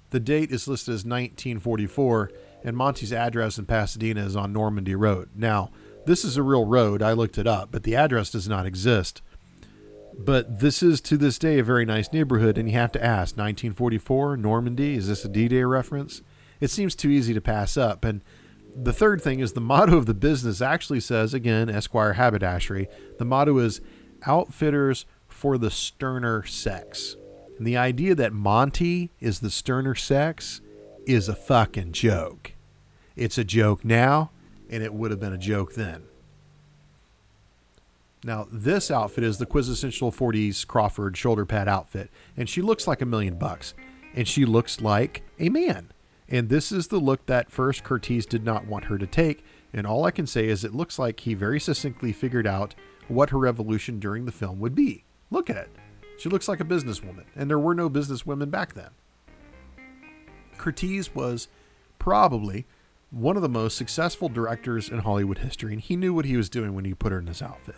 the 0.09 0.19
date 0.19 0.51
is 0.51 0.67
listed 0.67 0.93
as 0.93 1.05
1944, 1.05 2.31
and 2.63 2.75
Monty's 2.75 3.13
address 3.13 3.59
in 3.59 3.67
Pasadena 3.67 4.25
is 4.25 4.35
on 4.35 4.53
Normandy 4.53 4.95
Road. 4.95 5.29
Now, 5.35 5.69
this 6.05 6.25
is 6.25 6.35
a 6.35 6.43
real 6.43 6.65
road. 6.65 7.03
I 7.03 7.13
looked 7.13 7.37
it 7.37 7.47
up, 7.47 7.69
but 7.71 7.83
the 7.83 7.95
address 7.95 8.31
does 8.31 8.47
not 8.49 8.65
exist. 8.65 9.21
But 10.17 10.59
this 10.59 10.83
is 10.83 10.99
to 11.01 11.17
this 11.17 11.39
day 11.39 11.59
a 11.59 11.63
very 11.63 11.85
nice 11.85 12.11
neighborhood, 12.11 12.57
and 12.57 12.69
you 12.69 12.75
have 12.77 12.91
to 12.93 13.03
ask 13.03 13.37
1944, 13.37 14.37
Normandy, 14.37 14.95
is 14.95 15.07
this 15.07 15.25
a 15.25 15.29
D 15.29 15.47
Day 15.47 15.63
reference? 15.63 16.21
It 16.63 16.71
seems 16.71 16.95
too 16.95 17.09
easy 17.09 17.33
to 17.33 17.41
pass 17.41 17.75
up. 17.75 18.05
And 18.05 18.21
the 18.73 18.93
third 18.93 19.21
thing 19.21 19.41
is 19.41 19.51
the 19.51 19.59
motto 19.59 19.97
of 19.97 20.05
the 20.05 20.13
business 20.13 20.61
actually 20.61 21.01
says, 21.01 21.33
again, 21.33 21.69
Esquire 21.69 22.13
Haberdashery, 22.13 22.87
the 23.19 23.25
motto 23.25 23.57
is 23.57 23.81
Outfitters 24.25 25.05
for 25.27 25.57
the 25.57 25.69
Sterner 25.69 26.45
Sex. 26.45 27.17
And 27.57 27.67
the 27.67 27.75
idea 27.75 28.15
that 28.15 28.31
Monty 28.31 29.11
is 29.19 29.41
the 29.41 29.49
sterner 29.49 29.93
sex 29.93 30.61
is 31.05 31.27
a 31.27 31.35
fucking 31.35 31.91
joke. 31.91 32.53
It's 33.17 33.37
a 33.37 33.43
joke 33.43 33.83
now, 33.83 34.31
and 34.69 34.81
it 34.81 34.93
would 34.93 35.11
have 35.11 35.19
been 35.19 35.33
a 35.33 35.37
joke 35.37 35.73
then. 35.73 36.03
Now, 38.23 38.47
this 38.49 38.89
outfit 38.89 39.25
is 39.25 39.37
the 39.37 39.45
quintessential 39.45 40.13
40s 40.13 40.65
Crawford 40.65 41.17
shoulder 41.17 41.45
pad 41.45 41.67
outfit, 41.67 42.09
and 42.37 42.49
she 42.49 42.61
looks 42.61 42.87
like 42.87 43.01
a 43.01 43.05
million 43.05 43.37
bucks, 43.37 43.73
and 44.15 44.25
she 44.25 44.45
looks 44.45 44.79
like 44.79 45.23
a 45.37 45.49
man. 45.49 45.92
And 46.33 46.49
this 46.49 46.71
is 46.71 46.87
the 46.87 46.97
look 46.97 47.27
that 47.27 47.51
first 47.51 47.83
Curtiz 47.83 48.27
did 48.27 48.43
not 48.43 48.65
want 48.65 48.85
her 48.85 48.97
to 48.97 49.05
take, 49.05 49.45
and 49.71 49.85
all 49.85 50.03
I 50.03 50.09
can 50.09 50.25
say 50.25 50.47
is 50.47 50.63
it 50.63 50.73
looks 50.73 50.97
like 50.97 51.19
he 51.19 51.35
very 51.35 51.59
succinctly 51.59 52.11
figured 52.11 52.47
out 52.47 52.73
what 53.07 53.29
her 53.29 53.37
revolution 53.37 53.99
during 53.99 54.25
the 54.25 54.31
film 54.31 54.59
would 54.59 54.73
be. 54.73 55.03
Look 55.29 55.51
at 55.51 55.57
it. 55.57 55.69
She 56.17 56.29
looks 56.29 56.47
like 56.47 56.59
a 56.59 56.65
businesswoman, 56.65 57.25
and 57.35 57.51
there 57.51 57.59
were 57.59 57.75
no 57.75 57.87
businesswomen 57.87 58.49
back 58.49 58.73
then. 58.73 58.89
Curtiz 60.57 61.13
was 61.13 61.49
probably 61.99 62.65
one 63.11 63.35
of 63.35 63.43
the 63.43 63.47
most 63.49 63.77
successful 63.77 64.27
directors 64.27 64.89
in 64.89 64.99
Hollywood 64.99 65.37
history, 65.37 65.71
and 65.73 65.81
he 65.81 65.95
knew 65.95 66.15
what 66.15 66.25
he 66.25 66.35
was 66.35 66.49
doing 66.49 66.73
when 66.73 66.85
he 66.85 66.95
put 66.95 67.11
her 67.11 67.19
in 67.19 67.25
this 67.25 67.43
outfit. 67.43 67.75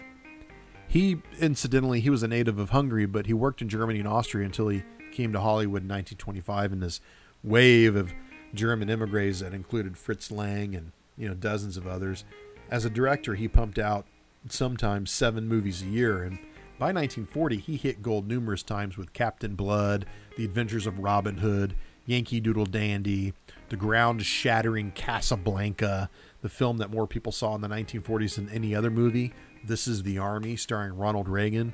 He, 0.88 1.22
incidentally, 1.42 2.00
he 2.00 2.10
was 2.10 2.24
a 2.24 2.28
native 2.30 2.58
of 2.58 2.70
Hungary, 2.70 3.06
but 3.06 3.26
he 3.26 3.34
worked 3.34 3.62
in 3.62 3.68
Germany 3.68 4.00
and 4.00 4.08
Austria 4.08 4.46
until 4.46 4.70
he 4.70 4.86
came 5.12 5.34
to 5.34 5.42
Hollywood 5.42 5.82
in 5.82 5.90
1925 5.90 6.72
in 6.72 6.80
this 6.80 7.02
wave 7.44 7.98
of 7.98 8.14
German 8.54 8.90
immigrants 8.90 9.40
that 9.40 9.54
included 9.54 9.98
Fritz 9.98 10.32
Lang 10.32 10.76
and 10.76 10.92
you 11.18 11.28
know 11.28 11.34
dozens 11.34 11.78
of 11.78 11.88
others. 11.88 12.26
As 12.70 12.86
a 12.86 12.90
director, 12.90 13.36
he 13.36 13.48
pumped 13.48 13.78
out 13.78 14.06
sometimes 14.50 15.12
seven 15.12 15.48
movies 15.48 15.82
a 15.82 15.86
year, 15.86 16.24
and 16.24 16.38
by 16.78 16.88
1940, 16.88 17.58
he 17.58 17.78
hit 17.78 18.02
gold 18.02 18.28
numerous 18.28 18.64
times 18.64 18.98
with 18.98 19.14
Captain 19.14 19.56
Blood, 19.56 20.06
The 20.36 20.44
Adventures 20.44 20.86
of 20.86 21.00
Robin 21.00 21.38
Hood, 21.38 21.76
Yankee 22.06 22.40
Doodle 22.40 22.66
Dandy, 22.66 23.34
the 23.70 23.78
ground 23.78 24.24
shattering 24.24 24.92
Casablanca, 24.92 26.10
the 26.42 26.50
film 26.50 26.78
that 26.78 26.92
more 26.92 27.08
people 27.08 27.32
saw 27.32 27.56
in 27.56 27.62
the 27.62 27.68
1940s 27.68 28.36
than 28.36 28.50
any 28.50 28.76
other 28.76 28.92
movie. 28.92 29.34
This 29.64 29.88
is 29.88 30.04
the 30.04 30.20
Army, 30.20 30.56
starring 30.56 30.98
Ronald 30.98 31.30
Reagan. 31.30 31.74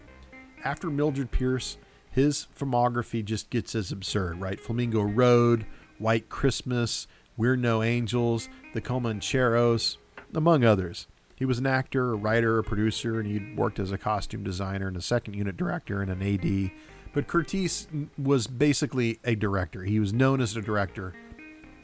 After 0.64 0.89
Mildred 0.89 1.31
Pierce, 1.31 1.77
his 2.11 2.48
filmography 2.57 3.26
just 3.26 3.49
gets 3.49 3.73
as 3.73 3.91
absurd, 3.91 4.39
right? 4.39 4.60
Flamingo 4.60 5.02
Road, 5.02 5.65
White 6.01 6.29
Christmas, 6.29 7.07
We're 7.37 7.55
No 7.55 7.83
Angels, 7.83 8.49
The 8.73 8.81
Comancheros, 8.81 9.97
among 10.33 10.63
others. 10.63 11.07
He 11.35 11.45
was 11.45 11.59
an 11.59 11.67
actor, 11.67 12.13
a 12.13 12.15
writer, 12.15 12.57
a 12.57 12.63
producer, 12.63 13.19
and 13.19 13.29
he'd 13.29 13.55
worked 13.55 13.79
as 13.79 13.91
a 13.91 13.97
costume 13.97 14.43
designer 14.43 14.87
and 14.87 14.97
a 14.97 15.01
second 15.01 15.35
unit 15.35 15.57
director 15.57 16.01
and 16.01 16.11
an 16.11 16.21
AD. 16.21 16.71
But 17.13 17.27
Curtiz 17.27 17.87
was 18.17 18.47
basically 18.47 19.19
a 19.23 19.35
director. 19.35 19.83
He 19.83 19.99
was 19.99 20.13
known 20.13 20.41
as 20.41 20.55
a 20.55 20.61
director, 20.61 21.13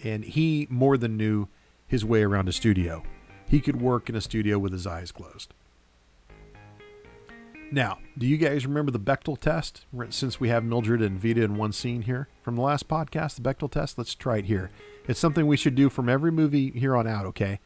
and 0.03 0.23
he 0.23 0.68
more 0.69 0.98
than 0.98 1.18
knew 1.18 1.48
his 1.88 2.03
way 2.03 2.23
around 2.23 2.49
a 2.49 2.53
studio. 2.53 3.03
He 3.48 3.60
could 3.60 3.81
work 3.81 4.10
in 4.10 4.15
a 4.15 4.22
studio 4.22 4.57
with 4.57 4.73
his 4.73 4.88
eyes 4.88 5.11
closed. 5.11 5.53
Now, 7.69 7.99
do 8.18 8.26
you 8.26 8.38
guys 8.38 8.65
remember 8.65 8.91
the 8.91 8.99
Bechdel 8.99 9.38
test? 9.39 9.85
Since 10.10 10.39
we 10.39 10.48
have 10.48 10.64
Mildred 10.64 11.02
and 11.02 11.19
Veda 11.19 11.44
in 11.44 11.57
one 11.57 11.73
scene 11.73 12.03
here 12.03 12.30
from 12.41 12.56
the 12.56 12.61
last 12.61 12.88
podcast, 12.88 13.35
the 13.35 13.41
Bechdel 13.41 13.69
test, 13.69 13.98
let's 13.98 14.15
try 14.15 14.38
it 14.38 14.45
here. 14.45 14.72
It's 15.06 15.19
something 15.19 15.45
we 15.45 15.57
should 15.57 15.76
do 15.76 15.89
from 15.89 16.07
every 16.07 16.31
movie 16.31 16.72
here 16.72 16.95
on 16.95 17.07
out, 17.07 17.26
okay? 17.26 17.60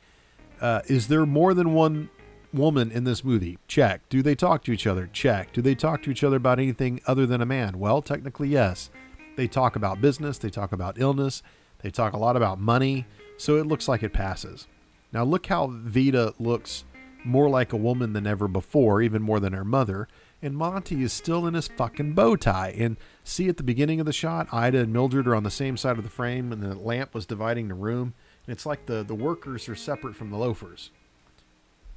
Uh, 0.60 0.82
is 0.88 1.08
there 1.08 1.26
more 1.28 1.54
than 1.54 1.74
one 1.74 2.10
woman 2.52 2.92
in 2.92 3.04
this 3.04 3.24
movie? 3.24 3.60
Check. 3.68 4.02
Do 4.10 4.24
they 4.24 4.34
talk 4.34 4.64
to 4.64 4.72
each 4.72 4.88
other? 4.88 5.08
Check. 5.14 5.54
Do 5.54 5.62
they 5.62 5.76
talk 5.76 6.02
to 6.04 6.12
each 6.12 6.24
other 6.24 6.38
about 6.38 6.60
anything 6.60 7.00
other 7.06 7.28
than 7.28 7.42
a 7.42 7.46
man? 7.46 7.78
Well, 7.78 8.02
technically, 8.02 8.50
yes. 8.50 8.90
They 9.38 9.48
talk 9.48 9.76
about 9.76 10.02
business, 10.02 10.40
they 10.40 10.50
talk 10.50 10.72
about 10.72 11.00
illness, 11.00 11.44
they 11.84 11.92
talk 11.92 12.14
a 12.14 12.18
lot 12.18 12.36
about 12.36 12.60
money, 12.60 13.06
so 13.38 13.58
it 13.58 13.68
looks 13.68 13.88
like 13.88 14.02
it 14.04 14.14
passes. 14.14 14.68
Now, 15.14 15.24
look 15.24 15.46
how 15.46 15.68
Veda 15.68 16.34
looks 16.40 16.86
more 17.24 17.50
like 17.50 17.74
a 17.74 17.78
woman 17.78 18.14
than 18.14 18.28
ever 18.28 18.48
before, 18.48 19.02
even 19.02 19.22
more 19.22 19.40
than 19.40 19.54
her 19.54 19.66
mother. 19.66 20.08
And 20.42 20.58
Monty 20.58 21.04
is 21.04 21.14
still 21.14 21.46
in 21.46 21.54
his 21.54 21.68
fucking 21.68 22.14
bow 22.14 22.36
tie. 22.36 22.74
And 22.78 22.98
see 23.24 23.48
at 23.48 23.58
the 23.58 23.64
beginning 23.64 24.00
of 24.00 24.06
the 24.06 24.14
shot, 24.14 24.48
Ida 24.52 24.80
and 24.80 24.94
Mildred 24.94 25.28
are 25.28 25.36
on 25.36 25.44
the 25.44 25.52
same 25.52 25.78
side 25.78 25.98
of 25.98 26.04
the 26.04 26.10
frame, 26.10 26.52
and 26.52 26.62
the 26.62 26.76
lamp 26.76 27.14
was 27.14 27.26
dividing 27.26 27.68
the 27.68 27.76
room. 27.76 28.14
And 28.48 28.54
it's 28.54 28.66
like 28.66 28.88
the, 28.88 29.04
the 29.04 29.16
workers 29.16 29.70
are 29.70 29.76
separate 29.76 30.16
from 30.16 30.32
the 30.32 30.38
loafers. 30.38 30.90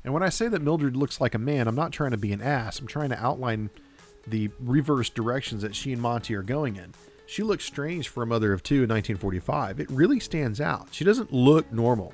And 0.05 0.13
when 0.13 0.23
I 0.23 0.29
say 0.29 0.49
that 0.49 0.61
Mildred 0.61 0.97
looks 0.97 1.21
like 1.21 1.35
a 1.35 1.39
man, 1.39 1.67
I'm 1.67 1.75
not 1.75 1.93
trying 1.93 2.11
to 2.11 2.19
be 2.19 2.33
an 2.33 2.43
ass. 2.43 2.79
I'm 2.79 2.87
trying 2.87 3.09
to 3.09 3.25
outline 3.25 3.71
the 4.27 4.51
reverse 4.61 5.09
directions 5.09 5.63
that 5.63 5.75
she 5.75 5.93
and 5.93 6.03
Monty 6.03 6.35
are 6.35 6.43
going 6.43 6.77
in. 6.77 6.93
She 7.27 7.43
looks 7.43 7.65
strange 7.65 8.09
for 8.09 8.23
a 8.23 8.27
mother 8.27 8.53
of 8.53 8.63
two 8.63 8.83
in 8.83 8.91
1945. 8.91 9.81
It 9.81 9.91
really 9.91 10.21
stands 10.21 10.61
out. 10.61 10.89
She 10.93 11.05
doesn't 11.05 11.33
look 11.33 11.73
normal. 11.73 12.13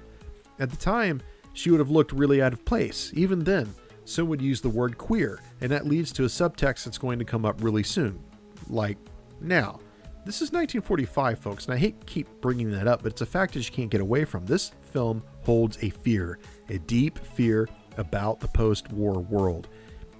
At 0.60 0.70
the 0.70 0.76
time, 0.76 1.20
she 1.52 1.70
would 1.70 1.80
have 1.80 1.90
looked 1.90 2.12
really 2.12 2.40
out 2.40 2.52
of 2.52 2.64
place. 2.64 3.10
Even 3.14 3.44
then, 3.44 3.74
some 4.04 4.28
would 4.28 4.42
use 4.42 4.60
the 4.60 4.68
word 4.68 4.98
queer, 4.98 5.40
and 5.60 5.70
that 5.70 5.86
leads 5.86 6.12
to 6.12 6.24
a 6.24 6.28
subtext 6.28 6.84
that's 6.84 6.98
going 6.98 7.18
to 7.18 7.24
come 7.24 7.44
up 7.44 7.62
really 7.62 7.82
soon. 7.82 8.22
Like 8.68 8.98
now. 9.40 9.80
This 10.26 10.36
is 10.36 10.52
1945, 10.52 11.38
folks, 11.38 11.64
and 11.64 11.74
I 11.74 11.78
hate 11.78 12.04
keep 12.04 12.28
bringing 12.42 12.70
that 12.72 12.86
up, 12.86 13.02
but 13.02 13.12
it's 13.12 13.22
a 13.22 13.26
fact 13.26 13.54
that 13.54 13.64
you 13.64 13.74
can't 13.74 13.90
get 13.90 14.02
away 14.02 14.26
from. 14.26 14.44
This 14.44 14.72
film 14.82 15.22
holds 15.44 15.82
a 15.82 15.88
fear, 15.88 16.38
a 16.68 16.78
deep 16.78 17.18
fear 17.18 17.66
about 17.96 18.38
the 18.38 18.48
post 18.48 18.92
war 18.92 19.18
world. 19.20 19.68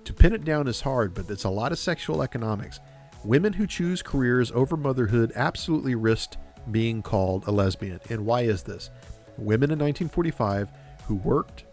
To 0.04 0.14
pin 0.14 0.32
it 0.32 0.44
down 0.44 0.68
is 0.68 0.80
hard, 0.80 1.12
but 1.12 1.28
it's 1.28 1.44
a 1.44 1.50
lot 1.50 1.70
of 1.70 1.78
sexual 1.78 2.22
economics. 2.22 2.80
Women 3.24 3.52
who 3.52 3.66
choose 3.66 4.02
careers 4.02 4.50
over 4.52 4.76
motherhood 4.76 5.32
absolutely 5.36 5.94
risked 5.94 6.38
being 6.70 7.02
called 7.02 7.46
a 7.46 7.50
lesbian. 7.50 8.00
And 8.08 8.24
why 8.24 8.42
is 8.42 8.62
this? 8.62 8.90
Women 9.36 9.70
in 9.70 9.78
1945 9.78 10.70
who 11.10 11.16
worked 11.16 11.64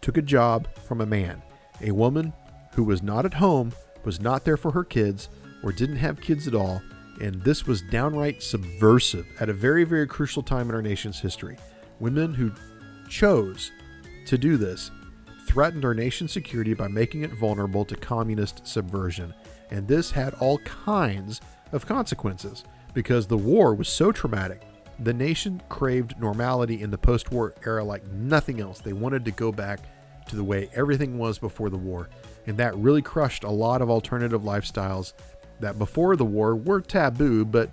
took 0.00 0.16
a 0.16 0.22
job 0.22 0.66
from 0.84 1.00
a 1.00 1.06
man. 1.06 1.40
A 1.80 1.92
woman 1.92 2.32
who 2.74 2.82
was 2.82 3.04
not 3.04 3.24
at 3.24 3.34
home, 3.34 3.72
was 4.04 4.20
not 4.20 4.44
there 4.44 4.56
for 4.56 4.72
her 4.72 4.82
kids, 4.82 5.28
or 5.62 5.70
didn't 5.70 5.98
have 5.98 6.20
kids 6.20 6.48
at 6.48 6.56
all, 6.56 6.82
and 7.20 7.40
this 7.42 7.68
was 7.68 7.82
downright 7.82 8.42
subversive 8.42 9.28
at 9.38 9.48
a 9.48 9.52
very, 9.52 9.84
very 9.84 10.08
crucial 10.08 10.42
time 10.42 10.68
in 10.68 10.74
our 10.74 10.82
nation's 10.82 11.20
history. 11.20 11.56
Women 12.00 12.34
who 12.34 12.50
chose 13.08 13.70
to 14.26 14.36
do 14.36 14.56
this 14.56 14.90
threatened 15.46 15.84
our 15.84 15.94
nation's 15.94 16.32
security 16.32 16.74
by 16.74 16.88
making 16.88 17.22
it 17.22 17.38
vulnerable 17.38 17.84
to 17.84 17.94
communist 17.94 18.66
subversion. 18.66 19.32
And 19.70 19.86
this 19.86 20.10
had 20.10 20.34
all 20.34 20.58
kinds 20.58 21.40
of 21.70 21.86
consequences 21.86 22.64
because 22.92 23.28
the 23.28 23.38
war 23.38 23.72
was 23.72 23.88
so 23.88 24.10
traumatic. 24.10 24.62
The 25.00 25.14
nation 25.14 25.62
craved 25.68 26.20
normality 26.20 26.82
in 26.82 26.90
the 26.90 26.98
post 26.98 27.32
war 27.32 27.54
era 27.64 27.82
like 27.82 28.06
nothing 28.08 28.60
else. 28.60 28.80
They 28.80 28.92
wanted 28.92 29.24
to 29.24 29.30
go 29.30 29.50
back 29.50 29.80
to 30.28 30.36
the 30.36 30.44
way 30.44 30.68
everything 30.74 31.18
was 31.18 31.38
before 31.38 31.70
the 31.70 31.78
war. 31.78 32.08
And 32.46 32.56
that 32.58 32.76
really 32.76 33.02
crushed 33.02 33.44
a 33.44 33.50
lot 33.50 33.82
of 33.82 33.90
alternative 33.90 34.42
lifestyles 34.42 35.12
that 35.60 35.78
before 35.78 36.16
the 36.16 36.24
war 36.24 36.56
were 36.56 36.80
taboo, 36.80 37.44
but 37.44 37.70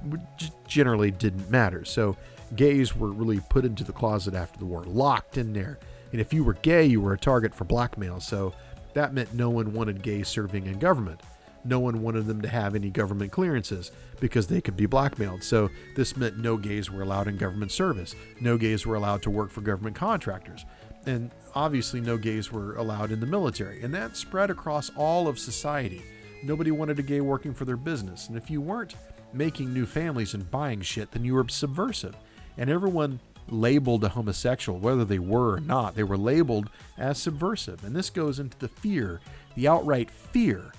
generally 0.67 1.11
didn't 1.11 1.49
matter. 1.49 1.85
So 1.85 2.17
gays 2.55 2.95
were 2.95 3.11
really 3.11 3.39
put 3.49 3.65
into 3.65 3.83
the 3.83 3.93
closet 3.93 4.33
after 4.33 4.59
the 4.59 4.65
war, 4.65 4.83
locked 4.83 5.37
in 5.37 5.53
there. 5.53 5.79
And 6.11 6.21
if 6.21 6.33
you 6.33 6.43
were 6.43 6.53
gay, 6.53 6.85
you 6.85 7.01
were 7.01 7.13
a 7.13 7.17
target 7.17 7.53
for 7.53 7.65
blackmail. 7.65 8.19
So 8.19 8.53
that 8.93 9.13
meant 9.13 9.33
no 9.33 9.49
one 9.49 9.73
wanted 9.73 10.01
gays 10.01 10.27
serving 10.27 10.65
in 10.65 10.79
government. 10.79 11.21
No 11.67 11.79
one 11.79 12.01
wanted 12.01 12.27
them 12.27 12.41
to 12.43 12.47
have 12.47 12.75
any 12.75 12.89
government 12.89 13.33
clearances 13.33 13.91
because 14.21 14.47
they 14.47 14.61
could 14.61 14.77
be 14.77 14.85
blackmailed. 14.85 15.43
So 15.43 15.69
this 15.97 16.15
meant 16.15 16.37
no 16.37 16.55
gays 16.55 16.89
were 16.89 17.01
allowed 17.01 17.27
in 17.27 17.35
government 17.35 17.73
service. 17.73 18.15
No 18.39 18.57
gays 18.57 18.85
were 18.85 18.95
allowed 18.95 19.21
to 19.23 19.29
work 19.29 19.51
for 19.51 19.59
government 19.59 19.97
contractors. 19.97 20.63
And 21.05 21.29
obviously, 21.55 21.99
no 21.99 22.17
gays 22.17 22.53
were 22.53 22.75
allowed 22.77 23.11
in 23.11 23.19
the 23.19 23.25
military. 23.25 23.83
And 23.83 23.93
that 23.93 24.15
spread 24.15 24.49
across 24.49 24.89
all 24.95 25.27
of 25.27 25.37
society. 25.37 26.01
Nobody 26.41 26.71
wanted 26.71 26.99
a 26.99 27.03
gay 27.03 27.19
working 27.19 27.53
for 27.53 27.65
their 27.65 27.75
business. 27.75 28.29
And 28.29 28.37
if 28.37 28.49
you 28.49 28.61
weren't 28.61 28.95
making 29.33 29.73
new 29.73 29.85
families 29.85 30.33
and 30.33 30.49
buying 30.49 30.81
shit, 30.81 31.11
then 31.11 31.25
you 31.25 31.33
were 31.33 31.49
subversive. 31.49 32.15
And 32.57 32.69
everyone 32.69 33.19
labeled 33.49 34.05
a 34.05 34.09
homosexual, 34.09 34.79
whether 34.79 35.03
they 35.03 35.19
were 35.19 35.55
or 35.55 35.59
not, 35.59 35.95
they 35.95 36.03
were 36.03 36.17
labeled 36.17 36.69
as 36.97 37.17
subversive. 37.17 37.83
And 37.83 37.93
this 37.93 38.09
goes 38.09 38.39
into 38.39 38.57
the 38.57 38.69
fear, 38.69 39.19
the 39.55 39.67
outright 39.67 40.09
fear 40.09 40.71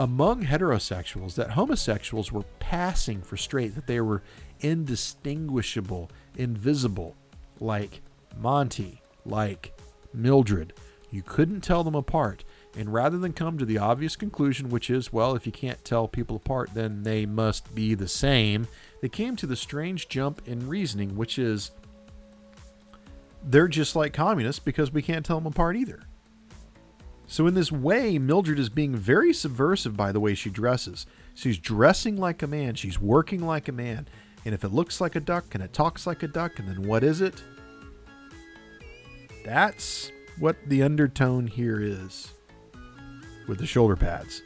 among 0.00 0.42
heterosexuals 0.46 1.34
that 1.34 1.50
homosexuals 1.50 2.32
were 2.32 2.44
passing 2.58 3.20
for 3.20 3.36
straight, 3.36 3.74
that 3.74 3.86
they 3.86 4.00
were 4.00 4.22
indistinguishable, 4.60 6.10
invisible, 6.36 7.14
like 7.60 8.00
Monty, 8.38 9.02
like 9.26 9.78
Mildred. 10.14 10.72
You 11.10 11.22
couldn't 11.22 11.60
tell 11.60 11.84
them 11.84 11.94
apart. 11.94 12.44
And 12.78 12.90
rather 12.90 13.18
than 13.18 13.34
come 13.34 13.58
to 13.58 13.66
the 13.66 13.76
obvious 13.76 14.16
conclusion, 14.16 14.70
which 14.70 14.88
is, 14.88 15.12
well, 15.12 15.36
if 15.36 15.44
you 15.44 15.52
can't 15.52 15.84
tell 15.84 16.08
people 16.08 16.36
apart, 16.36 16.70
then 16.72 17.02
they 17.02 17.26
must 17.26 17.74
be 17.74 17.94
the 17.94 18.08
same, 18.08 18.68
they 19.02 19.08
came 19.10 19.36
to 19.36 19.46
the 19.46 19.56
strange 19.56 20.08
jump 20.08 20.40
in 20.46 20.66
reasoning, 20.66 21.14
which 21.14 21.38
is, 21.38 21.72
they're 23.44 23.68
just 23.68 23.94
like 23.94 24.14
communists 24.14 24.60
because 24.60 24.90
we 24.92 25.02
can't 25.02 25.26
tell 25.26 25.38
them 25.38 25.46
apart 25.46 25.76
either. 25.76 26.00
So, 27.30 27.46
in 27.46 27.54
this 27.54 27.70
way, 27.70 28.18
Mildred 28.18 28.58
is 28.58 28.68
being 28.68 28.96
very 28.96 29.32
subversive 29.32 29.96
by 29.96 30.10
the 30.10 30.18
way 30.18 30.34
she 30.34 30.50
dresses. 30.50 31.06
She's 31.32 31.58
dressing 31.58 32.16
like 32.16 32.42
a 32.42 32.48
man, 32.48 32.74
she's 32.74 33.00
working 33.00 33.46
like 33.46 33.68
a 33.68 33.72
man. 33.72 34.08
And 34.44 34.52
if 34.52 34.64
it 34.64 34.72
looks 34.72 35.00
like 35.00 35.14
a 35.14 35.20
duck 35.20 35.54
and 35.54 35.62
it 35.62 35.72
talks 35.72 36.08
like 36.08 36.24
a 36.24 36.28
duck, 36.28 36.58
and 36.58 36.66
then 36.66 36.82
what 36.82 37.04
is 37.04 37.20
it? 37.20 37.40
That's 39.44 40.10
what 40.40 40.56
the 40.66 40.82
undertone 40.82 41.46
here 41.46 41.80
is 41.80 42.34
with 43.46 43.58
the 43.58 43.66
shoulder 43.66 43.94
pads. 43.94 44.42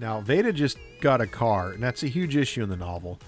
Now, 0.00 0.20
Veda 0.20 0.52
just 0.52 0.76
got 1.00 1.20
a 1.20 1.26
car, 1.28 1.70
and 1.70 1.80
that's 1.80 2.02
a 2.02 2.08
huge 2.08 2.34
issue 2.34 2.64
in 2.64 2.68
the 2.68 2.76
novel. 2.76 3.20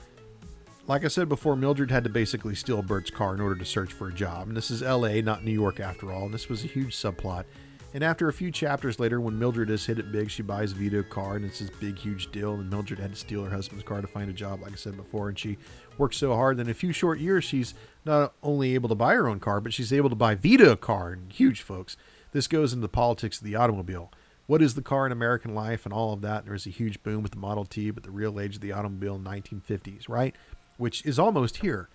Like 0.89 1.05
I 1.05 1.09
said 1.09 1.29
before, 1.29 1.55
Mildred 1.55 1.93
had 1.93 2.03
to 2.03 2.11
basically 2.11 2.57
steal 2.57 2.83
Bert's 2.83 3.11
car 3.11 3.35
in 3.35 3.41
order 3.41 3.55
to 3.55 3.65
search 3.65 3.93
for 3.93 4.09
a 4.09 4.13
job. 4.13 4.49
And 4.49 4.57
this 4.57 4.73
is 4.73 4.83
LA, 4.83 5.21
not 5.21 5.45
New 5.45 5.53
York 5.53 5.79
after 5.79 6.11
all. 6.11 6.25
And 6.25 6.35
this 6.35 6.49
was 6.49 6.65
a 6.65 6.67
huge 6.67 6.97
subplot. 6.97 7.45
And 7.93 8.05
after 8.05 8.29
a 8.29 8.33
few 8.33 8.53
chapters 8.53 9.01
later, 9.01 9.21
when 9.21 9.39
Mildred 9.39 9.69
has 9.69 9.87
hit 9.87 9.99
it 9.99 10.13
big, 10.13 10.31
she 10.31 10.43
buys 10.43 10.71
Veda 10.71 11.01
a 11.01 11.03
car, 11.03 11.35
and 11.35 11.45
it's 11.45 11.59
this 11.59 11.71
big, 11.71 11.99
huge 11.99 12.31
deal. 12.31 12.55
And 12.55 12.71
Mildred 12.71 13.01
had 13.01 13.13
to 13.13 13.19
steal 13.19 13.43
her 13.43 13.51
husband's 13.51 13.83
car 13.83 14.01
to 14.01 14.07
find 14.07 14.31
a 14.31 14.33
job, 14.33 14.63
like 14.63 14.73
I 14.73 14.77
said 14.77 14.97
before. 14.97 15.29
And 15.29 15.37
she 15.37 15.59
works 15.99 16.17
so 16.17 16.35
hard 16.37 16.57
that 16.57 16.67
in 16.67 16.71
a 16.71 16.75
few 16.75 16.93
short 16.93 17.19
years, 17.19 17.43
she's 17.43 17.75
not 18.05 18.35
only 18.45 18.75
able 18.75 18.89
to 18.91 18.95
buy 18.95 19.15
her 19.15 19.29
own 19.29 19.41
car, 19.41 19.61
but 19.61 19.73
she's 19.73 19.93
able 19.93 20.09
to 20.09 20.15
buy 20.15 20.37
Veda 20.37 20.71
a 20.71 20.77
car. 20.77 21.11
And 21.11 21.33
huge, 21.33 21.63
folks. 21.63 21.97
This 22.33 22.47
goes 22.47 22.73
into 22.73 22.83
the 22.83 22.89
politics 22.89 23.39
of 23.39 23.45
the 23.45 23.57
automobile. 23.57 24.13
What 24.47 24.63
is 24.63 24.75
the 24.75 24.83
car 24.83 25.05
in 25.05 25.13
American 25.13 25.53
life 25.55 25.85
and 25.85 25.93
all 25.93 26.13
of 26.13 26.21
that? 26.23 26.49
Was 26.49 26.67
a 26.67 26.71
huge 26.71 27.03
boom 27.03 27.23
with 27.23 27.33
the 27.33 27.39
Model 27.39 27.65
T, 27.65 27.91
but 27.91 28.05
the 28.05 28.11
real 28.13 28.39
age 28.39 28.57
of 28.57 28.61
the 28.61 28.73
automobile 28.73 29.17
in 29.17 29.25
1950s, 29.25 30.09
right? 30.09 30.37
Which 30.77 31.05
is 31.05 31.19
almost 31.19 31.59
here. 31.59 31.89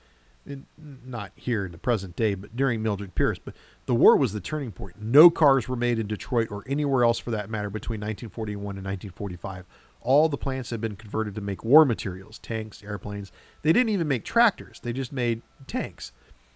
Not 0.77 1.31
here 1.35 1.65
in 1.65 1.71
the 1.71 1.77
present 1.77 2.15
day, 2.15 2.35
but 2.35 2.55
during 2.55 2.83
Mildred 2.83 3.15
Pierce. 3.15 3.39
But 3.39 3.55
the 3.85 3.95
war 3.95 4.15
was 4.15 4.33
the 4.33 4.39
turning 4.39 4.71
point. 4.71 5.01
No 5.01 5.29
cars 5.29 5.67
were 5.67 5.75
made 5.75 5.97
in 5.97 6.07
Detroit 6.07 6.49
or 6.51 6.63
anywhere 6.67 7.03
else 7.03 7.19
for 7.19 7.31
that 7.31 7.49
matter 7.49 7.69
between 7.69 7.99
1941 7.99 8.77
and 8.77 8.85
1945. 8.85 9.65
All 10.01 10.29
the 10.29 10.37
plants 10.37 10.69
had 10.69 10.79
been 10.81 10.95
converted 10.95 11.33
to 11.33 11.41
make 11.41 11.63
war 11.63 11.83
materials, 11.83 12.37
tanks, 12.37 12.83
airplanes. 12.83 13.31
They 13.63 13.73
didn't 13.73 13.89
even 13.89 14.07
make 14.07 14.23
tractors, 14.23 14.79
they 14.79 14.93
just 14.93 15.11
made 15.11 15.41
tanks. 15.65 16.11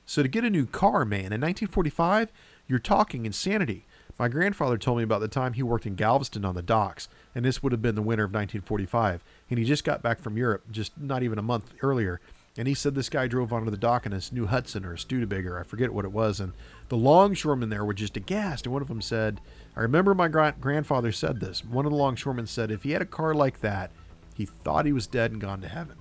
So 0.06 0.22
to 0.22 0.28
get 0.28 0.44
a 0.44 0.49
new 0.49 0.66
car, 0.66 1.06
man, 1.06 1.34
in 1.34 1.41
1945, 1.41 2.32
you're 2.68 2.80
talking 2.80 3.26
insanity. 3.26 3.86
My 4.20 4.28
grandfather 4.28 4.78
told 4.78 4.98
me 4.98 5.03
about 5.03 5.22
the 5.22 5.28
time 5.28 5.53
he 5.53 5.64
worked 5.64 5.86
in 5.86 5.95
Galveston 5.95 6.44
on 6.44 6.56
the 6.56 6.61
docks, 6.61 7.07
and 7.34 7.45
this 7.45 7.64
would 7.64 7.72
have 7.72 7.82
been 7.82 7.95
the 7.95 8.02
winter 8.02 8.24
of 8.24 8.32
1945. 8.32 9.24
And 9.49 9.60
he 9.60 9.66
just 9.66 9.84
got 9.84 10.02
back 10.02 10.20
from 10.20 10.36
Europe, 10.36 10.66
just 10.70 10.98
not 10.99 11.24
even 11.24 11.40
a 11.40 11.44
month 11.44 11.72
earlier. 11.82 12.20
And 12.60 12.68
he 12.68 12.73
said 12.73 12.94
this 12.94 13.10
guy 13.10 13.27
drove 13.27 13.53
onto 13.53 13.72
the 13.72 13.77
dock 13.77 14.06
in 14.06 14.11
his 14.11 14.31
new 14.31 14.45
Hudson 14.45 14.86
or 14.86 14.94
a 14.94 14.99
Studebaker, 14.99 15.57
I 15.57 15.64
forget 15.64 15.94
what 15.94 16.06
it 16.06 16.11
was. 16.11 16.40
And 16.40 16.53
the 16.90 16.98
longshoremen 16.98 17.69
there 17.69 17.86
were 17.86 17.94
just 17.94 18.18
aghast. 18.18 18.65
And 18.65 18.73
one 18.73 18.81
of 18.81 18.90
them 18.90 19.02
said, 19.02 19.40
I 19.76 19.80
remember 19.80 20.14
my 20.14 20.27
gra- 20.27 20.56
grandfather 20.60 21.11
said 21.11 21.40
this. 21.40 21.64
One 21.64 21.86
of 21.86 21.91
the 21.91 21.98
longshoremen 21.98 22.48
said, 22.48 22.69
if 22.69 22.84
he 22.84 22.91
had 22.91 23.02
a 23.02 23.06
car 23.06 23.34
like 23.34 23.61
that, 23.61 23.91
he 24.36 24.45
thought 24.45 24.86
he 24.86 24.91
was 24.91 25.07
dead 25.07 25.31
and 25.31 25.41
gone 25.41 25.61
to 25.61 25.68
heaven. 25.69 25.95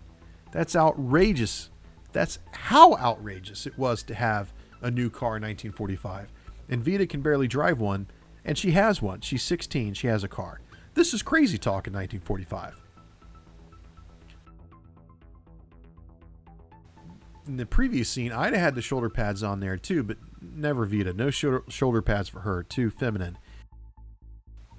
That's 0.50 0.74
outrageous 0.74 1.70
that's 2.12 2.38
how 2.52 2.96
outrageous 2.96 3.66
it 3.66 3.78
was 3.78 4.02
to 4.04 4.14
have 4.14 4.52
a 4.80 4.90
new 4.90 5.10
car 5.10 5.36
in 5.36 5.42
1945. 5.42 6.32
And 6.68 6.82
Veda 6.82 7.06
can 7.06 7.20
barely 7.20 7.48
drive 7.48 7.80
one, 7.80 8.08
and 8.44 8.56
she 8.56 8.72
has 8.72 9.02
one. 9.02 9.20
She's 9.20 9.42
16, 9.42 9.94
she 9.94 10.06
has 10.06 10.24
a 10.24 10.28
car. 10.28 10.60
This 10.94 11.14
is 11.14 11.22
crazy 11.22 11.58
talk 11.58 11.86
in 11.86 11.92
1945. 11.92 12.80
In 17.48 17.56
the 17.56 17.66
previous 17.66 18.08
scene, 18.08 18.30
Ida 18.30 18.58
had 18.58 18.74
the 18.74 18.82
shoulder 18.82 19.08
pads 19.08 19.42
on 19.42 19.60
there 19.60 19.76
too, 19.76 20.02
but 20.02 20.18
never 20.40 20.84
Veda. 20.84 21.12
No 21.12 21.30
shoulder, 21.30 21.64
shoulder 21.68 22.02
pads 22.02 22.28
for 22.28 22.40
her, 22.40 22.62
too 22.62 22.90
feminine 22.90 23.38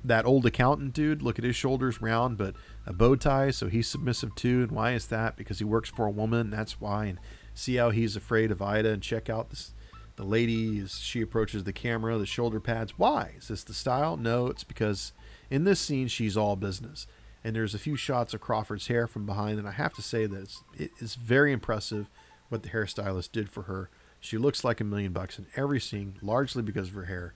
that 0.04 0.26
old 0.26 0.46
accountant 0.46 0.94
dude, 0.94 1.22
look 1.22 1.38
at 1.38 1.46
his 1.46 1.56
shoulders 1.56 2.02
round, 2.02 2.38
but 2.38 2.56
a 2.86 2.94
bow 2.94 3.16
tie, 3.16 3.52
so 3.52 3.68
he's 3.68 3.88
submissive 3.88 4.34
too. 4.36 4.64
And 4.64 4.72
why 4.72 4.91
is 4.91 5.08
that? 5.08 5.36
Because 5.36 5.60
he 5.60 5.66
works 5.66 5.90
for 5.90 6.06
a 6.06 6.12
woman. 6.12 6.50
That's 6.50 6.80
why. 6.80 7.06
And 7.06 7.20
see 7.54 7.76
how 7.76 7.90
he's 7.90 8.16
afraid 8.16 8.52
of 8.52 8.62
Ida 8.62 8.90
and 8.90 9.04
check 9.04 9.30
out 9.30 9.50
this, 9.50 9.74
the 10.16 10.24
lady 10.24 10.80
as 10.80 11.00
she 11.00 11.22
approaches 11.22 11.64
the 11.64 11.74
camera, 11.74 12.18
the 12.18 12.26
shoulder 12.26 12.60
pads. 12.60 12.98
Why? 12.98 13.34
Is 13.38 13.50
this 13.50 13.64
the 13.64 13.74
style? 13.74 14.16
No, 14.16 14.48
it's 14.48 14.64
because 14.64 15.12
in 15.50 15.66
this 15.66 15.80
scene, 15.80 16.08
she's 16.08 16.38
all 16.38 16.56
business. 16.56 17.06
And 17.44 17.56
there's 17.56 17.76
a 17.76 17.80
few 17.80 17.96
shots 17.96 18.34
of 18.34 18.41
Crawford's 18.41 18.88
hair 18.88 19.08
from 19.08 19.26
behind. 19.26 19.60
And 19.60 19.68
I 19.68 19.72
have 19.72 19.94
to 19.94 20.02
say 20.02 20.26
that 20.26 20.41
it's, 20.41 20.64
it 20.78 20.91
is 21.00 21.16
very 21.16 21.52
impressive 21.52 22.10
what 22.49 22.63
the 22.63 22.69
hairstylist 22.69 23.31
did 23.31 23.49
for 23.49 23.63
her. 23.63 23.89
She 24.19 24.38
looks 24.38 24.63
like 24.63 24.81
a 24.81 24.84
million 24.84 25.13
bucks 25.13 25.39
in 25.39 25.45
every 25.55 25.80
scene, 25.80 26.15
largely 26.21 26.61
because 26.61 26.89
of 26.89 26.95
her 26.95 27.05
hair. 27.05 27.34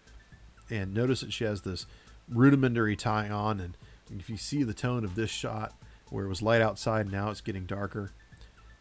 And 0.69 0.93
notice 0.93 1.21
that 1.21 1.33
she 1.33 1.45
has 1.45 1.61
this 1.61 1.85
rudimentary 2.27 2.95
tie 2.95 3.29
on. 3.29 3.59
And 3.59 3.77
if 4.19 4.29
you 4.29 4.37
see 4.37 4.63
the 4.63 4.73
tone 4.73 5.03
of 5.05 5.15
this 5.15 5.29
shot, 5.29 5.73
where 6.09 6.25
it 6.25 6.29
was 6.29 6.41
light 6.41 6.61
outside, 6.61 7.11
now 7.11 7.29
it's 7.29 7.41
getting 7.41 7.65
darker. 7.65 8.11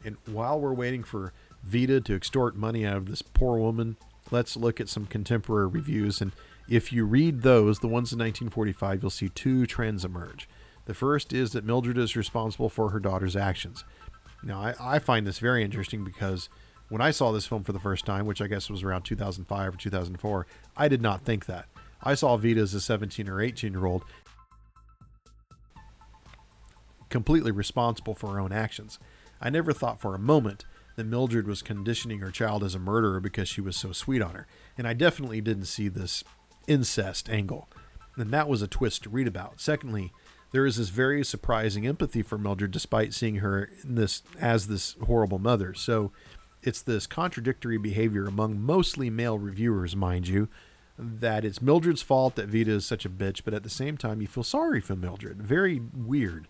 And 0.05 0.17
while 0.27 0.61
we're 0.61 0.75
waiting 0.75 1.05
for 1.05 1.33
Veda 1.63 2.01
to 2.01 2.15
extort 2.15 2.57
money 2.57 2.85
out 2.85 2.97
of 2.97 3.07
this 3.07 3.23
poor 3.23 3.59
woman. 3.59 3.97
Let's 4.31 4.57
look 4.57 4.81
at 4.81 4.89
some 4.89 5.07
contemporary 5.07 5.69
reviews. 5.69 6.21
And 6.21 6.33
if 6.69 6.93
you 6.93 7.05
read 7.05 7.43
those, 7.43 7.79
the 7.79 7.89
ones 7.89 8.13
in 8.13 8.19
1945, 8.19 9.03
you'll 9.03 9.11
see 9.11 9.29
two 9.29 9.67
trends 9.67 10.05
emerge. 10.05 10.49
The 10.87 10.95
first 10.95 11.33
is 11.33 11.53
that 11.53 11.65
Mildred 11.65 11.99
is 11.99 12.17
responsible 12.17 12.69
for 12.69 12.91
her 12.91 12.99
daughter's 12.99 13.37
actions. 13.37 13.85
Now, 14.43 14.61
I, 14.61 14.75
I 14.81 14.99
find 14.99 15.27
this 15.27 15.39
very 15.39 15.63
interesting 15.63 16.05
because 16.05 16.49
when 16.89 17.01
I 17.01 17.11
saw 17.11 17.33
this 17.33 17.47
film 17.47 17.65
for 17.65 17.73
the 17.73 17.79
first 17.79 18.05
time, 18.05 18.27
which 18.27 18.43
I 18.43 18.47
guess 18.47 18.69
was 18.69 18.83
around 18.83 19.03
2005 19.03 19.75
or 19.75 19.77
2004, 19.77 20.47
I 20.77 20.89
did 20.89 21.01
not 21.01 21.25
think 21.25 21.47
that. 21.47 21.67
I 22.03 22.15
saw 22.15 22.37
Veda 22.37 22.61
as 22.61 22.75
a 22.75 22.81
17 22.81 23.29
or 23.29 23.41
18 23.41 23.73
year 23.73 23.87
old 23.87 24.05
completely 27.09 27.53
responsible 27.53 28.15
for 28.15 28.33
her 28.33 28.41
own 28.41 28.53
actions. 28.53 28.99
I 29.41 29.51
never 29.51 29.73
thought 29.73 30.01
for 30.01 30.15
a 30.15 30.19
moment 30.19 30.65
that 30.97 31.05
Mildred 31.05 31.47
was 31.47 31.63
conditioning 31.63 32.19
her 32.21 32.31
child 32.31 32.65
as 32.65 32.75
a 32.75 32.79
murderer 32.79 33.21
because 33.21 33.49
she 33.49 33.61
was 33.61 33.77
so 33.77 33.93
sweet 33.93 34.23
on 34.23 34.35
her. 34.35 34.47
And 34.77 34.89
I 34.89 34.95
definitely 34.95 35.41
didn't 35.41 35.67
see 35.67 35.89
this 35.89 36.25
incest 36.67 37.29
angle. 37.29 37.69
And 38.17 38.31
that 38.31 38.49
was 38.49 38.63
a 38.63 38.67
twist 38.67 39.05
to 39.05 39.11
read 39.11 39.27
about. 39.27 39.61
Secondly, 39.61 40.13
there 40.53 40.67
is 40.67 40.77
this 40.77 40.91
very 40.91 41.25
surprising 41.25 41.87
empathy 41.87 42.23
for 42.23 42.39
Mildred 42.39 42.71
despite 42.71 43.13
seeing 43.13 43.37
her 43.37 43.71
in 43.83 43.97
this 43.97 44.23
as 44.41 44.69
this 44.69 44.97
horrible 45.07 45.39
mother. 45.39 45.75
So 45.75 46.13
it's 46.63 46.83
this 46.83 47.07
contradictory 47.07 47.79
behavior 47.79 48.27
among 48.27 48.61
mostly 48.61 49.11
male 49.11 49.39
reviewers, 49.39 49.97
mind 49.97 50.29
you, 50.29 50.49
that 50.99 51.45
it's 51.45 51.63
Mildred's 51.63 52.03
fault 52.03 52.37
that 52.37 52.49
Veda 52.49 52.73
is 52.73 52.87
such 52.87 53.05
a 53.05 53.11
bitch, 53.11 53.43
but 53.45 53.55
at 53.55 53.63
the 53.63 53.71
same 53.71 53.97
time 53.97 54.21
you 54.21 54.29
feel 54.29 54.45
sorry 54.45 54.81
for 54.81 54.95
Mildred. 54.95 55.43
Very 55.43 55.81
weird. 55.95 56.47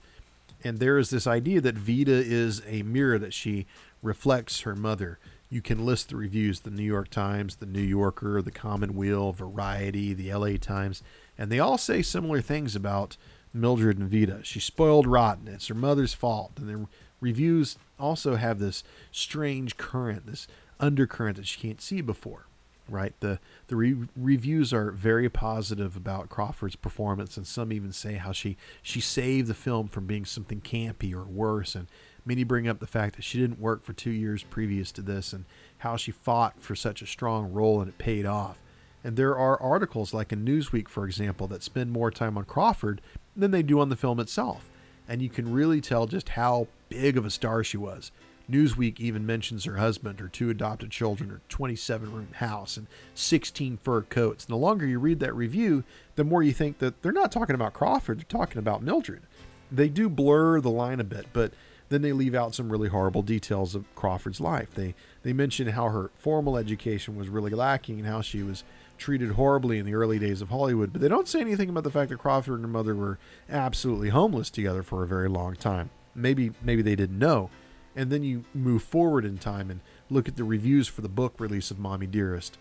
And 0.64 0.78
there 0.78 0.98
is 0.98 1.10
this 1.10 1.26
idea 1.26 1.60
that 1.60 1.76
Veda 1.76 2.12
is 2.12 2.62
a 2.66 2.82
mirror 2.82 3.18
that 3.18 3.32
she 3.32 3.66
reflects 4.02 4.60
her 4.60 4.76
mother. 4.76 5.18
You 5.48 5.62
can 5.62 5.84
list 5.84 6.08
the 6.08 6.16
reviews 6.16 6.60
the 6.60 6.70
New 6.70 6.84
York 6.84 7.08
Times, 7.08 7.56
the 7.56 7.66
New 7.66 7.82
Yorker, 7.82 8.42
the 8.42 8.50
Commonweal, 8.50 9.32
Variety, 9.32 10.14
the 10.14 10.32
LA 10.32 10.56
Times, 10.56 11.02
and 11.36 11.50
they 11.50 11.58
all 11.58 11.78
say 11.78 12.02
similar 12.02 12.40
things 12.40 12.76
about 12.76 13.16
Mildred 13.54 13.98
and 13.98 14.08
Veda. 14.08 14.40
She's 14.42 14.64
spoiled 14.64 15.06
rotten. 15.06 15.48
It's 15.48 15.68
her 15.68 15.74
mother's 15.74 16.14
fault. 16.14 16.52
And 16.56 16.68
the 16.68 16.86
reviews 17.20 17.76
also 17.98 18.36
have 18.36 18.58
this 18.58 18.82
strange 19.10 19.76
current, 19.76 20.26
this 20.26 20.46
undercurrent 20.80 21.36
that 21.36 21.46
she 21.46 21.60
can't 21.60 21.80
see 21.80 22.00
before. 22.00 22.46
Right, 22.88 23.14
the 23.20 23.38
the 23.68 23.76
re- 23.76 24.08
reviews 24.16 24.72
are 24.72 24.90
very 24.90 25.28
positive 25.30 25.96
about 25.96 26.28
Crawford's 26.28 26.74
performance, 26.74 27.36
and 27.36 27.46
some 27.46 27.72
even 27.72 27.92
say 27.92 28.14
how 28.14 28.32
she 28.32 28.56
she 28.82 29.00
saved 29.00 29.46
the 29.46 29.54
film 29.54 29.86
from 29.86 30.06
being 30.06 30.24
something 30.24 30.60
campy 30.60 31.14
or 31.14 31.22
worse. 31.22 31.76
And 31.76 31.86
many 32.26 32.42
bring 32.42 32.66
up 32.66 32.80
the 32.80 32.86
fact 32.88 33.14
that 33.16 33.22
she 33.22 33.38
didn't 33.38 33.60
work 33.60 33.84
for 33.84 33.92
two 33.92 34.10
years 34.10 34.42
previous 34.42 34.90
to 34.92 35.00
this, 35.00 35.32
and 35.32 35.44
how 35.78 35.96
she 35.96 36.10
fought 36.10 36.60
for 36.60 36.74
such 36.74 37.00
a 37.02 37.06
strong 37.06 37.52
role 37.52 37.80
and 37.80 37.88
it 37.88 37.98
paid 37.98 38.26
off. 38.26 38.60
And 39.04 39.16
there 39.16 39.36
are 39.36 39.60
articles 39.62 40.12
like 40.12 40.32
in 40.32 40.44
Newsweek, 40.44 40.88
for 40.88 41.06
example, 41.06 41.46
that 41.48 41.62
spend 41.62 41.92
more 41.92 42.10
time 42.10 42.36
on 42.36 42.44
Crawford 42.44 43.00
than 43.36 43.50
they 43.50 43.62
do 43.62 43.80
on 43.80 43.88
the 43.88 43.96
film 43.96 44.20
itself. 44.20 44.68
And 45.08 45.20
you 45.20 45.28
can 45.28 45.52
really 45.52 45.80
tell 45.80 46.06
just 46.06 46.30
how 46.30 46.68
big 46.88 47.16
of 47.16 47.24
a 47.24 47.30
star 47.30 47.64
she 47.64 47.76
was. 47.76 48.12
Newsweek 48.50 49.00
even 49.00 49.24
mentions 49.24 49.64
her 49.64 49.76
husband, 49.76 50.20
her 50.20 50.28
two 50.28 50.50
adopted 50.50 50.90
children, 50.90 51.30
her 51.30 51.40
27 51.48 52.12
room 52.12 52.28
house, 52.34 52.76
and 52.76 52.86
16 53.14 53.78
fur 53.82 54.02
coats. 54.02 54.44
And 54.44 54.52
the 54.52 54.58
longer 54.58 54.86
you 54.86 54.98
read 54.98 55.20
that 55.20 55.34
review, 55.34 55.84
the 56.16 56.24
more 56.24 56.42
you 56.42 56.52
think 56.52 56.78
that 56.78 57.02
they're 57.02 57.12
not 57.12 57.32
talking 57.32 57.54
about 57.54 57.72
Crawford, 57.72 58.18
they're 58.18 58.24
talking 58.24 58.58
about 58.58 58.82
Mildred. 58.82 59.22
They 59.70 59.88
do 59.88 60.08
blur 60.08 60.60
the 60.60 60.70
line 60.70 61.00
a 61.00 61.04
bit, 61.04 61.26
but 61.32 61.52
then 61.88 62.02
they 62.02 62.12
leave 62.12 62.34
out 62.34 62.54
some 62.54 62.70
really 62.70 62.88
horrible 62.88 63.22
details 63.22 63.74
of 63.74 63.84
Crawford's 63.94 64.40
life. 64.40 64.74
They 64.74 64.94
they 65.22 65.32
mention 65.32 65.68
how 65.68 65.88
her 65.88 66.10
formal 66.14 66.56
education 66.56 67.16
was 67.16 67.28
really 67.28 67.52
lacking 67.52 67.98
and 67.98 68.08
how 68.08 68.20
she 68.22 68.42
was 68.42 68.64
treated 69.02 69.32
horribly 69.32 69.78
in 69.78 69.84
the 69.84 69.94
early 69.94 70.18
days 70.18 70.40
of 70.40 70.48
Hollywood, 70.48 70.92
but 70.92 71.02
they 71.02 71.08
don't 71.08 71.26
say 71.26 71.40
anything 71.40 71.68
about 71.68 71.82
the 71.82 71.90
fact 71.90 72.10
that 72.10 72.18
Crawford 72.18 72.54
and 72.54 72.62
her 72.62 72.68
mother 72.68 72.94
were 72.94 73.18
absolutely 73.50 74.10
homeless 74.10 74.48
together 74.48 74.84
for 74.84 75.02
a 75.02 75.08
very 75.08 75.28
long 75.28 75.56
time. 75.56 75.90
Maybe 76.14 76.52
maybe 76.62 76.82
they 76.82 76.94
didn't 76.94 77.18
know. 77.18 77.50
And 77.96 78.10
then 78.10 78.22
you 78.22 78.44
move 78.54 78.82
forward 78.82 79.24
in 79.24 79.38
time 79.38 79.70
and 79.70 79.80
look 80.08 80.28
at 80.28 80.36
the 80.36 80.44
reviews 80.44 80.86
for 80.86 81.00
the 81.00 81.08
book 81.08 81.34
release 81.38 81.70
of 81.70 81.78
Mommie 81.78 82.06
Dearest. 82.06 82.56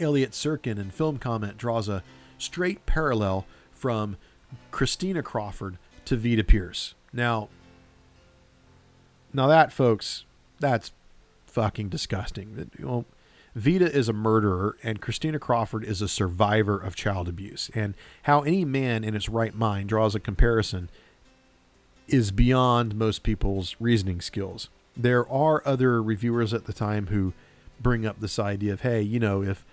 Elliot 0.00 0.32
Serkin 0.32 0.78
in 0.78 0.90
Film 0.90 1.18
Comment 1.18 1.56
draws 1.56 1.88
a 1.88 2.02
straight 2.36 2.84
parallel 2.84 3.46
from 3.72 4.16
Christina 4.70 5.22
Crawford 5.22 5.78
to 6.06 6.16
Veda 6.16 6.42
Pierce. 6.42 6.94
Now, 7.12 7.48
now 9.32 9.46
that 9.46 9.72
folks, 9.72 10.24
that's 10.58 10.90
fucking 11.46 11.90
disgusting. 11.90 12.70
You 12.78 13.04
Veda 13.54 13.90
is 13.90 14.08
a 14.08 14.14
murderer 14.14 14.76
and 14.82 15.00
Christina 15.00 15.38
Crawford 15.38 15.84
is 15.84 16.00
a 16.00 16.08
survivor 16.08 16.78
of 16.78 16.96
child 16.96 17.28
abuse. 17.28 17.70
And 17.74 17.94
how 18.22 18.42
any 18.42 18.64
man 18.64 19.04
in 19.04 19.14
his 19.14 19.28
right 19.28 19.54
mind 19.54 19.88
draws 19.88 20.14
a 20.14 20.20
comparison 20.20 20.88
is 22.08 22.30
beyond 22.30 22.94
most 22.94 23.22
people's 23.22 23.76
reasoning 23.78 24.20
skills. 24.20 24.68
There 24.96 25.28
are 25.28 25.62
other 25.66 26.02
reviewers 26.02 26.52
at 26.54 26.64
the 26.64 26.72
time 26.72 27.08
who 27.08 27.32
bring 27.80 28.06
up 28.06 28.20
this 28.20 28.38
idea 28.38 28.72
of, 28.72 28.80
hey, 28.82 29.02
you 29.02 29.18
know, 29.18 29.42
if 29.42 29.64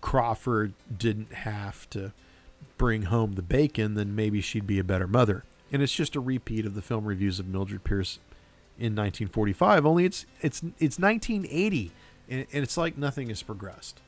Crawford 0.00 0.72
didn't 0.96 1.32
have 1.32 1.88
to 1.90 2.12
bring 2.78 3.02
home 3.02 3.34
the 3.34 3.42
bacon, 3.42 3.94
then 3.94 4.14
maybe 4.14 4.40
she'd 4.40 4.66
be 4.66 4.78
a 4.78 4.84
better 4.84 5.06
mother. 5.06 5.44
And 5.72 5.82
it's 5.82 5.94
just 5.94 6.16
a 6.16 6.20
repeat 6.20 6.64
of 6.64 6.74
the 6.74 6.82
film 6.82 7.04
reviews 7.04 7.38
of 7.40 7.46
Mildred 7.46 7.84
Pierce 7.84 8.18
in 8.78 8.94
1945. 8.94 9.84
Only 9.84 10.04
it's 10.04 10.26
it's 10.40 10.60
it's 10.78 10.98
1980 10.98 11.90
and, 12.28 12.46
and 12.52 12.62
it's 12.62 12.76
like 12.76 12.96
nothing 12.96 13.28
has 13.28 13.42
progressed. 13.42 14.00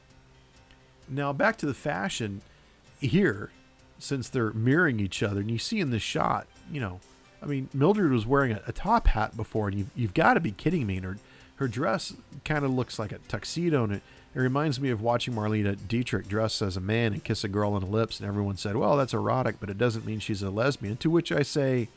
Now 1.09 1.33
back 1.33 1.57
to 1.59 1.67
the 1.67 1.75
fashion 1.75 2.43
here, 3.01 3.51
since 3.99 4.29
they're 4.29 4.53
mirroring 4.53 5.01
each 5.01 5.23
other, 5.23 5.41
and 5.41 5.51
you 5.51 5.59
see 5.59 5.81
in 5.81 5.91
this 5.91 6.03
shot, 6.03 6.47
you 6.71 6.81
know, 6.81 7.01
I 7.43 7.47
mean, 7.47 7.69
Mildred 7.73 8.11
was 8.11 8.27
wearing 8.27 8.53
a, 8.53 8.63
a 8.67 8.73
top 8.73 9.09
hat 9.09 9.37
before, 9.37 9.69
and 9.69 9.79
you've, 9.79 9.91
you've 9.95 10.15
got 10.15 10.35
to 10.35 10.41
be 10.41 10.51
kidding 10.51 10.87
me. 10.87 10.97
And 10.97 11.05
her, 11.05 11.17
her 11.57 11.69
dress 11.69 12.15
kind 12.45 12.65
of 12.65 12.73
looks 12.73 12.99
like 12.99 13.13
a 13.13 13.19
tuxedo, 13.29 13.85
and 13.85 13.93
it, 13.95 14.03
it 14.35 14.41
reminds 14.41 14.81
me 14.81 14.91
of 14.91 15.01
watching 15.01 15.35
Marlene 15.35 15.89
Dietrich 15.89 16.29
dress 16.29 16.61
as 16.63 16.77
a 16.77 16.81
man 16.81 17.13
and 17.13 17.25
kiss 17.25 17.45
a 17.45 17.49
girl 17.49 17.73
on 17.73 17.81
the 17.81 17.89
lips, 17.89 18.19
and 18.19 18.29
everyone 18.29 18.57
said, 18.57 18.77
well, 18.77 18.97
that's 18.97 19.15
erotic, 19.15 19.57
but 19.61 19.71
it 19.71 19.79
doesn't 19.79 20.05
mean 20.05 20.19
she's 20.19 20.43
a 20.43 20.51
lesbian. 20.51 20.97
To 20.99 21.11
which 21.11 21.33
I 21.33 21.43
say, 21.43 21.89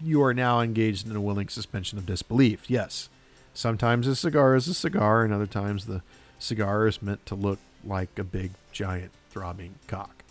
you 0.00 0.22
are 0.22 0.34
now 0.34 0.60
engaged 0.60 1.08
in 1.08 1.16
a 1.16 1.20
willing 1.20 1.48
suspension 1.48 1.98
of 1.98 2.06
disbelief. 2.06 2.68
Yes, 2.68 3.08
Sometimes 3.54 4.06
a 4.06 4.16
cigar 4.16 4.54
is 4.54 4.66
a 4.68 4.74
cigar, 4.74 5.24
and 5.24 5.32
other 5.32 5.46
times 5.46 5.86
the 5.86 6.02
cigar 6.38 6.86
is 6.86 7.02
meant 7.02 7.24
to 7.26 7.34
look 7.34 7.58
like 7.84 8.18
a 8.18 8.24
big, 8.24 8.52
giant, 8.72 9.12
throbbing 9.30 9.74
cock. 9.86 10.24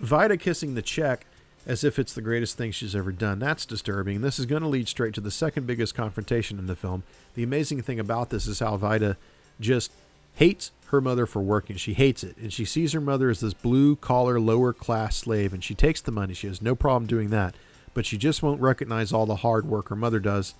Veda 0.00 0.36
kissing 0.36 0.74
the 0.74 0.82
check 0.82 1.26
as 1.66 1.84
if 1.84 1.98
it's 1.98 2.14
the 2.14 2.22
greatest 2.22 2.56
thing 2.56 2.72
she's 2.72 2.96
ever 2.96 3.12
done. 3.12 3.38
That's 3.38 3.66
disturbing. 3.66 4.22
This 4.22 4.38
is 4.38 4.46
going 4.46 4.62
to 4.62 4.68
lead 4.68 4.88
straight 4.88 5.14
to 5.14 5.20
the 5.20 5.30
second 5.30 5.66
biggest 5.66 5.94
confrontation 5.94 6.58
in 6.58 6.66
the 6.66 6.74
film. 6.74 7.02
The 7.34 7.42
amazing 7.42 7.82
thing 7.82 8.00
about 8.00 8.30
this 8.30 8.46
is 8.46 8.60
how 8.60 8.76
Veda 8.78 9.18
just 9.60 9.92
hates 10.34 10.72
her 10.86 11.00
mother 11.02 11.26
for 11.26 11.42
working. 11.42 11.76
She 11.76 11.92
hates 11.92 12.24
it. 12.24 12.36
And 12.38 12.52
she 12.52 12.64
sees 12.64 12.92
her 12.92 13.00
mother 13.00 13.28
as 13.28 13.40
this 13.40 13.52
blue 13.52 13.94
collar, 13.96 14.40
lower 14.40 14.72
class 14.72 15.16
slave, 15.16 15.52
and 15.52 15.62
she 15.62 15.74
takes 15.74 16.00
the 16.00 16.10
money. 16.10 16.32
She 16.32 16.46
has 16.46 16.62
no 16.62 16.74
problem 16.74 17.06
doing 17.06 17.28
that 17.30 17.54
but 17.94 18.06
she 18.06 18.16
just 18.16 18.42
won't 18.42 18.60
recognize 18.60 19.12
all 19.12 19.26
the 19.26 19.36
hard 19.36 19.66
work 19.66 19.88
her 19.88 19.96
mother 19.96 20.20
does 20.20 20.54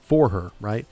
for 0.00 0.30
her, 0.30 0.52
right? 0.60 0.86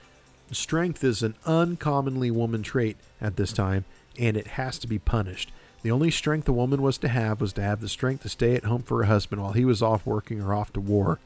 Strength 0.51 1.03
is 1.03 1.23
an 1.23 1.35
uncommonly 1.45 2.29
woman 2.29 2.63
trait 2.63 2.97
at 3.21 3.37
this 3.37 3.53
time, 3.53 3.85
and 4.19 4.35
it 4.35 4.47
has 4.47 4.77
to 4.79 4.87
be 4.87 4.99
punished. 4.99 5.51
The 5.81 5.91
only 5.91 6.11
strength 6.11 6.47
a 6.47 6.53
woman 6.53 6.81
was 6.81 6.97
to 6.99 7.07
have 7.07 7.41
was 7.41 7.53
to 7.53 7.61
have 7.61 7.81
the 7.81 7.89
strength 7.89 8.23
to 8.23 8.29
stay 8.29 8.55
at 8.55 8.65
home 8.65 8.83
for 8.83 8.97
her 8.97 9.05
husband 9.05 9.41
while 9.41 9.53
he 9.53 9.65
was 9.65 9.81
off 9.81 10.05
working 10.05 10.41
or 10.41 10.53
off 10.53 10.71
to 10.73 10.79
war, 10.79 11.19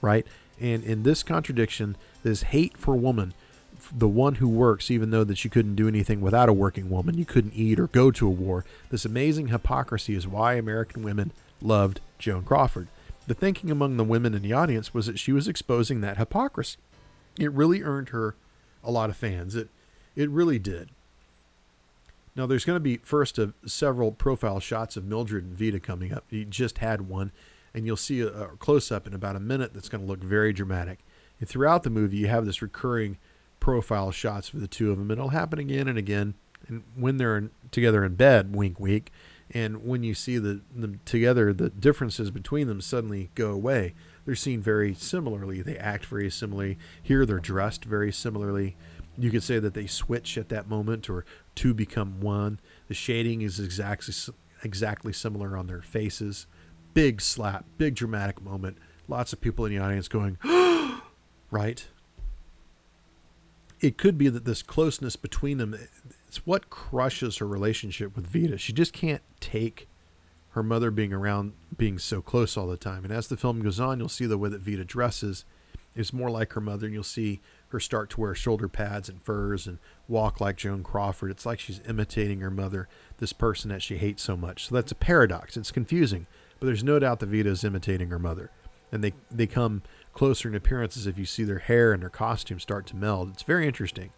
right? 0.00 0.26
And 0.60 0.82
in 0.82 1.02
this 1.02 1.22
contradiction, 1.22 1.96
this 2.22 2.44
hate 2.44 2.76
for 2.76 2.96
woman, 2.96 3.34
the 3.92 4.08
one 4.08 4.36
who 4.36 4.48
works, 4.48 4.90
even 4.90 5.10
though 5.10 5.24
that 5.24 5.44
you 5.44 5.50
couldn't 5.50 5.76
do 5.76 5.86
anything 5.86 6.20
without 6.20 6.48
a 6.48 6.52
working 6.52 6.90
woman, 6.90 7.16
you 7.16 7.24
couldn't 7.24 7.54
eat 7.54 7.78
or 7.78 7.86
go 7.88 8.10
to 8.10 8.26
a 8.26 8.30
war. 8.30 8.64
This 8.90 9.04
amazing 9.04 9.48
hypocrisy 9.48 10.14
is 10.14 10.26
why 10.26 10.54
American 10.54 11.02
women 11.02 11.30
loved 11.60 12.00
Joan 12.18 12.42
Crawford. 12.42 12.88
The 13.26 13.34
thinking 13.34 13.70
among 13.70 13.96
the 13.96 14.04
women 14.04 14.34
in 14.34 14.42
the 14.42 14.52
audience 14.52 14.94
was 14.94 15.06
that 15.06 15.18
she 15.18 15.32
was 15.32 15.48
exposing 15.48 16.00
that 16.00 16.16
hypocrisy. 16.16 16.78
It 17.38 17.52
really 17.52 17.82
earned 17.82 18.10
her 18.10 18.36
a 18.84 18.90
lot 18.90 19.10
of 19.10 19.16
fans. 19.16 19.56
It 19.56 19.68
it 20.14 20.30
really 20.30 20.58
did. 20.58 20.90
Now 22.34 22.46
there's 22.46 22.64
going 22.64 22.76
to 22.76 22.80
be 22.80 22.98
first 22.98 23.38
of 23.38 23.54
several 23.66 24.12
profile 24.12 24.60
shots 24.60 24.96
of 24.96 25.04
Mildred 25.04 25.44
and 25.44 25.56
Veda 25.56 25.80
coming 25.80 26.12
up. 26.12 26.24
He 26.30 26.44
just 26.44 26.78
had 26.78 27.08
one, 27.08 27.32
and 27.74 27.86
you'll 27.86 27.96
see 27.96 28.20
a, 28.20 28.28
a 28.28 28.46
close 28.56 28.92
up 28.92 29.06
in 29.06 29.14
about 29.14 29.36
a 29.36 29.40
minute 29.40 29.74
that's 29.74 29.88
going 29.88 30.02
to 30.02 30.06
look 30.06 30.22
very 30.22 30.52
dramatic. 30.52 31.00
And 31.40 31.48
throughout 31.48 31.82
the 31.82 31.90
movie, 31.90 32.18
you 32.18 32.28
have 32.28 32.46
this 32.46 32.62
recurring 32.62 33.18
profile 33.60 34.10
shots 34.10 34.48
for 34.48 34.58
the 34.58 34.68
two 34.68 34.90
of 34.90 34.98
them. 34.98 35.10
It'll 35.10 35.30
happen 35.30 35.58
again 35.58 35.88
and 35.88 35.98
again. 35.98 36.34
And 36.68 36.82
when 36.94 37.16
they're 37.16 37.36
in, 37.36 37.50
together 37.70 38.04
in 38.04 38.14
bed, 38.14 38.54
wink, 38.54 38.80
wink, 38.80 39.10
and 39.52 39.84
when 39.84 40.02
you 40.02 40.14
see 40.14 40.38
the, 40.38 40.60
them 40.74 41.00
together, 41.04 41.52
the 41.52 41.70
differences 41.70 42.30
between 42.30 42.66
them 42.66 42.80
suddenly 42.80 43.30
go 43.34 43.50
away. 43.50 43.94
they're 44.24 44.34
seen 44.34 44.60
very 44.60 44.92
similarly. 44.94 45.62
They 45.62 45.78
act 45.78 46.06
very 46.06 46.30
similarly. 46.30 46.78
Here, 47.02 47.24
they're 47.24 47.38
dressed 47.38 47.84
very 47.84 48.12
similarly. 48.12 48.76
You 49.16 49.30
could 49.30 49.44
say 49.44 49.58
that 49.58 49.74
they 49.74 49.86
switch 49.86 50.36
at 50.36 50.48
that 50.48 50.68
moment 50.68 51.08
or 51.08 51.24
two 51.54 51.74
become 51.74 52.20
one. 52.20 52.58
The 52.88 52.94
shading 52.94 53.42
is 53.42 53.60
exactly 53.60 54.14
exactly 54.62 55.12
similar 55.12 55.56
on 55.56 55.68
their 55.68 55.82
faces. 55.82 56.46
Big 56.92 57.20
slap, 57.20 57.64
big 57.78 57.94
dramatic 57.94 58.42
moment. 58.42 58.78
Lots 59.06 59.32
of 59.32 59.40
people 59.40 59.64
in 59.64 59.72
the 59.72 59.78
audience 59.78 60.08
going, 60.08 60.38
right? 61.50 61.86
It 63.80 63.98
could 63.98 64.18
be 64.18 64.28
that 64.28 64.44
this 64.44 64.62
closeness 64.62 65.16
between 65.16 65.58
them 65.58 65.76
it's 66.36 66.46
what 66.46 66.68
crushes 66.68 67.38
her 67.38 67.46
relationship 67.46 68.14
with 68.14 68.26
Veda. 68.26 68.58
She 68.58 68.74
just 68.74 68.92
can't 68.92 69.22
take 69.40 69.88
her 70.50 70.62
mother 70.62 70.90
being 70.90 71.12
around 71.12 71.54
being 71.74 71.98
so 71.98 72.20
close 72.20 72.58
all 72.58 72.66
the 72.66 72.76
time. 72.76 73.04
And 73.04 73.12
as 73.12 73.28
the 73.28 73.38
film 73.38 73.62
goes 73.62 73.80
on, 73.80 73.98
you'll 73.98 74.10
see 74.10 74.26
the 74.26 74.36
way 74.36 74.50
that 74.50 74.60
Veda 74.60 74.84
dresses 74.84 75.46
is 75.94 76.12
more 76.12 76.30
like 76.30 76.52
her 76.52 76.60
mother, 76.60 76.84
and 76.84 76.92
you'll 76.94 77.02
see 77.04 77.40
her 77.68 77.80
start 77.80 78.10
to 78.10 78.20
wear 78.20 78.34
shoulder 78.34 78.68
pads 78.68 79.08
and 79.08 79.22
furs 79.22 79.66
and 79.66 79.78
walk 80.08 80.38
like 80.38 80.58
Joan 80.58 80.82
Crawford. 80.82 81.30
It's 81.30 81.46
like 81.46 81.58
she's 81.58 81.80
imitating 81.88 82.40
her 82.40 82.50
mother, 82.50 82.86
this 83.16 83.32
person 83.32 83.70
that 83.70 83.82
she 83.82 83.96
hates 83.96 84.22
so 84.22 84.36
much. 84.36 84.66
So 84.66 84.74
that's 84.74 84.92
a 84.92 84.96
paradox. 84.96 85.56
It's 85.56 85.72
confusing, 85.72 86.26
but 86.60 86.66
there's 86.66 86.84
no 86.84 86.98
doubt 86.98 87.20
that 87.20 87.30
Veda 87.30 87.48
is 87.48 87.64
imitating 87.64 88.10
her 88.10 88.18
mother. 88.18 88.50
And 88.92 89.02
they, 89.02 89.14
they 89.30 89.46
come 89.46 89.82
closer 90.12 90.50
in 90.50 90.54
appearances 90.54 91.06
if 91.06 91.18
you 91.18 91.24
see 91.24 91.44
their 91.44 91.60
hair 91.60 91.94
and 91.94 92.02
their 92.02 92.10
costume 92.10 92.60
start 92.60 92.84
to 92.88 92.96
meld. 92.96 93.30
It's 93.30 93.42
very 93.42 93.66
interesting. 93.66 94.10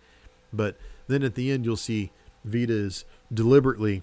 But 0.52 0.76
then 1.08 1.22
at 1.22 1.34
the 1.34 1.50
end, 1.50 1.64
you'll 1.64 1.76
see 1.76 2.12
Veda 2.44 2.72
is 2.72 3.04
deliberately 3.32 4.02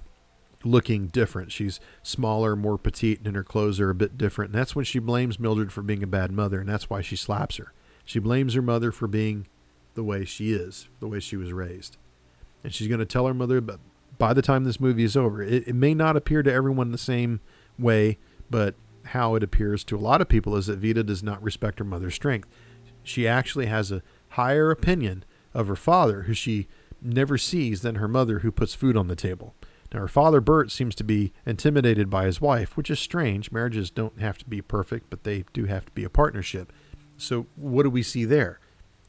looking 0.64 1.08
different. 1.08 1.52
She's 1.52 1.80
smaller, 2.04 2.56
more 2.56 2.78
petite, 2.78 3.22
and 3.26 3.36
her 3.36 3.44
clothes 3.44 3.80
are 3.80 3.90
a 3.90 3.96
bit 3.96 4.18
different. 4.18 4.52
And 4.52 4.60
that's 4.60 4.76
when 4.76 4.86
she 4.86 5.00
blames 5.00 5.40
Mildred 5.40 5.72
for 5.72 5.82
being 5.82 6.04
a 6.04 6.08
bad 6.08 6.32
mother, 6.32 6.60
and 6.60 6.68
that's 6.68 6.90
why 6.90 7.02
she 7.02 7.16
slaps 7.16 7.58
her. 7.58 7.72
She 8.04 8.20
blames 8.20 8.54
her 8.56 8.62
mother 8.62 8.92
for 8.92 9.08
being 9.08 9.48
the 9.94 10.04
way 10.04 10.26
she 10.26 10.52
is, 10.52 10.90
the 11.00 11.08
way 11.08 11.20
she 11.20 11.38
was 11.38 11.54
raised. 11.54 11.98
And 12.64 12.74
she's 12.74 12.88
going 12.88 13.00
to 13.00 13.06
tell 13.06 13.28
her 13.28 13.34
mother, 13.34 13.62
but 13.62 13.80
by 14.18 14.34
the 14.34 14.42
time 14.42 14.64
this 14.64 14.80
movie 14.80 15.04
is 15.04 15.16
over, 15.16 15.42
it, 15.42 15.68
it 15.68 15.76
may 15.76 15.94
not 15.94 16.18
appear 16.18 16.44
to 16.44 16.52
everyone 16.52 16.92
the 16.92 16.98
same 16.98 17.40
way, 17.78 18.18
but 18.50 18.76
how 19.06 19.36
it 19.36 19.44
appears 19.44 19.84
to 19.84 19.96
a 19.96 20.00
lot 20.00 20.22
of 20.22 20.28
people 20.28 20.56
is 20.56 20.68
that 20.68 20.80
Veda 20.80 21.04
does 21.04 21.22
not 21.22 21.42
respect 21.44 21.80
her 21.80 21.86
mother's 21.86 22.16
strength. 22.16 22.48
She 23.04 23.28
actually 23.28 23.68
has 23.68 23.92
a 23.92 24.02
higher 24.30 24.72
opinion 24.72 25.24
of 25.54 25.68
her 25.68 25.76
father, 25.76 26.24
who 26.24 26.34
she 26.34 26.68
never 27.02 27.38
sees, 27.38 27.82
than 27.82 27.96
her 27.96 28.08
mother, 28.08 28.40
who 28.40 28.52
puts 28.52 28.74
food 28.74 28.98
on 28.98 29.08
the 29.08 29.16
table. 29.16 29.56
Now, 29.94 30.02
her 30.02 30.08
father, 30.08 30.42
Bert, 30.42 30.72
seems 30.72 30.96
to 30.96 31.04
be 31.04 31.32
intimidated 31.46 32.10
by 32.10 32.26
his 32.26 32.42
wife, 32.42 32.76
which 32.76 32.90
is 32.90 33.00
strange. 33.00 33.52
Marriages 33.52 33.90
don't 33.90 34.20
have 34.20 34.38
to 34.40 34.46
be 34.46 34.62
perfect, 34.62 35.10
but 35.10 35.24
they 35.24 35.46
do 35.54 35.66
have 35.66 35.86
to 35.86 35.92
be 35.92 36.04
a 36.04 36.10
partnership. 36.10 36.74
So, 37.18 37.46
what 37.56 37.84
do 37.84 37.90
we 37.90 38.04
see 38.04 38.26
there? 38.26 38.60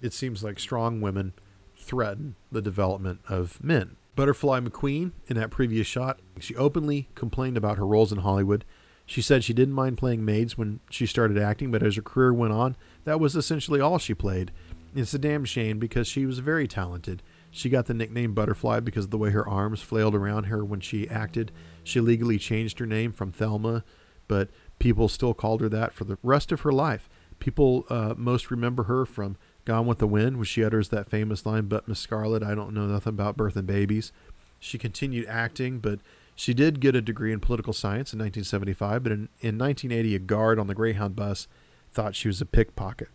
It 0.01 0.13
seems 0.13 0.45
like 0.45 0.59
strong 0.59 1.01
women 1.01 1.33
threaten 1.77 2.37
the 2.53 2.63
development 2.63 3.21
of 3.29 3.63
men. 3.63 3.97
Butterfly 4.15 4.61
McQueen, 4.61 5.13
in 5.27 5.37
that 5.37 5.51
previous 5.51 5.87
shot, 5.87 6.21
she 6.41 6.57
openly 6.57 7.09
complained 7.15 7.57
about 7.57 7.79
her 7.79 7.87
roles 7.87 8.13
in 8.13 8.19
Hollywood. 8.19 8.65
She 9.05 9.23
said 9.23 9.45
she 9.45 9.53
didn't 9.53 9.75
mind 9.75 9.99
playing 9.99 10.25
maids 10.25 10.57
when 10.57 10.81
she 10.91 11.07
started 11.07 11.39
acting, 11.39 11.71
but 11.71 11.83
as 11.83 11.97
her 11.97 12.03
career 12.03 12.33
went 12.33 12.53
on, 12.53 12.77
that 13.05 13.21
was 13.21 13.37
essentially 13.37 13.81
all 13.81 13.99
she 13.99 14.15
played. 14.15 14.53
It's 14.95 15.15
a 15.15 15.19
damn 15.19 15.45
shame 15.45 15.79
because 15.79 16.09
she 16.09 16.25
was 16.27 16.39
very 16.39 16.67
talented. 16.67 17.23
She 17.57 17.71
got 17.71 17.87
the 17.87 17.95
nickname 17.95 18.35
Butterfly 18.35 18.81
because 18.81 19.07
of 19.07 19.11
the 19.11 19.17
way 19.17 19.31
her 19.31 19.49
arms 19.49 19.81
flailed 19.81 20.15
around 20.15 20.45
her 20.45 20.63
when 20.63 20.81
she 20.81 21.09
acted. 21.09 21.51
She 21.83 22.01
legally 22.01 22.39
changed 22.39 22.79
her 22.81 22.87
name 22.87 23.13
from 23.13 23.33
Thelma, 23.33 23.83
but 24.29 24.51
people 24.79 25.09
still 25.09 25.33
called 25.33 25.63
her 25.63 25.69
that 25.71 25.95
for 25.95 26.05
the 26.05 26.19
rest 26.23 26.53
of 26.53 26.61
her 26.61 26.73
life. 26.73 27.09
People 27.39 27.87
uh, 27.89 28.13
most 28.15 28.51
remember 28.51 28.83
her 28.83 29.07
from 29.07 29.39
Gone 29.65 29.87
with 29.87 29.99
the 29.99 30.07
Wind, 30.07 30.37
where 30.37 30.45
she 30.45 30.63
utters 30.63 30.91
that 30.91 31.09
famous 31.09 31.47
line, 31.47 31.65
But 31.65 31.89
Miss 31.89 31.99
Scarlett, 31.99 32.43
I 32.43 32.55
don't 32.55 32.75
know 32.75 32.85
nothing 32.85 33.15
about 33.15 33.39
birth 33.39 33.57
and 33.57 33.67
babies. 33.67 34.13
She 34.59 34.77
continued 34.77 35.25
acting, 35.27 35.79
but 35.79 36.01
she 36.35 36.53
did 36.53 36.79
get 36.79 36.95
a 36.95 37.01
degree 37.01 37.33
in 37.33 37.41
political 37.41 37.73
science 37.73 38.13
in 38.13 38.19
1975. 38.19 39.03
But 39.03 39.13
in, 39.13 39.19
in 39.41 39.57
1980, 39.57 40.15
a 40.15 40.19
guard 40.19 40.59
on 40.59 40.67
the 40.67 40.75
Greyhound 40.75 41.17
bus 41.17 41.49
thought 41.91 42.15
she 42.15 42.29
was 42.29 42.43
a 42.43 42.47
pickpocket. 42.47 43.09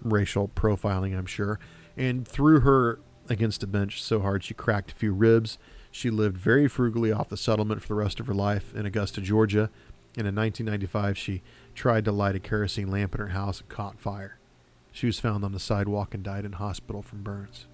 Racial 0.00 0.46
profiling, 0.46 1.18
I'm 1.18 1.26
sure, 1.26 1.58
and 1.96 2.26
threw 2.26 2.60
her 2.60 3.00
against 3.28 3.62
a 3.62 3.66
bench 3.66 4.02
so 4.02 4.20
hard 4.20 4.44
she 4.44 4.54
cracked 4.54 4.92
a 4.92 4.94
few 4.94 5.12
ribs. 5.12 5.58
She 5.90 6.10
lived 6.10 6.36
very 6.36 6.68
frugally 6.68 7.12
off 7.12 7.28
the 7.28 7.36
settlement 7.36 7.82
for 7.82 7.88
the 7.88 7.94
rest 7.94 8.20
of 8.20 8.26
her 8.26 8.34
life 8.34 8.74
in 8.74 8.86
Augusta, 8.86 9.20
Georgia. 9.20 9.70
And 10.16 10.26
in 10.26 10.34
1995, 10.34 11.16
she 11.16 11.42
tried 11.74 12.04
to 12.04 12.12
light 12.12 12.34
a 12.34 12.40
kerosene 12.40 12.90
lamp 12.90 13.14
in 13.14 13.20
her 13.20 13.28
house 13.28 13.60
and 13.60 13.68
caught 13.68 14.00
fire. 14.00 14.38
She 14.92 15.06
was 15.06 15.20
found 15.20 15.44
on 15.44 15.52
the 15.52 15.60
sidewalk 15.60 16.14
and 16.14 16.24
died 16.24 16.44
in 16.44 16.52
hospital 16.52 17.02
from 17.02 17.22
burns. 17.22 17.66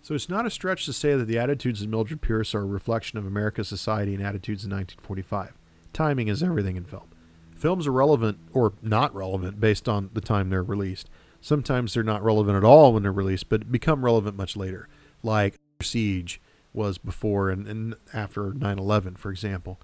So 0.00 0.14
it's 0.14 0.28
not 0.28 0.46
a 0.46 0.50
stretch 0.50 0.86
to 0.86 0.92
say 0.92 1.16
that 1.16 1.24
the 1.24 1.38
attitudes 1.38 1.82
of 1.82 1.88
Mildred 1.88 2.20
Pierce 2.20 2.54
are 2.54 2.62
a 2.62 2.64
reflection 2.64 3.18
of 3.18 3.26
America's 3.26 3.68
society 3.68 4.14
and 4.14 4.22
attitudes 4.22 4.64
in 4.64 4.70
1945. 4.70 5.52
Timing 5.92 6.28
is 6.28 6.42
everything 6.42 6.76
in 6.76 6.84
film. 6.84 7.10
Films 7.56 7.86
are 7.86 7.92
relevant 7.92 8.38
or 8.52 8.74
not 8.82 9.14
relevant 9.14 9.58
based 9.58 9.88
on 9.88 10.10
the 10.12 10.20
time 10.20 10.48
they're 10.48 10.62
released. 10.62 11.10
Sometimes 11.40 11.94
they're 11.94 12.02
not 12.02 12.24
relevant 12.24 12.56
at 12.56 12.64
all 12.64 12.92
when 12.92 13.02
they're 13.02 13.12
released, 13.12 13.48
but 13.48 13.70
become 13.70 14.04
relevant 14.04 14.36
much 14.36 14.56
later, 14.56 14.88
like 15.22 15.56
Siege 15.82 16.40
was 16.72 16.98
before 16.98 17.50
and, 17.50 17.66
and 17.66 17.94
after 18.12 18.52
9 18.52 18.78
11, 18.78 19.16
for 19.16 19.30
example. 19.30 19.80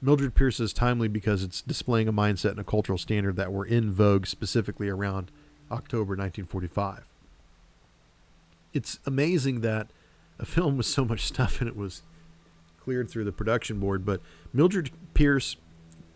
Mildred 0.00 0.34
Pierce 0.34 0.60
is 0.60 0.72
timely 0.72 1.08
because 1.08 1.42
it's 1.42 1.62
displaying 1.62 2.08
a 2.08 2.12
mindset 2.12 2.50
and 2.50 2.60
a 2.60 2.64
cultural 2.64 2.98
standard 2.98 3.36
that 3.36 3.52
were 3.52 3.64
in 3.64 3.90
vogue 3.90 4.26
specifically 4.26 4.88
around 4.88 5.30
October 5.70 6.10
1945. 6.10 7.08
It's 8.74 8.98
amazing 9.06 9.62
that 9.62 9.88
a 10.38 10.44
film 10.46 10.76
with 10.76 10.86
so 10.86 11.04
much 11.04 11.24
stuff 11.24 11.60
and 11.60 11.68
it 11.68 11.76
was 11.76 12.02
cleared 12.78 13.08
through 13.10 13.24
the 13.24 13.32
production 13.32 13.80
board, 13.80 14.04
but 14.04 14.20
Mildred 14.52 14.90
Pierce 15.14 15.56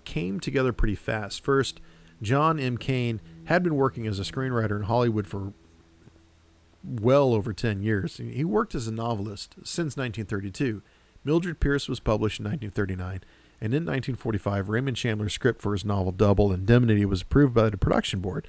came 0.04 0.38
together 0.38 0.72
pretty 0.72 0.94
fast. 0.94 1.42
First, 1.42 1.80
John 2.22 2.58
M. 2.58 2.76
Cain 2.76 3.20
had 3.44 3.62
been 3.62 3.76
working 3.76 4.06
as 4.06 4.18
a 4.18 4.22
screenwriter 4.22 4.76
in 4.76 4.82
Hollywood 4.82 5.26
for 5.26 5.52
well 6.84 7.34
over 7.34 7.52
10 7.52 7.82
years. 7.82 8.16
He 8.16 8.44
worked 8.44 8.74
as 8.74 8.86
a 8.86 8.92
novelist 8.92 9.54
since 9.64 9.96
1932. 9.96 10.82
Mildred 11.24 11.60
Pierce 11.60 11.88
was 11.88 12.00
published 12.00 12.40
in 12.40 12.44
1939, 12.44 13.22
and 13.60 13.74
in 13.74 13.84
1945, 13.84 14.68
Raymond 14.68 14.96
Chandler's 14.96 15.32
script 15.32 15.60
for 15.60 15.72
his 15.72 15.84
novel 15.84 16.12
Double 16.12 16.52
Indemnity 16.52 17.04
was 17.04 17.22
approved 17.22 17.54
by 17.54 17.68
the 17.68 17.76
production 17.76 18.20
board, 18.20 18.46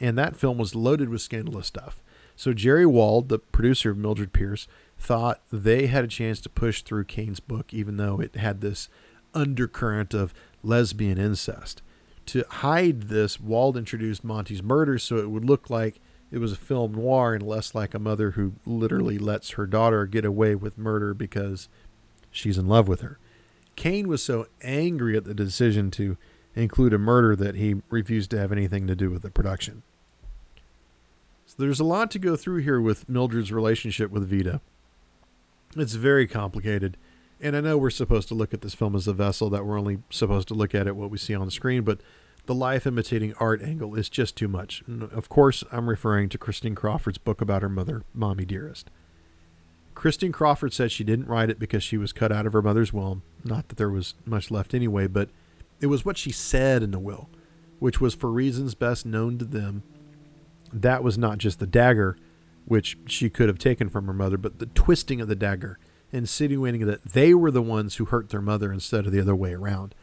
and 0.00 0.18
that 0.18 0.36
film 0.36 0.58
was 0.58 0.74
loaded 0.74 1.08
with 1.08 1.22
scandalous 1.22 1.66
stuff. 1.66 2.02
So 2.36 2.52
Jerry 2.52 2.86
Wald, 2.86 3.28
the 3.28 3.38
producer 3.38 3.90
of 3.90 3.98
Mildred 3.98 4.32
Pierce, 4.32 4.68
thought 4.98 5.42
they 5.50 5.86
had 5.86 6.04
a 6.04 6.08
chance 6.08 6.40
to 6.40 6.48
push 6.48 6.82
through 6.82 7.04
Cain's 7.04 7.40
book, 7.40 7.72
even 7.72 7.96
though 7.96 8.20
it 8.20 8.36
had 8.36 8.60
this 8.60 8.88
undercurrent 9.34 10.14
of 10.14 10.34
lesbian 10.62 11.18
incest 11.18 11.82
to 12.28 12.44
hide 12.48 13.04
this, 13.04 13.40
Wald 13.40 13.76
introduced 13.76 14.24
Monty's 14.24 14.62
murder 14.62 14.98
so 14.98 15.16
it 15.16 15.30
would 15.30 15.44
look 15.44 15.68
like 15.70 16.00
it 16.30 16.38
was 16.38 16.52
a 16.52 16.56
film 16.56 16.92
noir 16.92 17.34
and 17.34 17.42
less 17.42 17.74
like 17.74 17.94
a 17.94 17.98
mother 17.98 18.32
who 18.32 18.54
literally 18.66 19.18
lets 19.18 19.50
her 19.50 19.66
daughter 19.66 20.06
get 20.06 20.24
away 20.24 20.54
with 20.54 20.78
murder 20.78 21.14
because 21.14 21.68
she's 22.30 22.58
in 22.58 22.68
love 22.68 22.86
with 22.86 23.00
her. 23.00 23.18
Cain 23.76 24.08
was 24.08 24.22
so 24.22 24.46
angry 24.62 25.16
at 25.16 25.24
the 25.24 25.34
decision 25.34 25.90
to 25.92 26.16
include 26.54 26.92
a 26.92 26.98
murder 26.98 27.36
that 27.36 27.54
he 27.54 27.76
refused 27.88 28.30
to 28.30 28.38
have 28.38 28.52
anything 28.52 28.86
to 28.86 28.96
do 28.96 29.10
with 29.10 29.22
the 29.22 29.30
production. 29.30 29.82
So 31.46 31.54
there's 31.58 31.80
a 31.80 31.84
lot 31.84 32.10
to 32.10 32.18
go 32.18 32.36
through 32.36 32.58
here 32.58 32.80
with 32.80 33.08
Mildred's 33.08 33.52
relationship 33.52 34.10
with 34.10 34.28
Veda. 34.28 34.60
It's 35.76 35.94
very 35.94 36.26
complicated. 36.26 36.96
And 37.40 37.56
I 37.56 37.60
know 37.60 37.78
we're 37.78 37.90
supposed 37.90 38.28
to 38.28 38.34
look 38.34 38.52
at 38.52 38.62
this 38.62 38.74
film 38.74 38.96
as 38.96 39.06
a 39.06 39.12
vessel, 39.12 39.48
that 39.50 39.64
we're 39.64 39.78
only 39.78 39.98
supposed 40.10 40.48
to 40.48 40.54
look 40.54 40.74
at 40.74 40.86
it 40.86 40.96
what 40.96 41.10
we 41.10 41.18
see 41.18 41.34
on 41.34 41.44
the 41.44 41.52
screen, 41.52 41.82
but 41.82 42.00
the 42.46 42.54
life 42.54 42.86
imitating 42.86 43.34
art 43.34 43.62
angle 43.62 43.94
is 43.94 44.08
just 44.08 44.34
too 44.34 44.48
much. 44.48 44.82
And 44.86 45.04
of 45.04 45.28
course, 45.28 45.62
I'm 45.70 45.88
referring 45.88 46.30
to 46.30 46.38
Christine 46.38 46.74
Crawford's 46.74 47.18
book 47.18 47.40
about 47.40 47.62
her 47.62 47.68
mother, 47.68 48.02
Mommie 48.14 48.46
Dearest. 48.46 48.90
Christine 49.94 50.32
Crawford 50.32 50.72
said 50.72 50.90
she 50.90 51.04
didn't 51.04 51.26
write 51.26 51.50
it 51.50 51.58
because 51.58 51.82
she 51.82 51.98
was 51.98 52.12
cut 52.12 52.32
out 52.32 52.46
of 52.46 52.52
her 52.52 52.62
mother's 52.62 52.92
will. 52.92 53.20
Not 53.44 53.68
that 53.68 53.78
there 53.78 53.90
was 53.90 54.14
much 54.24 54.50
left 54.50 54.72
anyway, 54.72 55.08
but 55.08 55.28
it 55.80 55.86
was 55.86 56.04
what 56.04 56.16
she 56.16 56.32
said 56.32 56.82
in 56.82 56.90
the 56.90 56.98
will, 56.98 57.28
which 57.78 58.00
was 58.00 58.14
for 58.14 58.30
reasons 58.30 58.74
best 58.74 59.04
known 59.04 59.38
to 59.38 59.44
them. 59.44 59.82
That 60.72 61.02
was 61.02 61.18
not 61.18 61.38
just 61.38 61.58
the 61.58 61.66
dagger, 61.66 62.16
which 62.64 62.96
she 63.06 63.28
could 63.28 63.48
have 63.48 63.58
taken 63.58 63.88
from 63.88 64.06
her 64.06 64.12
mother, 64.12 64.36
but 64.36 64.58
the 64.58 64.66
twisting 64.66 65.20
of 65.20 65.28
the 65.28 65.36
dagger 65.36 65.78
insinuating 66.12 66.86
that 66.86 67.04
they 67.04 67.34
were 67.34 67.50
the 67.50 67.62
ones 67.62 67.96
who 67.96 68.06
hurt 68.06 68.30
their 68.30 68.40
mother 68.40 68.72
instead 68.72 69.06
of 69.06 69.12
the 69.12 69.20
other 69.20 69.36
way 69.36 69.52
around. 69.52 69.94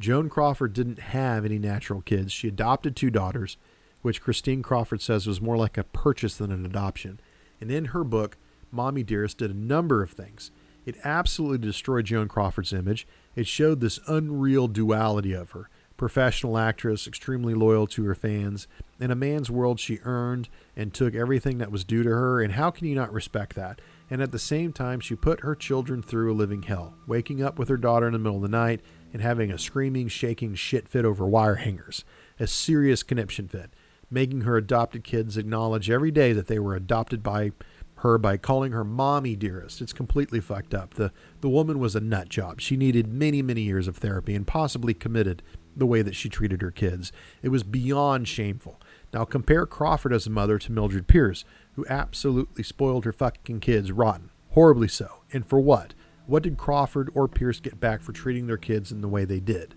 Joan 0.00 0.28
Crawford 0.28 0.72
didn't 0.72 1.00
have 1.00 1.44
any 1.44 1.58
natural 1.58 2.00
kids. 2.02 2.32
She 2.32 2.48
adopted 2.48 2.94
two 2.94 3.10
daughters, 3.10 3.56
which 4.02 4.22
Christine 4.22 4.62
Crawford 4.62 5.02
says 5.02 5.26
was 5.26 5.40
more 5.40 5.56
like 5.56 5.76
a 5.76 5.84
purchase 5.84 6.36
than 6.36 6.52
an 6.52 6.64
adoption. 6.64 7.18
And 7.60 7.70
in 7.70 7.86
her 7.86 8.04
book, 8.04 8.36
Mommie 8.70 9.02
Dearest 9.02 9.38
did 9.38 9.50
a 9.50 9.54
number 9.54 10.02
of 10.02 10.10
things. 10.10 10.50
It 10.86 10.96
absolutely 11.04 11.66
destroyed 11.66 12.06
Joan 12.06 12.28
Crawford's 12.28 12.72
image. 12.72 13.06
It 13.34 13.46
showed 13.46 13.80
this 13.80 13.98
unreal 14.06 14.68
duality 14.68 15.32
of 15.32 15.50
her 15.50 15.68
professional 15.98 16.56
actress, 16.56 17.06
extremely 17.06 17.52
loyal 17.52 17.86
to 17.88 18.04
her 18.04 18.14
fans. 18.14 18.66
In 18.98 19.10
a 19.10 19.16
man's 19.16 19.50
world, 19.50 19.78
she 19.80 19.98
earned 20.04 20.48
and 20.76 20.94
took 20.94 21.14
everything 21.14 21.58
that 21.58 21.72
was 21.72 21.84
due 21.84 22.04
to 22.04 22.08
her, 22.08 22.40
and 22.40 22.54
how 22.54 22.70
can 22.70 22.86
you 22.86 22.94
not 22.94 23.12
respect 23.12 23.54
that? 23.56 23.80
And 24.10 24.22
at 24.22 24.32
the 24.32 24.38
same 24.38 24.72
time, 24.72 25.00
she 25.00 25.14
put 25.14 25.40
her 25.40 25.54
children 25.54 26.02
through 26.02 26.32
a 26.32 26.34
living 26.34 26.62
hell, 26.62 26.94
waking 27.06 27.42
up 27.42 27.58
with 27.58 27.68
her 27.68 27.76
daughter 27.76 28.06
in 28.06 28.14
the 28.14 28.18
middle 28.18 28.36
of 28.36 28.42
the 28.42 28.48
night 28.48 28.80
and 29.12 29.20
having 29.20 29.50
a 29.50 29.58
screaming, 29.58 30.08
shaking 30.08 30.54
shit 30.54 30.88
fit 30.88 31.04
over 31.04 31.26
wire 31.26 31.56
hangers, 31.56 32.04
a 32.40 32.46
serious 32.46 33.02
conniption 33.02 33.48
fit, 33.48 33.70
making 34.10 34.42
her 34.42 34.56
adopted 34.56 35.04
kids 35.04 35.36
acknowledge 35.36 35.90
every 35.90 36.10
day 36.10 36.32
that 36.32 36.46
they 36.46 36.58
were 36.58 36.74
adopted 36.74 37.22
by 37.22 37.52
her 37.98 38.16
by 38.16 38.36
calling 38.36 38.72
her 38.72 38.84
mommy 38.84 39.34
dearest. 39.34 39.80
It's 39.80 39.92
completely 39.92 40.40
fucked 40.40 40.72
up. 40.72 40.94
The 40.94 41.12
the 41.40 41.48
woman 41.48 41.78
was 41.78 41.96
a 41.96 42.00
nut 42.00 42.28
job. 42.28 42.60
She 42.60 42.76
needed 42.76 43.12
many, 43.12 43.42
many 43.42 43.62
years 43.62 43.88
of 43.88 43.96
therapy 43.96 44.34
and 44.34 44.46
possibly 44.46 44.94
committed 44.94 45.42
the 45.76 45.86
way 45.86 46.02
that 46.02 46.16
she 46.16 46.28
treated 46.28 46.62
her 46.62 46.70
kids. 46.70 47.12
It 47.42 47.48
was 47.48 47.62
beyond 47.62 48.28
shameful. 48.28 48.80
Now 49.12 49.24
compare 49.24 49.66
Crawford 49.66 50.12
as 50.12 50.26
a 50.26 50.30
mother 50.30 50.58
to 50.58 50.72
Mildred 50.72 51.06
Pierce, 51.06 51.44
who 51.78 51.86
absolutely 51.88 52.64
spoiled 52.64 53.04
her 53.04 53.12
fucking 53.12 53.60
kids 53.60 53.92
rotten, 53.92 54.30
horribly 54.50 54.88
so. 54.88 55.22
And 55.32 55.46
for 55.46 55.60
what? 55.60 55.94
What 56.26 56.42
did 56.42 56.58
Crawford 56.58 57.08
or 57.14 57.28
Pierce 57.28 57.60
get 57.60 57.78
back 57.78 58.02
for 58.02 58.10
treating 58.10 58.48
their 58.48 58.56
kids 58.56 58.90
in 58.90 59.00
the 59.00 59.06
way 59.06 59.24
they 59.24 59.38
did? 59.38 59.76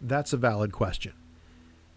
That's 0.00 0.32
a 0.32 0.38
valid 0.38 0.72
question. 0.72 1.12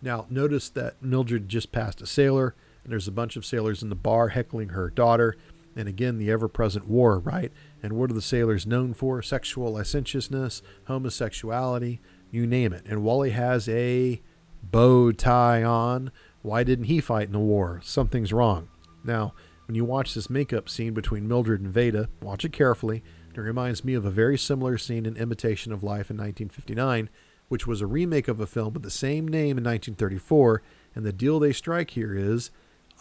Now, 0.02 0.26
notice 0.30 0.68
that 0.72 1.02
Mildred 1.02 1.48
just 1.48 1.72
passed 1.72 2.02
a 2.02 2.06
sailor, 2.06 2.54
and 2.84 2.92
there's 2.92 3.08
a 3.08 3.14
bunch 3.14 3.38
of 3.38 3.46
sailors 3.46 3.82
in 3.82 3.88
the 3.88 3.96
bar 3.96 4.28
heckling 4.28 4.70
her 4.70 4.90
daughter. 4.90 5.38
And 5.74 5.88
again, 5.88 6.18
the 6.18 6.30
ever 6.30 6.50
present 6.50 6.90
war, 6.90 7.18
right? 7.18 7.54
And 7.82 7.94
what 7.94 8.12
are 8.12 8.14
the 8.14 8.22
sailors 8.22 8.68
known 8.68 8.94
for? 8.94 9.22
Sexual 9.22 9.72
licentiousness, 9.72 10.62
homosexuality, 10.88 12.02
you 12.30 12.46
name 12.46 12.74
it. 12.74 12.84
And 12.86 13.04
Wally 13.04 13.30
has 13.30 13.70
a 13.70 14.22
bow 14.62 15.14
tie 15.14 15.64
on. 15.64 16.12
Why 16.42 16.66
didn't 16.66 16.86
he 16.86 17.00
fight 17.00 17.28
in 17.28 17.32
the 17.32 17.40
war? 17.40 17.80
Something's 17.86 18.34
wrong. 18.34 18.68
Now, 19.06 19.34
when 19.68 19.76
you 19.76 19.86
watch 19.86 20.14
this 20.14 20.30
makeup 20.30 20.70
scene 20.70 20.94
between 20.94 21.28
Mildred 21.28 21.62
and 21.62 21.72
Veda, 21.72 22.10
watch 22.22 22.46
it 22.46 22.54
carefully. 22.54 23.04
It 23.34 23.40
reminds 23.40 23.84
me 23.84 23.94
of 23.94 24.06
a 24.06 24.12
very 24.12 24.38
similar 24.38 24.78
scene 24.78 25.06
in 25.06 25.18
Imitation 25.18 25.72
of 25.72 25.84
Life 25.84 26.10
in 26.10 26.18
1959, 26.18 27.10
which 27.48 27.68
was 27.68 27.82
a 27.82 27.88
remake 27.88 28.28
of 28.28 28.40
a 28.40 28.48
film 28.48 28.74
with 28.74 28.84
the 28.84 28.90
same 28.90 29.28
name 29.28 29.58
in 29.58 29.64
1934. 29.64 30.62
And 30.94 31.06
the 31.06 31.12
deal 31.12 31.40
they 31.40 31.52
strike 31.52 31.92
here 31.92 32.16
is 32.16 32.52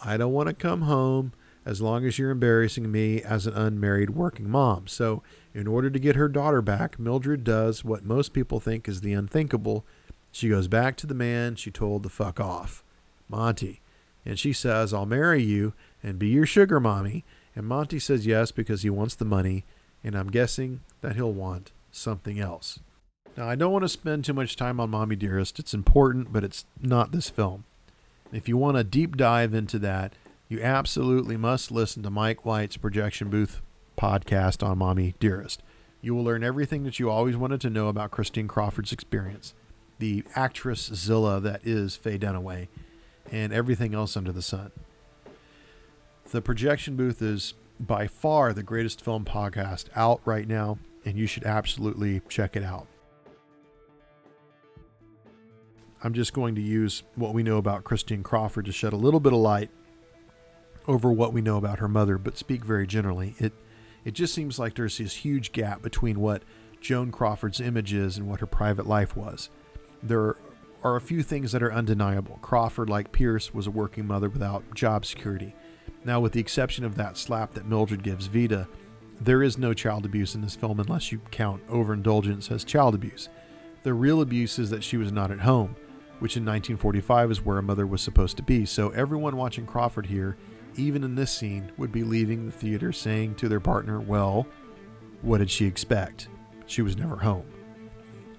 I 0.03 0.17
don't 0.17 0.33
want 0.33 0.49
to 0.49 0.53
come 0.53 0.81
home 0.81 1.33
as 1.65 1.81
long 1.81 2.05
as 2.05 2.19
you're 2.19 2.31
embarrassing 2.31 2.91
me 2.91 3.21
as 3.21 3.47
an 3.47 3.53
unmarried 3.53 4.11
working 4.11 4.49
mom. 4.49 4.87
So, 4.87 5.23
in 5.53 5.67
order 5.67 5.89
to 5.89 5.99
get 5.99 6.15
her 6.15 6.27
daughter 6.27 6.61
back, 6.61 6.99
Mildred 6.99 7.43
does 7.43 7.83
what 7.83 8.03
most 8.03 8.33
people 8.33 8.59
think 8.59 8.87
is 8.87 9.01
the 9.01 9.13
unthinkable. 9.13 9.85
She 10.31 10.49
goes 10.49 10.67
back 10.67 10.95
to 10.97 11.07
the 11.07 11.15
man 11.15 11.55
she 11.55 11.71
told 11.71 12.03
to 12.03 12.09
fuck 12.09 12.39
off, 12.39 12.83
Monty. 13.29 13.81
And 14.25 14.39
she 14.39 14.53
says, 14.53 14.93
I'll 14.93 15.05
marry 15.05 15.43
you 15.43 15.73
and 16.01 16.17
be 16.17 16.27
your 16.27 16.45
sugar 16.45 16.79
mommy. 16.79 17.23
And 17.55 17.67
Monty 17.67 17.99
says 17.99 18.25
yes 18.25 18.51
because 18.51 18.81
he 18.81 18.89
wants 18.89 19.15
the 19.15 19.25
money. 19.25 19.65
And 20.03 20.15
I'm 20.15 20.29
guessing 20.29 20.81
that 21.01 21.15
he'll 21.15 21.31
want 21.31 21.71
something 21.91 22.39
else. 22.39 22.79
Now, 23.37 23.49
I 23.49 23.55
don't 23.55 23.71
want 23.71 23.83
to 23.83 23.89
spend 23.89 24.23
too 24.23 24.33
much 24.33 24.55
time 24.55 24.79
on 24.79 24.89
Mommie 24.89 25.15
Dearest. 25.15 25.59
It's 25.59 25.73
important, 25.73 26.31
but 26.31 26.43
it's 26.43 26.65
not 26.81 27.11
this 27.11 27.29
film. 27.29 27.65
If 28.31 28.47
you 28.47 28.57
want 28.57 28.77
a 28.77 28.83
deep 28.83 29.17
dive 29.17 29.53
into 29.53 29.77
that, 29.79 30.13
you 30.47 30.61
absolutely 30.61 31.37
must 31.37 31.71
listen 31.71 32.03
to 32.03 32.09
Mike 32.09 32.45
White's 32.45 32.77
Projection 32.77 33.29
Booth 33.29 33.61
podcast 33.97 34.65
on 34.65 34.77
Mommie 34.77 35.15
Dearest. 35.19 35.61
You 36.01 36.13
will 36.15 36.23
learn 36.23 36.43
everything 36.43 36.83
that 36.83 36.99
you 36.99 37.09
always 37.09 37.35
wanted 37.35 37.61
to 37.61 37.69
know 37.69 37.87
about 37.87 38.11
Christine 38.11 38.47
Crawford's 38.47 38.91
experience, 38.91 39.53
the 39.99 40.23
actress 40.35 40.91
Zilla 40.93 41.39
that 41.41 41.61
is 41.65 41.95
Faye 41.95 42.19
Dunaway, 42.19 42.67
and 43.31 43.53
everything 43.53 43.93
else 43.93 44.15
under 44.15 44.31
the 44.31 44.41
sun. 44.41 44.71
The 46.31 46.41
Projection 46.41 46.95
Booth 46.95 47.21
is 47.21 47.53
by 47.79 48.07
far 48.07 48.53
the 48.53 48.63
greatest 48.63 49.03
film 49.03 49.25
podcast 49.25 49.85
out 49.95 50.21
right 50.25 50.47
now, 50.47 50.79
and 51.03 51.17
you 51.17 51.27
should 51.27 51.43
absolutely 51.43 52.21
check 52.29 52.55
it 52.55 52.63
out. 52.63 52.87
I'm 56.03 56.13
just 56.13 56.33
going 56.33 56.55
to 56.55 56.61
use 56.61 57.03
what 57.15 57.33
we 57.33 57.41
know 57.41 57.57
about 57.57 57.83
Christine 57.83 58.21
Crawford 58.21 58.65
to 58.65 58.71
shed 58.71 58.93
a 58.93 58.97
little 58.97 59.19
bit 59.19 59.33
of 59.33 59.39
light 59.39 59.69
over 60.87 61.11
what 61.11 61.33
we 61.33 61.41
know 61.41 61.57
about 61.57 61.79
her 61.79 61.87
mother, 61.87 62.17
but 62.17 62.37
speak 62.37 62.63
very 62.63 62.85
generally. 62.85 63.35
It 63.39 63.53
it 64.03 64.13
just 64.13 64.35
seems 64.35 64.59
like 64.59 64.75
there's 64.75 64.99
this 64.99 65.15
huge 65.15 65.51
gap 65.51 65.81
between 65.81 66.19
what 66.19 66.43
Joan 66.79 67.11
Crawford's 67.11 67.59
image 67.59 67.91
is 67.91 68.17
and 68.17 68.29
what 68.29 68.39
her 68.39 68.45
private 68.45 68.85
life 68.85 69.17
was. 69.17 69.49
There 70.03 70.35
are 70.85 70.95
a 70.95 71.01
few 71.01 71.21
things 71.23 71.51
that 71.51 71.63
are 71.63 71.73
undeniable. 71.73 72.39
Crawford, 72.41 72.89
like 72.89 73.11
Pierce, 73.11 73.53
was 73.53 73.67
a 73.67 73.71
working 73.71 74.07
mother 74.07 74.29
without 74.29 74.73
job 74.73 75.05
security. 75.05 75.53
Now, 76.05 76.21
with 76.21 76.31
the 76.31 76.39
exception 76.39 76.85
of 76.85 76.95
that 76.95 77.17
slap 77.17 77.53
that 77.55 77.67
Mildred 77.67 78.03
gives 78.03 78.27
Veda, 78.27 78.69
there 79.19 79.43
is 79.43 79.57
no 79.57 79.73
child 79.73 80.05
abuse 80.05 80.35
in 80.35 80.41
this 80.41 80.55
film 80.55 80.79
unless 80.79 81.11
you 81.11 81.19
count 81.31 81.61
overindulgence 81.67 82.49
as 82.51 82.63
child 82.63 82.95
abuse. 82.95 83.27
The 83.83 83.93
real 83.93 84.21
abuse 84.21 84.59
is 84.59 84.69
that 84.69 84.83
she 84.83 84.95
was 84.95 85.11
not 85.11 85.31
at 85.31 85.41
home, 85.41 85.75
which 86.19 86.37
in 86.37 86.43
1945 86.43 87.31
is 87.31 87.43
where 87.43 87.57
a 87.57 87.63
mother 87.63 87.85
was 87.85 88.01
supposed 88.01 88.37
to 88.37 88.43
be. 88.43 88.65
So 88.65 88.89
everyone 88.91 89.35
watching 89.35 89.65
Crawford 89.65 90.05
here 90.05 90.37
even 90.77 91.03
in 91.03 91.15
this 91.15 91.31
scene, 91.31 91.71
would 91.77 91.91
be 91.91 92.03
leaving 92.03 92.45
the 92.45 92.51
theater 92.51 92.91
saying 92.91 93.35
to 93.35 93.49
their 93.49 93.59
partner, 93.59 93.99
Well, 93.99 94.47
what 95.21 95.39
did 95.39 95.49
she 95.49 95.65
expect? 95.65 96.27
She 96.65 96.81
was 96.81 96.97
never 96.97 97.17
home. 97.17 97.45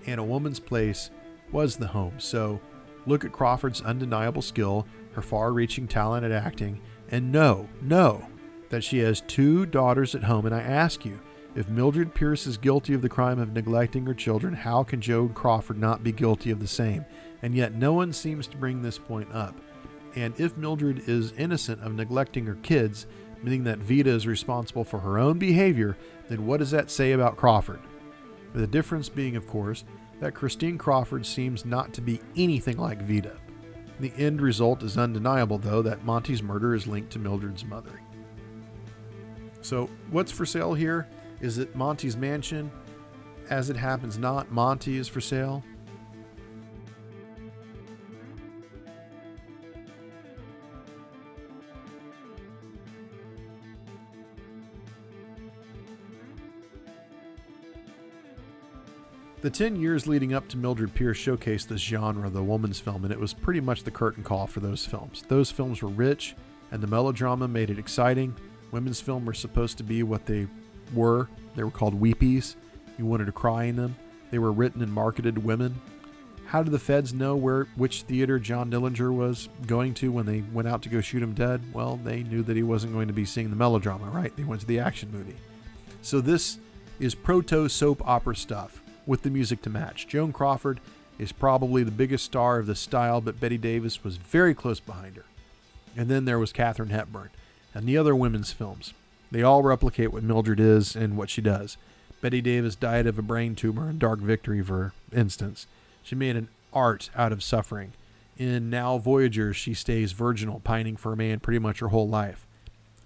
And 0.06 0.20
a 0.20 0.24
woman's 0.24 0.60
place 0.60 1.10
was 1.52 1.76
the 1.76 1.88
home. 1.88 2.18
So 2.18 2.60
look 3.06 3.24
at 3.24 3.32
Crawford's 3.32 3.82
undeniable 3.82 4.42
skill, 4.42 4.86
her 5.12 5.22
far 5.22 5.52
reaching 5.52 5.88
talent 5.88 6.24
at 6.24 6.32
acting, 6.32 6.80
and 7.10 7.32
know, 7.32 7.68
know 7.80 8.26
that 8.70 8.84
she 8.84 8.98
has 8.98 9.20
two 9.22 9.66
daughters 9.66 10.14
at 10.14 10.24
home. 10.24 10.46
And 10.46 10.54
I 10.54 10.60
ask 10.60 11.04
you, 11.04 11.20
if 11.54 11.68
Mildred 11.68 12.14
Pierce 12.14 12.46
is 12.46 12.58
guilty 12.58 12.92
of 12.92 13.00
the 13.00 13.08
crime 13.08 13.38
of 13.38 13.52
neglecting 13.52 14.04
her 14.06 14.14
children, 14.14 14.52
how 14.52 14.82
can 14.82 15.00
Joan 15.00 15.30
Crawford 15.30 15.78
not 15.78 16.04
be 16.04 16.12
guilty 16.12 16.50
of 16.50 16.60
the 16.60 16.66
same? 16.66 17.06
And 17.42 17.54
yet 17.54 17.74
no 17.74 17.92
one 17.92 18.12
seems 18.12 18.46
to 18.48 18.56
bring 18.56 18.82
this 18.82 18.98
point 18.98 19.28
up. 19.32 19.54
And 20.14 20.38
if 20.38 20.56
Mildred 20.56 21.08
is 21.08 21.32
innocent 21.32 21.82
of 21.82 21.94
neglecting 21.94 22.44
her 22.46 22.56
kids, 22.56 23.06
meaning 23.42 23.64
that 23.64 23.78
Veda 23.78 24.10
is 24.10 24.26
responsible 24.26 24.84
for 24.84 24.98
her 25.00 25.18
own 25.18 25.38
behavior, 25.38 25.96
then 26.28 26.46
what 26.46 26.58
does 26.58 26.72
that 26.72 26.90
say 26.90 27.12
about 27.12 27.36
Crawford? 27.36 27.80
The 28.54 28.66
difference 28.66 29.08
being, 29.08 29.36
of 29.36 29.46
course, 29.46 29.84
that 30.20 30.34
Christine 30.34 30.78
Crawford 30.78 31.26
seems 31.26 31.64
not 31.64 31.92
to 31.94 32.00
be 32.00 32.20
anything 32.36 32.78
like 32.78 33.02
Veda. 33.02 33.36
The 34.00 34.12
end 34.16 34.40
result 34.40 34.82
is 34.82 34.98
undeniable, 34.98 35.58
though, 35.58 35.82
that 35.82 36.04
Monty's 36.04 36.42
murder 36.42 36.74
is 36.74 36.86
linked 36.86 37.12
to 37.12 37.18
Mildred's 37.18 37.64
mother. 37.64 38.00
So, 39.62 39.90
what's 40.10 40.32
for 40.32 40.46
sale 40.46 40.74
here? 40.74 41.08
Is 41.40 41.58
it 41.58 41.74
Monty's 41.74 42.16
mansion? 42.16 42.70
As 43.50 43.70
it 43.70 43.76
happens, 43.76 44.18
not 44.18 44.50
Monty 44.50 44.96
is 44.96 45.08
for 45.08 45.20
sale. 45.20 45.64
The 59.46 59.50
10 59.50 59.76
years 59.76 60.08
leading 60.08 60.34
up 60.34 60.48
to 60.48 60.56
Mildred 60.56 60.92
Pierce 60.92 61.18
showcased 61.18 61.68
this 61.68 61.80
genre, 61.80 62.28
the 62.28 62.42
woman's 62.42 62.80
film, 62.80 63.04
and 63.04 63.12
it 63.12 63.20
was 63.20 63.32
pretty 63.32 63.60
much 63.60 63.84
the 63.84 63.92
curtain 63.92 64.24
call 64.24 64.48
for 64.48 64.58
those 64.58 64.84
films. 64.84 65.22
Those 65.28 65.52
films 65.52 65.82
were 65.82 65.88
rich, 65.88 66.34
and 66.72 66.82
the 66.82 66.88
melodrama 66.88 67.46
made 67.46 67.70
it 67.70 67.78
exciting. 67.78 68.34
Women's 68.72 69.00
film 69.00 69.24
were 69.24 69.32
supposed 69.32 69.78
to 69.78 69.84
be 69.84 70.02
what 70.02 70.26
they 70.26 70.48
were. 70.92 71.28
They 71.54 71.62
were 71.62 71.70
called 71.70 72.00
weepies. 72.00 72.56
You 72.98 73.06
wanted 73.06 73.26
to 73.26 73.32
cry 73.32 73.66
in 73.66 73.76
them. 73.76 73.94
They 74.32 74.40
were 74.40 74.50
written 74.50 74.82
and 74.82 74.92
marketed 74.92 75.36
to 75.36 75.40
women. 75.40 75.80
How 76.46 76.64
did 76.64 76.72
the 76.72 76.80
feds 76.80 77.14
know 77.14 77.36
where 77.36 77.68
which 77.76 78.02
theater 78.02 78.40
John 78.40 78.68
Dillinger 78.68 79.14
was 79.14 79.48
going 79.64 79.94
to 79.94 80.10
when 80.10 80.26
they 80.26 80.40
went 80.52 80.66
out 80.66 80.82
to 80.82 80.88
go 80.88 81.00
shoot 81.00 81.22
him 81.22 81.34
dead? 81.34 81.62
Well, 81.72 82.00
they 82.02 82.24
knew 82.24 82.42
that 82.42 82.56
he 82.56 82.64
wasn't 82.64 82.94
going 82.94 83.06
to 83.06 83.14
be 83.14 83.24
seeing 83.24 83.50
the 83.50 83.54
melodrama, 83.54 84.06
right? 84.06 84.36
They 84.36 84.42
went 84.42 84.62
to 84.62 84.66
the 84.66 84.80
action 84.80 85.12
movie. 85.12 85.36
So 86.02 86.20
this 86.20 86.58
is 86.98 87.14
proto 87.14 87.68
soap 87.68 88.02
opera 88.04 88.34
stuff 88.34 88.82
with 89.06 89.22
the 89.22 89.30
music 89.30 89.62
to 89.62 89.70
match. 89.70 90.06
Joan 90.06 90.32
Crawford 90.32 90.80
is 91.18 91.32
probably 91.32 91.82
the 91.82 91.90
biggest 91.90 92.24
star 92.24 92.58
of 92.58 92.66
the 92.66 92.74
style, 92.74 93.20
but 93.20 93.40
Bette 93.40 93.56
Davis 93.56 94.04
was 94.04 94.16
very 94.16 94.54
close 94.54 94.80
behind 94.80 95.16
her. 95.16 95.24
And 95.96 96.08
then 96.08 96.24
there 96.24 96.38
was 96.38 96.52
Katharine 96.52 96.90
Hepburn 96.90 97.30
and 97.72 97.86
the 97.86 97.96
other 97.96 98.14
women's 98.14 98.52
films. 98.52 98.92
They 99.30 99.42
all 99.42 99.62
replicate 99.62 100.12
what 100.12 100.22
Mildred 100.22 100.60
is 100.60 100.94
and 100.94 101.16
what 101.16 101.30
she 101.30 101.40
does. 101.40 101.76
Bette 102.20 102.40
Davis 102.40 102.74
died 102.74 103.06
of 103.06 103.18
a 103.18 103.22
brain 103.22 103.54
tumor 103.54 103.88
in 103.88 103.98
Dark 103.98 104.20
Victory, 104.20 104.62
for 104.62 104.92
instance. 105.12 105.66
She 106.02 106.14
made 106.14 106.36
an 106.36 106.48
art 106.72 107.10
out 107.16 107.32
of 107.32 107.42
suffering. 107.42 107.92
In 108.36 108.68
Now 108.68 108.98
Voyager, 108.98 109.54
she 109.54 109.74
stays 109.74 110.12
virginal, 110.12 110.60
pining 110.60 110.96
for 110.96 111.12
a 111.12 111.16
man 111.16 111.40
pretty 111.40 111.58
much 111.58 111.80
her 111.80 111.88
whole 111.88 112.08
life. 112.08 112.46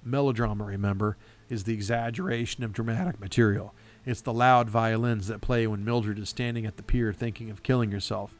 Melodrama, 0.04 0.64
remember, 0.64 1.16
is 1.48 1.64
the 1.64 1.74
exaggeration 1.74 2.64
of 2.64 2.72
dramatic 2.72 3.20
material. 3.20 3.74
It's 4.06 4.22
the 4.22 4.32
loud 4.32 4.70
violins 4.70 5.26
that 5.26 5.40
play 5.40 5.66
when 5.66 5.84
Mildred 5.84 6.18
is 6.18 6.28
standing 6.28 6.64
at 6.64 6.76
the 6.76 6.82
pier 6.82 7.12
thinking 7.12 7.50
of 7.50 7.62
killing 7.62 7.92
herself. 7.92 8.34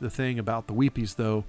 The 0.00 0.10
thing 0.10 0.38
about 0.38 0.66
the 0.66 0.74
Weepies, 0.74 1.16
though, 1.16 1.44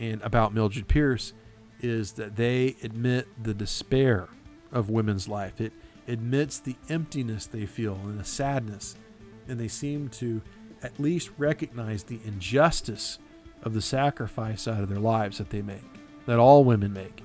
and 0.00 0.20
about 0.22 0.52
Mildred 0.52 0.88
Pierce, 0.88 1.32
is 1.80 2.12
that 2.12 2.36
they 2.36 2.76
admit 2.82 3.28
the 3.42 3.54
despair 3.54 4.28
of 4.72 4.90
women's 4.90 5.28
life. 5.28 5.60
It 5.60 5.72
admits 6.08 6.58
the 6.58 6.76
emptiness 6.88 7.46
they 7.46 7.66
feel 7.66 7.94
and 7.94 8.18
the 8.18 8.24
sadness, 8.24 8.96
and 9.48 9.60
they 9.60 9.68
seem 9.68 10.08
to 10.08 10.42
at 10.82 10.98
least 10.98 11.30
recognize 11.38 12.04
the 12.04 12.20
injustice 12.24 13.18
of 13.62 13.74
the 13.74 13.80
sacrifice 13.80 14.66
out 14.66 14.82
of 14.82 14.88
their 14.88 14.98
lives 14.98 15.38
that 15.38 15.50
they 15.50 15.62
make, 15.62 15.84
that 16.26 16.38
all 16.38 16.64
women 16.64 16.92
make. 16.92 17.22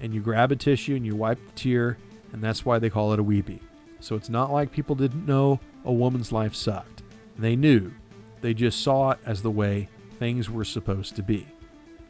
And 0.00 0.12
you 0.12 0.20
grab 0.20 0.50
a 0.50 0.56
tissue 0.56 0.96
and 0.96 1.06
you 1.06 1.14
wipe 1.14 1.38
the 1.44 1.52
tear, 1.52 1.98
and 2.32 2.42
that's 2.42 2.64
why 2.64 2.78
they 2.78 2.90
call 2.90 3.12
it 3.12 3.20
a 3.20 3.22
weepy. 3.22 3.60
So 4.00 4.16
it's 4.16 4.28
not 4.28 4.52
like 4.52 4.72
people 4.72 4.96
didn't 4.96 5.26
know 5.26 5.60
a 5.84 5.92
woman's 5.92 6.32
life 6.32 6.54
sucked. 6.54 7.02
They 7.38 7.56
knew. 7.56 7.92
They 8.40 8.54
just 8.54 8.82
saw 8.82 9.10
it 9.10 9.18
as 9.24 9.42
the 9.42 9.50
way 9.50 9.88
things 10.18 10.50
were 10.50 10.64
supposed 10.64 11.16
to 11.16 11.22
be. 11.22 11.46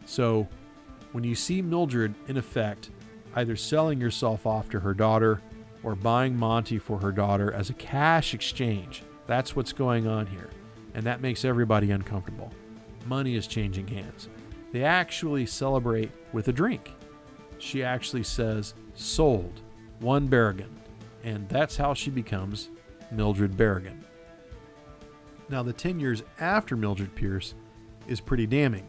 So 0.05 0.49
when 1.13 1.25
you 1.25 1.35
see 1.35 1.61
Mildred, 1.61 2.15
in 2.29 2.37
effect, 2.37 2.91
either 3.35 3.57
selling 3.57 4.01
yourself 4.01 4.47
off 4.47 4.71
to 4.71 4.81
her 4.81 4.95
daughter 4.95 5.43
or 5.83 5.95
buying 5.95 6.37
Monty 6.37 6.79
for 6.79 6.99
her 6.99 7.13
daughter 7.13 7.53
as 7.53 7.71
a 7.71 7.75
cash 7.75 8.35
exchange, 8.35 9.03
that's 9.27 9.55
what's 9.55 9.73
going 9.73 10.07
on 10.07 10.27
here. 10.27 10.51
And 10.95 11.05
that 11.05 11.21
makes 11.21 11.45
everybody 11.45 11.91
uncomfortable. 11.91 12.53
Money 13.07 13.37
is 13.37 13.47
changing 13.47 13.87
hands. 13.89 14.29
They 14.73 14.85
actually 14.85 15.47
celebrate 15.47 16.11
with 16.33 16.49
a 16.49 16.53
drink. 16.53 16.93
She 17.59 17.83
actually 17.83 18.25
says, 18.25 18.75
sold, 18.95 19.61
one 20.01 20.29
Beragon. 20.29 20.71
And 21.23 21.49
that's 21.49 21.77
how 21.77 21.95
she 21.95 22.11
becomes 22.11 22.71
Mildred 23.11 23.53
Beragon. 23.57 23.99
Now, 25.49 25.63
the 25.63 25.73
10 25.73 25.99
years 25.99 26.23
after 26.39 26.77
Mildred 26.77 27.15
Pierce 27.15 27.55
is 28.07 28.21
pretty 28.21 28.47
damning. 28.47 28.87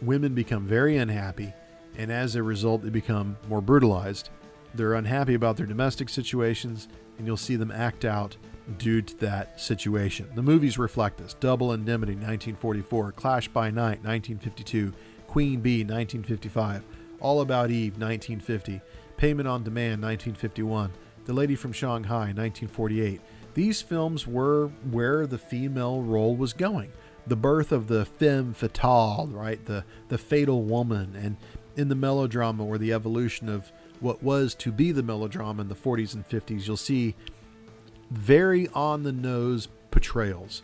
Women 0.00 0.34
become 0.34 0.66
very 0.66 0.96
unhappy, 0.96 1.52
and 1.96 2.10
as 2.10 2.34
a 2.34 2.42
result, 2.42 2.82
they 2.82 2.90
become 2.90 3.36
more 3.48 3.60
brutalized. 3.60 4.30
They're 4.74 4.94
unhappy 4.94 5.34
about 5.34 5.56
their 5.58 5.66
domestic 5.66 6.08
situations, 6.08 6.88
and 7.18 7.26
you'll 7.26 7.36
see 7.36 7.56
them 7.56 7.70
act 7.70 8.04
out 8.04 8.36
due 8.78 9.02
to 9.02 9.16
that 9.18 9.60
situation. 9.60 10.28
The 10.34 10.42
movies 10.42 10.78
reflect 10.78 11.18
this 11.18 11.34
Double 11.34 11.72
Indemnity, 11.72 12.14
1944, 12.14 13.12
Clash 13.12 13.48
by 13.48 13.70
Night, 13.70 14.02
1952, 14.02 14.92
Queen 15.26 15.60
Bee, 15.60 15.80
1955, 15.84 16.84
All 17.20 17.42
About 17.42 17.70
Eve, 17.70 17.92
1950, 17.92 18.80
Payment 19.16 19.48
on 19.48 19.62
Demand, 19.62 20.02
1951, 20.02 20.90
The 21.24 21.32
Lady 21.32 21.54
from 21.54 21.72
Shanghai, 21.72 22.32
1948. 22.32 23.20
These 23.54 23.82
films 23.82 24.26
were 24.26 24.68
where 24.90 25.26
the 25.26 25.38
female 25.38 26.02
role 26.02 26.34
was 26.34 26.52
going. 26.52 26.92
The 27.26 27.36
birth 27.36 27.70
of 27.70 27.86
the 27.86 28.04
femme 28.04 28.54
fatale, 28.54 29.28
right? 29.30 29.64
The 29.64 29.84
the 30.08 30.18
fatal 30.18 30.62
woman, 30.62 31.14
and 31.16 31.36
in 31.76 31.88
the 31.88 31.94
melodrama 31.94 32.64
or 32.64 32.78
the 32.78 32.92
evolution 32.92 33.48
of 33.48 33.70
what 34.00 34.22
was 34.22 34.54
to 34.56 34.72
be 34.72 34.90
the 34.90 35.02
melodrama 35.02 35.62
in 35.62 35.68
the 35.68 35.76
40s 35.76 36.14
and 36.14 36.28
50s, 36.28 36.66
you'll 36.66 36.76
see 36.76 37.14
very 38.10 38.68
on 38.68 39.04
the 39.04 39.12
nose 39.12 39.68
portrayals. 39.90 40.62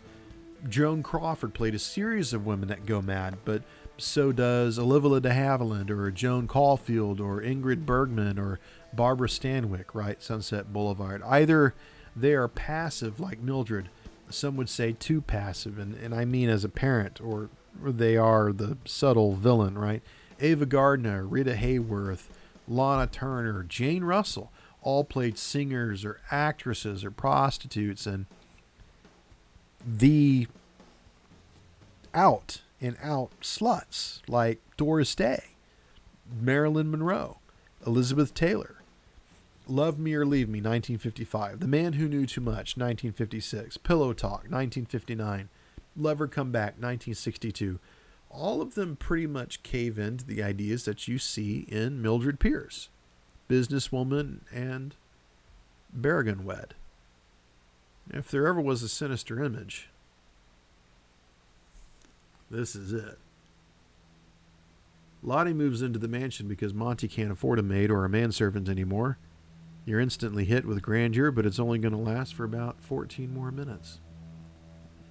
Joan 0.67 1.01
Crawford 1.01 1.53
played 1.53 1.73
a 1.73 1.79
series 1.79 2.33
of 2.33 2.45
women 2.45 2.67
that 2.67 2.85
go 2.85 3.01
mad, 3.01 3.37
but 3.45 3.63
so 3.97 4.31
does 4.31 4.77
Olivia 4.77 5.19
de 5.19 5.29
Havilland 5.29 5.89
or 5.89 6.11
Joan 6.11 6.47
Caulfield 6.47 7.19
or 7.19 7.41
Ingrid 7.41 7.85
Bergman 7.85 8.37
or 8.37 8.59
Barbara 8.93 9.27
Stanwyck, 9.27 9.93
right? 9.93 10.21
Sunset 10.21 10.73
Boulevard. 10.73 11.21
Either 11.23 11.75
they 12.15 12.33
are 12.33 12.47
passive 12.47 13.19
like 13.19 13.39
Mildred, 13.39 13.89
some 14.29 14.55
would 14.57 14.69
say 14.69 14.93
too 14.93 15.21
passive, 15.21 15.79
and, 15.79 15.95
and 15.95 16.13
I 16.13 16.25
mean 16.25 16.49
as 16.49 16.63
a 16.63 16.69
parent, 16.69 17.19
or, 17.21 17.49
or 17.83 17.91
they 17.91 18.17
are 18.17 18.51
the 18.51 18.77
subtle 18.85 19.33
villain, 19.35 19.77
right? 19.77 20.03
Ava 20.39 20.65
Gardner, 20.65 21.25
Rita 21.25 21.53
Hayworth, 21.53 22.27
Lana 22.67 23.07
Turner, 23.07 23.63
Jane 23.63 24.03
Russell 24.03 24.51
all 24.81 25.03
played 25.03 25.37
singers 25.37 26.05
or 26.05 26.21
actresses 26.31 27.03
or 27.03 27.11
prostitutes 27.11 28.05
and 28.05 28.25
the 29.85 30.47
out 32.13 32.61
and 32.81 32.97
out 33.01 33.31
sluts 33.41 34.21
like 34.27 34.59
Doris 34.77 35.15
Day, 35.15 35.55
Marilyn 36.41 36.91
Monroe, 36.91 37.39
Elizabeth 37.85 38.33
Taylor, 38.33 38.78
Love 39.69 39.99
Me 39.99 40.13
or 40.15 40.25
Leave 40.25 40.49
Me, 40.49 40.59
1955, 40.59 41.59
The 41.59 41.67
Man 41.67 41.93
Who 41.93 42.07
Knew 42.07 42.25
Too 42.25 42.41
Much, 42.41 42.75
1956, 42.75 43.77
Pillow 43.77 44.13
Talk, 44.13 44.49
1959, 44.49 45.49
Lover 45.95 46.27
Come 46.27 46.51
Back, 46.51 46.73
1962. 46.73 47.79
All 48.31 48.61
of 48.61 48.75
them 48.75 48.95
pretty 48.95 49.27
much 49.27 49.63
cave 49.63 49.99
into 49.99 50.25
the 50.25 50.41
ideas 50.41 50.85
that 50.85 51.07
you 51.07 51.19
see 51.19 51.65
in 51.69 52.01
Mildred 52.01 52.39
Pierce 52.39 52.89
businesswoman 53.49 54.39
and 54.53 54.95
Beragon 55.99 56.43
wed. 56.43 56.75
If 58.11 58.31
there 58.31 58.47
ever 58.47 58.61
was 58.61 58.83
a 58.83 58.89
sinister 58.89 59.43
image, 59.43 59.89
this 62.49 62.75
is 62.75 62.93
it. 62.93 63.17
Lottie 65.21 65.53
moves 65.53 65.81
into 65.81 65.99
the 65.99 66.07
mansion 66.07 66.47
because 66.47 66.73
Monty 66.73 67.07
can't 67.07 67.31
afford 67.31 67.59
a 67.59 67.63
maid 67.63 67.91
or 67.91 68.05
a 68.05 68.09
manservant 68.09 68.69
anymore. 68.69 69.17
You're 69.89 69.99
instantly 69.99 70.45
hit 70.45 70.65
with 70.65 70.81
grandeur, 70.81 71.31
but 71.31 71.45
it's 71.45 71.59
only 71.59 71.79
going 71.79 71.93
to 71.93 71.97
last 71.97 72.35
for 72.35 72.43
about 72.43 72.79
14 72.79 73.33
more 73.33 73.51
minutes. 73.51 73.99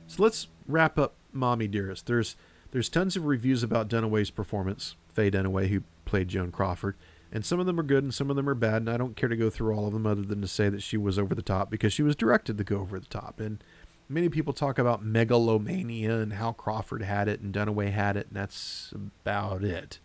So 0.06 0.22
let's 0.22 0.46
wrap 0.66 0.98
up 0.98 1.14
Mommie 1.32 1.66
Dearest. 1.66 2.06
There's 2.06 2.36
there's 2.70 2.88
tons 2.88 3.16
of 3.16 3.24
reviews 3.24 3.62
about 3.62 3.88
Dunaway's 3.88 4.30
performance, 4.30 4.94
Faye 5.14 5.30
Dunaway, 5.30 5.68
who 5.68 5.82
played 6.04 6.28
Joan 6.28 6.52
Crawford. 6.52 6.96
And 7.32 7.44
some 7.44 7.60
of 7.60 7.66
them 7.66 7.80
are 7.80 7.82
good 7.84 8.04
and 8.04 8.14
some 8.14 8.30
of 8.30 8.36
them 8.36 8.48
are 8.48 8.54
bad. 8.54 8.82
And 8.82 8.90
I 8.90 8.96
don't 8.96 9.16
care 9.16 9.28
to 9.28 9.36
go 9.36 9.50
through 9.50 9.74
all 9.74 9.86
of 9.86 9.92
them 9.92 10.06
other 10.06 10.22
than 10.22 10.40
to 10.42 10.48
say 10.48 10.68
that 10.68 10.82
she 10.82 10.96
was 10.96 11.18
over 11.18 11.34
the 11.34 11.42
top 11.42 11.70
because 11.70 11.92
she 11.92 12.02
was 12.02 12.14
directed 12.16 12.56
to 12.58 12.64
go 12.64 12.78
over 12.78 13.00
the 13.00 13.06
top. 13.06 13.40
And 13.40 13.62
many 14.08 14.28
people 14.28 14.52
talk 14.52 14.78
about 14.78 15.04
megalomania 15.04 16.18
and 16.18 16.34
how 16.34 16.52
Crawford 16.52 17.02
had 17.02 17.28
it 17.28 17.40
and 17.40 17.52
Dunaway 17.52 17.92
had 17.92 18.16
it, 18.16 18.28
and 18.28 18.36
that's 18.36 18.92
about 18.94 19.64
it. 19.64 19.98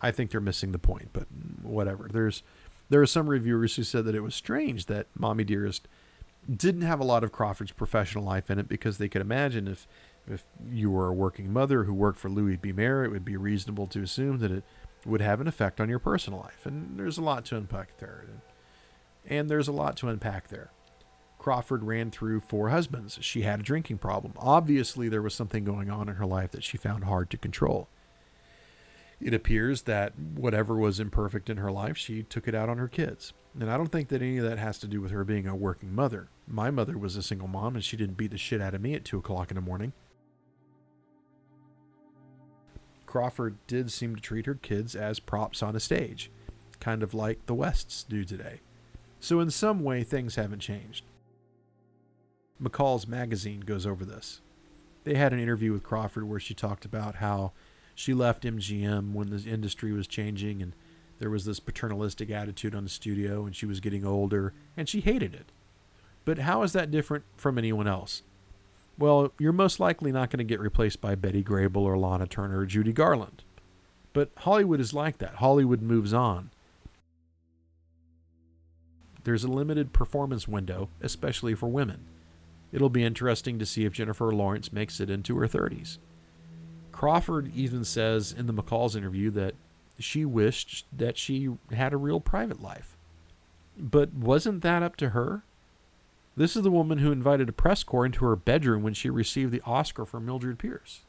I 0.00 0.10
think 0.10 0.30
they're 0.30 0.40
missing 0.40 0.72
the 0.72 0.78
point, 0.78 1.08
but 1.12 1.26
whatever. 1.62 2.08
There's 2.12 2.42
there 2.94 3.02
are 3.02 3.06
some 3.06 3.28
reviewers 3.28 3.74
who 3.74 3.82
said 3.82 4.04
that 4.04 4.14
it 4.14 4.22
was 4.22 4.36
strange 4.36 4.86
that 4.86 5.08
Mommie 5.18 5.42
Dearest 5.42 5.88
didn't 6.48 6.82
have 6.82 7.00
a 7.00 7.04
lot 7.04 7.24
of 7.24 7.32
Crawford's 7.32 7.72
professional 7.72 8.22
life 8.22 8.52
in 8.52 8.60
it 8.60 8.68
because 8.68 8.98
they 8.98 9.08
could 9.08 9.20
imagine 9.20 9.66
if 9.66 9.88
if 10.28 10.44
you 10.70 10.92
were 10.92 11.08
a 11.08 11.12
working 11.12 11.52
mother 11.52 11.82
who 11.82 11.92
worked 11.92 12.20
for 12.20 12.28
Louis 12.28 12.56
B. 12.56 12.70
Mayer, 12.70 13.02
it 13.02 13.10
would 13.10 13.24
be 13.24 13.36
reasonable 13.36 13.88
to 13.88 14.00
assume 14.00 14.38
that 14.38 14.52
it 14.52 14.62
would 15.04 15.20
have 15.20 15.40
an 15.40 15.48
effect 15.48 15.80
on 15.80 15.88
your 15.88 15.98
personal 15.98 16.38
life. 16.38 16.64
And 16.66 16.96
there's 16.96 17.18
a 17.18 17.22
lot 17.22 17.44
to 17.46 17.56
unpack 17.56 17.98
there. 17.98 18.26
And 19.26 19.50
there's 19.50 19.66
a 19.66 19.72
lot 19.72 19.96
to 19.96 20.08
unpack 20.08 20.46
there. 20.46 20.70
Crawford 21.36 21.82
ran 21.82 22.12
through 22.12 22.42
four 22.42 22.68
husbands. 22.68 23.18
She 23.22 23.42
had 23.42 23.58
a 23.58 23.64
drinking 23.64 23.98
problem. 23.98 24.34
Obviously, 24.36 25.08
there 25.08 25.20
was 25.20 25.34
something 25.34 25.64
going 25.64 25.90
on 25.90 26.08
in 26.08 26.14
her 26.14 26.26
life 26.26 26.52
that 26.52 26.62
she 26.62 26.76
found 26.76 27.04
hard 27.04 27.28
to 27.30 27.36
control. 27.36 27.88
It 29.24 29.32
appears 29.32 29.82
that 29.82 30.12
whatever 30.18 30.76
was 30.76 31.00
imperfect 31.00 31.48
in 31.48 31.56
her 31.56 31.72
life, 31.72 31.96
she 31.96 32.24
took 32.24 32.46
it 32.46 32.54
out 32.54 32.68
on 32.68 32.76
her 32.76 32.88
kids. 32.88 33.32
And 33.58 33.70
I 33.70 33.78
don't 33.78 33.90
think 33.90 34.08
that 34.08 34.20
any 34.20 34.36
of 34.36 34.44
that 34.44 34.58
has 34.58 34.78
to 34.80 34.86
do 34.86 35.00
with 35.00 35.12
her 35.12 35.24
being 35.24 35.46
a 35.46 35.56
working 35.56 35.94
mother. 35.94 36.28
My 36.46 36.70
mother 36.70 36.98
was 36.98 37.16
a 37.16 37.22
single 37.22 37.48
mom, 37.48 37.74
and 37.74 37.82
she 37.82 37.96
didn't 37.96 38.18
beat 38.18 38.32
the 38.32 38.36
shit 38.36 38.60
out 38.60 38.74
of 38.74 38.82
me 38.82 38.92
at 38.92 39.04
2 39.06 39.16
o'clock 39.16 39.50
in 39.50 39.54
the 39.54 39.62
morning. 39.62 39.94
Crawford 43.06 43.56
did 43.66 43.90
seem 43.90 44.14
to 44.14 44.20
treat 44.20 44.44
her 44.44 44.56
kids 44.56 44.94
as 44.94 45.20
props 45.20 45.62
on 45.62 45.74
a 45.74 45.80
stage, 45.80 46.30
kind 46.78 47.02
of 47.02 47.14
like 47.14 47.46
the 47.46 47.54
Wests 47.54 48.04
do 48.06 48.24
today. 48.24 48.60
So, 49.20 49.40
in 49.40 49.50
some 49.50 49.82
way, 49.82 50.04
things 50.04 50.34
haven't 50.34 50.60
changed. 50.60 51.06
McCall's 52.62 53.08
magazine 53.08 53.60
goes 53.60 53.86
over 53.86 54.04
this. 54.04 54.42
They 55.04 55.14
had 55.14 55.32
an 55.32 55.38
interview 55.38 55.72
with 55.72 55.82
Crawford 55.82 56.28
where 56.28 56.40
she 56.40 56.52
talked 56.52 56.84
about 56.84 57.16
how 57.16 57.52
she 57.94 58.14
left 58.14 58.44
MGM 58.44 59.12
when 59.12 59.30
the 59.30 59.48
industry 59.48 59.92
was 59.92 60.06
changing 60.06 60.60
and 60.62 60.74
there 61.18 61.30
was 61.30 61.44
this 61.44 61.60
paternalistic 61.60 62.30
attitude 62.30 62.74
on 62.74 62.84
the 62.84 62.90
studio 62.90 63.44
and 63.44 63.54
she 63.54 63.66
was 63.66 63.80
getting 63.80 64.04
older 64.04 64.52
and 64.76 64.88
she 64.88 65.00
hated 65.00 65.34
it. 65.34 65.52
But 66.24 66.38
how 66.38 66.62
is 66.62 66.72
that 66.72 66.90
different 66.90 67.24
from 67.36 67.58
anyone 67.58 67.86
else? 67.86 68.22
Well, 68.98 69.32
you're 69.38 69.52
most 69.52 69.80
likely 69.80 70.12
not 70.12 70.30
going 70.30 70.38
to 70.38 70.44
get 70.44 70.60
replaced 70.60 71.00
by 71.00 71.14
Betty 71.14 71.42
Grable 71.42 71.82
or 71.82 71.98
Lana 71.98 72.26
Turner 72.26 72.60
or 72.60 72.66
Judy 72.66 72.92
Garland. 72.92 73.42
But 74.12 74.30
Hollywood 74.38 74.80
is 74.80 74.94
like 74.94 75.18
that. 75.18 75.36
Hollywood 75.36 75.82
moves 75.82 76.12
on. 76.12 76.50
There's 79.24 79.44
a 79.44 79.48
limited 79.48 79.92
performance 79.92 80.46
window, 80.46 80.90
especially 81.00 81.54
for 81.54 81.68
women. 81.68 82.06
It'll 82.72 82.90
be 82.90 83.04
interesting 83.04 83.58
to 83.58 83.66
see 83.66 83.84
if 83.84 83.92
Jennifer 83.92 84.32
Lawrence 84.32 84.72
makes 84.72 85.00
it 85.00 85.10
into 85.10 85.38
her 85.38 85.48
30s. 85.48 85.98
Crawford 87.04 87.52
even 87.54 87.84
says 87.84 88.32
in 88.32 88.46
the 88.46 88.54
McCall's 88.54 88.96
interview 88.96 89.30
that 89.32 89.54
she 89.98 90.24
wished 90.24 90.86
that 90.90 91.18
she 91.18 91.50
had 91.70 91.92
a 91.92 91.98
real 91.98 92.18
private 92.18 92.62
life. 92.62 92.96
But 93.76 94.14
wasn't 94.14 94.62
that 94.62 94.82
up 94.82 94.96
to 94.96 95.10
her? 95.10 95.42
This 96.34 96.56
is 96.56 96.62
the 96.62 96.70
woman 96.70 97.00
who 97.00 97.12
invited 97.12 97.50
a 97.50 97.52
press 97.52 97.84
corps 97.84 98.06
into 98.06 98.24
her 98.24 98.36
bedroom 98.36 98.82
when 98.82 98.94
she 98.94 99.10
received 99.10 99.52
the 99.52 99.60
Oscar 99.66 100.06
for 100.06 100.18
Mildred 100.18 100.58
Pierce. 100.58 101.02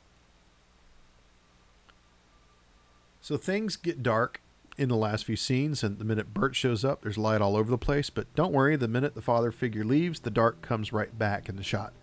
So 3.22 3.38
things 3.38 3.77
get 3.77 4.03
dark 4.03 4.41
in 4.77 4.89
the 4.89 4.97
last 4.97 5.23
few 5.23 5.38
scenes, 5.38 5.81
and 5.81 5.97
the 5.97 6.03
minute 6.03 6.34
Bert 6.34 6.57
shows 6.57 6.84
up, 6.84 7.03
there's 7.03 7.17
light 7.17 7.39
all 7.39 7.55
over 7.55 7.72
the 7.72 7.77
place. 7.77 8.09
But 8.09 8.27
don't 8.35 8.51
worry, 8.51 8.76
the 8.76 8.89
minute 8.89 9.15
the 9.15 9.22
father 9.22 9.49
figure 9.49 9.85
leaves, 9.85 10.19
the 10.19 10.30
dark 10.30 10.61
comes 10.61 10.91
right 10.91 11.17
back 11.17 11.47
in 11.47 11.55
the 11.55 11.63
shot. 11.63 11.93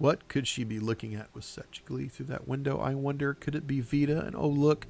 What 0.00 0.28
could 0.28 0.48
she 0.48 0.64
be 0.64 0.80
looking 0.80 1.14
at 1.14 1.28
with 1.34 1.44
such 1.44 1.82
glee 1.84 2.08
through 2.08 2.24
that 2.26 2.48
window? 2.48 2.80
I 2.80 2.94
wonder, 2.94 3.34
could 3.34 3.54
it 3.54 3.66
be 3.66 3.82
Veda? 3.82 4.24
And 4.24 4.34
oh, 4.34 4.48
look, 4.48 4.86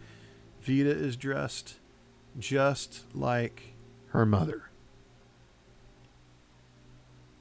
Veda 0.63 0.91
is 0.91 1.17
dressed 1.17 1.81
just 2.39 3.07
like 3.13 3.75
her 4.11 4.25
mother. 4.25 4.71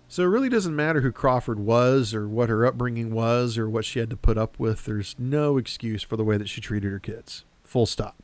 So 0.07 0.23
it 0.23 0.29
really 0.29 0.49
doesn't 0.49 0.75
matter 0.75 1.01
who 1.01 1.11
Crawford 1.11 1.59
was 1.59 2.11
or 2.11 2.27
what 2.27 2.49
her 2.49 2.65
upbringing 2.65 3.13
was 3.13 3.55
or 3.55 3.69
what 3.69 3.85
she 3.85 3.99
had 3.99 4.09
to 4.09 4.17
put 4.17 4.39
up 4.39 4.57
with. 4.57 4.85
There's 4.85 5.15
no 5.19 5.57
excuse 5.57 6.01
for 6.01 6.17
the 6.17 6.23
way 6.23 6.37
that 6.37 6.49
she 6.49 6.61
treated 6.61 6.91
her 6.91 6.97
kids. 6.97 7.45
Full 7.61 7.85
stop. 7.85 8.15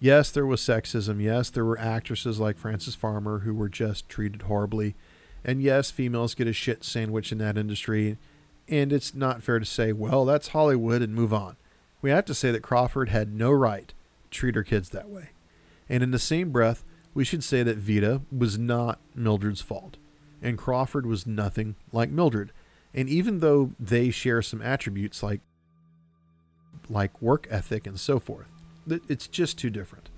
Yes, 0.00 0.30
there 0.30 0.46
was 0.46 0.62
sexism. 0.62 1.20
Yes, 1.20 1.50
there 1.50 1.66
were 1.66 1.78
actresses 1.78 2.40
like 2.40 2.56
Frances 2.56 2.94
Farmer 2.94 3.40
who 3.40 3.52
were 3.52 3.68
just 3.68 4.08
treated 4.08 4.42
horribly. 4.42 4.94
And 5.44 5.60
yes, 5.60 5.90
females 5.90 6.34
get 6.34 6.48
a 6.48 6.54
shit 6.54 6.84
sandwich 6.84 7.30
in 7.30 7.36
that 7.36 7.58
industry. 7.58 8.16
And 8.68 8.92
it's 8.92 9.14
not 9.14 9.42
fair 9.42 9.58
to 9.58 9.64
say, 9.64 9.92
well, 9.92 10.24
that's 10.24 10.48
Hollywood 10.48 11.02
and 11.02 11.14
move 11.14 11.32
on. 11.32 11.56
We 12.02 12.10
have 12.10 12.24
to 12.26 12.34
say 12.34 12.50
that 12.50 12.62
Crawford 12.62 13.08
had 13.08 13.32
no 13.32 13.50
right 13.50 13.92
to 14.30 14.38
treat 14.38 14.54
her 14.54 14.64
kids 14.64 14.90
that 14.90 15.08
way. 15.08 15.30
And 15.88 16.02
in 16.02 16.10
the 16.10 16.18
same 16.18 16.50
breath, 16.50 16.84
we 17.14 17.24
should 17.24 17.44
say 17.44 17.62
that 17.62 17.78
Veda 17.78 18.22
was 18.36 18.58
not 18.58 18.98
Mildred's 19.14 19.60
fault 19.60 19.96
and 20.42 20.58
Crawford 20.58 21.06
was 21.06 21.26
nothing 21.26 21.76
like 21.92 22.10
Mildred. 22.10 22.52
And 22.94 23.08
even 23.08 23.40
though 23.40 23.72
they 23.78 24.10
share 24.10 24.42
some 24.42 24.62
attributes 24.62 25.22
like 25.22 25.40
like 26.88 27.20
work 27.20 27.48
ethic 27.50 27.86
and 27.86 27.98
so 27.98 28.20
forth, 28.20 28.46
it's 28.86 29.26
just 29.26 29.58
too 29.58 29.70
different. 29.70 30.08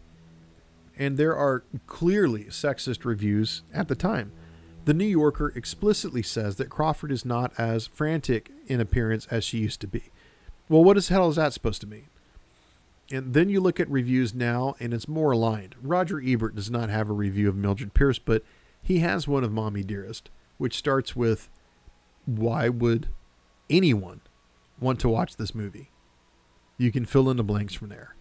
And 0.98 1.16
there 1.16 1.34
are 1.34 1.64
clearly 1.86 2.44
sexist 2.44 3.04
reviews 3.04 3.62
at 3.72 3.88
the 3.88 3.94
time. 3.94 4.32
The 4.88 4.94
New 4.94 5.04
Yorker 5.04 5.52
explicitly 5.54 6.22
says 6.22 6.56
that 6.56 6.70
Crawford 6.70 7.12
is 7.12 7.22
not 7.22 7.52
as 7.58 7.86
frantic 7.86 8.50
in 8.68 8.80
appearance 8.80 9.26
as 9.30 9.44
she 9.44 9.58
used 9.58 9.82
to 9.82 9.86
be. 9.86 10.04
Well, 10.70 10.82
what 10.82 10.96
the 10.96 11.12
hell 11.12 11.28
is 11.28 11.36
that 11.36 11.52
supposed 11.52 11.82
to 11.82 11.86
mean? 11.86 12.06
And 13.12 13.34
then 13.34 13.50
you 13.50 13.60
look 13.60 13.78
at 13.78 13.90
reviews 13.90 14.32
now, 14.32 14.76
and 14.80 14.94
it's 14.94 15.06
more 15.06 15.32
aligned. 15.32 15.74
Roger 15.82 16.22
Ebert 16.24 16.54
does 16.54 16.70
not 16.70 16.88
have 16.88 17.10
a 17.10 17.12
review 17.12 17.50
of 17.50 17.54
Mildred 17.54 17.92
Pierce, 17.92 18.18
but 18.18 18.42
he 18.82 19.00
has 19.00 19.28
one 19.28 19.44
of 19.44 19.52
Mommie 19.52 19.84
Dearest, 19.84 20.30
which 20.56 20.78
starts 20.78 21.14
with 21.14 21.50
Why 22.24 22.70
would 22.70 23.08
anyone 23.68 24.22
want 24.80 25.00
to 25.00 25.10
watch 25.10 25.36
this 25.36 25.54
movie? 25.54 25.90
You 26.78 26.90
can 26.90 27.04
fill 27.04 27.28
in 27.28 27.36
the 27.36 27.44
blanks 27.44 27.74
from 27.74 27.90
there. 27.90 28.14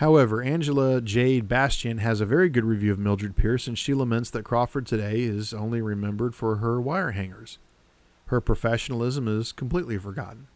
However, 0.00 0.40
Angela 0.40 1.02
Jade 1.02 1.46
Bastién 1.46 1.98
has 1.98 2.22
a 2.22 2.26
very 2.26 2.48
good 2.48 2.64
review 2.64 2.90
of 2.90 2.98
Mildred 2.98 3.36
Pierce, 3.36 3.66
and 3.66 3.76
she 3.76 3.92
laments 3.92 4.30
that 4.30 4.46
Crawford 4.46 4.86
today 4.86 5.20
is 5.20 5.52
only 5.52 5.82
remembered 5.82 6.34
for 6.34 6.56
her 6.56 6.80
wire 6.80 7.10
hangers. 7.10 7.58
Her 8.28 8.40
professionalism 8.40 9.28
is 9.28 9.52
completely 9.52 9.98
forgotten. 9.98 10.46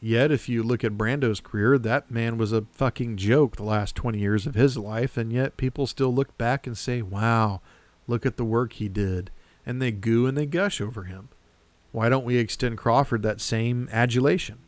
Yet, 0.00 0.30
if 0.30 0.48
you 0.48 0.62
look 0.62 0.84
at 0.84 0.96
Brando's 0.96 1.40
career, 1.40 1.78
that 1.78 2.12
man 2.12 2.38
was 2.38 2.52
a 2.52 2.66
fucking 2.70 3.16
joke 3.16 3.56
the 3.56 3.64
last 3.64 3.96
20 3.96 4.20
years 4.20 4.46
of 4.46 4.54
his 4.54 4.78
life, 4.78 5.16
and 5.16 5.32
yet 5.32 5.56
people 5.56 5.88
still 5.88 6.14
look 6.14 6.38
back 6.38 6.64
and 6.64 6.78
say, 6.78 7.02
wow, 7.02 7.60
look 8.06 8.24
at 8.24 8.36
the 8.36 8.44
work 8.44 8.74
he 8.74 8.88
did. 8.88 9.32
And 9.66 9.82
they 9.82 9.90
goo 9.90 10.28
and 10.28 10.38
they 10.38 10.46
gush 10.46 10.80
over 10.80 11.02
him. 11.02 11.28
Why 11.90 12.08
don't 12.08 12.24
we 12.24 12.36
extend 12.36 12.78
Crawford 12.78 13.22
that 13.22 13.40
same 13.40 13.88
adulation? 13.90 14.58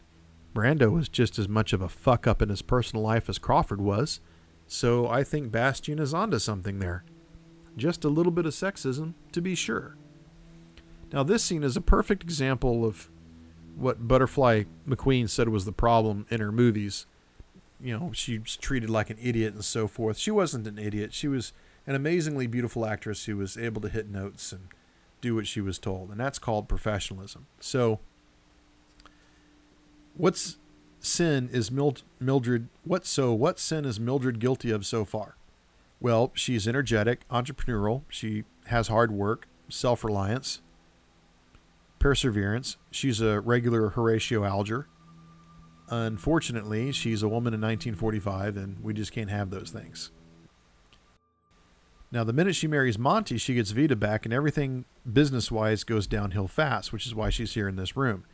Brando 0.55 0.91
was 0.91 1.09
just 1.09 1.39
as 1.39 1.49
much 1.49 1.73
of 1.73 1.83
a 1.83 1.89
fuck 1.89 2.27
up 2.27 2.43
in 2.43 2.49
his 2.49 2.62
personal 2.62 3.03
life 3.03 3.29
as 3.29 3.39
Crawford 3.39 3.81
was, 3.81 4.20
so 4.66 5.07
I 5.09 5.25
think 5.25 5.51
Bastién 5.51 6.01
is 6.01 6.12
onto 6.12 6.39
something 6.39 6.79
there. 6.79 7.05
Just 7.77 8.05
a 8.05 8.09
little 8.09 8.33
bit 8.33 8.47
of 8.47 8.53
sexism, 8.53 9.15
to 9.33 9.41
be 9.41 9.55
sure. 9.55 9.97
Now, 11.12 11.23
this 11.23 11.45
scene 11.45 11.62
is 11.62 11.77
a 11.77 11.81
perfect 11.81 12.23
example 12.23 12.85
of 12.85 13.09
what 13.77 14.09
Butterfly 14.09 14.65
McQueen 14.87 15.29
said 15.29 15.49
was 15.49 15.65
the 15.65 15.73
problem 15.73 16.27
in 16.31 16.41
her 16.41 16.53
movies. 16.53 17.07
You 17.81 17.99
know, 17.99 18.11
she's 18.12 18.57
treated 18.57 18.91
like 18.91 19.09
an 19.09 19.19
idiot 19.23 19.55
and 19.55 19.65
so 19.65 19.87
forth. 19.87 20.19
She 20.19 20.31
wasn't 20.31 20.66
an 20.66 20.79
idiot. 20.79 21.15
She 21.15 21.29
was 21.29 21.53
an 21.87 21.95
amazingly 21.95 22.47
beautiful 22.47 22.85
actress 22.85 23.25
who 23.25 23.37
was 23.37 23.57
able 23.57 23.81
to 23.83 23.89
hit 23.89 24.11
notes 24.11 24.53
and 24.53 24.69
do 25.20 25.35
what 25.35 25.47
she 25.47 25.61
was 25.61 25.79
told, 25.79 26.11
and 26.11 26.20
that's 26.20 26.39
called 26.39 26.69
professionalism. 26.69 27.47
So, 27.61 28.01
What's 30.19 30.59
sin 30.99 31.49
is 31.53 31.70
Mildred? 31.70 32.69
What 32.82 33.07
so? 33.07 33.32
What 33.32 33.61
sin 33.61 33.85
is 33.85 34.01
Mildred 34.01 34.40
guilty 34.40 34.73
of 34.73 34.85
so 34.85 35.05
far? 35.05 35.36
Well, 36.01 36.32
she's 36.35 36.66
energetic, 36.66 37.27
entrepreneurial. 37.28 38.03
She 38.09 38.43
has 38.66 38.89
hard 38.89 39.12
work, 39.12 39.47
self 39.69 40.03
reliance, 40.03 40.61
perseverance. 42.01 42.78
She's 42.90 43.20
a 43.20 43.40
regular 43.40 43.90
Horatio 43.90 44.45
Alger. 44.45 44.89
Unfortunately, 45.89 46.90
she's 46.90 47.23
a 47.23 47.28
woman 47.28 47.55
in 47.55 47.61
1945, 47.61 48.57
and 48.57 48.82
we 48.82 48.93
just 48.93 49.12
can't 49.12 49.31
have 49.31 49.51
those 49.51 49.70
things. 49.70 50.11
Now, 52.11 52.24
the 52.24 52.32
minute 52.32 52.57
she 52.57 52.66
marries 52.66 52.99
Monty, 52.99 53.39
she 53.39 53.55
gets 53.55 53.70
Veda 53.70 53.95
back, 53.95 54.24
and 54.24 54.35
everything 54.35 54.85
business 55.11 55.51
wise 55.51 55.85
goes 55.85 56.09
downhill 56.09 56.49
fast, 56.49 56.93
which 56.93 57.07
is 57.07 57.15
why 57.15 57.31
she's 57.31 57.55
here 57.55 57.69
in 57.69 57.77
this 57.77 57.97
room. 57.97 58.24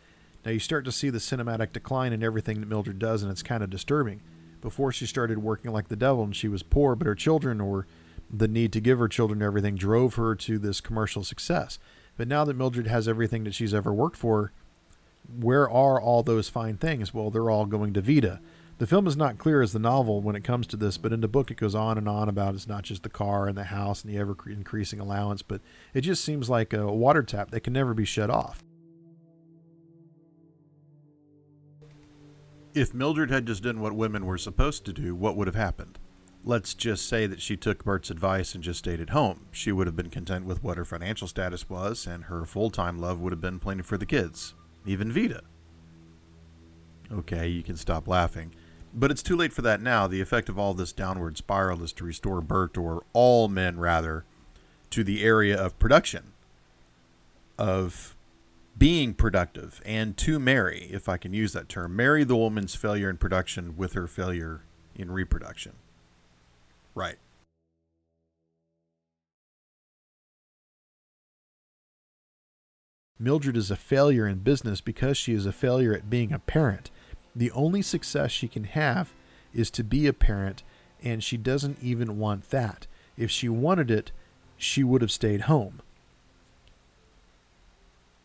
Now 0.45 0.51
you 0.53 0.59
start 0.59 0.85
to 0.85 0.93
see 0.93 1.11
the 1.11 1.19
cinematic 1.19 1.73
decline 1.73 2.13
in 2.13 2.23
everything 2.23 2.61
that 2.61 2.69
Mildred 2.69 2.99
does, 2.99 3.23
and 3.23 3.33
it's 3.33 3.43
kind 3.43 3.63
of 3.63 3.71
disturbing. 3.71 4.21
Before 4.61 4.93
she 4.93 5.07
started 5.07 5.39
working 5.39 5.73
like 5.73 5.89
the 5.89 5.97
devil 5.97 6.23
and 6.23 6.37
she 6.37 6.49
was 6.49 6.63
poor, 6.63 6.95
but 6.95 7.07
her 7.07 7.15
children 7.15 7.61
or 7.61 7.87
the 8.31 8.49
need 8.49 8.73
to 8.73 8.81
give 8.81 8.99
her 8.99 9.09
children 9.09 9.43
everything 9.43 9.77
drove 9.77 10.15
her 10.15 10.35
to 10.35 10.59
this 10.59 10.81
commercial 10.81 11.25
success. 11.25 11.79
But 12.17 12.29
now 12.29 12.45
that 12.45 12.57
Mildred 12.57 12.87
has 12.87 13.09
everything 13.09 13.45
that 13.45 13.55
she's 13.55 13.75
ever 13.75 13.93
worked 13.93 14.17
for, 14.17 14.53
where 15.39 15.69
are 15.69 16.01
all 16.01 16.23
those 16.23 16.49
fine 16.49 16.77
things? 16.77 17.15
Well, 17.15 17.31
they're 17.31 17.51
all 17.51 17.67
going 17.67 17.93
to 17.95 18.01
Veda. 18.01 18.41
The 18.79 18.87
film 18.87 19.07
is 19.07 19.17
not 19.17 19.39
clear 19.39 19.63
as 19.63 19.73
the 19.73 19.79
novel 19.79 20.21
when 20.21 20.35
it 20.37 20.45
comes 20.45 20.67
to 20.69 20.77
this, 20.77 20.99
but 20.99 21.13
in 21.13 21.21
the 21.21 21.29
book 21.29 21.51
it 21.51 21.57
goes 21.57 21.75
on 21.75 21.97
and 21.97 22.09
on 22.09 22.29
about 22.29 22.55
it's 22.55 22.67
not 22.67 22.83
just 22.83 23.03
the 23.03 23.09
car 23.09 23.47
and 23.47 23.57
the 23.57 23.65
house 23.65 24.03
and 24.03 24.13
the 24.13 24.19
ever 24.19 24.37
increasing 24.47 24.99
allowance, 24.99 25.43
but 25.43 25.61
it 25.95 26.01
just 26.03 26.25
seems 26.25 26.51
like 26.51 26.73
a 26.73 26.93
water 26.93 27.23
tap 27.23 27.51
that 27.53 27.61
can 27.61 27.73
never 27.73 27.95
be 27.95 28.05
shut 28.05 28.31
off. 28.31 28.65
If 32.75 32.93
Mildred 32.93 33.31
had 33.31 33.47
just 33.47 33.63
done 33.63 33.79
what 33.79 33.95
women 33.95 34.27
were 34.27 34.37
supposed 34.37 34.85
to 34.85 34.93
do, 34.93 35.15
what 35.15 35.37
would 35.37 35.47
have 35.47 35.55
happened? 35.55 35.97
Let's 36.43 36.75
just 36.75 37.09
say 37.09 37.29
that 37.29 37.41
she 37.41 37.57
took 37.57 37.85
Bert's 37.85 38.11
advice 38.11 38.53
and 38.53 38.65
just 38.65 38.81
stayed 38.81 39.01
at 39.01 39.11
home. 39.11 39.47
She 39.53 39.71
would 39.71 39.87
have 39.87 39.95
been 39.95 40.11
content 40.11 40.45
with 40.45 40.65
what 40.65 40.77
her 40.77 40.85
financial 40.85 41.29
status 41.29 41.71
was, 41.71 42.05
and 42.05 42.25
her 42.25 42.45
full 42.45 42.71
time 42.71 42.99
love 42.99 43.21
would 43.21 43.33
have 43.33 43.41
been 43.41 43.61
plenty 43.61 43.83
for 43.83 43.97
the 43.97 44.05
kids. 44.05 44.55
Even 44.85 45.13
Veda. 45.13 45.43
Okay, 47.13 47.47
you 47.47 47.63
can 47.63 47.77
stop 47.77 48.09
laughing. 48.09 48.53
But 48.93 49.13
it's 49.13 49.23
too 49.23 49.37
late 49.37 49.53
for 49.53 49.63
that 49.63 49.81
now. 49.81 50.09
The 50.09 50.21
effect 50.21 50.49
of 50.49 50.59
all 50.59 50.75
this 50.75 50.93
downward 50.93 51.37
spiral 51.37 51.83
is 51.85 51.93
to 51.95 52.05
restore 52.05 52.41
Bert, 52.41 52.77
or 52.77 53.05
all 53.13 53.47
men 53.47 53.79
rather, 53.79 54.25
to 54.91 55.05
the 55.05 55.23
area 55.23 55.57
of 55.57 55.79
production, 55.79 56.33
of 57.57 58.14
being 58.77 59.15
productive 59.15 59.81
and 59.85 60.17
to 60.19 60.39
marry, 60.39 60.89
if 60.91 61.09
I 61.09 61.17
can 61.17 61.33
use 61.33 61.53
that 61.53 61.69
term, 61.69 61.95
marry 61.95 62.25
the 62.25 62.37
woman's 62.37 62.75
failure 62.75 63.09
in 63.09 63.17
production 63.17 63.77
with 63.77 63.93
her 63.93 64.07
failure 64.07 64.63
in 64.95 65.11
reproduction. 65.11 65.73
Right. 66.95 67.17
Mildred 73.19 73.57
is 73.57 73.71
a 73.71 73.77
failure 73.77 74.27
in 74.27 74.39
business 74.39 74.81
because 74.81 75.17
she 75.17 75.35
is 75.35 75.47
a 75.47 75.53
failure 75.53 75.95
at 75.95 76.11
being 76.11 76.33
a 76.33 76.39
parent. 76.41 76.91
The 77.35 77.51
only 77.53 77.81
success 77.81 78.33
she 78.33 78.49
can 78.49 78.65
have 78.65 79.13
is 79.53 79.71
to 79.71 79.85
be 79.85 80.07
a 80.07 80.13
parent, 80.13 80.63
and 81.03 81.23
she 81.23 81.37
doesn't 81.37 81.79
even 81.81 82.19
want 82.19 82.51
that. 82.51 82.87
If 83.17 83.31
she 83.31 83.49
wanted 83.49 83.91
it, 83.91 84.11
she 84.57 84.83
would 84.83 85.01
have 85.01 85.13
stayed 85.13 85.43
home. 85.43 85.81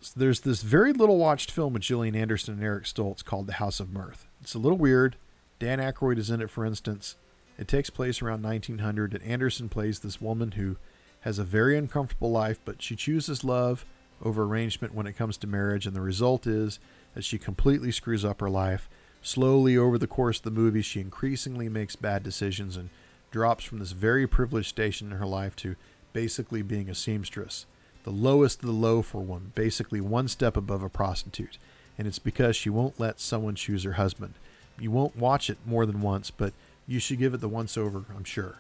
So 0.02 0.14
there's 0.16 0.42
this 0.42 0.62
very 0.62 0.94
little 0.94 1.18
watched 1.18 1.52
film 1.52 1.74
with 1.74 1.82
Gillian 1.84 2.16
Anderson 2.16 2.56
and 2.56 2.64
Eric 2.64 2.86
Stoltz 2.86 3.24
called 3.24 3.48
The 3.48 3.54
House 3.54 3.80
of 3.80 3.92
Mirth. 3.92 4.26
It's 4.42 4.54
a 4.54 4.60
little 4.60 4.78
weird. 4.78 5.18
Dan 5.60 5.80
Aykroyd 5.80 6.18
is 6.18 6.30
in 6.30 6.42
it, 6.42 6.50
for 6.50 6.66
instance. 6.66 7.16
It 7.58 7.68
takes 7.68 7.90
place 7.90 8.22
around 8.22 8.42
1900, 8.42 9.14
and 9.14 9.24
Anderson 9.24 9.68
plays 9.68 10.00
this 10.00 10.22
woman 10.22 10.52
who 10.52 10.78
has 11.22 11.38
a 11.38 11.44
very 11.44 11.78
uncomfortable 11.78 12.32
life, 12.32 12.60
but 12.64 12.82
she 12.82 12.96
chooses 12.96 13.44
love 13.44 13.84
over 14.22 14.44
arrangement 14.44 14.96
when 14.96 15.08
it 15.08 15.18
comes 15.18 15.36
to 15.38 15.48
marriage, 15.48 15.86
and 15.86 15.96
the 15.96 16.02
result 16.02 16.48
is 16.48 16.80
that 17.14 17.26
she 17.26 17.38
completely 17.38 17.92
screws 17.92 18.24
up 18.24 18.40
her 18.40 18.50
life, 18.50 18.88
Slowly 19.22 19.78
over 19.78 19.98
the 19.98 20.08
course 20.08 20.38
of 20.38 20.44
the 20.44 20.52
movie, 20.52 20.82
she 20.82 21.02
increasingly 21.02 21.68
makes 21.68 21.96
bad 21.96 22.24
decisions 22.24 22.78
and 22.78 22.90
drops 23.32 23.64
from 23.64 23.80
this 23.80 23.92
very 23.92 24.26
privileged 24.26 24.70
station 24.70 25.12
in 25.12 25.18
her 25.18 25.26
life 25.26 25.56
to 25.58 25.76
basically 26.14 26.62
being 26.62 26.90
a 26.90 26.96
seamstress. 26.96 27.66
The 28.04 28.12
lowest 28.12 28.62
of 28.62 28.68
the 28.68 28.74
low 28.74 29.02
for 29.02 29.22
one, 29.22 29.52
basically 29.56 30.02
one 30.02 30.28
step 30.28 30.56
above 30.58 30.82
a 30.84 30.90
prostitute. 30.90 31.58
And 31.98 32.08
it's 32.08 32.20
because 32.20 32.56
she 32.56 32.70
won't 32.70 33.00
let 33.00 33.20
someone 33.20 33.56
choose 33.56 33.84
her 33.84 33.94
husband. 33.94 34.36
You 34.80 34.90
won't 34.92 35.18
watch 35.18 35.50
it 35.50 35.58
more 35.66 35.86
than 35.86 36.02
once, 36.02 36.32
but 36.32 36.54
you 36.88 37.00
should 37.00 37.20
give 37.20 37.34
it 37.34 37.42
the 37.42 37.50
once 37.50 37.78
over, 37.78 38.06
I'm 38.16 38.24
sure. 38.24 38.56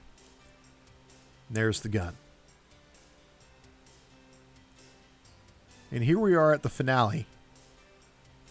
there's 1.49 1.81
the 1.81 1.89
gun. 1.89 2.15
And 5.91 6.03
here 6.03 6.19
we 6.19 6.35
are 6.35 6.53
at 6.53 6.61
the 6.61 6.69
finale. 6.69 7.25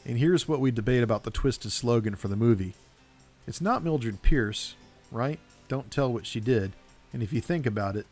And 0.05 0.19
here's 0.19 0.49
what 0.49 0.61
we 0.61 0.71
debate 0.71 1.03
about 1.03 1.23
the 1.23 1.31
twisted 1.31 1.71
slogan 1.71 2.17
for 2.17 2.29
the 2.29 2.37
movie. 2.37 2.75
It's 3.47 3.61
not 3.61 3.85
Mildred 3.85 4.23
Pierce, 4.23 4.75
right? 5.13 5.39
Don't 5.69 5.91
tell 5.91 6.13
what 6.13 6.27
she 6.27 6.41
did. 6.41 6.73
And 7.13 7.23
if 7.23 7.33
you 7.33 7.41
think 7.41 7.67
about 7.67 7.95
it, 7.97 8.07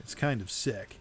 it's 0.00 0.14
kind 0.14 0.40
of 0.40 0.50
sick. 0.50 0.98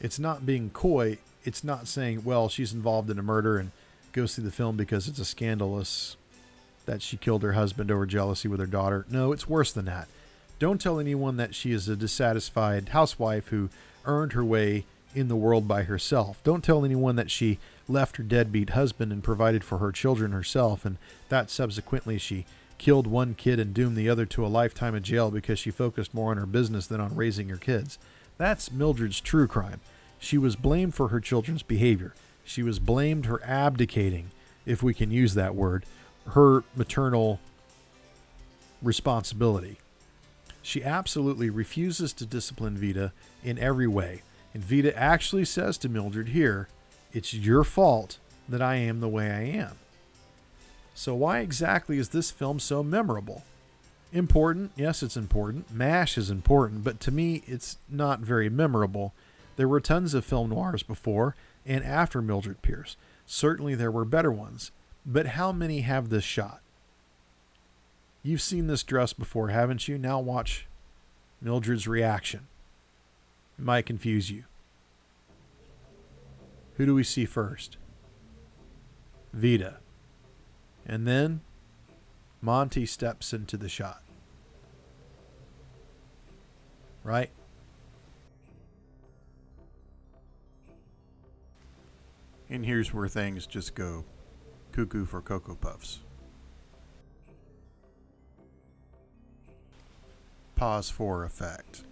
It's 0.00 0.18
not 0.18 0.46
being 0.46 0.70
coy. 0.70 1.18
It's 1.44 1.64
not 1.64 1.88
saying, 1.88 2.24
well, 2.24 2.48
she's 2.48 2.72
involved 2.72 3.10
in 3.10 3.18
a 3.18 3.22
murder 3.22 3.58
and 3.58 3.70
go 4.12 4.26
see 4.26 4.42
the 4.42 4.50
film 4.50 4.76
because 4.76 5.08
it's 5.08 5.18
a 5.18 5.24
scandalous 5.24 6.16
that 6.86 7.02
she 7.02 7.16
killed 7.16 7.42
her 7.42 7.52
husband 7.52 7.90
over 7.90 8.06
jealousy 8.06 8.48
with 8.48 8.60
her 8.60 8.66
daughter. 8.66 9.04
No, 9.10 9.32
it's 9.32 9.48
worse 9.48 9.72
than 9.72 9.84
that. 9.86 10.08
Don't 10.58 10.80
tell 10.80 10.98
anyone 10.98 11.36
that 11.36 11.54
she 11.54 11.72
is 11.72 11.88
a 11.88 11.96
dissatisfied 11.96 12.90
housewife 12.90 13.48
who 13.48 13.68
earned 14.04 14.32
her 14.32 14.44
way 14.44 14.84
in 15.14 15.28
the 15.28 15.36
world 15.36 15.68
by 15.68 15.82
herself. 15.84 16.42
Don't 16.42 16.64
tell 16.64 16.84
anyone 16.84 17.16
that 17.16 17.30
she 17.30 17.58
left 17.88 18.16
her 18.16 18.22
deadbeat 18.22 18.70
husband 18.70 19.12
and 19.12 19.22
provided 19.22 19.64
for 19.64 19.78
her 19.78 19.92
children 19.92 20.32
herself, 20.32 20.84
and 20.84 20.96
that 21.28 21.50
subsequently 21.50 22.18
she 22.18 22.46
killed 22.78 23.06
one 23.06 23.34
kid 23.34 23.58
and 23.58 23.74
doomed 23.74 23.96
the 23.96 24.08
other 24.08 24.26
to 24.26 24.44
a 24.44 24.48
lifetime 24.48 24.94
of 24.94 25.02
jail 25.02 25.30
because 25.30 25.58
she 25.58 25.70
focused 25.70 26.14
more 26.14 26.30
on 26.30 26.36
her 26.36 26.46
business 26.46 26.86
than 26.86 27.00
on 27.00 27.14
raising 27.14 27.48
her 27.48 27.56
kids. 27.56 27.98
That's 28.38 28.72
Mildred's 28.72 29.20
true 29.20 29.48
crime. 29.48 29.80
She 30.18 30.38
was 30.38 30.56
blamed 30.56 30.94
for 30.94 31.08
her 31.08 31.20
children's 31.20 31.62
behavior. 31.62 32.14
She 32.44 32.62
was 32.62 32.78
blamed 32.78 33.26
for 33.26 33.42
abdicating, 33.44 34.30
if 34.64 34.82
we 34.82 34.94
can 34.94 35.10
use 35.10 35.34
that 35.34 35.54
word, 35.54 35.84
her 36.28 36.64
maternal 36.74 37.40
responsibility. 38.80 39.78
She 40.62 40.84
absolutely 40.84 41.50
refuses 41.50 42.12
to 42.14 42.26
discipline 42.26 42.76
Veda 42.76 43.12
in 43.42 43.58
every 43.58 43.86
way. 43.86 44.22
And 44.54 44.62
Veda 44.62 44.96
actually 44.96 45.44
says 45.44 45.76
to 45.78 45.88
Mildred 45.88 46.28
here, 46.28 46.68
It's 47.12 47.34
your 47.34 47.64
fault 47.64 48.18
that 48.48 48.62
I 48.62 48.76
am 48.76 49.00
the 49.00 49.08
way 49.08 49.30
I 49.30 49.42
am. 49.42 49.76
So, 50.94 51.14
why 51.14 51.40
exactly 51.40 51.98
is 51.98 52.10
this 52.10 52.30
film 52.30 52.58
so 52.58 52.82
memorable? 52.82 53.44
Important, 54.12 54.72
yes, 54.74 55.02
it's 55.02 55.16
important. 55.16 55.70
MASH 55.70 56.16
is 56.16 56.30
important, 56.30 56.82
but 56.82 56.98
to 57.00 57.10
me, 57.10 57.42
it's 57.46 57.76
not 57.88 58.20
very 58.20 58.48
memorable. 58.48 59.12
There 59.56 59.68
were 59.68 59.80
tons 59.80 60.14
of 60.14 60.24
film 60.24 60.50
noirs 60.50 60.82
before 60.82 61.36
and 61.66 61.84
after 61.84 62.22
Mildred 62.22 62.62
Pierce. 62.62 62.96
Certainly, 63.26 63.74
there 63.74 63.90
were 63.90 64.06
better 64.06 64.32
ones. 64.32 64.70
But 65.04 65.26
how 65.26 65.52
many 65.52 65.80
have 65.80 66.08
this 66.08 66.24
shot? 66.24 66.60
You've 68.22 68.42
seen 68.42 68.66
this 68.66 68.82
dress 68.82 69.12
before, 69.12 69.48
haven't 69.48 69.88
you? 69.88 69.98
Now 69.98 70.20
watch 70.20 70.66
Mildred's 71.42 71.86
reaction. 71.86 72.46
It 73.58 73.64
might 73.64 73.86
confuse 73.86 74.30
you. 74.30 74.44
Who 76.76 76.86
do 76.86 76.94
we 76.94 77.04
see 77.04 77.26
first? 77.26 77.76
Veda. 79.32 79.78
And 80.86 81.06
then 81.06 81.40
Monty 82.40 82.86
steps 82.86 83.32
into 83.32 83.56
the 83.56 83.68
shot. 83.68 84.02
Right? 87.02 87.30
And 92.50 92.64
here's 92.64 92.94
where 92.94 93.08
things 93.08 93.46
just 93.46 93.74
go 93.74 94.04
cuckoo 94.72 95.04
for 95.04 95.20
Cocoa 95.20 95.54
Puffs. 95.54 96.00
Pause 100.54 100.90
for 100.90 101.24
effect. 101.24 101.84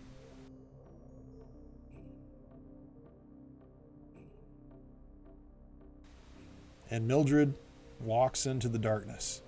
And 6.91 7.07
Mildred 7.07 7.55
walks 8.01 8.47
into 8.47 8.69
the 8.69 8.79
darkness. 8.79 9.43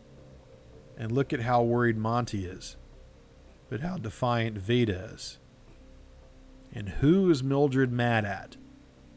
And 0.99 1.13
look 1.13 1.33
at 1.33 1.43
how 1.43 1.63
worried 1.63 1.97
Monty 1.97 2.45
is, 2.45 2.77
but 3.71 3.81
how 3.81 3.99
defiant 3.99 4.59
Veda 4.59 5.11
is. 5.15 5.39
And 6.75 6.89
who 6.89 7.31
is 7.31 7.43
Mildred 7.43 7.93
mad 7.93 8.25
at? 8.25 8.57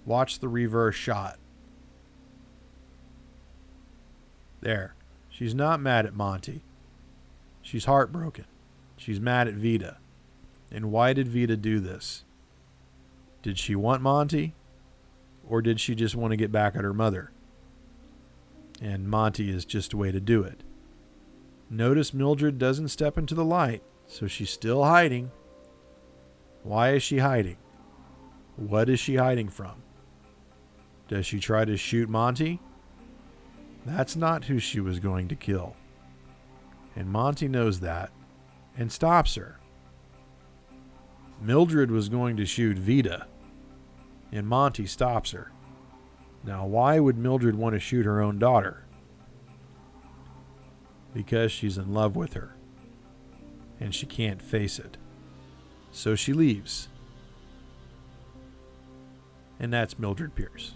Watch 0.05 0.39
the 0.39 0.47
reverse 0.47 0.95
shot. 0.95 1.39
There. 4.61 4.93
She's 5.27 5.55
not 5.55 5.81
mad 5.81 6.05
at 6.05 6.13
Monty. 6.13 6.61
She's 7.63 7.85
heartbroken. 7.85 8.45
She's 8.95 9.19
mad 9.19 9.47
at 9.47 9.55
Veda. 9.55 9.97
And 10.71 10.91
why 10.91 11.13
did 11.13 11.27
Veda 11.27 11.57
do 11.57 11.79
this? 11.79 12.23
Did 13.41 13.57
she 13.57 13.75
want 13.75 14.03
Monty? 14.03 14.53
Or 15.49 15.63
did 15.63 15.79
she 15.79 15.95
just 15.95 16.15
want 16.15 16.31
to 16.31 16.37
get 16.37 16.51
back 16.51 16.75
at 16.75 16.83
her 16.83 16.93
mother? 16.93 17.31
And 18.79 19.09
Monty 19.09 19.49
is 19.49 19.65
just 19.65 19.93
a 19.93 19.97
way 19.97 20.11
to 20.11 20.19
do 20.19 20.43
it. 20.43 20.61
Notice 21.73 22.13
Mildred 22.13 22.57
doesn't 22.59 22.89
step 22.89 23.17
into 23.17 23.33
the 23.33 23.45
light, 23.45 23.81
so 24.05 24.27
she's 24.27 24.49
still 24.49 24.83
hiding. 24.83 25.31
Why 26.63 26.91
is 26.91 27.01
she 27.01 27.19
hiding? 27.19 27.55
What 28.57 28.89
is 28.89 28.99
she 28.99 29.15
hiding 29.15 29.47
from? 29.47 29.81
Does 31.07 31.25
she 31.25 31.39
try 31.39 31.63
to 31.63 31.77
shoot 31.77 32.09
Monty? 32.09 32.59
That's 33.85 34.17
not 34.17 34.43
who 34.43 34.59
she 34.59 34.81
was 34.81 34.99
going 34.99 35.29
to 35.29 35.35
kill. 35.35 35.77
And 36.93 37.09
Monty 37.09 37.47
knows 37.47 37.79
that 37.79 38.11
and 38.77 38.91
stops 38.91 39.35
her. 39.35 39.57
Mildred 41.41 41.89
was 41.89 42.09
going 42.09 42.35
to 42.35 42.45
shoot 42.45 42.77
Veda, 42.77 43.27
and 44.29 44.45
Monty 44.45 44.85
stops 44.85 45.31
her. 45.31 45.53
Now, 46.43 46.65
why 46.65 46.99
would 46.99 47.17
Mildred 47.17 47.55
want 47.55 47.75
to 47.75 47.79
shoot 47.79 48.05
her 48.05 48.19
own 48.21 48.39
daughter? 48.39 48.83
Because 51.13 51.51
she's 51.51 51.77
in 51.77 51.93
love 51.93 52.15
with 52.15 52.33
her, 52.33 52.55
and 53.79 53.93
she 53.93 54.05
can't 54.05 54.41
face 54.41 54.79
it. 54.79 54.97
So 55.91 56.15
she 56.15 56.31
leaves. 56.31 56.87
And 59.59 59.73
that's 59.73 59.99
Mildred 59.99 60.35
Pierce. 60.35 60.75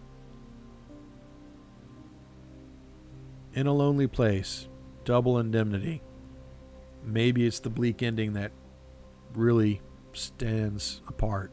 In 3.53 3.67
a 3.67 3.73
lonely 3.73 4.07
place, 4.07 4.67
double 5.05 5.39
indemnity. 5.39 6.01
Maybe 7.03 7.47
it's 7.47 7.59
the 7.59 7.69
bleak 7.69 8.03
ending 8.03 8.33
that 8.33 8.51
really 9.33 9.81
stands 10.11 11.01
apart. 11.07 11.51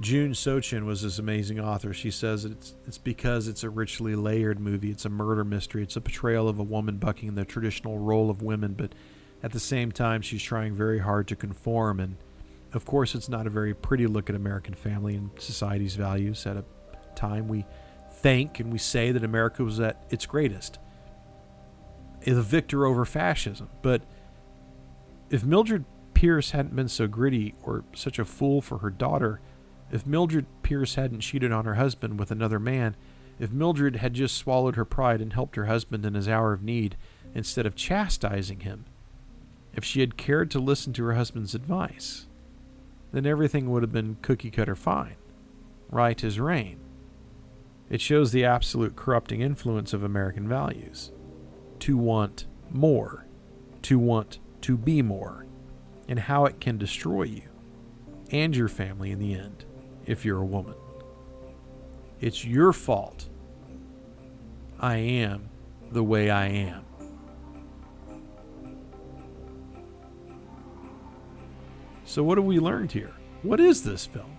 June 0.00 0.32
Sochen 0.32 0.86
was 0.86 1.02
this 1.02 1.18
amazing 1.18 1.60
author. 1.60 1.92
She 1.92 2.10
says 2.10 2.44
it's 2.46 2.74
it's 2.86 2.98
because 2.98 3.48
it's 3.48 3.62
a 3.62 3.70
richly 3.70 4.16
layered 4.16 4.58
movie. 4.58 4.90
It's 4.90 5.04
a 5.04 5.10
murder 5.10 5.44
mystery. 5.44 5.82
It's 5.82 5.96
a 5.96 6.00
portrayal 6.00 6.48
of 6.48 6.58
a 6.58 6.62
woman 6.62 6.96
bucking 6.96 7.34
the 7.34 7.44
traditional 7.44 7.98
role 7.98 8.30
of 8.30 8.40
women, 8.40 8.72
but 8.72 8.94
at 9.42 9.52
the 9.52 9.60
same 9.60 9.92
time 9.92 10.22
she's 10.22 10.42
trying 10.42 10.74
very 10.74 11.00
hard 11.00 11.28
to 11.28 11.36
conform 11.36 12.00
and 12.00 12.16
of 12.72 12.84
course 12.84 13.14
it's 13.14 13.28
not 13.28 13.46
a 13.46 13.50
very 13.50 13.74
pretty 13.74 14.06
look 14.06 14.30
at 14.30 14.36
American 14.36 14.74
family 14.74 15.14
and 15.16 15.30
society's 15.38 15.96
values 15.96 16.46
at 16.46 16.56
a 16.56 16.64
time 17.14 17.48
we 17.48 17.64
think 18.12 18.60
and 18.60 18.72
we 18.72 18.78
say 18.78 19.12
that 19.12 19.24
America 19.24 19.64
was 19.64 19.80
at 19.80 20.04
its 20.10 20.26
greatest, 20.26 20.78
the 22.24 22.42
victor 22.42 22.86
over 22.86 23.04
fascism. 23.04 23.68
But 23.82 24.02
if 25.30 25.44
Mildred 25.44 25.84
Pierce 26.14 26.50
hadn't 26.50 26.76
been 26.76 26.88
so 26.88 27.06
gritty 27.06 27.54
or 27.62 27.84
such 27.94 28.18
a 28.18 28.24
fool 28.24 28.60
for 28.60 28.78
her 28.78 28.90
daughter, 28.90 29.40
if 29.92 30.06
Mildred 30.06 30.46
Pierce 30.62 30.94
hadn't 30.94 31.20
cheated 31.20 31.52
on 31.52 31.64
her 31.64 31.74
husband 31.74 32.18
with 32.18 32.30
another 32.30 32.58
man, 32.58 32.96
if 33.38 33.50
Mildred 33.50 33.96
had 33.96 34.14
just 34.14 34.36
swallowed 34.36 34.76
her 34.76 34.84
pride 34.84 35.20
and 35.20 35.32
helped 35.32 35.56
her 35.56 35.66
husband 35.66 36.04
in 36.04 36.14
his 36.14 36.28
hour 36.28 36.52
of 36.52 36.62
need 36.62 36.96
instead 37.34 37.66
of 37.66 37.74
chastising 37.74 38.60
him, 38.60 38.84
if 39.74 39.84
she 39.84 40.00
had 40.00 40.16
cared 40.16 40.50
to 40.50 40.58
listen 40.58 40.92
to 40.92 41.04
her 41.04 41.14
husband's 41.14 41.54
advice, 41.54 42.26
then 43.12 43.26
everything 43.26 43.70
would 43.70 43.82
have 43.82 43.92
been 43.92 44.18
cookie 44.22 44.50
cutter 44.50 44.76
fine, 44.76 45.16
right 45.88 46.22
as 46.22 46.38
rain. 46.38 46.78
It 47.88 48.00
shows 48.00 48.30
the 48.30 48.44
absolute 48.44 48.94
corrupting 48.94 49.40
influence 49.40 49.92
of 49.92 50.04
American 50.04 50.48
values. 50.48 51.10
To 51.80 51.96
want 51.96 52.46
more, 52.70 53.26
to 53.82 53.98
want 53.98 54.38
to 54.60 54.76
be 54.76 55.02
more, 55.02 55.46
and 56.06 56.20
how 56.20 56.44
it 56.44 56.60
can 56.60 56.78
destroy 56.78 57.22
you 57.24 57.48
and 58.30 58.54
your 58.54 58.68
family 58.68 59.10
in 59.10 59.18
the 59.18 59.34
end 59.34 59.64
if 60.06 60.24
you're 60.24 60.40
a 60.40 60.46
woman. 60.46 60.74
It's 62.20 62.44
your 62.44 62.72
fault 62.72 63.28
I 64.78 64.96
am 64.96 65.50
the 65.92 66.02
way 66.02 66.30
I 66.30 66.46
am. 66.46 66.84
So, 72.04 72.22
what 72.22 72.38
have 72.38 72.44
we 72.46 72.58
learned 72.58 72.92
here? 72.92 73.12
What 73.42 73.60
is 73.60 73.84
this 73.84 74.06
film? 74.06 74.36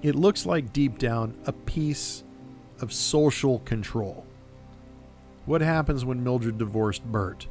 It 0.00 0.14
looks 0.14 0.46
like 0.46 0.72
deep 0.72 0.98
down 0.98 1.36
a 1.46 1.52
piece 1.52 2.22
of 2.80 2.92
social 2.92 3.58
control. 3.60 4.24
What 5.44 5.60
happens 5.60 6.04
when 6.04 6.22
Mildred 6.22 6.56
divorced 6.56 7.04
Bert? 7.04 7.48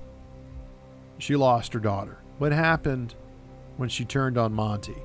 She 1.17 1.35
lost 1.35 1.73
her 1.73 1.79
daughter. 1.79 2.19
What 2.37 2.51
happened 2.51 3.15
when 3.75 3.89
she 3.89 4.05
turned 4.05 4.37
on 4.37 4.53
Monty? 4.53 4.95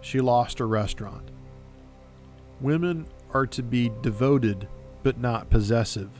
She 0.00 0.20
lost 0.20 0.58
her 0.58 0.68
restaurant. 0.68 1.30
Women 2.60 3.06
are 3.32 3.46
to 3.46 3.62
be 3.62 3.90
devoted 4.02 4.68
but 5.02 5.18
not 5.18 5.50
possessive. 5.50 6.10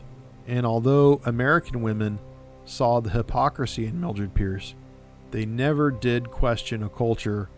And 0.47 0.65
although 0.65 1.21
American 1.25 1.83
women 1.83 2.19
saw 2.65 3.01
the 3.01 3.11
hypocrisy 3.11 3.87
in 3.87 4.01
Mildred 4.01 4.35
Pierce, 4.35 4.75
they 5.31 5.45
never 5.45 5.91
did 5.91 6.31
question 6.31 6.83
a 6.83 6.89
culture, 6.89 7.49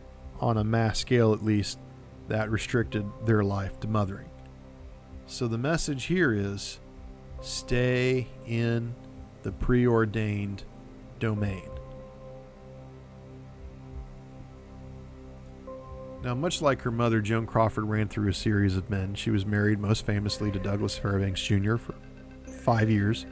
on 0.40 0.56
a 0.56 0.64
mass 0.64 0.98
scale 0.98 1.32
at 1.32 1.44
least, 1.44 1.78
that 2.28 2.50
restricted 2.50 3.06
their 3.24 3.42
life 3.42 3.78
to 3.80 3.88
mothering. 3.88 4.28
So 5.26 5.48
the 5.48 5.58
message 5.58 6.04
here 6.04 6.32
is 6.32 6.80
stay 7.40 8.28
in 8.46 8.94
the 9.42 9.52
preordained 9.52 10.64
domain. 11.18 11.68
Now, 16.22 16.36
much 16.36 16.62
like 16.62 16.82
her 16.82 16.92
mother, 16.92 17.20
Joan 17.20 17.46
Crawford 17.46 17.84
ran 17.84 18.06
through 18.06 18.28
a 18.28 18.34
series 18.34 18.76
of 18.76 18.88
men. 18.88 19.16
She 19.16 19.30
was 19.30 19.44
married 19.44 19.80
most 19.80 20.06
famously 20.06 20.52
to 20.52 20.58
Douglas 20.60 20.96
Fairbanks 20.96 21.42
Jr. 21.42 21.76
for 21.76 21.96
five 22.46 22.88
years. 22.88 23.26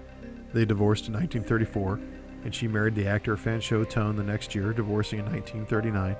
They 0.52 0.64
divorced 0.64 1.06
in 1.06 1.14
1934, 1.14 2.00
and 2.44 2.52
she 2.52 2.66
married 2.66 2.96
the 2.96 3.06
actor 3.06 3.36
Franchot 3.36 3.90
Tone 3.90 4.16
the 4.16 4.24
next 4.24 4.56
year, 4.56 4.72
divorcing 4.72 5.20
in 5.20 5.26
1939. 5.26 6.16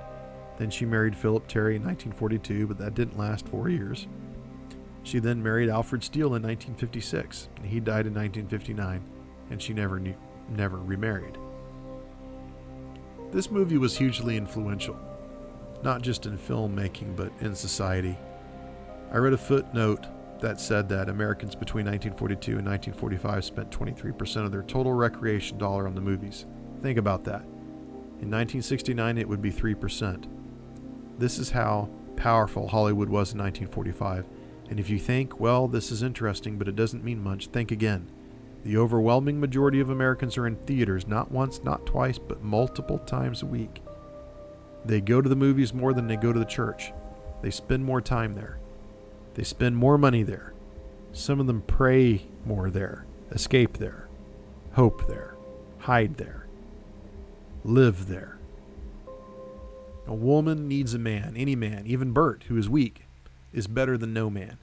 Then 0.57 0.69
she 0.69 0.85
married 0.85 1.13
Philip 1.13 1.45
Terry 1.49 1.75
in 1.75 1.83
1942, 1.83 2.67
but 2.67 2.77
that 2.77 2.95
didn't 2.95 3.17
last 3.17 3.49
four 3.49 3.67
years. 3.67 4.07
She 5.03 5.19
then 5.19 5.43
married 5.43 5.67
Alfred 5.67 6.05
Steele 6.05 6.35
in 6.35 6.43
1956, 6.43 7.49
and 7.57 7.65
he 7.65 7.81
died 7.81 8.07
in 8.07 8.13
1959, 8.13 9.03
and 9.49 9.61
she 9.61 9.73
never 9.73 9.99
knew, 9.99 10.15
never 10.47 10.77
remarried. 10.77 11.37
This 13.31 13.51
movie 13.51 13.77
was 13.77 13.97
hugely 13.97 14.37
influential 14.37 14.97
not 15.83 16.01
just 16.01 16.25
in 16.25 16.37
filmmaking, 16.37 17.15
but 17.15 17.31
in 17.39 17.55
society. 17.55 18.17
I 19.11 19.17
read 19.17 19.33
a 19.33 19.37
footnote 19.37 20.07
that 20.39 20.59
said 20.59 20.89
that 20.89 21.09
Americans 21.09 21.55
between 21.55 21.85
1942 21.85 22.57
and 22.57 22.67
1945 22.67 23.45
spent 23.45 23.71
23% 23.71 24.45
of 24.45 24.51
their 24.51 24.63
total 24.63 24.93
recreation 24.93 25.57
dollar 25.57 25.87
on 25.87 25.95
the 25.95 26.01
movies. 26.01 26.45
Think 26.81 26.97
about 26.97 27.23
that. 27.25 27.43
In 28.21 28.29
1969, 28.29 29.17
it 29.17 29.27
would 29.27 29.41
be 29.41 29.51
3%. 29.51 30.27
This 31.17 31.37
is 31.39 31.51
how 31.51 31.89
powerful 32.15 32.67
Hollywood 32.67 33.09
was 33.09 33.33
in 33.33 33.39
1945. 33.39 34.25
And 34.69 34.79
if 34.79 34.89
you 34.89 34.99
think, 34.99 35.39
well, 35.39 35.67
this 35.67 35.91
is 35.91 36.03
interesting, 36.03 36.57
but 36.57 36.67
it 36.67 36.75
doesn't 36.75 37.03
mean 37.03 37.21
much, 37.21 37.47
think 37.47 37.71
again. 37.71 38.11
The 38.63 38.77
overwhelming 38.77 39.39
majority 39.39 39.79
of 39.79 39.89
Americans 39.89 40.37
are 40.37 40.47
in 40.47 40.55
theaters 40.55 41.07
not 41.07 41.31
once, 41.31 41.63
not 41.63 41.85
twice, 41.85 42.19
but 42.19 42.43
multiple 42.43 42.99
times 42.99 43.41
a 43.41 43.47
week. 43.47 43.81
They 44.85 45.01
go 45.01 45.21
to 45.21 45.29
the 45.29 45.35
movies 45.35 45.73
more 45.73 45.93
than 45.93 46.07
they 46.07 46.15
go 46.15 46.33
to 46.33 46.39
the 46.39 46.45
church. 46.45 46.91
They 47.41 47.51
spend 47.51 47.85
more 47.85 48.01
time 48.01 48.33
there. 48.33 48.59
They 49.35 49.43
spend 49.43 49.77
more 49.77 49.97
money 49.97 50.23
there. 50.23 50.53
Some 51.13 51.39
of 51.39 51.47
them 51.47 51.63
pray 51.67 52.27
more 52.45 52.69
there, 52.69 53.05
escape 53.31 53.77
there, 53.77 54.07
hope 54.73 55.07
there, 55.07 55.35
hide 55.79 56.15
there, 56.15 56.45
live 57.63 58.07
there. 58.07 58.37
A 60.07 60.13
woman 60.13 60.67
needs 60.67 60.93
a 60.93 60.99
man, 60.99 61.35
any 61.35 61.55
man, 61.55 61.83
even 61.85 62.11
Bert, 62.11 62.45
who 62.47 62.57
is 62.57 62.69
weak, 62.69 63.05
is 63.53 63.67
better 63.67 63.97
than 63.97 64.13
no 64.13 64.29
man. 64.29 64.57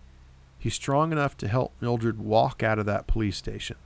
He's 0.59 0.75
strong 0.75 1.13
enough 1.13 1.37
to 1.39 1.49
help 1.49 1.73
Mildred 1.81 2.19
walk 2.19 2.63
out 2.63 2.79
of 2.79 2.87
that 2.87 3.07
police 3.07 3.37
station. 3.37 3.77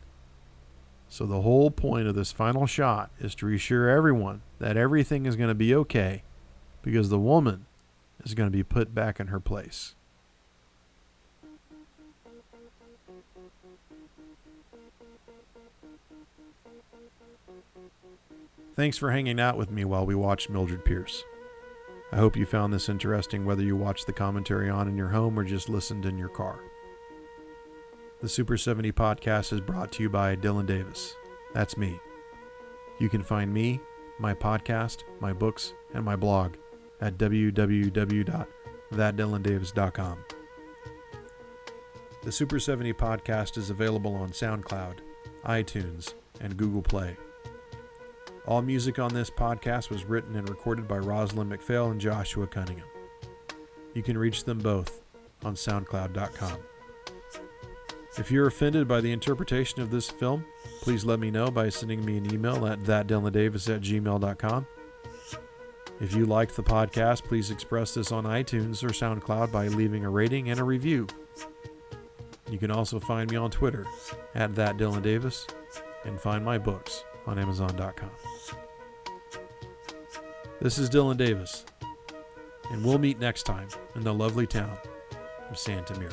So, 1.08 1.26
the 1.26 1.42
whole 1.42 1.70
point 1.70 2.08
of 2.08 2.14
this 2.14 2.32
final 2.32 2.66
shot 2.66 3.10
is 3.18 3.34
to 3.36 3.46
reassure 3.46 3.90
everyone 3.90 4.40
that 4.62 4.76
everything 4.76 5.26
is 5.26 5.34
going 5.34 5.48
to 5.48 5.56
be 5.56 5.74
okay 5.74 6.22
because 6.82 7.08
the 7.08 7.18
woman 7.18 7.66
is 8.24 8.32
going 8.32 8.46
to 8.46 8.56
be 8.56 8.62
put 8.62 8.94
back 8.94 9.18
in 9.18 9.26
her 9.26 9.40
place. 9.40 9.96
Thanks 18.76 18.96
for 18.96 19.10
hanging 19.10 19.40
out 19.40 19.56
with 19.56 19.68
me 19.68 19.84
while 19.84 20.06
we 20.06 20.14
watched 20.14 20.48
Mildred 20.48 20.84
Pierce. 20.84 21.24
I 22.12 22.16
hope 22.16 22.36
you 22.36 22.46
found 22.46 22.72
this 22.72 22.88
interesting 22.88 23.44
whether 23.44 23.64
you 23.64 23.74
watched 23.74 24.06
the 24.06 24.12
commentary 24.12 24.70
on 24.70 24.86
in 24.86 24.96
your 24.96 25.08
home 25.08 25.36
or 25.36 25.42
just 25.42 25.68
listened 25.68 26.06
in 26.06 26.16
your 26.16 26.28
car. 26.28 26.60
The 28.20 28.28
Super 28.28 28.56
70 28.56 28.92
podcast 28.92 29.52
is 29.52 29.60
brought 29.60 29.90
to 29.92 30.04
you 30.04 30.08
by 30.08 30.36
Dylan 30.36 30.66
Davis. 30.66 31.16
That's 31.52 31.76
me. 31.76 31.98
You 33.00 33.08
can 33.08 33.24
find 33.24 33.52
me, 33.52 33.80
my 34.18 34.34
podcast, 34.34 35.04
my 35.20 35.32
books, 35.32 35.74
and 35.94 36.04
my 36.04 36.16
blog 36.16 36.54
at 37.00 37.18
www.thatdylandavis.com. 37.18 40.18
The 42.22 42.32
Super 42.32 42.60
70 42.60 42.92
podcast 42.92 43.58
is 43.58 43.70
available 43.70 44.14
on 44.14 44.30
SoundCloud, 44.30 44.98
iTunes, 45.44 46.14
and 46.40 46.56
Google 46.56 46.82
Play. 46.82 47.16
All 48.46 48.62
music 48.62 48.98
on 48.98 49.12
this 49.12 49.30
podcast 49.30 49.90
was 49.90 50.04
written 50.04 50.36
and 50.36 50.48
recorded 50.48 50.86
by 50.86 50.98
Rozalind 50.98 51.48
MacPhail 51.48 51.90
and 51.90 52.00
Joshua 52.00 52.46
Cunningham. 52.46 52.86
You 53.94 54.02
can 54.02 54.18
reach 54.18 54.44
them 54.44 54.58
both 54.58 55.00
on 55.44 55.54
SoundCloud.com. 55.54 56.58
If 58.18 58.30
you're 58.30 58.46
offended 58.46 58.86
by 58.86 59.00
the 59.00 59.10
interpretation 59.10 59.80
of 59.80 59.90
this 59.90 60.10
film, 60.10 60.44
please 60.82 61.04
let 61.04 61.18
me 61.18 61.30
know 61.30 61.50
by 61.50 61.70
sending 61.70 62.04
me 62.04 62.18
an 62.18 62.32
email 62.32 62.66
at 62.66 62.80
thatdylandavis 62.80 63.74
at 63.74 63.80
gmail.com. 63.80 64.66
If 66.00 66.14
you 66.14 66.26
liked 66.26 66.56
the 66.56 66.62
podcast, 66.62 67.24
please 67.24 67.50
express 67.50 67.94
this 67.94 68.12
on 68.12 68.24
iTunes 68.24 68.82
or 68.82 68.88
SoundCloud 68.88 69.50
by 69.50 69.68
leaving 69.68 70.04
a 70.04 70.10
rating 70.10 70.50
and 70.50 70.60
a 70.60 70.64
review. 70.64 71.06
You 72.50 72.58
can 72.58 72.70
also 72.70 73.00
find 73.00 73.30
me 73.30 73.36
on 73.36 73.50
Twitter 73.50 73.86
at 74.34 74.54
that 74.56 74.76
Dylan 74.76 75.02
Davis 75.02 75.46
and 76.04 76.20
find 76.20 76.44
my 76.44 76.58
books 76.58 77.04
on 77.26 77.38
Amazon.com. 77.38 78.10
This 80.60 80.76
is 80.76 80.90
Dylan 80.90 81.16
Davis, 81.16 81.64
and 82.70 82.84
we'll 82.84 82.98
meet 82.98 83.18
next 83.18 83.44
time 83.44 83.68
in 83.94 84.02
the 84.02 84.12
lovely 84.12 84.46
town 84.46 84.76
of 85.48 85.58
Santa 85.58 85.98
Mira. 85.98 86.12